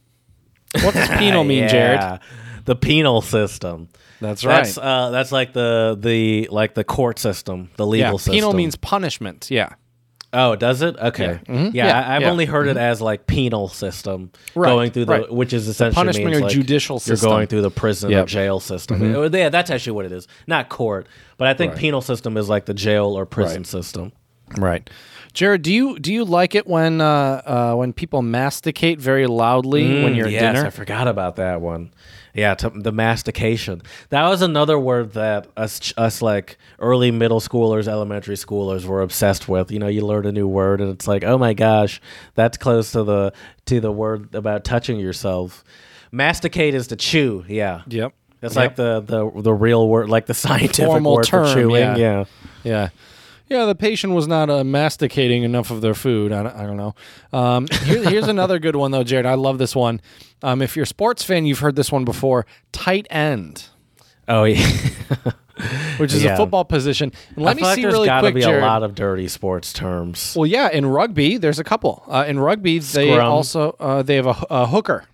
What 0.82 0.92
does 0.92 1.08
penal 1.18 1.44
mean, 1.44 1.68
Jared? 1.68 2.20
The 2.66 2.76
penal 2.76 3.22
system. 3.22 3.88
That's 4.20 4.42
That's 4.42 4.76
right. 4.76 4.84
uh, 4.84 5.10
that's 5.10 5.32
like 5.32 5.54
the 5.54 5.96
the 5.98 6.48
like 6.50 6.74
the 6.74 6.84
court 6.84 7.18
system, 7.18 7.70
the 7.76 7.86
legal 7.86 8.10
yeah, 8.12 8.16
system. 8.16 8.32
penal 8.34 8.52
means 8.52 8.76
punishment. 8.76 9.50
Yeah. 9.50 9.70
Oh, 10.32 10.56
does 10.56 10.82
it? 10.82 10.96
Okay. 10.98 11.24
Yeah. 11.24 11.38
Yeah, 11.48 11.54
Mhm. 11.54 11.74
Yeah, 11.74 12.00
I, 12.00 12.16
I've 12.16 12.22
yeah. 12.22 12.30
only 12.30 12.44
heard 12.44 12.68
it 12.68 12.76
as 12.76 13.00
like 13.00 13.26
penal 13.26 13.68
system 13.68 14.30
Right, 14.54 14.68
going 14.68 14.90
through 14.90 15.06
the, 15.06 15.12
right. 15.20 15.32
which 15.32 15.54
is 15.54 15.68
essentially 15.68 15.94
punishment 15.94 16.26
means, 16.32 16.38
or 16.38 16.44
like, 16.44 16.52
judicial 16.52 17.00
You're 17.06 17.16
going 17.16 17.46
through 17.46 17.62
the 17.62 17.70
prison 17.70 18.12
or 18.12 18.26
jail 18.26 18.60
system. 18.60 19.14
Oh, 19.16 19.24
Yeah, 19.32 19.48
that's 19.48 19.70
actually 19.70 19.92
what 19.92 20.04
it 20.04 20.12
is. 20.12 20.28
Not 20.46 20.68
court, 20.68 21.06
but 21.38 21.48
I 21.48 21.54
think 21.54 21.72
Right. 21.72 21.80
penal 21.80 22.02
system 22.02 22.36
is 22.36 22.48
like 22.48 22.66
the 22.66 22.74
jail 22.74 23.18
or 23.18 23.24
prison 23.24 23.64
system. 23.64 24.12
Right. 24.58 24.88
Jared, 25.34 25.62
do 25.62 25.72
you 25.72 25.98
do 25.98 26.12
you 26.12 26.24
like 26.24 26.54
it 26.54 26.66
when 26.66 27.00
uh, 27.00 27.42
uh, 27.46 27.74
when 27.76 27.92
people 27.92 28.22
masticate 28.22 28.98
very 28.98 29.26
loudly 29.26 30.02
when 30.02 30.14
you're 30.14 30.26
at 30.26 30.30
Mm, 30.30 30.40
yes, 30.40 30.54
dinner? 30.56 30.66
I 30.66 30.70
forgot 30.70 31.06
about 31.06 31.36
that 31.36 31.60
one. 31.60 31.90
Yeah, 32.34 32.54
to, 32.56 32.70
the 32.70 32.92
mastication. 32.92 33.82
That 34.10 34.28
was 34.28 34.42
another 34.42 34.78
word 34.78 35.14
that 35.14 35.46
us 35.56 35.92
us 35.96 36.20
like 36.22 36.58
early 36.78 37.10
middle 37.10 37.40
schoolers, 37.40 37.88
elementary 37.88 38.36
schoolers 38.36 38.84
were 38.84 39.02
obsessed 39.02 39.48
with. 39.48 39.70
You 39.70 39.78
know, 39.78 39.88
you 39.88 40.04
learn 40.06 40.26
a 40.26 40.32
new 40.32 40.46
word 40.48 40.80
and 40.80 40.90
it's 40.90 41.08
like, 41.08 41.24
"Oh 41.24 41.38
my 41.38 41.54
gosh, 41.54 42.00
that's 42.34 42.56
close 42.58 42.92
to 42.92 43.02
the 43.02 43.32
to 43.66 43.80
the 43.80 43.90
word 43.92 44.34
about 44.34 44.64
touching 44.64 44.98
yourself." 45.00 45.64
Masticate 46.12 46.74
is 46.74 46.86
to 46.88 46.96
chew. 46.96 47.44
Yeah. 47.48 47.82
Yep. 47.88 48.14
That's 48.40 48.54
Yep. 48.54 48.62
like 48.62 48.76
the, 48.76 49.00
the 49.00 49.42
the 49.42 49.52
real 49.52 49.88
word, 49.88 50.08
like 50.08 50.26
the 50.26 50.34
scientific 50.46 50.86
Formal 50.86 51.16
word 51.16 51.24
term, 51.26 51.46
for 51.46 51.54
chewing. 51.54 51.80
yeah. 51.82 51.96
yeah. 51.96 52.24
Yeah. 52.64 52.88
Yeah, 53.48 53.64
the 53.64 53.74
patient 53.74 54.12
was 54.14 54.26
not 54.28 54.50
uh, 54.50 54.62
masticating 54.64 55.42
enough 55.42 55.70
of 55.70 55.80
their 55.80 55.94
food. 55.94 56.32
I 56.32 56.42
don't, 56.42 56.56
I 56.56 56.66
don't 56.66 56.76
know. 56.76 56.94
Um, 57.32 57.66
here, 57.84 58.08
here's 58.10 58.28
another 58.36 58.58
good 58.58 58.76
one, 58.76 58.90
though, 58.90 59.04
Jared. 59.04 59.26
I 59.26 59.34
love 59.34 59.58
this 59.58 59.74
one. 59.74 60.00
Um, 60.42 60.60
if 60.62 60.76
you're 60.76 60.82
a 60.84 60.86
sports 60.86 61.22
fan, 61.22 61.46
you've 61.46 61.58
heard 61.60 61.74
this 61.76 61.90
one 61.90 62.04
before 62.04 62.46
tight 62.72 63.06
end, 63.10 63.64
Oh 64.28 64.44
yeah. 64.44 64.58
which 65.96 66.12
is 66.12 66.22
Yeah. 66.22 66.34
a 66.34 66.36
football 66.36 66.64
position. 66.64 67.10
And 67.34 67.44
I 67.44 67.46
let 67.48 67.56
me 67.56 67.62
feel 67.62 67.68
like 67.68 67.74
see 67.76 67.82
there's 67.82 67.92
really 67.94 68.06
got 68.06 68.20
to 68.20 68.32
be 68.32 68.42
Jared. 68.42 68.62
a 68.62 68.66
lot 68.66 68.82
of 68.82 68.94
dirty 68.94 69.26
sports 69.28 69.72
terms. 69.72 70.34
well, 70.36 70.46
yeah, 70.46 70.68
in 70.70 70.84
rugby, 70.86 71.38
there's 71.38 71.58
a 71.58 71.64
couple. 71.64 72.04
Uh, 72.06 72.24
in 72.28 72.38
rugby, 72.38 72.78
they 72.78 73.10
Scrum. 73.10 73.26
also 73.26 73.74
uh, 73.80 74.02
they 74.02 74.16
have 74.16 74.26
a, 74.26 74.36
a 74.50 74.66
hooker. 74.66 75.04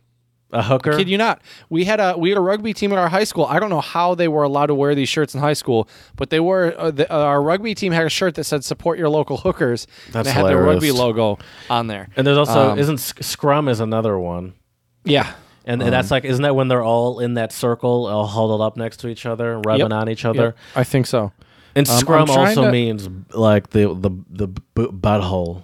A 0.54 0.62
hooker. 0.62 0.96
Kid 0.96 1.08
you 1.08 1.18
not. 1.18 1.42
We 1.68 1.84
had 1.84 1.98
a 2.00 2.16
we 2.16 2.28
had 2.30 2.38
a 2.38 2.40
rugby 2.40 2.72
team 2.72 2.92
at 2.92 2.98
our 2.98 3.08
high 3.08 3.24
school. 3.24 3.44
I 3.44 3.58
don't 3.58 3.70
know 3.70 3.80
how 3.80 4.14
they 4.14 4.28
were 4.28 4.44
allowed 4.44 4.66
to 4.66 4.74
wear 4.74 4.94
these 4.94 5.08
shirts 5.08 5.34
in 5.34 5.40
high 5.40 5.52
school, 5.52 5.88
but 6.16 6.30
they 6.30 6.38
were. 6.40 6.74
Uh, 6.78 6.90
the, 6.92 7.12
uh, 7.12 7.18
our 7.18 7.42
rugby 7.42 7.74
team 7.74 7.92
had 7.92 8.06
a 8.06 8.08
shirt 8.08 8.36
that 8.36 8.44
said 8.44 8.64
"Support 8.64 8.98
your 8.98 9.08
local 9.08 9.36
hookers." 9.38 9.86
That's 9.86 10.06
and 10.06 10.14
That's 10.14 10.28
they 10.28 10.32
had 10.32 10.46
their 10.46 10.62
rugby 10.62 10.92
logo 10.92 11.38
on 11.68 11.88
there. 11.88 12.08
And 12.16 12.24
there's 12.26 12.38
also 12.38 12.70
Um, 12.70 12.78
isn't 12.78 12.98
sc- 12.98 13.22
Scrum 13.24 13.68
is 13.68 13.80
another 13.80 14.16
one, 14.18 14.54
Yeah, 15.04 15.32
and, 15.66 15.82
and 15.82 15.92
that's 15.92 16.10
like 16.12 16.24
isn't 16.24 16.42
that 16.44 16.54
when 16.54 16.68
they're 16.68 16.84
all 16.84 17.18
in 17.18 17.34
that 17.34 17.50
circle, 17.52 18.06
all 18.06 18.26
huddled 18.26 18.60
up 18.60 18.76
next 18.76 18.98
to 18.98 19.08
each 19.08 19.26
other, 19.26 19.56
rubbing 19.66 19.80
Yep. 19.90 19.92
on 19.92 20.08
each 20.08 20.24
other? 20.24 20.44
Yep, 20.44 20.56
I 20.76 20.84
think 20.84 21.06
so. 21.06 21.32
And 21.74 21.88
Um, 21.88 21.94
I'm 21.94 22.00
Scrum 22.00 22.26
trying 22.28 22.38
also 22.46 22.64
to- 22.66 22.70
means 22.70 23.08
like 23.34 23.70
the 23.70 23.92
the 23.92 24.10
the 24.30 24.46
b- 24.46 24.60
butthole. 24.92 25.62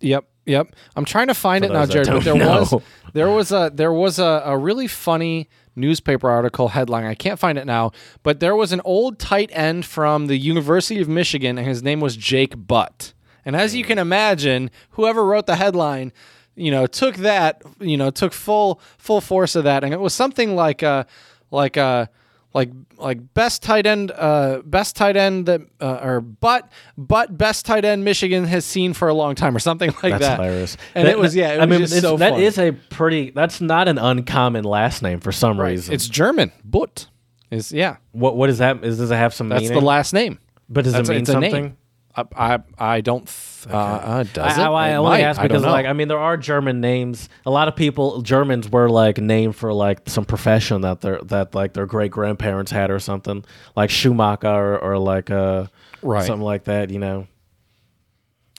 Yep, 0.00 0.24
yep. 0.46 0.74
I'm 0.94 1.04
trying 1.04 1.26
to 1.26 1.34
find 1.34 1.64
For 1.64 1.70
it 1.70 1.74
now, 1.74 1.86
Jared. 1.86 2.08
But 2.08 2.24
there 2.24 2.34
know. 2.34 2.60
was 2.60 2.74
there 3.12 3.30
was 3.30 3.52
a 3.52 3.70
there 3.72 3.92
was 3.92 4.18
a, 4.18 4.42
a 4.44 4.56
really 4.56 4.86
funny 4.86 5.48
newspaper 5.74 6.28
article 6.28 6.68
headline. 6.68 7.04
I 7.04 7.14
can't 7.14 7.38
find 7.38 7.58
it 7.58 7.66
now, 7.66 7.92
but 8.22 8.40
there 8.40 8.56
was 8.56 8.72
an 8.72 8.80
old 8.84 9.18
tight 9.18 9.50
end 9.52 9.84
from 9.84 10.26
the 10.26 10.36
University 10.38 11.00
of 11.00 11.08
Michigan, 11.08 11.58
and 11.58 11.66
his 11.66 11.82
name 11.82 12.00
was 12.00 12.16
Jake 12.16 12.54
Butt. 12.66 13.12
And 13.44 13.54
as 13.54 13.74
you 13.74 13.84
mm. 13.84 13.88
can 13.88 13.98
imagine, 13.98 14.70
whoever 14.90 15.24
wrote 15.24 15.46
the 15.46 15.56
headline, 15.56 16.12
you 16.56 16.70
know, 16.70 16.86
took 16.86 17.16
that, 17.16 17.62
you 17.80 17.96
know, 17.96 18.10
took 18.10 18.32
full 18.32 18.80
full 18.98 19.20
force 19.20 19.54
of 19.54 19.64
that, 19.64 19.84
and 19.84 19.92
it 19.92 20.00
was 20.00 20.14
something 20.14 20.56
like 20.56 20.82
a 20.82 21.06
like 21.50 21.76
a 21.76 22.08
like 22.56 22.70
like 22.96 23.34
best 23.34 23.62
tight 23.62 23.86
end 23.86 24.10
uh 24.10 24.62
best 24.64 24.96
tight 24.96 25.16
end 25.16 25.44
that 25.46 25.60
uh, 25.80 26.00
or 26.02 26.20
but 26.22 26.72
but 26.96 27.36
best 27.36 27.66
tight 27.66 27.84
end 27.84 28.02
Michigan 28.02 28.44
has 28.46 28.64
seen 28.64 28.94
for 28.94 29.08
a 29.08 29.14
long 29.14 29.34
time 29.34 29.54
or 29.54 29.58
something 29.58 29.90
like 30.02 30.02
that. 30.02 30.10
That's 30.18 30.20
that. 30.26 30.40
hilarious. 30.40 30.76
And 30.94 31.06
That- 31.06 31.12
it 31.12 31.18
was 31.18 31.36
yeah, 31.36 31.52
it 31.52 31.60
I 31.60 31.66
was 31.66 31.68
mean, 31.70 31.80
just 31.86 32.00
so 32.00 32.16
that 32.16 32.40
is 32.40 32.58
a 32.58 32.72
pretty. 32.72 33.30
That's 33.30 33.60
not 33.60 33.86
an 33.88 33.98
uncommon 33.98 34.64
last 34.64 35.02
name 35.02 35.20
for 35.20 35.30
some 35.32 35.60
Right. 35.60 35.72
reason. 35.72 35.94
It's 35.94 36.08
German. 36.08 36.50
Butt 36.64 37.06
is 37.50 37.70
yeah. 37.70 37.96
what 38.12 38.36
what 38.36 38.48
is 38.50 38.58
that? 38.58 38.82
Is 38.82 38.98
does 38.98 39.10
it 39.10 39.16
have 39.16 39.34
some 39.34 39.50
That's 39.50 39.62
meaning? 39.62 39.78
the 39.78 39.84
last 39.84 40.12
name. 40.14 40.38
but 40.68 40.84
does 40.84 40.94
That's 40.94 41.08
it 41.08 41.12
mean 41.12 41.20
it's 41.20 41.28
a 41.30 41.38
name. 41.38 41.50
something? 41.50 41.76
I 42.16 42.54
I, 42.54 42.58
I 42.96 43.00
don't. 43.02 43.26
Th- 43.26 43.55
uh, 43.70 43.76
uh, 43.76 44.22
does 44.24 44.58
I, 44.58 44.62
it? 44.62 44.64
I, 44.66 44.70
I 44.70 44.88
It 44.90 44.94
only 44.96 45.10
might. 45.10 45.20
ask 45.22 45.40
because, 45.42 45.62
know. 45.62 45.70
like, 45.70 45.86
I 45.86 45.92
mean, 45.92 46.08
there 46.08 46.18
are 46.18 46.36
German 46.36 46.80
names. 46.80 47.28
A 47.44 47.50
lot 47.50 47.68
of 47.68 47.76
people, 47.76 48.22
Germans, 48.22 48.68
were 48.70 48.88
like 48.88 49.18
named 49.18 49.56
for 49.56 49.72
like 49.72 50.08
some 50.08 50.24
profession 50.24 50.82
that 50.82 51.00
their 51.00 51.20
that 51.22 51.54
like 51.54 51.72
their 51.74 51.86
great 51.86 52.10
grandparents 52.10 52.70
had 52.70 52.90
or 52.90 52.98
something, 52.98 53.44
like 53.74 53.90
Schumacher 53.90 54.48
or, 54.48 54.78
or 54.78 54.98
like 54.98 55.30
uh 55.30 55.66
Right. 56.02 56.24
something 56.26 56.44
like 56.44 56.64
that. 56.64 56.90
You 56.90 56.98
know, 57.00 57.26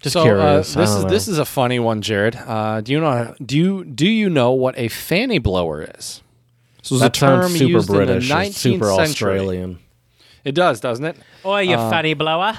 Just 0.01 0.13
so 0.13 0.23
curious. 0.23 0.75
Uh, 0.75 0.79
this 0.81 0.89
is 0.91 1.03
know. 1.03 1.09
this 1.09 1.27
is 1.27 1.37
a 1.39 1.45
funny 1.45 1.79
one, 1.79 2.01
Jared. 2.01 2.35
Uh, 2.35 2.81
do 2.81 2.91
you 2.91 2.99
know 2.99 3.33
do 3.45 3.57
you 3.57 3.83
do 3.85 4.07
you 4.09 4.29
know 4.29 4.51
what 4.51 4.77
a 4.77 4.87
fanny 4.89 5.39
blower 5.39 5.81
is? 5.97 6.21
This 6.81 6.91
was 6.91 7.01
that 7.01 7.15
a 7.15 7.19
term 7.19 7.49
super 7.51 7.63
used 7.71 7.87
British, 7.87 8.29
in 8.29 8.37
the 8.37 8.43
19th 8.45 8.53
super 8.53 8.85
century. 8.85 9.03
Australian. 9.39 9.79
It 10.45 10.55
does, 10.55 10.79
doesn't 10.79 11.03
it? 11.03 11.17
Oh, 11.43 11.57
you 11.57 11.75
fanny 11.75 12.13
blower! 12.13 12.57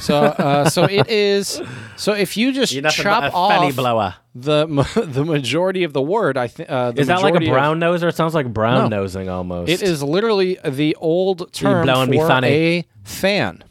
So 0.00 0.16
uh, 0.16 0.68
so 0.68 0.84
it 0.84 1.08
is. 1.08 1.60
So 1.96 2.12
if 2.12 2.36
you 2.36 2.52
just 2.52 2.72
You're 2.72 2.82
nothing 2.82 3.02
chop 3.04 3.22
but 3.22 3.28
a 3.28 3.48
fanny 3.48 3.68
off 3.68 3.76
blower. 3.76 4.14
the 4.34 4.66
ma- 4.66 4.82
the 4.96 5.24
majority 5.24 5.84
of 5.84 5.92
the 5.92 6.02
word, 6.02 6.36
I 6.36 6.48
think 6.48 6.70
uh, 6.70 6.90
the 6.92 7.00
Is 7.02 7.06
that 7.08 7.22
like 7.22 7.34
a 7.34 7.40
majority 7.40 7.46
of- 7.48 7.52
brown 7.52 7.80
noser? 7.80 8.08
It 8.08 8.16
sounds 8.16 8.34
like 8.34 8.52
brown 8.52 8.90
No. 8.90 9.00
nosing 9.02 9.28
almost. 9.28 9.70
It 9.70 9.82
is 9.82 10.02
literally 10.02 10.58
the 10.64 10.96
old 10.96 11.52
term 11.52 11.84
blowing 11.84 12.10
me 12.10 12.18
for 12.18 12.26
fanny. 12.28 12.48
a 12.48 12.84
fan. 13.04 13.62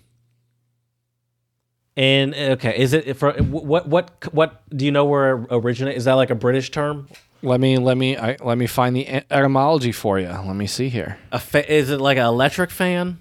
And 1.96 2.36
okay, 2.36 2.78
is 2.78 2.94
it 2.94 3.18
for 3.18 3.34
what 3.34 3.88
what 3.88 4.12
what 4.34 4.62
do 4.76 4.86
you 4.86 4.92
know 4.92 5.06
where 5.06 5.38
it 5.42 5.48
originate? 5.50 5.98
Is 5.98 6.06
that 6.06 6.14
like 6.14 6.30
a 6.30 6.36
British 6.36 6.70
term? 6.70 7.10
Let 7.42 7.60
me 7.60 7.78
let 7.80 7.98
me 7.98 8.16
I, 8.18 8.38
let 8.44 8.58
me 8.58 8.68
find 8.68 8.96
the 8.96 9.08
etymology 9.32 9.92
for 9.92 10.20
you. 10.20 10.28
Let 10.28 10.56
me 10.56 10.68
see 10.68 10.90
here. 10.90 11.18
A 11.32 11.40
fa- 11.40 11.72
is 11.72 11.90
it 11.90 12.00
like 12.00 12.18
an 12.18 12.26
electric 12.26 12.70
fan? 12.70 13.18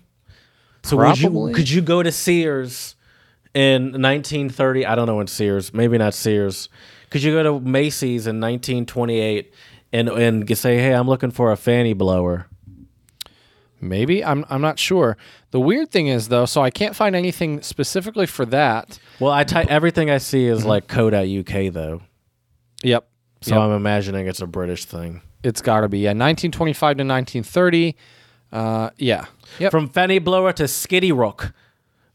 So 0.86 0.96
would 0.96 1.18
you 1.20 1.52
could 1.52 1.68
you 1.68 1.80
go 1.82 2.02
to 2.02 2.12
Sears 2.12 2.94
in 3.54 3.84
1930? 4.00 4.86
I 4.86 4.94
don't 4.94 5.06
know 5.06 5.16
when 5.16 5.26
Sears, 5.26 5.74
maybe 5.74 5.98
not 5.98 6.14
Sears. 6.14 6.68
Could 7.10 7.22
you 7.22 7.32
go 7.32 7.42
to 7.42 7.60
Macy's 7.60 8.26
in 8.26 8.40
1928 8.40 9.52
and 9.92 10.08
and 10.08 10.58
say, 10.58 10.78
"Hey, 10.78 10.92
I'm 10.94 11.08
looking 11.08 11.30
for 11.32 11.50
a 11.50 11.56
fanny 11.56 11.92
blower." 11.92 12.46
Maybe 13.80 14.24
I'm 14.24 14.44
I'm 14.48 14.60
not 14.62 14.78
sure. 14.78 15.16
The 15.50 15.60
weird 15.60 15.90
thing 15.90 16.06
is 16.06 16.28
though, 16.28 16.46
so 16.46 16.62
I 16.62 16.70
can't 16.70 16.96
find 16.96 17.14
anything 17.16 17.62
specifically 17.62 18.26
for 18.26 18.46
that. 18.46 18.98
Well, 19.20 19.32
I 19.32 19.44
ty- 19.44 19.66
everything 19.68 20.10
I 20.10 20.18
see 20.18 20.46
is 20.46 20.64
like 20.64 20.86
code.uk 20.88 21.72
though. 21.72 22.00
Yep. 22.82 23.08
So 23.42 23.54
Yep. 23.54 23.60
I'm 23.64 23.72
imagining 23.72 24.26
it's 24.28 24.40
a 24.40 24.46
British 24.46 24.84
thing. 24.86 25.20
It's 25.42 25.60
got 25.62 25.80
to 25.80 25.88
be 25.88 25.98
yeah, 26.00 26.10
1925 26.10 26.96
to 26.96 27.04
1930. 27.04 27.96
Uh, 28.52 28.90
yeah. 28.96 29.26
Yep. 29.58 29.70
From 29.70 29.88
fanny 29.88 30.18
blower 30.18 30.52
to 30.54 30.66
skiddy 30.68 31.12
rock. 31.12 31.52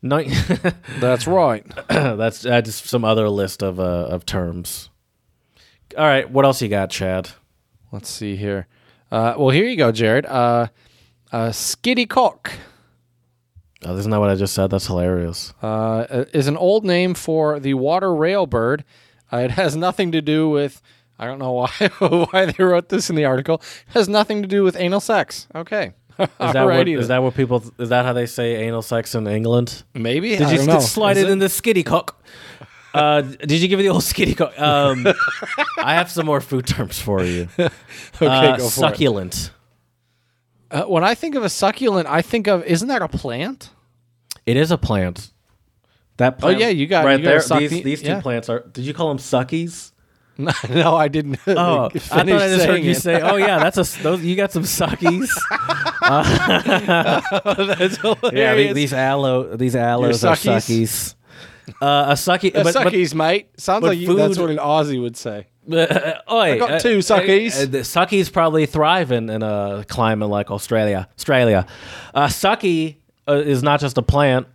No, 0.01 0.23
That's 0.99 1.27
right. 1.27 1.63
that's 1.87 2.43
uh, 2.45 2.61
just 2.61 2.87
some 2.87 3.05
other 3.05 3.29
list 3.29 3.61
of 3.61 3.79
uh, 3.79 4.07
of 4.09 4.25
terms. 4.25 4.89
All 5.95 6.05
right, 6.05 6.27
what 6.29 6.43
else 6.43 6.61
you 6.61 6.69
got, 6.69 6.89
Chad? 6.89 7.29
Let's 7.91 8.09
see 8.09 8.35
here. 8.35 8.67
Uh, 9.11 9.35
well, 9.37 9.49
here 9.49 9.65
you 9.65 9.75
go, 9.75 9.91
Jared. 9.91 10.25
Uh, 10.25 10.67
uh, 11.31 11.49
skitty 11.49 12.07
cock 12.09 12.51
Oh, 13.83 13.97
isn't 13.97 14.11
that 14.11 14.19
what 14.19 14.29
I 14.29 14.35
just 14.35 14.53
said? 14.53 14.69
That's 14.69 14.85
hilarious. 14.87 15.53
uh, 15.61 16.25
is 16.33 16.47
an 16.47 16.57
old 16.57 16.85
name 16.85 17.13
for 17.13 17.59
the 17.59 17.73
water 17.73 18.13
rail 18.13 18.45
bird. 18.45 18.83
Uh, 19.31 19.37
it 19.37 19.51
has 19.51 19.75
nothing 19.75 20.11
to 20.11 20.21
do 20.21 20.49
with. 20.49 20.81
I 21.17 21.25
don't 21.25 21.39
know 21.39 21.51
why 21.51 21.69
why 22.31 22.45
they 22.45 22.63
wrote 22.63 22.89
this 22.89 23.09
in 23.09 23.15
the 23.15 23.25
article. 23.25 23.55
It 23.87 23.93
has 23.93 24.07
nothing 24.09 24.41
to 24.41 24.47
do 24.47 24.63
with 24.63 24.75
anal 24.75 24.99
sex. 24.99 25.47
Okay. 25.55 25.93
Is 26.21 26.53
that 26.53 26.63
what, 26.65 26.73
Alrighty 26.73 26.97
is 26.97 27.07
then. 27.07 27.15
that 27.17 27.23
what 27.23 27.35
people? 27.35 27.63
Is 27.79 27.89
that 27.89 28.05
how 28.05 28.13
they 28.13 28.25
say 28.25 28.55
anal 28.67 28.81
sex 28.81 29.15
in 29.15 29.27
England? 29.27 29.83
Maybe? 29.93 30.29
Did 30.31 30.43
I 30.43 30.51
you 30.51 30.57
don't 30.57 30.69
s- 30.69 30.73
know. 30.75 30.79
slide 30.81 31.17
Is 31.17 31.23
it, 31.23 31.29
in 31.29 31.39
the 31.39 31.47
skitty 31.47 31.85
cock? 31.85 32.21
Uh, 32.93 33.21
did 33.21 33.51
you 33.53 33.67
give 33.67 33.77
me 33.79 33.83
the 33.83 33.89
old 33.89 34.01
skitty 34.01 34.35
cock? 34.35 34.59
Um, 34.59 35.07
I 35.77 35.93
have 35.95 36.11
some 36.11 36.25
more 36.25 36.41
food 36.41 36.67
terms 36.67 36.99
for 36.99 37.23
you. 37.23 37.47
Okay, 37.57 38.25
Uh, 38.25 38.57
go 38.57 38.63
for 38.63 38.63
it. 38.67 38.69
succulent. 38.71 39.51
Uh, 40.69 40.83
when 40.83 41.03
I 41.03 41.15
think 41.15 41.35
of 41.35 41.43
a 41.43 41.49
succulent, 41.49 42.07
I 42.07 42.21
think 42.21 42.47
of 42.47 42.63
isn't 42.65 42.87
that 42.87 43.01
a 43.01 43.07
plant? 43.07 43.69
It 44.45 44.57
is 44.57 44.71
a 44.71 44.77
plant. 44.77 45.31
That 46.17 46.37
plant, 46.39 46.57
Oh, 46.57 46.59
yeah, 46.59 46.67
you 46.69 46.87
got- 46.87 47.05
right 47.05 47.19
you 47.19 47.25
gotta 47.25 47.47
there. 47.47 47.59
These, 47.59 47.69
the- 47.71 47.81
these 47.83 48.01
two 48.01 48.07
yeah. 48.09 48.21
plants 48.21 48.49
are. 48.49 48.59
Did 48.71 48.85
you 48.85 48.93
call 48.93 49.09
them 49.09 49.17
suckies? 49.17 49.90
no, 50.69 50.95
I 50.95 51.07
didn't. 51.07 51.39
Oh, 51.47 51.85
I 51.93 51.99
thought 51.99 52.29
I 52.29 52.47
just 52.47 52.65
heard 52.65 52.83
you 52.83 52.91
it. 52.91 52.95
say, 53.01 53.21
"Oh 53.21 53.35
yeah, 53.35 53.59
that's 53.59 53.77
a 53.77 54.03
those, 54.03 54.23
you 54.23 54.35
got 54.35 54.51
some 54.51 54.63
suckies." 54.63 55.29
That's 56.01 57.97
yeah, 58.03 58.13
the- 58.13 58.29
hilarious. 58.31 58.73
these 58.73 58.93
aloe, 58.93 59.55
these 59.55 59.75
aloes 59.75 60.23
are 60.23 60.35
suckies? 60.35 61.15
Uh, 61.81 62.05
a 62.09 62.13
sucky, 62.13 62.53
Uh, 62.55 62.63
but, 62.63 62.73
but 62.73 62.87
suckies, 62.87 63.13
mate. 63.13 63.49
Sounds 63.57 63.83
like 63.83 63.97
you, 63.97 64.13
that's 64.15 64.37
what 64.37 64.49
an 64.49 64.57
Aussie 64.57 65.01
would 65.01 65.15
say. 65.15 65.47
Uh, 65.71 66.13
oi, 66.31 66.57
got 66.59 66.71
uh, 66.71 66.79
two 66.79 66.97
suckies. 66.99 67.61
Uh, 67.63 67.65
the 67.65 67.79
suckies 67.79 68.31
probably 68.33 68.65
thrive 68.65 69.11
in, 69.11 69.29
in 69.29 69.43
a 69.43 69.85
climate 69.87 70.29
like 70.29 70.49
Australia. 70.51 71.07
Australia, 71.17 71.65
uh, 72.13 72.25
sucky 72.27 72.97
uh, 73.27 73.33
is 73.33 73.61
not 73.63 73.79
just 73.79 73.97
a 73.97 74.01
plant. 74.01 74.47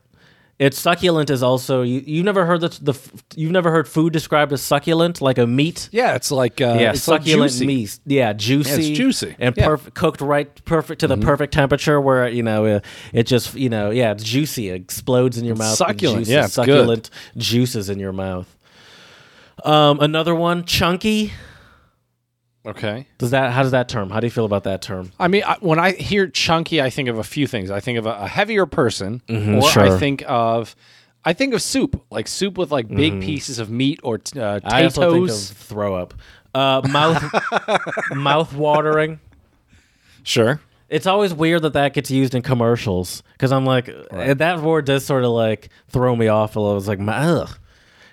It's 0.58 0.78
succulent 0.80 1.28
is 1.28 1.42
also 1.42 1.82
you. 1.82 2.02
You've 2.06 2.24
never 2.24 2.46
heard 2.46 2.62
the, 2.62 2.68
the 2.80 2.98
you've 3.34 3.52
never 3.52 3.70
heard 3.70 3.86
food 3.86 4.14
described 4.14 4.54
as 4.54 4.62
succulent 4.62 5.20
like 5.20 5.36
a 5.36 5.46
meat. 5.46 5.90
Yeah, 5.92 6.14
it's 6.14 6.30
like 6.30 6.62
uh, 6.62 6.78
Yeah, 6.80 6.92
it's 6.92 7.02
succulent 7.02 7.52
juicy. 7.52 7.66
meat. 7.66 7.98
Yeah, 8.06 8.32
juicy. 8.32 8.94
juicy. 8.94 9.36
and 9.38 9.54
Yeah. 9.54 9.66
perfect, 9.66 9.94
cooked 9.94 10.20
right, 10.22 10.64
perfect 10.64 11.00
to 11.00 11.08
the 11.08 11.18
perfect 11.18 11.52
temperature 11.52 12.00
where 12.00 12.26
you 12.28 12.42
know 12.42 12.64
uh, 12.64 12.80
it 13.12 13.24
just 13.24 13.54
you 13.54 13.68
know 13.68 13.90
yeah 13.90 14.12
it's 14.12 14.24
juicy. 14.24 14.70
It 14.70 14.76
explodes 14.76 15.36
in 15.36 15.44
your 15.44 15.56
mouth. 15.56 15.76
succulent. 15.76 16.20
juices, 16.20 16.32
Yeah, 16.32 16.44
it's 16.46 16.56
good. 16.56 16.64
succulent 16.66 17.10
juices 17.36 17.90
in 17.90 17.98
your 17.98 18.12
mouth. 18.14 18.46
Um, 19.62 20.00
another 20.00 20.34
one, 20.34 20.64
chunky. 20.64 21.32
Okay. 22.66 23.06
Does 23.18 23.30
that? 23.30 23.52
How 23.52 23.62
does 23.62 23.70
that 23.70 23.88
term? 23.88 24.10
How 24.10 24.18
do 24.20 24.26
you 24.26 24.30
feel 24.30 24.44
about 24.44 24.64
that 24.64 24.82
term? 24.82 25.12
I 25.20 25.28
mean, 25.28 25.44
I, 25.44 25.56
when 25.60 25.78
I 25.78 25.92
hear 25.92 26.26
chunky, 26.26 26.82
I 26.82 26.90
think 26.90 27.08
of 27.08 27.16
a 27.18 27.24
few 27.24 27.46
things. 27.46 27.70
I 27.70 27.78
think 27.80 27.96
of 27.98 28.06
a, 28.06 28.10
a 28.22 28.26
heavier 28.28 28.66
person, 28.66 29.22
or 29.28 29.34
I 29.34 29.38
Mm-hmm, 29.38 29.60
sure. 29.68 29.98
think 29.98 30.24
of, 30.26 30.74
I 31.24 31.32
think 31.32 31.54
of 31.54 31.62
soup, 31.62 32.04
like 32.10 32.26
soup 32.26 32.58
with 32.58 32.72
like 32.72 32.88
big 32.88 33.20
pieces 33.20 33.58
of 33.60 33.70
meat 33.70 34.00
or 34.02 34.18
t- 34.18 34.40
uh. 34.40 34.58
I 34.64 34.82
also 34.84 35.12
think 35.12 35.30
of 35.30 35.36
throw 35.56 35.94
up. 35.94 36.14
Uh, 36.54 36.80
mouth, 36.90 37.22
mouth 38.14 38.52
watering. 38.54 39.20
Sure. 40.22 40.60
It's 40.88 41.06
always 41.06 41.34
weird 41.34 41.62
that 41.62 41.72
that 41.74 41.94
gets 41.94 42.10
used 42.10 42.34
in 42.34 42.42
commercials 42.42 43.22
because 43.32 43.52
I'm 43.52 43.64
like 43.66 43.88
uh, 43.88 44.34
that 44.34 44.60
word 44.60 44.84
does 44.86 45.04
sort 45.04 45.24
of 45.24 45.30
like 45.30 45.68
throw 45.88 46.14
me 46.16 46.28
off 46.28 46.56
a 46.56 46.60
little. 46.60 46.78
It's 46.78 46.86
like 46.88 47.00
ugh. 47.06 47.50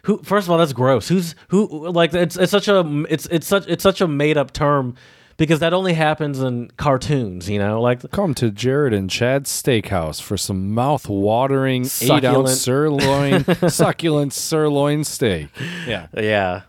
Who? 0.04 0.18
First 0.24 0.48
of 0.48 0.52
all, 0.52 0.58
that's 0.58 0.74
gross. 0.74 1.08
Who's 1.08 1.36
who? 1.50 1.90
Like 1.90 2.14
it's 2.14 2.36
it's 2.38 2.52
such 2.52 2.68
a 2.68 3.04
it's 3.10 3.26
it's 3.28 3.48
such 3.48 3.68
it's 3.68 3.84
such 3.84 4.02
a 4.02 4.08
made 4.08 4.38
up 4.38 4.52
term 4.52 4.96
because 5.38 5.60
that 5.60 5.74
only 5.74 5.94
happens 5.94 6.40
in 6.42 6.70
cartoons. 6.78 7.50
You 7.50 7.58
know, 7.60 7.82
like 7.82 8.10
Come 8.12 8.34
to 8.36 8.52
Jared 8.52 8.94
and 8.94 9.10
Chad's 9.10 9.50
Steakhouse 9.50 10.22
for 10.22 10.36
some 10.38 10.74
mouth-watering 10.74 11.86
Succulent. 11.86 12.26
eight-ounce 12.26 12.62
sirloin, 12.62 13.46
succulent 13.70 14.34
sirloin 14.34 15.04
steak. 15.06 15.48
Yeah, 15.88 16.08
yeah, 16.14 16.62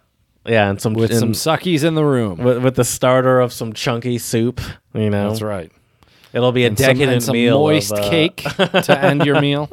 yeah, 0.46 0.70
and 0.70 0.80
some 0.80 0.94
with 0.94 1.12
some 1.18 1.32
suckies 1.32 1.82
in 1.84 1.94
the 1.96 2.04
room. 2.04 2.38
with, 2.38 2.62
with 2.62 2.76
the 2.76 2.84
starter 2.84 3.40
of 3.40 3.52
some 3.52 3.72
chunky 3.72 4.18
soup. 4.18 4.60
You 4.94 5.10
know, 5.10 5.28
That's 5.30 5.42
right. 5.42 5.72
it'll 6.32 6.52
be 6.52 6.64
a 6.64 6.68
And 6.68 6.78
some, 6.78 6.86
decadent 6.86 7.12
and 7.14 7.22
some 7.22 7.32
meal. 7.32 7.58
moist 7.58 7.92
of, 7.92 7.98
uh, 7.98 8.10
cake 8.10 8.36
to 8.36 8.96
end 9.02 9.26
your 9.26 9.40
meal. 9.42 9.68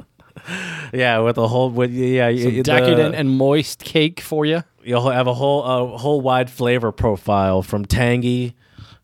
Yeah, 0.94 1.20
with 1.20 1.38
a 1.38 1.48
whole 1.48 1.70
with 1.70 1.92
yeah, 1.92 2.28
Some 2.36 2.54
the- 2.56 2.64
decadent 2.64 3.16
and 3.16 3.30
moist 3.30 3.84
cake 3.84 4.20
for 4.20 4.46
you. 4.46 4.64
you'll 4.84 5.10
have 5.10 5.28
a 5.28 5.34
whole 5.34 5.64
a 5.64 5.98
whole 5.98 6.20
wide 6.22 6.50
flavor 6.50 6.92
profile 6.92 7.62
from 7.62 7.86
tangy 7.86 8.56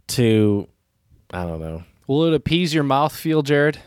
to 0.07 0.67
I 1.31 1.43
don't 1.45 1.59
know. 1.61 1.83
Will 2.07 2.25
it 2.25 2.33
appease 2.33 2.73
your 2.73 2.83
mouth 2.83 3.15
feel, 3.15 3.41
Jared? 3.41 3.79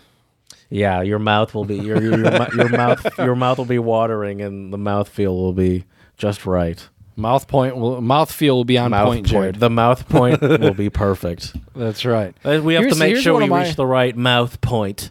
Yeah, 0.70 1.03
your 1.03 1.18
mouth 1.18 1.55
will 1.55 1.64
be 1.64 1.76
your 1.76 2.01
your, 2.03 2.18
your, 2.18 2.48
your 2.55 2.68
mouth 2.70 3.18
your 3.18 3.34
mouth 3.34 3.59
will 3.59 3.64
be 3.66 3.78
watering 3.78 4.40
and 4.40 4.72
the 4.72 4.78
mouth 4.78 5.09
feel 5.09 5.34
will 5.36 5.53
be 5.53 5.84
just 6.16 6.46
right. 6.46 6.88
Mouth 7.16 7.48
point 7.48 7.76
will 7.76 8.01
mouth 8.01 8.32
feel 8.32 8.57
will 8.57 8.64
be 8.64 8.78
on 8.78 8.92
Mouth 8.92 9.07
point, 9.09 9.26
Jared. 9.26 9.57
The 9.57 9.68
mouth 9.68 10.09
point 10.09 10.40
will 10.40 10.72
be 10.74 10.88
perfect. 10.88 11.55
That's 11.74 12.05
right. 12.07 12.34
Uh, 12.44 12.61
We 12.62 12.74
have 12.74 12.84
Here's- 12.84 12.94
to 12.94 12.98
make 12.98 13.16
sure 13.16 13.36
we 13.36 13.44
of 13.44 13.51
my- 13.51 13.64
reach 13.66 13.76
the 13.76 13.84
right 13.86 14.16
mouth 14.16 14.61
point. 14.62 15.11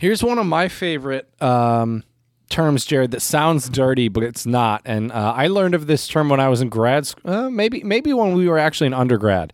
Here's 0.00 0.24
one 0.24 0.38
of 0.38 0.46
my 0.46 0.68
favorite 0.68 1.28
um, 1.42 2.04
terms, 2.48 2.86
Jared. 2.86 3.10
That 3.10 3.20
sounds 3.20 3.68
dirty, 3.68 4.08
but 4.08 4.22
it's 4.22 4.46
not. 4.46 4.80
And 4.86 5.12
uh, 5.12 5.34
I 5.36 5.48
learned 5.48 5.74
of 5.74 5.86
this 5.86 6.08
term 6.08 6.30
when 6.30 6.40
I 6.40 6.48
was 6.48 6.62
in 6.62 6.70
grad 6.70 7.06
school. 7.06 7.30
Uh, 7.30 7.50
maybe 7.50 7.84
maybe 7.84 8.14
when 8.14 8.32
we 8.32 8.48
were 8.48 8.58
actually 8.58 8.86
in 8.86 8.94
undergrad. 8.94 9.52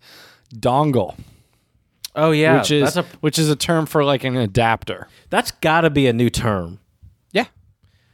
Dongle, 0.55 1.19
Oh 2.15 2.31
yeah, 2.31 2.59
which 2.59 2.71
is 2.71 2.97
a 2.97 3.03
which 3.21 3.41
is 3.41 3.51
a 3.51 3.57
term 3.57 3.87
for 3.87 4.05
like 4.05 4.23
an 4.23 4.37
adapter. 4.37 5.09
that's 5.31 5.51
got 5.51 5.81
to 5.81 5.91
be 5.91 6.07
a 6.07 6.13
new 6.13 6.31
term. 6.31 6.79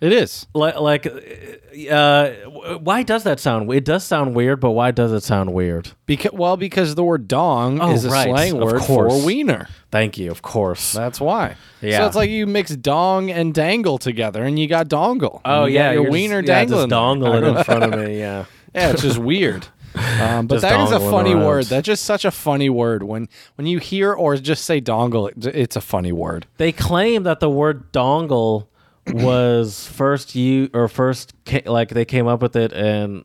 Yeah, 0.03 0.08
it 0.08 0.12
is. 0.12 0.46
Like, 0.54 0.76
like 0.79 1.07
uh, 1.91 2.30
why 2.80 3.03
does 3.03 3.22
that 3.24 3.41
sound? 3.41 3.72
It 3.72 3.84
does 3.84 4.04
sound 4.04 4.34
weird, 4.34 4.61
but 4.61 4.70
why 4.72 4.91
does 4.91 5.12
it 5.12 5.22
sound 5.22 5.53
weird? 5.54 5.91
Because 6.07 6.33
well, 6.33 6.57
because 6.57 6.95
the 6.95 7.04
word 7.04 7.29
dong 7.29 7.80
Oh, 7.80 7.92
is 7.92 8.04
a 8.04 8.11
right, 8.11 8.24
slang 8.29 8.53
of 8.57 8.62
word 8.62 8.83
course. 8.83 9.12
for 9.20 9.24
wiener. 9.26 9.68
Thank 9.91 10.18
you, 10.18 10.30
of 10.30 10.42
course. 10.42 10.92
That's 10.92 11.20
why. 11.20 11.57
Yeah. 11.80 11.99
So 11.99 12.07
it's 12.07 12.16
like 12.16 12.30
you 12.30 12.46
mix 12.46 12.74
dong 12.76 13.30
and 13.30 13.54
dangle 13.54 13.99
together, 13.99 14.42
and 14.45 14.58
you 14.58 14.66
got 14.68 14.88
dongle. 14.88 15.41
Oh 15.45 15.64
You 15.66 15.74
yeah, 15.74 15.92
your 15.92 16.11
wiener 16.11 16.42
just, 16.42 16.70
yeah, 16.70 16.87
dangling. 16.87 16.91
dongling 16.91 17.58
in 17.58 17.64
front 17.68 17.84
of 17.95 18.00
me. 18.00 18.18
Yeah, 18.18 18.45
Yeah, 18.74 18.91
it's 18.91 19.03
just 19.03 19.18
weird. 19.18 19.66
Um, 19.95 20.46
but 20.46 20.54
Just 20.54 20.62
that 20.62 20.80
is 20.84 20.91
a 20.91 20.99
funny 21.11 21.34
around. 21.34 21.45
word. 21.45 21.64
That's 21.66 21.84
just 21.84 22.04
such 22.04 22.24
a 22.24 22.30
funny 22.30 22.70
word. 22.70 23.03
When 23.03 23.29
when 23.57 23.66
you 23.66 23.76
hear 23.79 24.14
or 24.14 24.38
just 24.38 24.64
say 24.64 24.80
dongle, 24.80 25.29
it, 25.29 25.54
it's 25.54 25.76
a 25.76 25.83
funny 25.83 26.12
word. 26.12 26.46
they 26.57 26.72
claim 26.72 27.24
that 27.24 27.41
the 27.41 27.50
word 27.50 27.92
dongle 27.92 28.68
was 29.07 29.87
first 29.88 30.34
you 30.34 30.70
or 30.72 30.88
first 30.88 31.34
ca- 31.45 31.62
like 31.66 31.91
they 31.91 32.04
came 32.04 32.26
up 32.26 32.42
with 32.42 32.57
it 32.57 32.72
in 32.72 33.24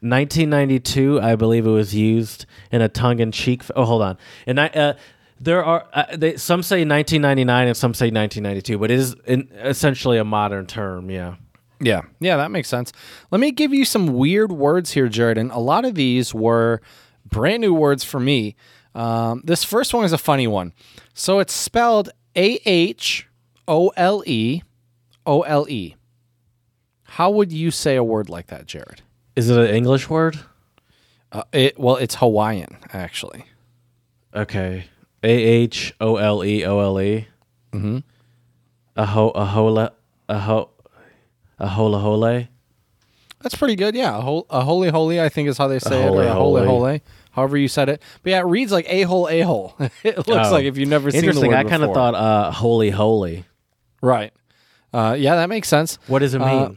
1992. 0.00 1.20
I 1.20 1.36
believe 1.36 1.66
it 1.66 1.70
was 1.70 1.94
used 1.94 2.46
in 2.70 2.82
a 2.82 2.88
tongue-in-cheek. 2.88 3.64
Oh, 3.76 3.84
hold 3.84 4.02
on. 4.02 4.18
And 4.46 4.60
I. 4.60 4.66
Uh, 4.68 4.94
there 5.40 5.64
are 5.64 5.84
uh, 5.92 6.04
they, 6.16 6.36
some 6.36 6.62
say 6.62 6.84
1999 6.84 7.66
and 7.66 7.76
some 7.76 7.94
say 7.94 8.12
1992, 8.12 8.78
but 8.78 8.92
it 8.92 8.98
is 8.98 9.16
in, 9.26 9.48
essentially 9.54 10.16
a 10.18 10.24
modern 10.24 10.66
term. 10.66 11.10
Yeah. 11.10 11.34
Yeah, 11.80 12.02
yeah, 12.20 12.36
that 12.36 12.52
makes 12.52 12.68
sense. 12.68 12.92
Let 13.32 13.40
me 13.40 13.50
give 13.50 13.74
you 13.74 13.84
some 13.84 14.06
weird 14.14 14.52
words 14.52 14.92
here, 14.92 15.08
Jared. 15.08 15.36
And 15.36 15.50
a 15.50 15.58
lot 15.58 15.84
of 15.84 15.96
these 15.96 16.32
were 16.32 16.80
brand 17.28 17.60
new 17.60 17.74
words 17.74 18.04
for 18.04 18.20
me. 18.20 18.54
Um, 18.94 19.42
this 19.44 19.64
first 19.64 19.92
one 19.92 20.04
is 20.04 20.12
a 20.12 20.18
funny 20.18 20.46
one. 20.46 20.74
So 21.12 21.40
it's 21.40 21.52
spelled 21.52 22.10
A 22.36 22.60
H 22.64 23.26
O 23.66 23.88
L 23.96 24.22
E 24.26 24.62
O 25.26 25.42
L 25.42 25.66
E. 25.68 25.96
How 27.04 27.30
would 27.30 27.52
you 27.52 27.70
say 27.70 27.96
a 27.96 28.04
word 28.04 28.28
like 28.28 28.46
that, 28.48 28.66
Jared? 28.66 29.02
Is 29.36 29.50
it 29.50 29.58
an 29.58 29.74
English 29.74 30.08
word? 30.08 30.38
Uh, 31.30 31.42
it 31.52 31.78
well, 31.78 31.96
it's 31.96 32.16
Hawaiian 32.16 32.76
actually. 32.92 33.44
Okay. 34.34 34.84
A 35.22 35.28
H 35.30 35.94
O 36.00 36.16
L 36.16 36.44
E 36.44 36.64
O 36.64 36.80
L 36.80 37.00
E. 37.00 37.26
Mm-hmm. 37.72 37.98
A 38.96 39.06
ho 39.06 39.30
a 39.30 39.44
hola 39.46 39.92
a 40.28 40.38
ho 40.38 40.70
a 41.58 41.68
hola 41.68 41.98
hole. 41.98 42.46
That's 43.40 43.54
pretty 43.56 43.76
good. 43.76 43.94
Yeah, 43.94 44.16
a, 44.18 44.20
hol- 44.20 44.46
a 44.50 44.62
holy 44.62 44.88
holy, 44.90 45.20
I 45.20 45.28
think 45.28 45.48
is 45.48 45.58
how 45.58 45.66
they 45.68 45.78
say 45.80 46.02
it, 46.02 46.08
holy 46.08 46.26
or 46.26 46.28
a 46.28 46.34
holy 46.34 46.66
holy. 46.66 47.02
however 47.32 47.56
you 47.56 47.66
said 47.68 47.88
it. 47.88 48.00
But 48.22 48.30
yeah, 48.30 48.38
it 48.40 48.44
reads 48.46 48.70
like 48.70 48.86
a 48.88 49.02
hole 49.02 49.28
a 49.28 49.40
hole. 49.40 49.74
it 50.04 50.16
looks 50.28 50.28
Oh. 50.48 50.52
like 50.52 50.64
if 50.64 50.76
you've 50.76 50.88
never 50.88 51.10
seen 51.10 51.22
the 51.22 51.26
Interesting. 51.28 51.54
I 51.54 51.64
kind 51.64 51.82
of 51.82 51.92
thought 51.94 52.14
uh, 52.14 52.50
holy 52.52 52.90
holy. 52.90 53.44
right. 54.00 54.32
Uh, 54.92 55.16
yeah, 55.18 55.36
that 55.36 55.48
makes 55.48 55.68
sense. 55.68 55.98
What 56.06 56.18
does 56.20 56.34
it 56.34 56.38
mean? 56.40 56.48
Uh, 56.48 56.72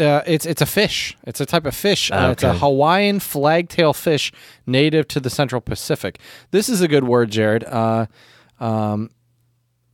Uh, 0.00 0.22
it's 0.28 0.46
it's 0.46 0.62
a 0.62 0.66
fish. 0.66 1.16
It's 1.26 1.40
a 1.40 1.46
type 1.46 1.66
of 1.66 1.74
fish. 1.74 2.12
Uh, 2.12 2.28
It's 2.30 2.44
a 2.44 2.52
Hawaiian 2.60 3.18
flagtail 3.18 3.92
fish 3.92 4.30
native 4.64 5.08
to 5.08 5.18
the 5.20 5.28
Central 5.30 5.60
Pacific. 5.60 6.20
This 6.52 6.68
is 6.68 6.80
a 6.80 6.86
good 6.86 7.02
word, 7.02 7.30
Jared. 7.32 7.64
Uh, 7.64 8.06
um, 8.60 9.10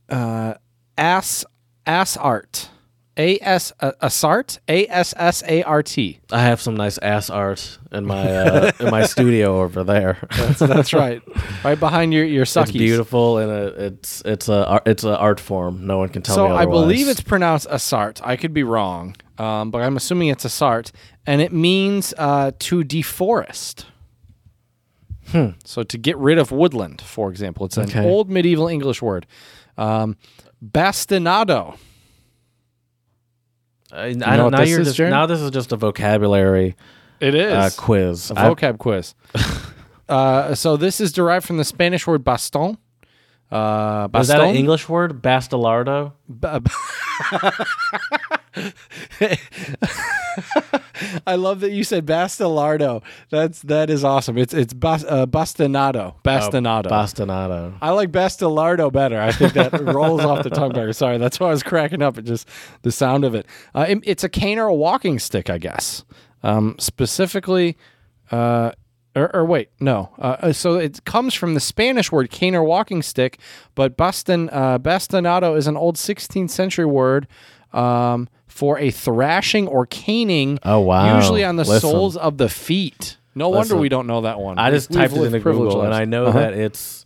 uh, 0.07 0.53
ass 0.95 1.43
ass 1.87 2.17
art. 2.17 2.69
A 3.17 3.39
S 3.41 3.71
uh, 3.79 3.93
assart. 4.01 4.59
A 4.67 4.85
S 4.87 5.13
S 5.17 5.41
A 5.47 5.63
R 5.63 5.81
T. 5.83 6.19
I 6.31 6.41
have 6.41 6.59
some 6.59 6.75
nice 6.75 6.97
ass 6.97 7.29
art 7.29 7.77
in 7.91 8.05
my 8.05 8.29
uh, 8.35 8.71
in 8.79 8.89
my 8.91 9.05
studio 9.05 9.61
over 9.63 9.83
there. 9.85 10.17
So 10.57 10.67
that's 10.67 10.91
right, 10.93 11.21
right 11.63 11.79
behind 11.79 12.13
your 12.13 12.25
your 12.25 12.45
suckies. 12.45 12.63
it's 12.69 12.71
beautiful 12.73 13.37
and 13.37 13.49
uh 13.51 13.71
it's 13.83 14.21
it's 14.25 14.49
a 14.49 14.81
it's 14.85 15.03
an 15.05 15.11
art 15.15 15.39
form. 15.39 15.87
No 15.87 15.97
one 15.99 16.09
can 16.09 16.23
tell 16.23 16.35
So 16.35 16.49
me 16.49 16.55
I 16.55 16.65
believe 16.65 17.07
it's 17.07 17.21
pronounced 17.21 17.69
assart. 17.69 18.19
I 18.23 18.35
could 18.35 18.53
be 18.53 18.63
wrong, 18.63 19.15
um, 19.37 19.71
but 19.71 19.81
I'm 19.81 19.95
assuming 19.95 20.27
it's 20.27 20.43
assart, 20.45 20.91
and 21.25 21.41
it 21.41 21.53
means 21.53 22.13
uh, 22.17 22.51
to 22.59 22.83
deforest. 22.83 23.85
Hmm. 25.29 25.51
So 25.63 25.83
to 25.83 25.97
get 25.97 26.17
rid 26.17 26.37
of 26.37 26.51
woodland, 26.51 27.01
for 27.01 27.29
example, 27.31 27.65
it's 27.65 27.77
an 27.77 27.85
Okay. 27.85 28.05
old 28.07 28.29
medieval 28.29 28.67
English 28.67 29.01
word. 29.01 29.25
Um, 29.77 30.17
bastinado. 30.63 31.77
I, 33.95 34.07
I 34.07 34.13
know 34.13 34.25
don't 34.35 34.43
what 34.45 34.49
now 34.51 34.57
this 34.59 34.69
you're 34.69 34.81
is, 34.81 34.87
just 34.87 34.97
Jared? 34.97 35.11
now 35.11 35.25
this 35.25 35.39
is 35.41 35.51
just 35.51 35.71
a 35.71 35.77
vocabulary 35.77 36.75
It 37.19 37.35
is 37.35 37.53
uh, 37.53 37.69
quiz. 37.77 38.31
a 38.31 38.39
I- 38.39 38.49
vocab 38.53 38.77
quiz. 38.77 39.15
uh, 40.09 40.55
so 40.55 40.77
this 40.77 40.99
is 40.99 41.11
derived 41.13 41.45
from 41.45 41.57
the 41.57 41.63
Spanish 41.63 42.05
word 42.05 42.23
baston. 42.23 42.77
Uh, 43.51 44.09
is 44.15 44.27
that 44.27 44.41
an? 44.41 44.55
English 44.55 44.89
word? 44.89 45.21
Bastelardo? 45.21 46.13
Ba- 46.27 46.61
I 51.27 51.35
love 51.35 51.59
that 51.61 51.71
you 51.71 51.83
said 51.83 52.05
Bastelardo. 52.05 53.03
That's 53.29 53.61
that 53.63 53.89
is 53.89 54.03
awesome. 54.03 54.37
It's 54.37 54.53
it's 54.53 54.73
bas, 54.73 55.03
uh, 55.07 55.25
Bastinado. 55.25 56.15
Bastinado. 56.23 56.87
Bastinado. 56.89 57.77
I 57.81 57.91
like 57.91 58.11
Bastelardo 58.11 58.91
better. 58.91 59.19
I 59.19 59.31
think 59.31 59.53
that 59.53 59.71
rolls 59.93 60.21
off 60.23 60.43
the 60.43 60.49
tongue 60.49 60.71
better. 60.73 60.93
Sorry, 60.93 61.17
that's 61.17 61.39
why 61.39 61.47
I 61.47 61.51
was 61.51 61.63
cracking 61.63 62.01
up 62.01 62.17
at 62.17 62.23
just 62.25 62.47
the 62.83 62.91
sound 62.91 63.23
of 63.25 63.35
it. 63.35 63.45
Uh, 63.73 63.85
it- 63.89 64.03
It's 64.03 64.23
a 64.23 64.29
cane 64.29 64.59
or 64.59 64.67
a 64.67 64.73
walking 64.75 65.19
stick, 65.19 65.49
I 65.49 65.57
guess. 65.57 66.03
Um, 66.43 66.75
specifically, 66.79 67.75
uh, 68.31 68.71
or, 69.15 69.33
or 69.35 69.45
wait, 69.45 69.69
no. 69.79 70.09
Uh, 70.19 70.35
uh, 70.41 70.53
so 70.53 70.75
it 70.75 71.03
comes 71.05 71.33
from 71.33 71.53
the 71.53 71.59
Spanish 71.59 72.11
word 72.11 72.29
cane 72.29 72.53
or 72.53 72.63
walking 72.63 73.01
stick, 73.01 73.39
but 73.73 73.97
bastin, 73.97 74.49
uh, 74.51 74.77
bastinado 74.77 75.57
is 75.57 75.65
an 75.67 75.77
old 75.77 75.95
16th 75.95 76.49
century 76.51 76.85
word 76.85 77.27
um, 77.73 78.27
for 78.55 78.79
a 78.79 78.89
thrashing 78.89 79.67
or 79.67 79.85
caning. 79.85 80.57
Oh, 80.63 80.79
wow. 80.79 81.17
Usually 81.17 81.43
on 81.43 81.57
the 81.57 81.65
Listen. 81.65 81.81
soles 81.89 82.15
of 82.15 82.37
the 82.37 82.47
feet. 82.47 83.17
No 83.35 83.49
wonder 83.49 83.75
we 83.75 83.89
don't 83.89 84.07
know 84.07 84.21
that 84.21 84.39
one. 84.39 84.57
I 84.57 84.71
just 84.71 84.89
we've 84.89 84.99
typed 84.99 85.13
it 85.13 85.23
into 85.25 85.39
Google 85.41 85.81
and. 85.81 85.93
I 85.93 86.05
know 86.05 86.27
Uh-huh. 86.27 86.39
that 86.39 86.53
it's 86.53 87.05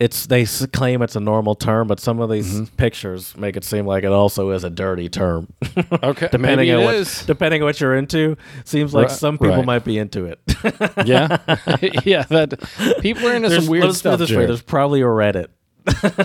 it's 0.00 0.26
they 0.26 0.46
claim 0.72 1.02
it's 1.02 1.14
a 1.14 1.20
normal 1.20 1.54
term, 1.54 1.88
but 1.88 2.00
some 2.00 2.20
of 2.20 2.30
these 2.30 2.54
Mm-hmm. 2.54 2.74
pictures 2.76 3.36
make 3.36 3.56
it 3.58 3.64
seem 3.64 3.86
like 3.86 4.02
it 4.04 4.12
also 4.12 4.50
is 4.50 4.64
a 4.64 4.70
dirty 4.70 5.10
term. 5.10 5.48
Okay, 6.02 6.28
depending 6.32 6.70
on 6.70 6.80
it 6.80 6.84
what 6.86 6.94
is. 6.94 7.26
depending 7.26 7.60
on 7.62 7.66
what 7.66 7.78
you're 7.80 7.94
into, 7.94 8.36
seems 8.64 8.94
like 8.94 9.08
Right, 9.08 9.16
some 9.16 9.36
people 9.36 9.56
right. 9.56 9.64
might 9.66 9.84
be 9.84 9.98
into 9.98 10.24
it. 10.24 10.40
yeah, 11.06 11.36
yeah. 12.04 12.22
That 12.22 12.58
people 13.02 13.28
are 13.28 13.34
into 13.34 13.50
There's- 13.50 13.64
some 13.64 13.70
weird 13.70 13.84
let's 13.84 14.00
put 14.00 14.08
it 14.08 14.14
stuff. 14.16 14.18
this 14.20 14.30
way, 14.32 14.46
there's 14.46 14.62
probably 14.62 15.02
a 15.02 15.04
Reddit 15.04 15.48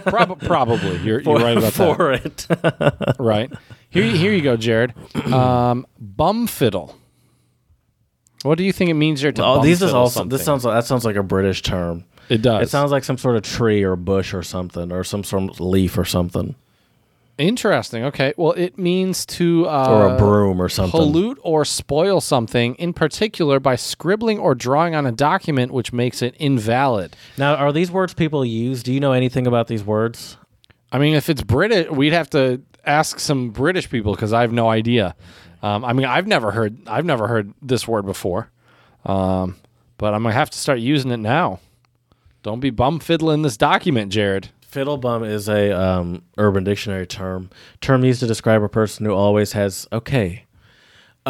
Prob- 0.05 0.41
probably 0.41 0.97
you're, 1.03 1.21
for, 1.21 1.37
you're 1.37 1.45
right 1.45 1.57
about 1.57 1.73
that. 1.73 1.95
for 1.97 2.13
it. 2.13 3.15
Right 3.19 3.51
here, 3.91 4.03
here 4.03 4.33
you 4.33 4.41
go, 4.41 4.57
Jared. 4.57 4.93
Um, 5.31 5.85
bum 5.99 6.47
fiddle. 6.47 6.97
What 8.43 8.57
do 8.57 8.63
you 8.63 8.73
think 8.73 8.89
it 8.89 8.95
means 8.95 9.21
here 9.21 9.31
to 9.31 9.43
oh, 9.43 9.55
bum 9.57 9.65
these 9.65 9.81
is 9.81 9.89
fiddle 9.89 10.01
also 10.01 10.21
something? 10.21 10.37
this 10.37 10.43
sounds 10.43 10.65
like, 10.65 10.75
that 10.75 10.85
sounds 10.85 11.05
like 11.05 11.15
a 11.15 11.23
British 11.23 11.61
term. 11.61 12.05
it 12.27 12.41
does. 12.41 12.63
It 12.63 12.69
sounds 12.69 12.91
like 12.91 13.03
some 13.03 13.17
sort 13.17 13.35
of 13.35 13.43
tree 13.43 13.83
or 13.83 13.95
bush 13.95 14.33
or 14.33 14.41
something, 14.41 14.91
or 14.91 15.03
some 15.03 15.23
sort 15.23 15.43
of 15.43 15.59
leaf 15.59 15.97
or 15.97 16.05
something, 16.05 16.55
interesting. 17.37 18.03
Okay, 18.05 18.33
well, 18.37 18.53
it 18.53 18.77
means 18.77 19.25
to 19.25 19.67
uh, 19.67 19.87
or 19.89 20.15
a 20.15 20.17
broom 20.17 20.61
or 20.61 20.69
something. 20.69 20.91
pollute 20.91 21.39
or 21.41 21.65
spoil 21.65 22.21
something, 22.21 22.75
in 22.75 22.93
particular 22.93 23.59
by 23.59 23.75
scribbling 23.75 24.39
or 24.39 24.55
drawing 24.55 24.95
on 24.95 25.05
a 25.05 25.11
document, 25.11 25.71
which 25.71 25.91
makes 25.91 26.21
it 26.21 26.35
invalid. 26.39 27.15
Now, 27.37 27.55
are 27.55 27.71
these 27.71 27.91
words 27.91 28.13
people 28.13 28.45
use? 28.45 28.83
Do 28.83 28.93
you 28.93 28.99
know 28.99 29.11
anything 29.11 29.47
about 29.47 29.67
these 29.67 29.83
words? 29.83 30.37
I 30.91 30.99
mean, 30.99 31.15
if 31.15 31.29
it's 31.29 31.41
British, 31.41 31.89
we'd 31.89 32.13
have 32.13 32.29
to 32.31 32.61
ask 32.85 33.19
some 33.19 33.49
British 33.49 33.89
people 33.89 34.13
because 34.13 34.33
I 34.33 34.41
have 34.41 34.51
no 34.51 34.69
idea. 34.69 35.15
Um, 35.61 35.85
I 35.85 35.93
mean, 35.93 36.05
I've 36.05 36.27
never 36.27 36.51
heard 36.51 36.77
I've 36.87 37.05
never 37.05 37.27
heard 37.27 37.53
this 37.61 37.87
word 37.87 38.05
before, 38.05 38.49
um, 39.05 39.57
but 39.97 40.13
I'm 40.13 40.23
gonna 40.23 40.33
have 40.33 40.49
to 40.49 40.57
start 40.57 40.79
using 40.79 41.11
it 41.11 41.17
now. 41.17 41.59
Don't 42.43 42.59
be 42.59 42.71
bum 42.71 42.99
fiddling 42.99 43.43
this 43.43 43.57
document, 43.57 44.11
Jared. 44.11 44.49
Fiddlebum 44.61 45.23
is 45.23 45.49
a 45.49 45.71
um, 45.71 46.23
Urban 46.37 46.63
Dictionary 46.63 47.05
term. 47.05 47.49
Term 47.81 48.03
used 48.03 48.21
to 48.21 48.27
describe 48.27 48.63
a 48.63 48.69
person 48.69 49.05
who 49.05 49.13
always 49.13 49.51
has 49.51 49.87
okay. 49.91 50.45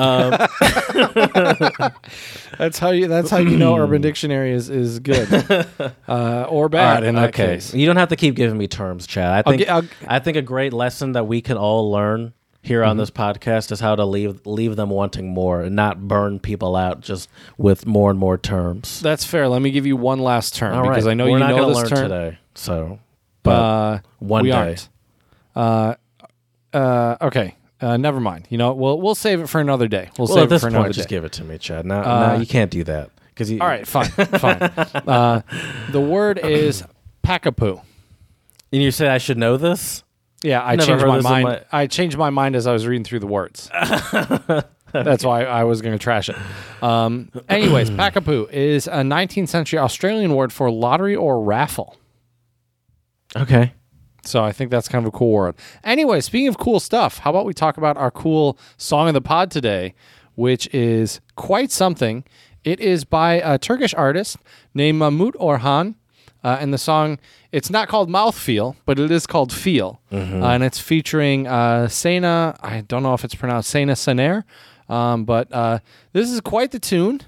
That's 2.58 2.80
how 2.80 2.92
you. 2.92 3.08
That's 3.08 3.30
how 3.30 3.38
you 3.40 3.58
know 3.58 3.78
Urban 3.78 4.02
Dictionary 4.08 4.52
is 4.54 4.70
is 4.70 5.00
good 5.00 5.28
uh, 6.08 6.44
or 6.50 6.70
bad 6.70 7.04
in 7.04 7.16
that 7.16 7.30
okay, 7.30 7.56
case. 7.56 7.74
you 7.74 7.86
don't 7.86 7.98
have 7.98 8.10
to 8.10 8.16
keep 8.16 8.36
giving 8.36 8.58
me 8.58 8.68
terms, 8.68 9.06
Chad. 9.08 9.32
I 9.32 9.42
think 9.58 9.70
I'll- 9.70 9.88
I 10.08 10.20
think 10.20 10.38
a 10.38 10.42
great 10.42 10.72
lesson 10.74 11.12
that 11.14 11.26
we 11.28 11.42
can 11.42 11.58
all 11.58 11.92
learn 11.92 12.34
here 12.64 12.82
Mm-hmm. 12.82 12.90
on 12.92 12.98
this 12.98 13.10
podcast 13.12 13.72
is 13.72 13.80
how 13.80 13.96
to 13.96 14.06
leave 14.06 14.46
leave 14.46 14.76
them 14.76 14.90
wanting 14.92 15.30
more 15.34 15.62
and 15.62 15.76
not 15.76 16.08
burn 16.08 16.40
people 16.40 16.76
out 16.76 17.02
just 17.02 17.28
with 17.58 17.86
more 17.86 18.10
and 18.12 18.20
more 18.20 18.38
terms. 18.38 19.00
That's 19.02 19.26
fair. 19.26 19.48
Let 19.50 19.62
me 19.62 19.72
give 19.72 19.86
you 19.86 19.98
one 19.98 20.20
last 20.20 20.56
term 20.56 20.76
All 20.76 20.84
because 20.88 21.06
right, 21.06 21.12
I 21.12 21.16
know 21.16 21.26
we're 21.26 21.32
you 21.32 21.40
not 21.40 21.50
know 21.50 21.58
gonna 21.58 21.68
this 21.70 21.78
learn 21.78 21.90
term. 21.90 22.10
today. 22.10 22.38
So, 22.56 23.00
but 23.44 23.52
Uh, 23.52 24.00
one 24.20 24.44
we 24.44 24.52
day. 24.52 24.56
aren't. 24.56 24.90
Uh, 25.56 25.96
uh, 26.72 27.18
okay. 27.24 27.56
Uh, 27.82 27.98
never 27.98 28.20
mind. 28.20 28.46
You 28.50 28.58
know, 28.60 28.74
we'll 28.74 29.02
we'll 29.02 29.16
save 29.16 29.42
it 29.42 29.48
for 29.48 29.60
another 29.60 29.88
day. 29.88 30.10
We'll, 30.18 30.28
well, 30.28 30.36
save 30.36 30.44
at 30.44 30.50
this 30.50 30.62
it 30.62 30.66
for 30.66 30.68
another 30.70 30.84
point, 30.86 30.96
just 30.96 31.10
day. 31.10 31.16
give 31.16 31.26
it 31.26 31.32
to 31.34 31.44
me, 31.44 31.58
Chad. 31.58 31.86
No, 31.86 32.00
Uh, 32.00 32.04
now 32.04 32.34
you 32.36 32.46
can't 32.46 32.70
do 32.72 32.84
that 32.84 33.10
because 33.30 33.50
you. 33.50 33.60
All 33.60 33.68
right, 33.68 33.88
fine, 33.88 34.06
fine. 34.10 34.60
Uh, 35.08 35.42
the 35.92 36.00
word 36.00 36.38
is 36.40 36.84
pakapoo. 37.24 37.82
and 38.72 38.82
you 38.84 38.92
say 38.92 39.08
I 39.08 39.18
should 39.18 39.38
know 39.38 39.58
this. 39.58 40.04
Yeah, 40.44 40.62
I 40.64 40.76
Never 40.76 40.92
changed 40.92 41.06
my 41.06 41.22
mind. 41.22 41.44
my- 41.44 41.62
I 41.72 41.88
changed 41.88 42.18
my 42.18 42.30
mind 42.30 42.56
as 42.56 42.66
I 42.68 42.74
was 42.74 42.86
reading 42.88 43.04
through 43.04 43.20
the 43.20 43.28
words. 43.28 43.70
That's 44.92 45.24
why 45.24 45.46
I 45.46 45.64
was 45.64 45.82
going 45.82 45.94
to 45.98 46.00
trash 46.04 46.30
it. 46.30 46.36
Um, 46.84 47.32
anyways, 47.48 47.90
pakapoo 47.92 48.50
is 48.52 48.88
a 48.88 49.02
19th 49.04 49.48
century 49.50 49.80
Australian 49.80 50.36
word 50.36 50.52
for 50.52 50.70
lottery 50.72 51.16
or 51.16 51.42
raffle. 51.44 51.96
Okay. 53.36 53.74
So 54.24 54.44
I 54.44 54.52
think 54.52 54.72
that's 54.72 54.88
kind 54.88 55.06
of 55.06 55.14
a 55.14 55.18
cool 55.18 55.32
word. 55.32 55.56
Anyway, 55.84 56.22
speaking 56.22 56.48
of 56.48 56.58
cool 56.58 56.80
stuff, 56.80 57.20
how 57.20 57.32
about 57.32 57.46
we 57.46 57.54
talk 57.54 57.78
about 57.78 57.98
our 57.98 58.12
cool 58.12 58.58
song 58.78 59.08
of 59.08 59.14
the 59.14 59.22
pod 59.22 59.50
today, 59.52 59.94
which 60.36 60.68
is 60.74 61.22
quite 61.36 61.72
something. 61.72 62.24
It 62.64 62.80
is 62.80 63.04
by 63.04 63.34
a 63.36 63.58
Turkish 63.58 63.94
artist 63.96 64.38
named 64.74 65.02
Mahmut 65.02 65.34
Orhan. 65.34 65.96
Uh, 66.44 66.58
and 66.60 66.74
the 66.74 66.78
song, 66.80 67.20
it's 67.52 67.70
not 67.70 67.88
called 67.88 68.10
Mouthfeel, 68.10 68.76
but 68.88 68.98
it 68.98 69.12
is 69.12 69.28
called 69.28 69.54
Feel. 69.54 70.02
Uh, 70.12 70.16
and 70.16 70.64
it's 70.64 70.80
featuring 70.80 71.46
uh, 71.48 71.88
Sena, 71.88 72.58
I 72.62 72.82
don't 72.82 73.04
know 73.04 73.14
if 73.14 73.24
it's 73.24 73.36
pronounced 73.36 73.70
Sena 73.70 73.94
Senair, 73.94 74.44
um, 74.90 75.24
but 75.24 75.52
uh, 75.54 75.80
this 76.14 76.32
is 76.32 76.42
quite 76.42 76.72
the 76.72 76.80
tune. 76.80 77.22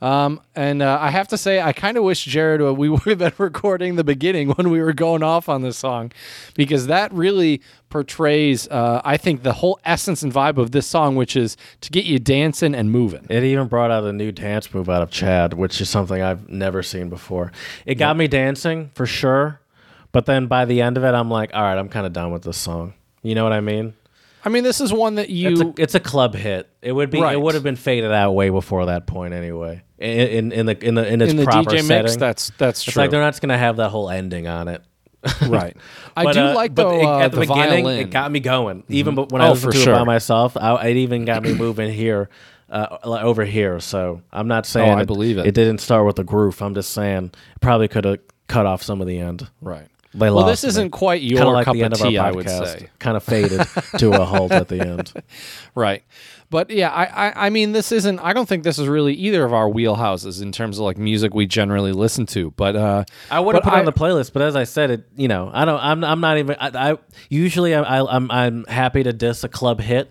Um, 0.00 0.40
and 0.54 0.80
uh, 0.80 0.98
I 1.00 1.10
have 1.10 1.28
to 1.28 1.38
say, 1.38 1.60
I 1.60 1.72
kind 1.72 1.96
of 1.96 2.04
wish 2.04 2.24
Jared 2.24 2.62
uh, 2.62 2.72
we 2.78 2.88
would 2.88 3.02
have 3.02 3.18
been 3.18 3.32
recording 3.38 3.96
the 3.96 4.04
beginning 4.04 4.50
when 4.50 4.70
we 4.70 4.80
were 4.80 4.92
going 4.92 5.22
off 5.22 5.48
on 5.48 5.62
this 5.62 5.76
song, 5.76 6.12
because 6.54 6.86
that 6.86 7.12
really 7.12 7.60
portrays, 7.90 8.68
uh, 8.68 9.00
I 9.04 9.16
think, 9.16 9.42
the 9.42 9.54
whole 9.54 9.80
essence 9.84 10.22
and 10.22 10.32
vibe 10.32 10.58
of 10.58 10.70
this 10.72 10.86
song, 10.86 11.16
which 11.16 11.36
is 11.36 11.56
to 11.80 11.90
get 11.90 12.04
you 12.04 12.18
dancing 12.18 12.74
and 12.74 12.90
moving. 12.90 13.26
It 13.28 13.42
even 13.44 13.66
brought 13.66 13.90
out 13.90 14.04
a 14.04 14.12
new 14.12 14.30
dance 14.30 14.72
move 14.72 14.88
out 14.88 15.02
of 15.02 15.10
Chad, 15.10 15.54
which 15.54 15.80
is 15.80 15.88
something 15.88 16.22
I've 16.22 16.48
never 16.48 16.82
seen 16.82 17.08
before. 17.08 17.52
It 17.86 17.96
got 17.96 18.16
me 18.16 18.28
dancing 18.28 18.90
for 18.94 19.06
sure, 19.06 19.60
but 20.12 20.26
then 20.26 20.46
by 20.46 20.64
the 20.64 20.80
end 20.82 20.96
of 20.96 21.04
it, 21.04 21.14
I'm 21.14 21.30
like, 21.30 21.50
all 21.54 21.62
right, 21.62 21.78
I'm 21.78 21.88
kind 21.88 22.06
of 22.06 22.12
done 22.12 22.30
with 22.30 22.42
this 22.42 22.58
song. 22.58 22.94
You 23.22 23.34
know 23.34 23.42
what 23.42 23.52
I 23.52 23.60
mean? 23.60 23.94
I 24.44 24.48
mean, 24.50 24.64
this 24.64 24.80
is 24.80 24.92
one 24.92 25.16
that 25.16 25.30
you. 25.30 25.50
It's 25.50 25.60
a, 25.60 25.74
it's 25.82 25.94
a 25.94 26.00
club 26.00 26.34
hit. 26.34 26.68
It 26.82 26.92
would 26.92 27.10
be. 27.10 27.20
Right. 27.20 27.34
It 27.34 27.40
would 27.40 27.54
have 27.54 27.62
been 27.64 27.76
faded 27.76 28.12
out 28.12 28.32
way 28.32 28.50
before 28.50 28.86
that 28.86 29.06
point 29.06 29.34
anyway. 29.34 29.82
In 29.98 30.10
in, 30.10 30.52
in 30.52 30.66
the 30.66 30.84
in 30.86 30.94
the 30.94 31.06
in 31.12 31.20
its 31.20 31.30
in 31.32 31.36
the 31.38 31.44
proper 31.44 31.70
DJ 31.70 31.82
setting. 31.82 32.04
mix, 32.04 32.16
that's 32.16 32.50
that's 32.58 32.86
it's 32.86 32.92
true. 32.92 33.02
like 33.02 33.10
they're 33.10 33.20
not 33.20 33.40
gonna 33.40 33.58
have 33.58 33.76
that 33.78 33.88
whole 33.90 34.08
ending 34.10 34.46
on 34.46 34.68
it. 34.68 34.82
right. 35.48 35.76
I 36.16 36.22
But, 36.24 36.32
do 36.34 36.40
uh, 36.40 36.54
like 36.54 36.74
but 36.74 36.82
though 36.84 37.00
it- 37.00 37.04
uh, 37.04 37.18
at 37.20 37.32
the, 37.32 37.40
beginning. 37.40 37.84
violin. 37.84 38.00
It 38.00 38.10
got 38.10 38.30
me 38.30 38.38
going. 38.38 38.84
Even 38.88 39.16
but 39.16 39.32
when 39.32 39.42
I 39.42 39.48
Oh, 39.48 39.52
listened 39.52 39.74
for 39.74 39.84
to 39.84 39.90
it 39.90 39.94
by 39.94 40.04
myself, 40.04 40.56
I, 40.56 40.88
it 40.90 40.96
even 40.98 41.24
got 41.24 41.42
me 41.42 41.54
moving 41.54 41.92
here, 41.92 42.28
uh, 42.70 42.98
over 43.02 43.44
here. 43.44 43.80
So 43.80 44.22
I'm 44.32 44.46
not 44.46 44.64
saying 44.64 44.92
Oh, 44.92 44.96
I 44.98 45.04
believe 45.04 45.36
it. 45.38 45.46
It 45.46 45.54
didn't 45.54 45.78
start 45.78 46.06
with 46.06 46.14
the 46.16 46.22
groove. 46.24 46.62
I'm 46.62 46.74
just 46.74 46.92
saying 46.92 47.24
it 47.34 47.60
probably 47.60 47.88
could 47.88 48.04
have 48.04 48.20
cut 48.46 48.64
off 48.66 48.84
some 48.84 49.00
of 49.00 49.08
the 49.08 49.18
end. 49.18 49.48
right. 49.60 49.88
They 50.14 50.20
Well, 50.30 50.36
lost 50.36 50.62
this 50.62 50.64
isn't 50.64 50.90
quite 50.90 51.20
Kind 51.20 51.32
of 51.32 51.38
your 51.38 51.52
like 51.52 51.64
cup 51.66 51.74
the 51.74 51.82
end 51.84 51.92
of 51.94 52.00
of 52.00 52.06
our 52.06 52.10
tea, 52.10 52.18
I 52.18 52.30
would 52.30 52.46
podcast. 52.46 52.64
say. 52.80 52.88
Kind 52.98 53.16
of 53.16 53.22
faded 53.22 53.60
to 53.98 54.10
a 54.12 54.24
halt 54.24 54.52
at 54.52 54.68
the 54.68 54.80
end. 54.80 55.12
Right. 55.74 56.02
But 56.50 56.70
yeah, 56.70 56.88
I, 56.88 57.04
I 57.28 57.46
I 57.46 57.50
mean 57.50 57.72
this 57.72 57.92
isn't 57.92 58.18
I 58.20 58.32
don't 58.32 58.48
think 58.48 58.64
this 58.64 58.78
is 58.78 58.88
really 58.88 59.12
either 59.14 59.44
of 59.44 59.52
our 59.52 59.68
wheelhouses 59.68 60.40
in 60.42 60.50
terms 60.50 60.78
of 60.78 60.84
like 60.84 60.96
music 60.96 61.34
we 61.34 61.46
generally 61.46 61.92
listen 61.92 62.24
to. 62.26 62.52
But 62.52 62.74
uh 62.74 63.04
I 63.30 63.38
would 63.38 63.54
have 63.54 63.62
put 63.64 63.74
it 63.74 63.76
I- 63.76 63.80
on 63.80 63.84
the 63.84 63.92
playlist, 63.92 64.32
but 64.32 64.40
as 64.40 64.56
I 64.56 64.64
said, 64.64 64.90
it 64.90 65.04
you 65.14 65.28
know 65.28 65.50
I 65.52 65.66
don't. 65.66 65.78
I'm 65.78 66.02
I'm 66.02 66.20
not 66.20 66.38
even. 66.38 66.56
I, 66.58 66.92
I 66.92 66.96
usually 67.28 67.74
I, 67.74 67.82
I, 67.82 68.16
I'm 68.16 68.30
I'm 68.30 68.64
happy 68.64 69.02
to 69.02 69.12
diss 69.12 69.44
a 69.44 69.48
club 69.48 69.80
hit, 69.80 70.10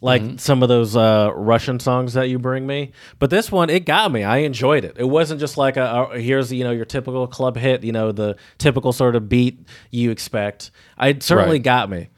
like 0.00 0.22
Mm-hmm. 0.22 0.36
some 0.36 0.62
of 0.62 0.68
those 0.68 0.94
uh, 0.96 1.30
Russian 1.34 1.80
songs 1.80 2.14
that 2.14 2.28
you 2.28 2.38
bring 2.38 2.66
me. 2.66 2.92
But 3.18 3.30
this 3.30 3.50
one, 3.50 3.68
it 3.70 3.84
got 3.84 4.12
me. 4.12 4.22
I 4.24 4.38
enjoyed 4.38 4.84
it. 4.84 4.96
It 4.98 5.04
wasn't 5.08 5.40
just 5.40 5.56
like 5.56 5.76
a, 5.76 6.08
a 6.12 6.20
here's 6.20 6.52
you 6.52 6.62
know 6.64 6.70
your 6.70 6.84
typical 6.84 7.26
club 7.26 7.56
hit. 7.56 7.82
You 7.84 7.92
know 7.92 8.12
the 8.12 8.36
typical 8.58 8.92
sort 8.92 9.16
of 9.16 9.28
beat 9.28 9.58
you 9.90 10.10
expect. 10.10 10.70
I 10.96 11.08
it 11.08 11.22
certainly 11.22 11.56
Right. 11.56 11.62
got 11.64 11.90
me. 11.90 12.08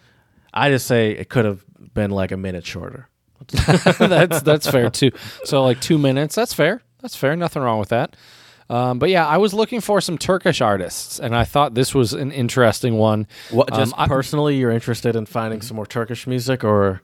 I 0.52 0.68
just 0.70 0.86
say 0.86 1.12
it 1.12 1.28
could 1.28 1.44
have 1.44 1.64
been 1.94 2.10
like 2.10 2.32
a 2.32 2.36
minute 2.36 2.66
shorter. 2.66 3.08
that's 3.98 4.42
that's 4.42 4.70
fair 4.70 4.90
too. 4.90 5.10
So 5.44 5.64
like 5.64 5.80
2 5.80 5.96
minutes, 5.98 6.34
that's 6.34 6.52
fair. 6.52 6.82
That's 7.00 7.16
fair. 7.16 7.34
Nothing 7.36 7.62
wrong 7.62 7.78
with 7.78 7.88
that. 7.88 8.16
Um, 8.68 8.98
but 8.98 9.08
yeah, 9.10 9.26
I 9.26 9.38
was 9.38 9.52
looking 9.54 9.80
for 9.80 10.00
some 10.00 10.16
Turkish 10.18 10.60
artists, 10.60 11.18
and 11.18 11.34
I 11.34 11.42
thought 11.44 11.74
this 11.74 11.92
was 11.94 12.12
an 12.12 12.30
interesting 12.30 12.98
one. 12.98 13.26
What 13.50 13.68
just 13.72 13.94
Um, 13.94 14.04
I- 14.04 14.06
personally, 14.06 14.58
you're 14.58 14.70
interested 14.70 15.16
in 15.16 15.26
finding 15.26 15.60
some 15.60 15.76
more 15.76 15.86
Turkish 15.86 16.26
music, 16.26 16.62
or 16.62 17.02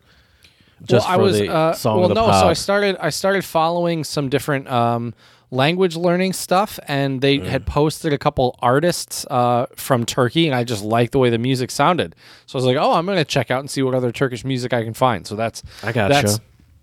just 0.82 1.08
well, 1.08 1.18
I 1.18 1.22
was 1.22 1.38
the 1.38 1.48
uh, 1.52 1.72
song 1.72 2.00
well, 2.00 2.08
no. 2.10 2.24
pod? 2.26 2.40
So 2.42 2.48
I 2.48 2.52
started 2.52 2.96
I 3.00 3.10
started 3.10 3.44
following 3.44 4.04
some 4.04 4.28
different 4.28 4.68
um, 4.68 5.14
language 5.50 5.96
learning 5.96 6.32
stuff, 6.32 6.78
and 6.88 7.20
they 7.20 7.38
Mm. 7.38 7.46
had 7.46 7.66
posted 7.66 8.12
a 8.12 8.18
couple 8.18 8.56
artists 8.60 9.24
uh, 9.30 9.66
from 9.76 10.04
Turkey, 10.04 10.46
and 10.46 10.54
I 10.54 10.64
just 10.64 10.82
liked 10.84 11.12
the 11.12 11.18
way 11.18 11.30
the 11.30 11.38
music 11.38 11.70
sounded. 11.70 12.14
So 12.46 12.56
I 12.56 12.58
was 12.58 12.64
like, 12.66 12.76
oh, 12.76 12.92
I'm 12.92 13.06
going 13.06 13.16
to 13.18 13.24
check 13.24 13.50
out 13.50 13.60
and 13.60 13.70
see 13.70 13.82
what 13.82 13.94
other 13.94 14.12
Turkish 14.12 14.44
music 14.44 14.72
I 14.72 14.82
can 14.84 14.92
find. 14.94 15.26
So 15.26 15.34
that's 15.36 15.62
I 15.82 15.92
gotcha. 15.92 16.12
That's 16.14 16.40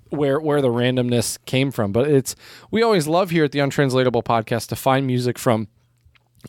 where 0.09 0.39
where 0.39 0.61
the 0.61 0.69
randomness 0.69 1.37
came 1.45 1.71
from. 1.71 1.91
But 1.91 2.07
it's 2.09 2.35
we 2.71 2.81
always 2.83 3.07
love 3.07 3.29
here 3.31 3.43
at 3.43 3.51
the 3.51 3.59
Untranslatable 3.59 4.23
Podcast 4.23 4.67
to 4.69 4.75
find 4.75 5.05
music 5.07 5.37
from 5.37 5.67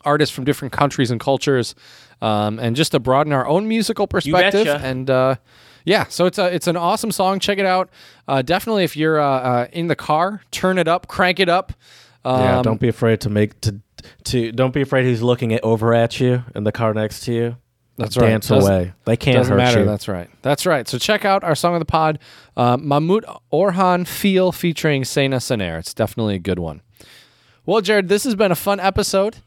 artists 0.03 0.33
from 0.35 0.43
different 0.45 0.71
countries 0.71 1.09
and 1.11 1.19
cultures, 1.19 1.73
um, 2.21 2.59
and 2.59 2.75
just 2.75 2.91
to 2.91 2.99
broaden 2.99 3.33
our 3.33 3.47
own 3.47 3.67
musical 3.67 4.07
perspective. 4.07 4.67
And 4.67 5.09
uh, 5.09 5.35
yeah, 5.85 6.05
so 6.09 6.25
it's 6.25 6.37
a 6.37 6.53
it's 6.53 6.67
an 6.67 6.75
awesome 6.77 7.11
song. 7.11 7.39
Check 7.39 7.57
it 7.59 7.65
out. 7.65 7.89
Uh, 8.27 8.41
definitely, 8.41 8.83
if 8.83 8.97
you're 8.97 9.19
uh, 9.19 9.25
uh, 9.39 9.67
in 9.71 9.87
the 9.87 9.95
car, 9.95 10.41
turn 10.51 10.77
it 10.77 10.87
up, 10.87 11.07
crank 11.07 11.39
it 11.39 11.47
up. 11.49 11.71
Um, 12.25 12.41
Yeah, 12.41 12.61
don't 12.61 12.79
be 12.81 12.87
afraid 12.89 13.21
to 13.21 13.29
make 13.29 13.59
to 13.61 13.79
to 14.25 14.51
don't 14.51 14.73
be 14.73 14.81
afraid 14.81 15.05
who's 15.05 15.21
looking 15.21 15.53
at, 15.53 15.63
over 15.63 15.93
at 15.93 16.19
you 16.19 16.43
in 16.55 16.63
the 16.63 16.71
car 16.71 16.93
next 16.93 17.21
to 17.25 17.33
you. 17.33 17.57
That's 17.97 18.17
right. 18.17 18.27
Dance 18.27 18.49
Doesn't- 18.49 18.69
away. 18.73 18.93
They 19.05 19.15
can't 19.15 19.37
Doesn't 19.37 19.51
hurt 19.53 19.57
matter. 19.57 19.79
you. 19.79 19.85
That's 19.85 20.07
right. 20.09 20.29
That's 20.41 20.65
right. 20.65 20.85
So 20.85 20.97
check 20.97 21.23
out 21.23 21.45
our 21.45 21.55
song 21.55 21.75
of 21.75 21.79
the 21.79 21.85
pod, 21.85 22.19
uh, 22.57 22.75
Mahmut 22.75 23.23
Orhan 23.53 24.05
Feel 24.05 24.51
featuring 24.51 25.05
Sena 25.05 25.37
Senair. 25.37 25.79
It's 25.79 25.93
definitely 25.93 26.35
a 26.35 26.39
good 26.39 26.59
one. 26.59 26.81
Well, 27.65 27.79
Jared, 27.81 28.09
this 28.09 28.25
has 28.25 28.35
been 28.35 28.51
a 28.51 28.55
fun 28.55 28.79
episode. 28.81 29.37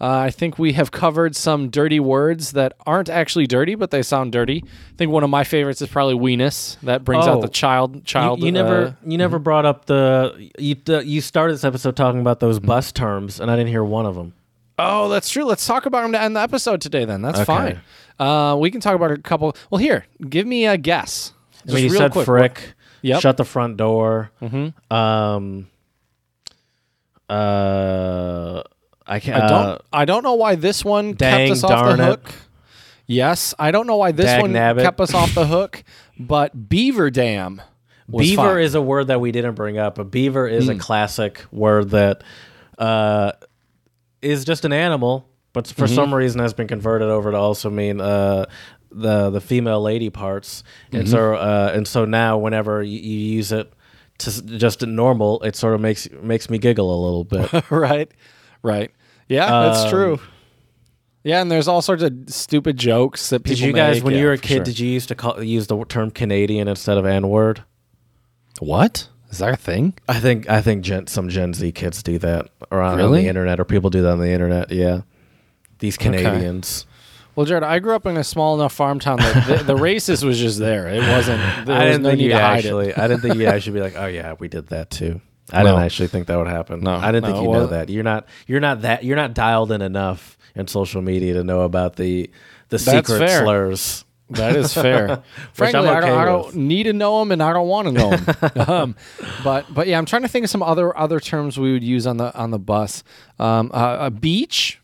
Uh, 0.00 0.06
I 0.18 0.30
think 0.30 0.58
we 0.60 0.74
have 0.74 0.92
covered 0.92 1.34
some 1.34 1.70
dirty 1.70 1.98
words 1.98 2.52
that 2.52 2.72
aren't 2.86 3.08
actually 3.08 3.48
dirty, 3.48 3.74
but 3.74 3.90
they 3.90 4.02
sound 4.02 4.30
dirty. 4.30 4.62
I 4.64 4.96
think 4.96 5.10
one 5.10 5.24
of 5.24 5.30
my 5.30 5.42
favorites 5.42 5.82
is 5.82 5.88
probably 5.88 6.14
weenus. 6.14 6.76
That 6.82 7.04
brings 7.04 7.26
Oh. 7.26 7.32
out 7.32 7.40
the 7.42 7.48
child. 7.48 8.04
Child. 8.04 8.42
you 8.44 8.52
never 8.52 8.76
uh, 8.76 8.92
you 9.04 9.18
never 9.18 9.38
brought 9.40 9.66
up 9.66 9.86
the 9.86 10.50
you 10.58 10.76
the, 10.84 11.04
you 11.04 11.20
started 11.20 11.54
this 11.54 11.64
episode 11.64 11.96
talking 11.96 12.20
about 12.20 12.38
those 12.38 12.60
bus 12.60 12.92
terms 12.92 13.40
and 13.40 13.50
I 13.50 13.56
didn't 13.56 13.70
hear 13.70 13.82
one 13.82 14.06
of 14.06 14.14
them. 14.14 14.34
Oh, 14.78 15.08
that's 15.08 15.28
true. 15.28 15.42
Let's 15.44 15.66
talk 15.66 15.86
about 15.86 16.02
them 16.02 16.12
to 16.12 16.22
end 16.22 16.36
the 16.36 16.40
episode 16.40 16.80
today. 16.80 17.04
Then 17.04 17.20
that's 17.20 17.40
Okay. 17.40 17.44
fine. 17.44 17.80
Uh, 18.20 18.54
we 18.56 18.70
can 18.70 18.80
talk 18.80 18.94
about 18.94 19.10
a 19.10 19.18
couple. 19.18 19.56
Well, 19.70 19.80
here, 19.80 20.06
give 20.28 20.46
me 20.46 20.66
a 20.66 20.76
guess. 20.76 21.32
I 21.68 21.72
mean, 21.72 21.82
you 21.84 21.90
real 21.90 21.98
said 21.98 22.12
quick. 22.12 22.24
frick, 22.26 22.74
Yep. 23.02 23.20
shut 23.20 23.36
the 23.36 23.44
front 23.44 23.76
door. 23.76 24.30
Mm-hmm. 24.40 24.94
Um, 24.94 25.66
uh, 27.28 28.62
I 29.08 29.20
can't. 29.20 29.42
I 29.42 29.48
don't. 29.48 29.66
uh, 29.66 29.78
I 29.92 30.04
don't 30.04 30.22
know 30.22 30.34
why 30.34 30.54
this 30.54 30.84
one 30.84 31.14
dang 31.14 31.48
kept 31.48 31.52
us 31.58 31.64
off 31.64 31.70
the 31.70 31.96
darn 31.96 32.00
it. 32.00 32.04
hook. 32.04 32.34
Yes, 33.06 33.54
I 33.58 33.70
don't 33.70 33.86
know 33.86 33.96
why 33.96 34.12
this 34.12 34.26
Dag 34.26 34.42
one 34.42 34.52
nabbit. 34.52 34.82
kept 34.82 35.00
us 35.00 35.14
off 35.14 35.34
the 35.34 35.46
hook, 35.46 35.82
but 36.18 36.68
Beaver 36.68 37.10
Dam. 37.10 37.62
Was 38.10 38.26
beaver 38.26 38.42
fine. 38.42 38.54
Hmm. 38.56 38.60
is 38.60 38.74
a 38.74 38.80
word 38.82 39.08
that 39.08 39.20
we 39.20 39.32
didn't 39.32 39.54
bring 39.54 39.76
up. 39.78 39.96
But 39.96 40.10
beaver 40.10 40.46
is 40.48 40.68
a 40.68 40.74
classic 40.74 41.44
word 41.52 41.90
that 41.90 42.22
uh, 42.78 43.32
is 44.22 44.44
just 44.44 44.64
an 44.64 44.72
animal, 44.72 45.28
but 45.52 45.66
for 45.66 45.84
Mm-hmm. 45.84 45.94
some 45.94 46.14
reason 46.14 46.40
has 46.40 46.52
been 46.54 46.68
converted 46.68 47.08
over 47.08 47.30
to 47.30 47.36
also 47.36 47.68
mean 47.70 48.00
uh, 48.00 48.46
the 48.90 49.30
the 49.30 49.40
female 49.40 49.82
lady 49.82 50.08
parts. 50.10 50.64
And 50.92 51.02
Mm-hmm. 51.04 51.10
so 51.12 51.34
uh, 51.34 51.72
and 51.74 51.86
so 51.86 52.04
now, 52.06 52.38
whenever 52.38 52.82
you, 52.82 52.98
you 52.98 53.18
use 53.36 53.52
it 53.52 53.70
to 54.18 54.30
s- 54.30 54.40
just 54.42 54.86
normal, 54.86 55.42
it 55.42 55.54
sort 55.56 55.74
of 55.74 55.80
makes 55.80 56.08
makes 56.22 56.48
me 56.50 56.56
giggle 56.58 56.90
a 56.94 57.00
little 57.04 57.24
bit. 57.24 57.70
right, 57.70 58.10
right. 58.62 58.90
Yeah, 59.28 59.48
that's 59.50 59.84
Um, 59.84 59.90
true. 59.90 60.20
Yeah, 61.24 61.42
and 61.42 61.50
there's 61.50 61.68
all 61.68 61.82
sorts 61.82 62.02
of 62.02 62.12
stupid 62.28 62.76
jokes 62.78 63.28
that 63.30 63.40
people 63.44 63.56
did 63.58 63.66
you 63.66 63.72
guys, 63.72 63.96
make. 63.96 64.04
when 64.04 64.14
Yeah, 64.14 64.20
you 64.20 64.26
were 64.28 64.32
a 64.32 64.38
kid, 64.38 64.54
sure. 64.56 64.64
did 64.64 64.78
you 64.78 64.88
used 64.88 65.08
to 65.08 65.14
call, 65.14 65.42
use 65.42 65.66
the 65.66 65.84
term 65.84 66.10
Canadian 66.10 66.68
instead 66.68 66.96
of 66.96 67.04
N 67.06 67.28
word? 67.28 67.64
what 68.60 69.08
is 69.30 69.38
that 69.38 69.52
a 69.52 69.56
thing? 69.56 69.94
I 70.08 70.18
think 70.20 70.48
I 70.48 70.60
think 70.62 70.82
Gen, 70.82 71.06
some 71.06 71.28
Gen 71.28 71.52
Z 71.54 71.70
kids 71.72 72.02
do 72.02 72.18
that 72.18 72.48
around 72.72 73.00
on 73.00 73.12
the 73.12 73.26
internet, 73.26 73.60
or 73.60 73.64
people 73.64 73.90
do 73.90 74.02
that 74.02 74.12
on 74.12 74.18
the 74.20 74.30
internet. 74.30 74.70
Yeah, 74.72 75.02
these 75.80 75.96
Canadians. 75.96 76.86
Well, 77.36 77.46
Jared, 77.46 77.62
I 77.62 77.78
grew 77.78 77.94
up 77.94 78.04
in 78.06 78.16
a 78.16 78.24
small 78.24 78.56
enough 78.56 78.72
farm 78.72 78.98
town 78.98 79.18
that 79.18 79.46
the, 79.46 79.62
the 79.64 79.74
racist 79.78 80.24
was 80.24 80.38
just 80.40 80.58
there. 80.58 80.88
It 80.88 81.00
wasn't. 81.02 81.40
There 81.66 81.76
I 81.78 81.84
didn't 81.84 82.02
no 82.02 82.08
think 82.10 82.18
need 82.18 82.24
you 82.24 82.30
to 82.30 82.38
hide 82.40 82.58
actually. 82.64 82.94
I 82.94 83.06
didn't 83.06 83.20
think 83.22 83.36
you 83.36 83.46
actually 83.54 83.74
be 83.74 83.80
like, 83.80 83.94
oh 83.96 84.06
yeah, 84.06 84.34
we 84.40 84.48
did 84.48 84.68
that 84.68 84.90
too. 84.90 85.20
I 85.52 85.62
No. 85.62 85.70
didn't 85.70 85.84
actually 85.84 86.08
think 86.08 86.26
that 86.26 86.36
would 86.36 86.48
happen. 86.48 86.80
No, 86.80 86.92
I 86.94 87.12
didn't 87.12 87.24
think 87.24 87.36
no, 87.36 87.42
you 87.42 87.48
well- 87.48 87.60
know 87.62 87.66
that. 87.68 87.88
You're 87.88 88.04
not. 88.04 88.26
You're 88.46 88.60
not 88.60 88.82
that. 88.82 89.04
You're 89.04 89.16
not 89.16 89.34
dialed 89.34 89.72
in 89.72 89.82
enough 89.82 90.36
in 90.54 90.66
social 90.66 91.02
media 91.02 91.34
to 91.34 91.44
know 91.44 91.62
about 91.62 91.96
the 91.96 92.30
the 92.68 92.78
secret 92.78 93.18
fair. 93.18 93.42
slurs. 93.42 94.04
That 94.30 94.56
is 94.56 94.74
fair. 94.74 95.22
Frankly, 95.54 95.88
I'm 95.88 95.96
I, 95.96 96.00
don't, 96.00 96.18
I 96.18 96.24
don't 96.26 96.54
need 96.54 96.82
to 96.82 96.92
know 96.92 97.20
them, 97.20 97.32
and 97.32 97.42
I 97.42 97.54
don't 97.54 97.66
want 97.66 97.88
to 97.88 97.92
know 97.92 98.10
them. 98.14 98.68
um, 98.68 98.96
but 99.42 99.72
but 99.72 99.86
yeah, 99.86 99.96
I'm 99.96 100.04
trying 100.04 100.20
to 100.22 100.28
think 100.28 100.44
of 100.44 100.50
some 100.50 100.62
other 100.62 100.96
other 100.98 101.18
terms 101.18 101.58
we 101.58 101.72
would 101.72 101.82
use 101.84 102.06
on 102.06 102.18
the 102.18 102.34
on 102.36 102.50
the 102.50 102.58
bus. 102.58 103.02
Um, 103.38 103.70
uh, 103.72 103.96
a 104.00 104.10
beach, 104.10 104.80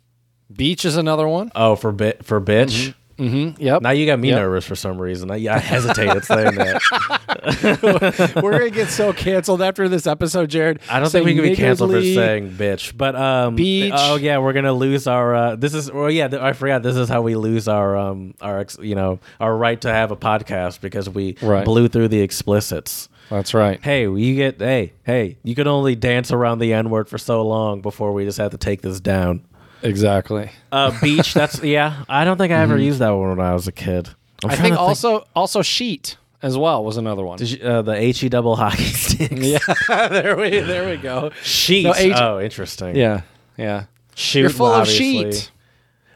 beach 0.50 0.86
is 0.86 0.96
another 0.96 1.28
one. 1.28 1.52
Oh, 1.54 1.76
for 1.76 1.92
bit 1.92 2.24
for 2.24 2.40
bitch. 2.40 2.88
Mm-hmm. 2.88 2.98
Yep. 3.18 3.82
Now 3.82 3.90
you 3.90 4.06
got 4.06 4.18
me 4.18 4.28
Yep. 4.30 4.38
nervous 4.38 4.64
for 4.66 4.74
some 4.74 5.00
reason. 5.00 5.30
I, 5.30 5.36
yeah, 5.36 5.54
I 5.54 5.58
hesitated 5.58 6.24
saying 6.24 6.54
that. 6.56 8.34
We're 8.42 8.52
gonna 8.58 8.70
get 8.70 8.88
so 8.88 9.12
canceled 9.12 9.62
after 9.62 9.88
this 9.88 10.06
episode, 10.06 10.50
Jared. 10.50 10.80
I 10.90 11.00
don't 11.00 11.10
think 11.10 11.24
we 11.26 11.34
can 11.34 11.42
be 11.42 11.56
canceled 11.56 11.92
for 11.92 12.00
saying 12.02 12.52
bitch, 12.52 12.96
but 12.96 13.14
um, 13.14 13.56
Beach. 13.56 13.92
Oh 13.94 14.16
yeah, 14.16 14.38
we're 14.38 14.52
gonna 14.52 14.72
lose 14.72 15.06
our. 15.06 15.34
Uh, 15.34 15.56
this 15.56 15.74
is 15.74 15.90
well, 15.92 16.10
yeah. 16.10 16.28
I 16.40 16.52
forgot. 16.52 16.82
This 16.82 16.96
is 16.96 17.08
how 17.08 17.22
we 17.22 17.36
lose 17.36 17.68
our 17.68 17.96
um 17.96 18.34
our 18.40 18.58
ex, 18.60 18.78
you 18.80 18.94
know 18.94 19.20
our 19.40 19.56
right 19.56 19.80
to 19.82 19.90
have 19.92 20.10
a 20.10 20.16
podcast 20.16 20.80
because 20.80 21.08
we 21.08 21.36
Right. 21.42 21.64
blew 21.64 21.88
through 21.88 22.08
the 22.08 22.20
explicits. 22.20 23.08
That's 23.30 23.54
right. 23.54 23.80
Hey, 23.82 24.02
you 24.02 24.34
get 24.34 24.58
hey 24.60 24.92
hey. 25.04 25.38
You 25.42 25.54
can 25.54 25.66
only 25.66 25.94
dance 25.94 26.30
around 26.32 26.58
the 26.58 26.72
n 26.72 26.90
word 26.90 27.08
for 27.08 27.18
so 27.18 27.46
long 27.46 27.80
before 27.80 28.12
we 28.12 28.24
just 28.24 28.38
have 28.38 28.50
to 28.50 28.58
take 28.58 28.82
this 28.82 29.00
down. 29.00 29.44
Exactly. 29.84 30.50
Uh, 30.72 30.98
beach. 31.00 31.34
That's 31.34 31.62
yeah. 31.62 32.04
I 32.08 32.24
don't 32.24 32.38
think 32.38 32.52
I 32.52 32.56
ever 32.62 32.78
used 32.78 32.98
that 33.00 33.10
one 33.10 33.36
when 33.36 33.40
I 33.46 33.52
was 33.54 33.68
a 33.68 33.72
kid. 33.72 34.08
I'm 34.42 34.50
I 34.50 34.54
trying 34.54 34.62
think 34.62 34.74
to 34.76 34.80
also 34.80 35.24
also 35.36 35.62
sheet 35.62 36.16
as 36.42 36.56
well 36.58 36.84
was 36.84 36.96
another 36.96 37.22
one. 37.24 37.38
Did 37.38 37.50
you, 37.52 37.62
uh, 37.66 37.82
the 37.82 38.00
he 38.00 38.28
double 38.28 38.56
hockey 38.56 38.82
sticks. 38.84 39.32
yeah, 39.40 39.58
there 40.08 40.36
we 40.36 40.50
there 40.60 40.88
we 40.88 40.96
go. 40.96 41.30
Sheet. 41.42 41.84
No, 41.84 41.94
H- 41.94 42.12
oh, 42.16 42.40
interesting. 42.40 42.96
Yeah, 42.96 43.22
yeah. 43.56 43.84
Shoot. 44.14 44.40
You're 44.40 44.50
full 44.50 44.66
of 44.66 44.80
obviously. 44.82 45.32
sheet. 45.32 45.50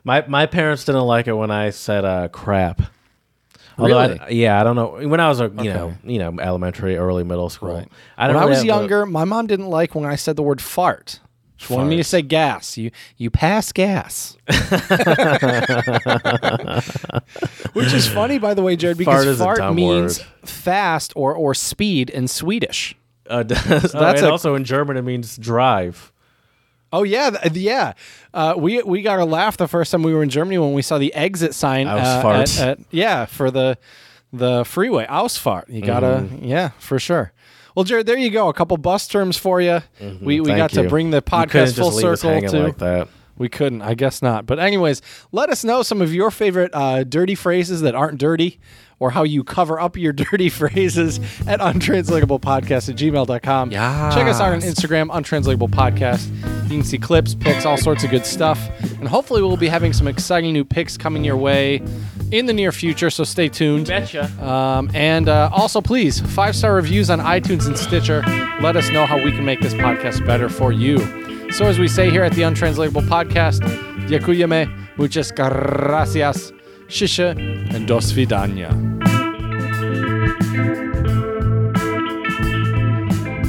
My 0.05 0.25
my 0.27 0.47
parents 0.47 0.85
didn't 0.85 1.03
like 1.07 1.27
it 1.29 1.35
when 1.35 1.51
I 1.51 1.71
said 1.71 2.05
uh, 2.05 2.29
crap. 2.29 2.83
Although 3.79 3.99
I- 3.99 4.07
Really? 4.09 4.35
yeah, 4.43 4.61
I 4.61 4.65
don't 4.65 4.77
know. 4.77 5.09
When 5.09 5.21
I 5.21 5.29
was 5.29 5.41
a 5.41 5.45
you 5.45 5.51
Okay. 5.61 5.73
know 5.75 5.95
you 6.05 6.19
know 6.19 6.37
elementary, 6.41 6.97
early 6.97 7.23
middle 7.25 7.49
school. 7.51 7.75
Right. 7.75 7.89
I 8.17 8.27
When 8.27 8.35
don't 8.35 8.43
I 8.43 8.47
really 8.47 8.51
was 8.51 8.59
have 8.59 8.65
a- 8.65 8.67
younger, 8.67 9.07
my 9.07 9.25
mom 9.25 9.47
didn't 9.47 9.69
like 9.69 9.95
when 9.95 10.05
I 10.05 10.17
said 10.17 10.37
the 10.37 10.43
word 10.43 10.61
fart. 10.61 11.21
She 11.59 11.73
wanted 11.73 11.89
me 11.91 11.97
to 11.97 12.03
Fart. 12.03 12.07
say 12.07 12.23
gas. 12.23 12.77
You 12.79 12.91
you 13.17 13.31
pass 13.31 13.73
gas. 13.73 14.37
Which 17.73 17.93
is 17.93 18.09
funny, 18.09 18.39
by 18.39 18.55
the 18.55 18.63
way, 18.63 18.77
Jared, 18.77 18.97
because 18.99 19.15
Fart 19.25 19.27
is 19.27 19.41
a 19.41 19.45
fart 19.45 19.59
dumb 19.59 19.75
means 19.75 20.19
word. 20.21 20.27
fast 20.49 21.13
or 21.17 21.35
or 21.35 21.55
speed 21.55 22.11
in 22.11 22.29
Swedish. 22.29 22.95
Uh, 23.29 23.43
that's 23.47 23.93
that's 23.93 24.21
and 24.21 24.27
a- 24.29 24.31
also 24.31 24.55
in 24.57 24.65
German 24.65 24.97
it 24.97 25.03
means 25.03 25.37
drive. 25.37 26.13
Oh 26.93 27.03
yeah, 27.03 27.31
th- 27.31 27.53
yeah. 27.57 27.93
Uh, 28.33 28.55
we 28.57 28.83
we 28.83 29.03
got 29.03 29.19
a 29.19 29.25
laugh 29.25 29.57
the 29.57 29.69
first 29.69 29.93
time 29.93 30.03
we 30.03 30.15
were 30.15 30.23
in 30.23 30.31
Germany 30.31 30.59
when 30.59 30.73
we 30.73 30.83
saw 30.83 30.97
the 30.99 31.13
exit 31.15 31.55
sign. 31.55 31.87
Uh, 31.87 31.97
Ausfahrt. 32.23 32.61
at, 32.61 32.79
at, 32.79 32.79
yeah, 32.91 33.27
for 33.27 33.51
the 33.51 33.77
the 34.33 34.65
freeway 34.65 35.07
Ausfahrt. 35.07 35.69
You 35.69 35.83
gotta 35.83 36.07
Mm-hmm. 36.31 36.45
yeah 36.45 36.71
for 36.79 36.99
sure. 36.99 37.33
Well, 37.75 37.85
Jared, 37.85 38.07
there 38.07 38.17
you 38.19 38.31
go. 38.31 38.49
A 38.49 38.53
couple 38.55 38.77
bus 38.77 39.07
terms 39.09 39.37
for 39.37 39.61
you. 39.61 39.81
We 40.01 40.07
we 40.07 40.37
Mm-hmm. 40.39 40.47
Thank 40.47 40.59
got 40.59 40.71
to 40.83 40.89
bring 40.89 41.11
the 41.11 41.23
podcast 41.23 41.77
full 41.77 41.91
just 41.91 41.97
leave 41.97 42.07
us 42.07 42.21
circle 42.21 42.49
to. 42.51 42.59
like 42.65 42.79
that. 42.79 43.09
We 43.39 43.49
couldn't. 43.49 43.83
I 43.83 43.95
guess 43.95 44.23
not. 44.23 44.47
But 44.47 44.59
anyways, 44.59 45.03
let 45.33 45.51
us 45.51 45.65
know 45.65 45.83
some 45.83 46.03
of 46.03 46.13
your 46.13 46.31
favorite 46.31 46.71
uh, 46.75 47.05
dirty 47.05 47.35
phrases 47.35 47.81
that 47.83 47.95
aren't 47.95 48.19
dirty 48.19 48.59
or 49.01 49.13
how 49.13 49.23
you 49.23 49.45
cover 49.45 49.81
up 49.81 49.97
your 49.97 50.13
dirty 50.31 50.49
phrases 50.49 51.19
at 51.47 51.61
untranslatablepodcast 51.61 52.89
at 52.89 52.97
gmail.com. 52.97 53.71
Yes. 53.71 54.15
Check 54.15 54.27
us 54.27 54.41
out 54.41 54.53
on 54.53 54.61
Instagram, 54.61 55.09
untranslatable 55.13 55.69
podcast. 55.69 56.29
You 56.65 56.77
can 56.79 56.85
see 56.85 56.99
clips, 56.99 57.35
pics, 57.35 57.65
all 57.65 57.77
sorts 57.77 58.05
of 58.05 58.11
good 58.11 58.27
stuff. 58.27 58.59
And 58.99 59.09
hopefully 59.09 59.43
we'll 59.43 59.57
be 59.57 59.69
having 59.69 59.93
some 59.93 60.09
exciting 60.09 60.53
new 60.53 60.65
picks 60.65 60.97
coming 60.97 61.25
your 61.25 61.37
way 61.37 61.83
in 62.31 62.47
the 62.47 62.53
near 62.53 62.73
future, 62.73 63.09
so 63.09 63.25
stay 63.25 63.49
tuned. 63.49 63.87
Betcha. 63.87 64.25
Um, 64.47 64.91
and 64.93 65.29
uh, 65.29 65.49
also, 65.53 65.81
please, 65.81 66.21
five 66.21 66.55
star 66.55 66.75
reviews 66.75 67.09
on 67.09 67.21
iTunes 67.21 67.67
and 67.67 67.79
Stitcher. 67.79 68.23
Let 68.61 68.77
us 68.77 68.91
know 68.91 69.07
how 69.07 69.23
we 69.23 69.31
can 69.31 69.45
make 69.47 69.61
this 69.61 69.73
podcast 69.75 70.27
better 70.27 70.49
for 70.51 70.73
you. 70.73 71.28
So, 71.51 71.67
as 71.67 71.79
we 71.79 71.89
say 71.89 72.11
here 72.11 72.23
at 72.23 72.33
the 72.35 72.43
Untranslatable 72.43 73.03
Podcast, 73.03 73.63
Yakuyame, 74.07 74.69
muchas 74.97 75.33
gracias, 75.33 76.53
shisha, 76.89 77.35
and 77.75 77.89
dos 77.89 78.13
vidanya. 78.13 78.71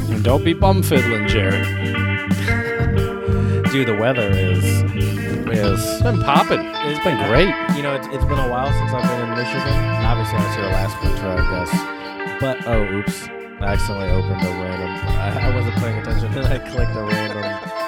And 0.10 0.24
don't 0.24 0.44
be 0.44 0.54
bum 0.54 0.82
fiddling, 0.82 1.28
Jared. 1.28 1.66
Dude, 3.72 3.88
the 3.88 3.98
weather 4.00 4.30
is 4.30 4.64
is 5.52 5.84
It's 5.84 6.02
been 6.02 6.22
popping. 6.22 6.62
It's 6.88 7.04
been 7.04 7.18
great. 7.28 7.54
You 7.76 7.84
know, 7.84 7.96
it's, 7.96 8.08
it's 8.08 8.26
been 8.26 8.40
a 8.40 8.50
while 8.50 8.72
since 8.72 8.94
I've 8.94 9.04
been 9.04 9.30
in 9.30 9.36
Michigan. 9.36 9.76
Obviously, 10.06 10.38
I 10.38 10.48
was 10.48 10.56
here 10.56 10.66
last 10.66 11.04
winter, 11.04 11.28
I 11.28 11.42
guess. 11.52 12.42
But 12.42 12.66
oh, 12.66 12.84
oops! 12.96 13.28
I 13.60 13.74
accidentally 13.74 14.10
opened 14.10 14.42
a 14.42 14.52
random. 14.52 14.90
I, 15.20 15.52
I 15.52 15.56
wasn't 15.56 15.76
paying 15.76 15.98
attention, 16.00 16.38
and 16.38 16.48
I 16.54 16.60
clicked 16.60 16.96
a 16.96 17.04
random 17.04 17.79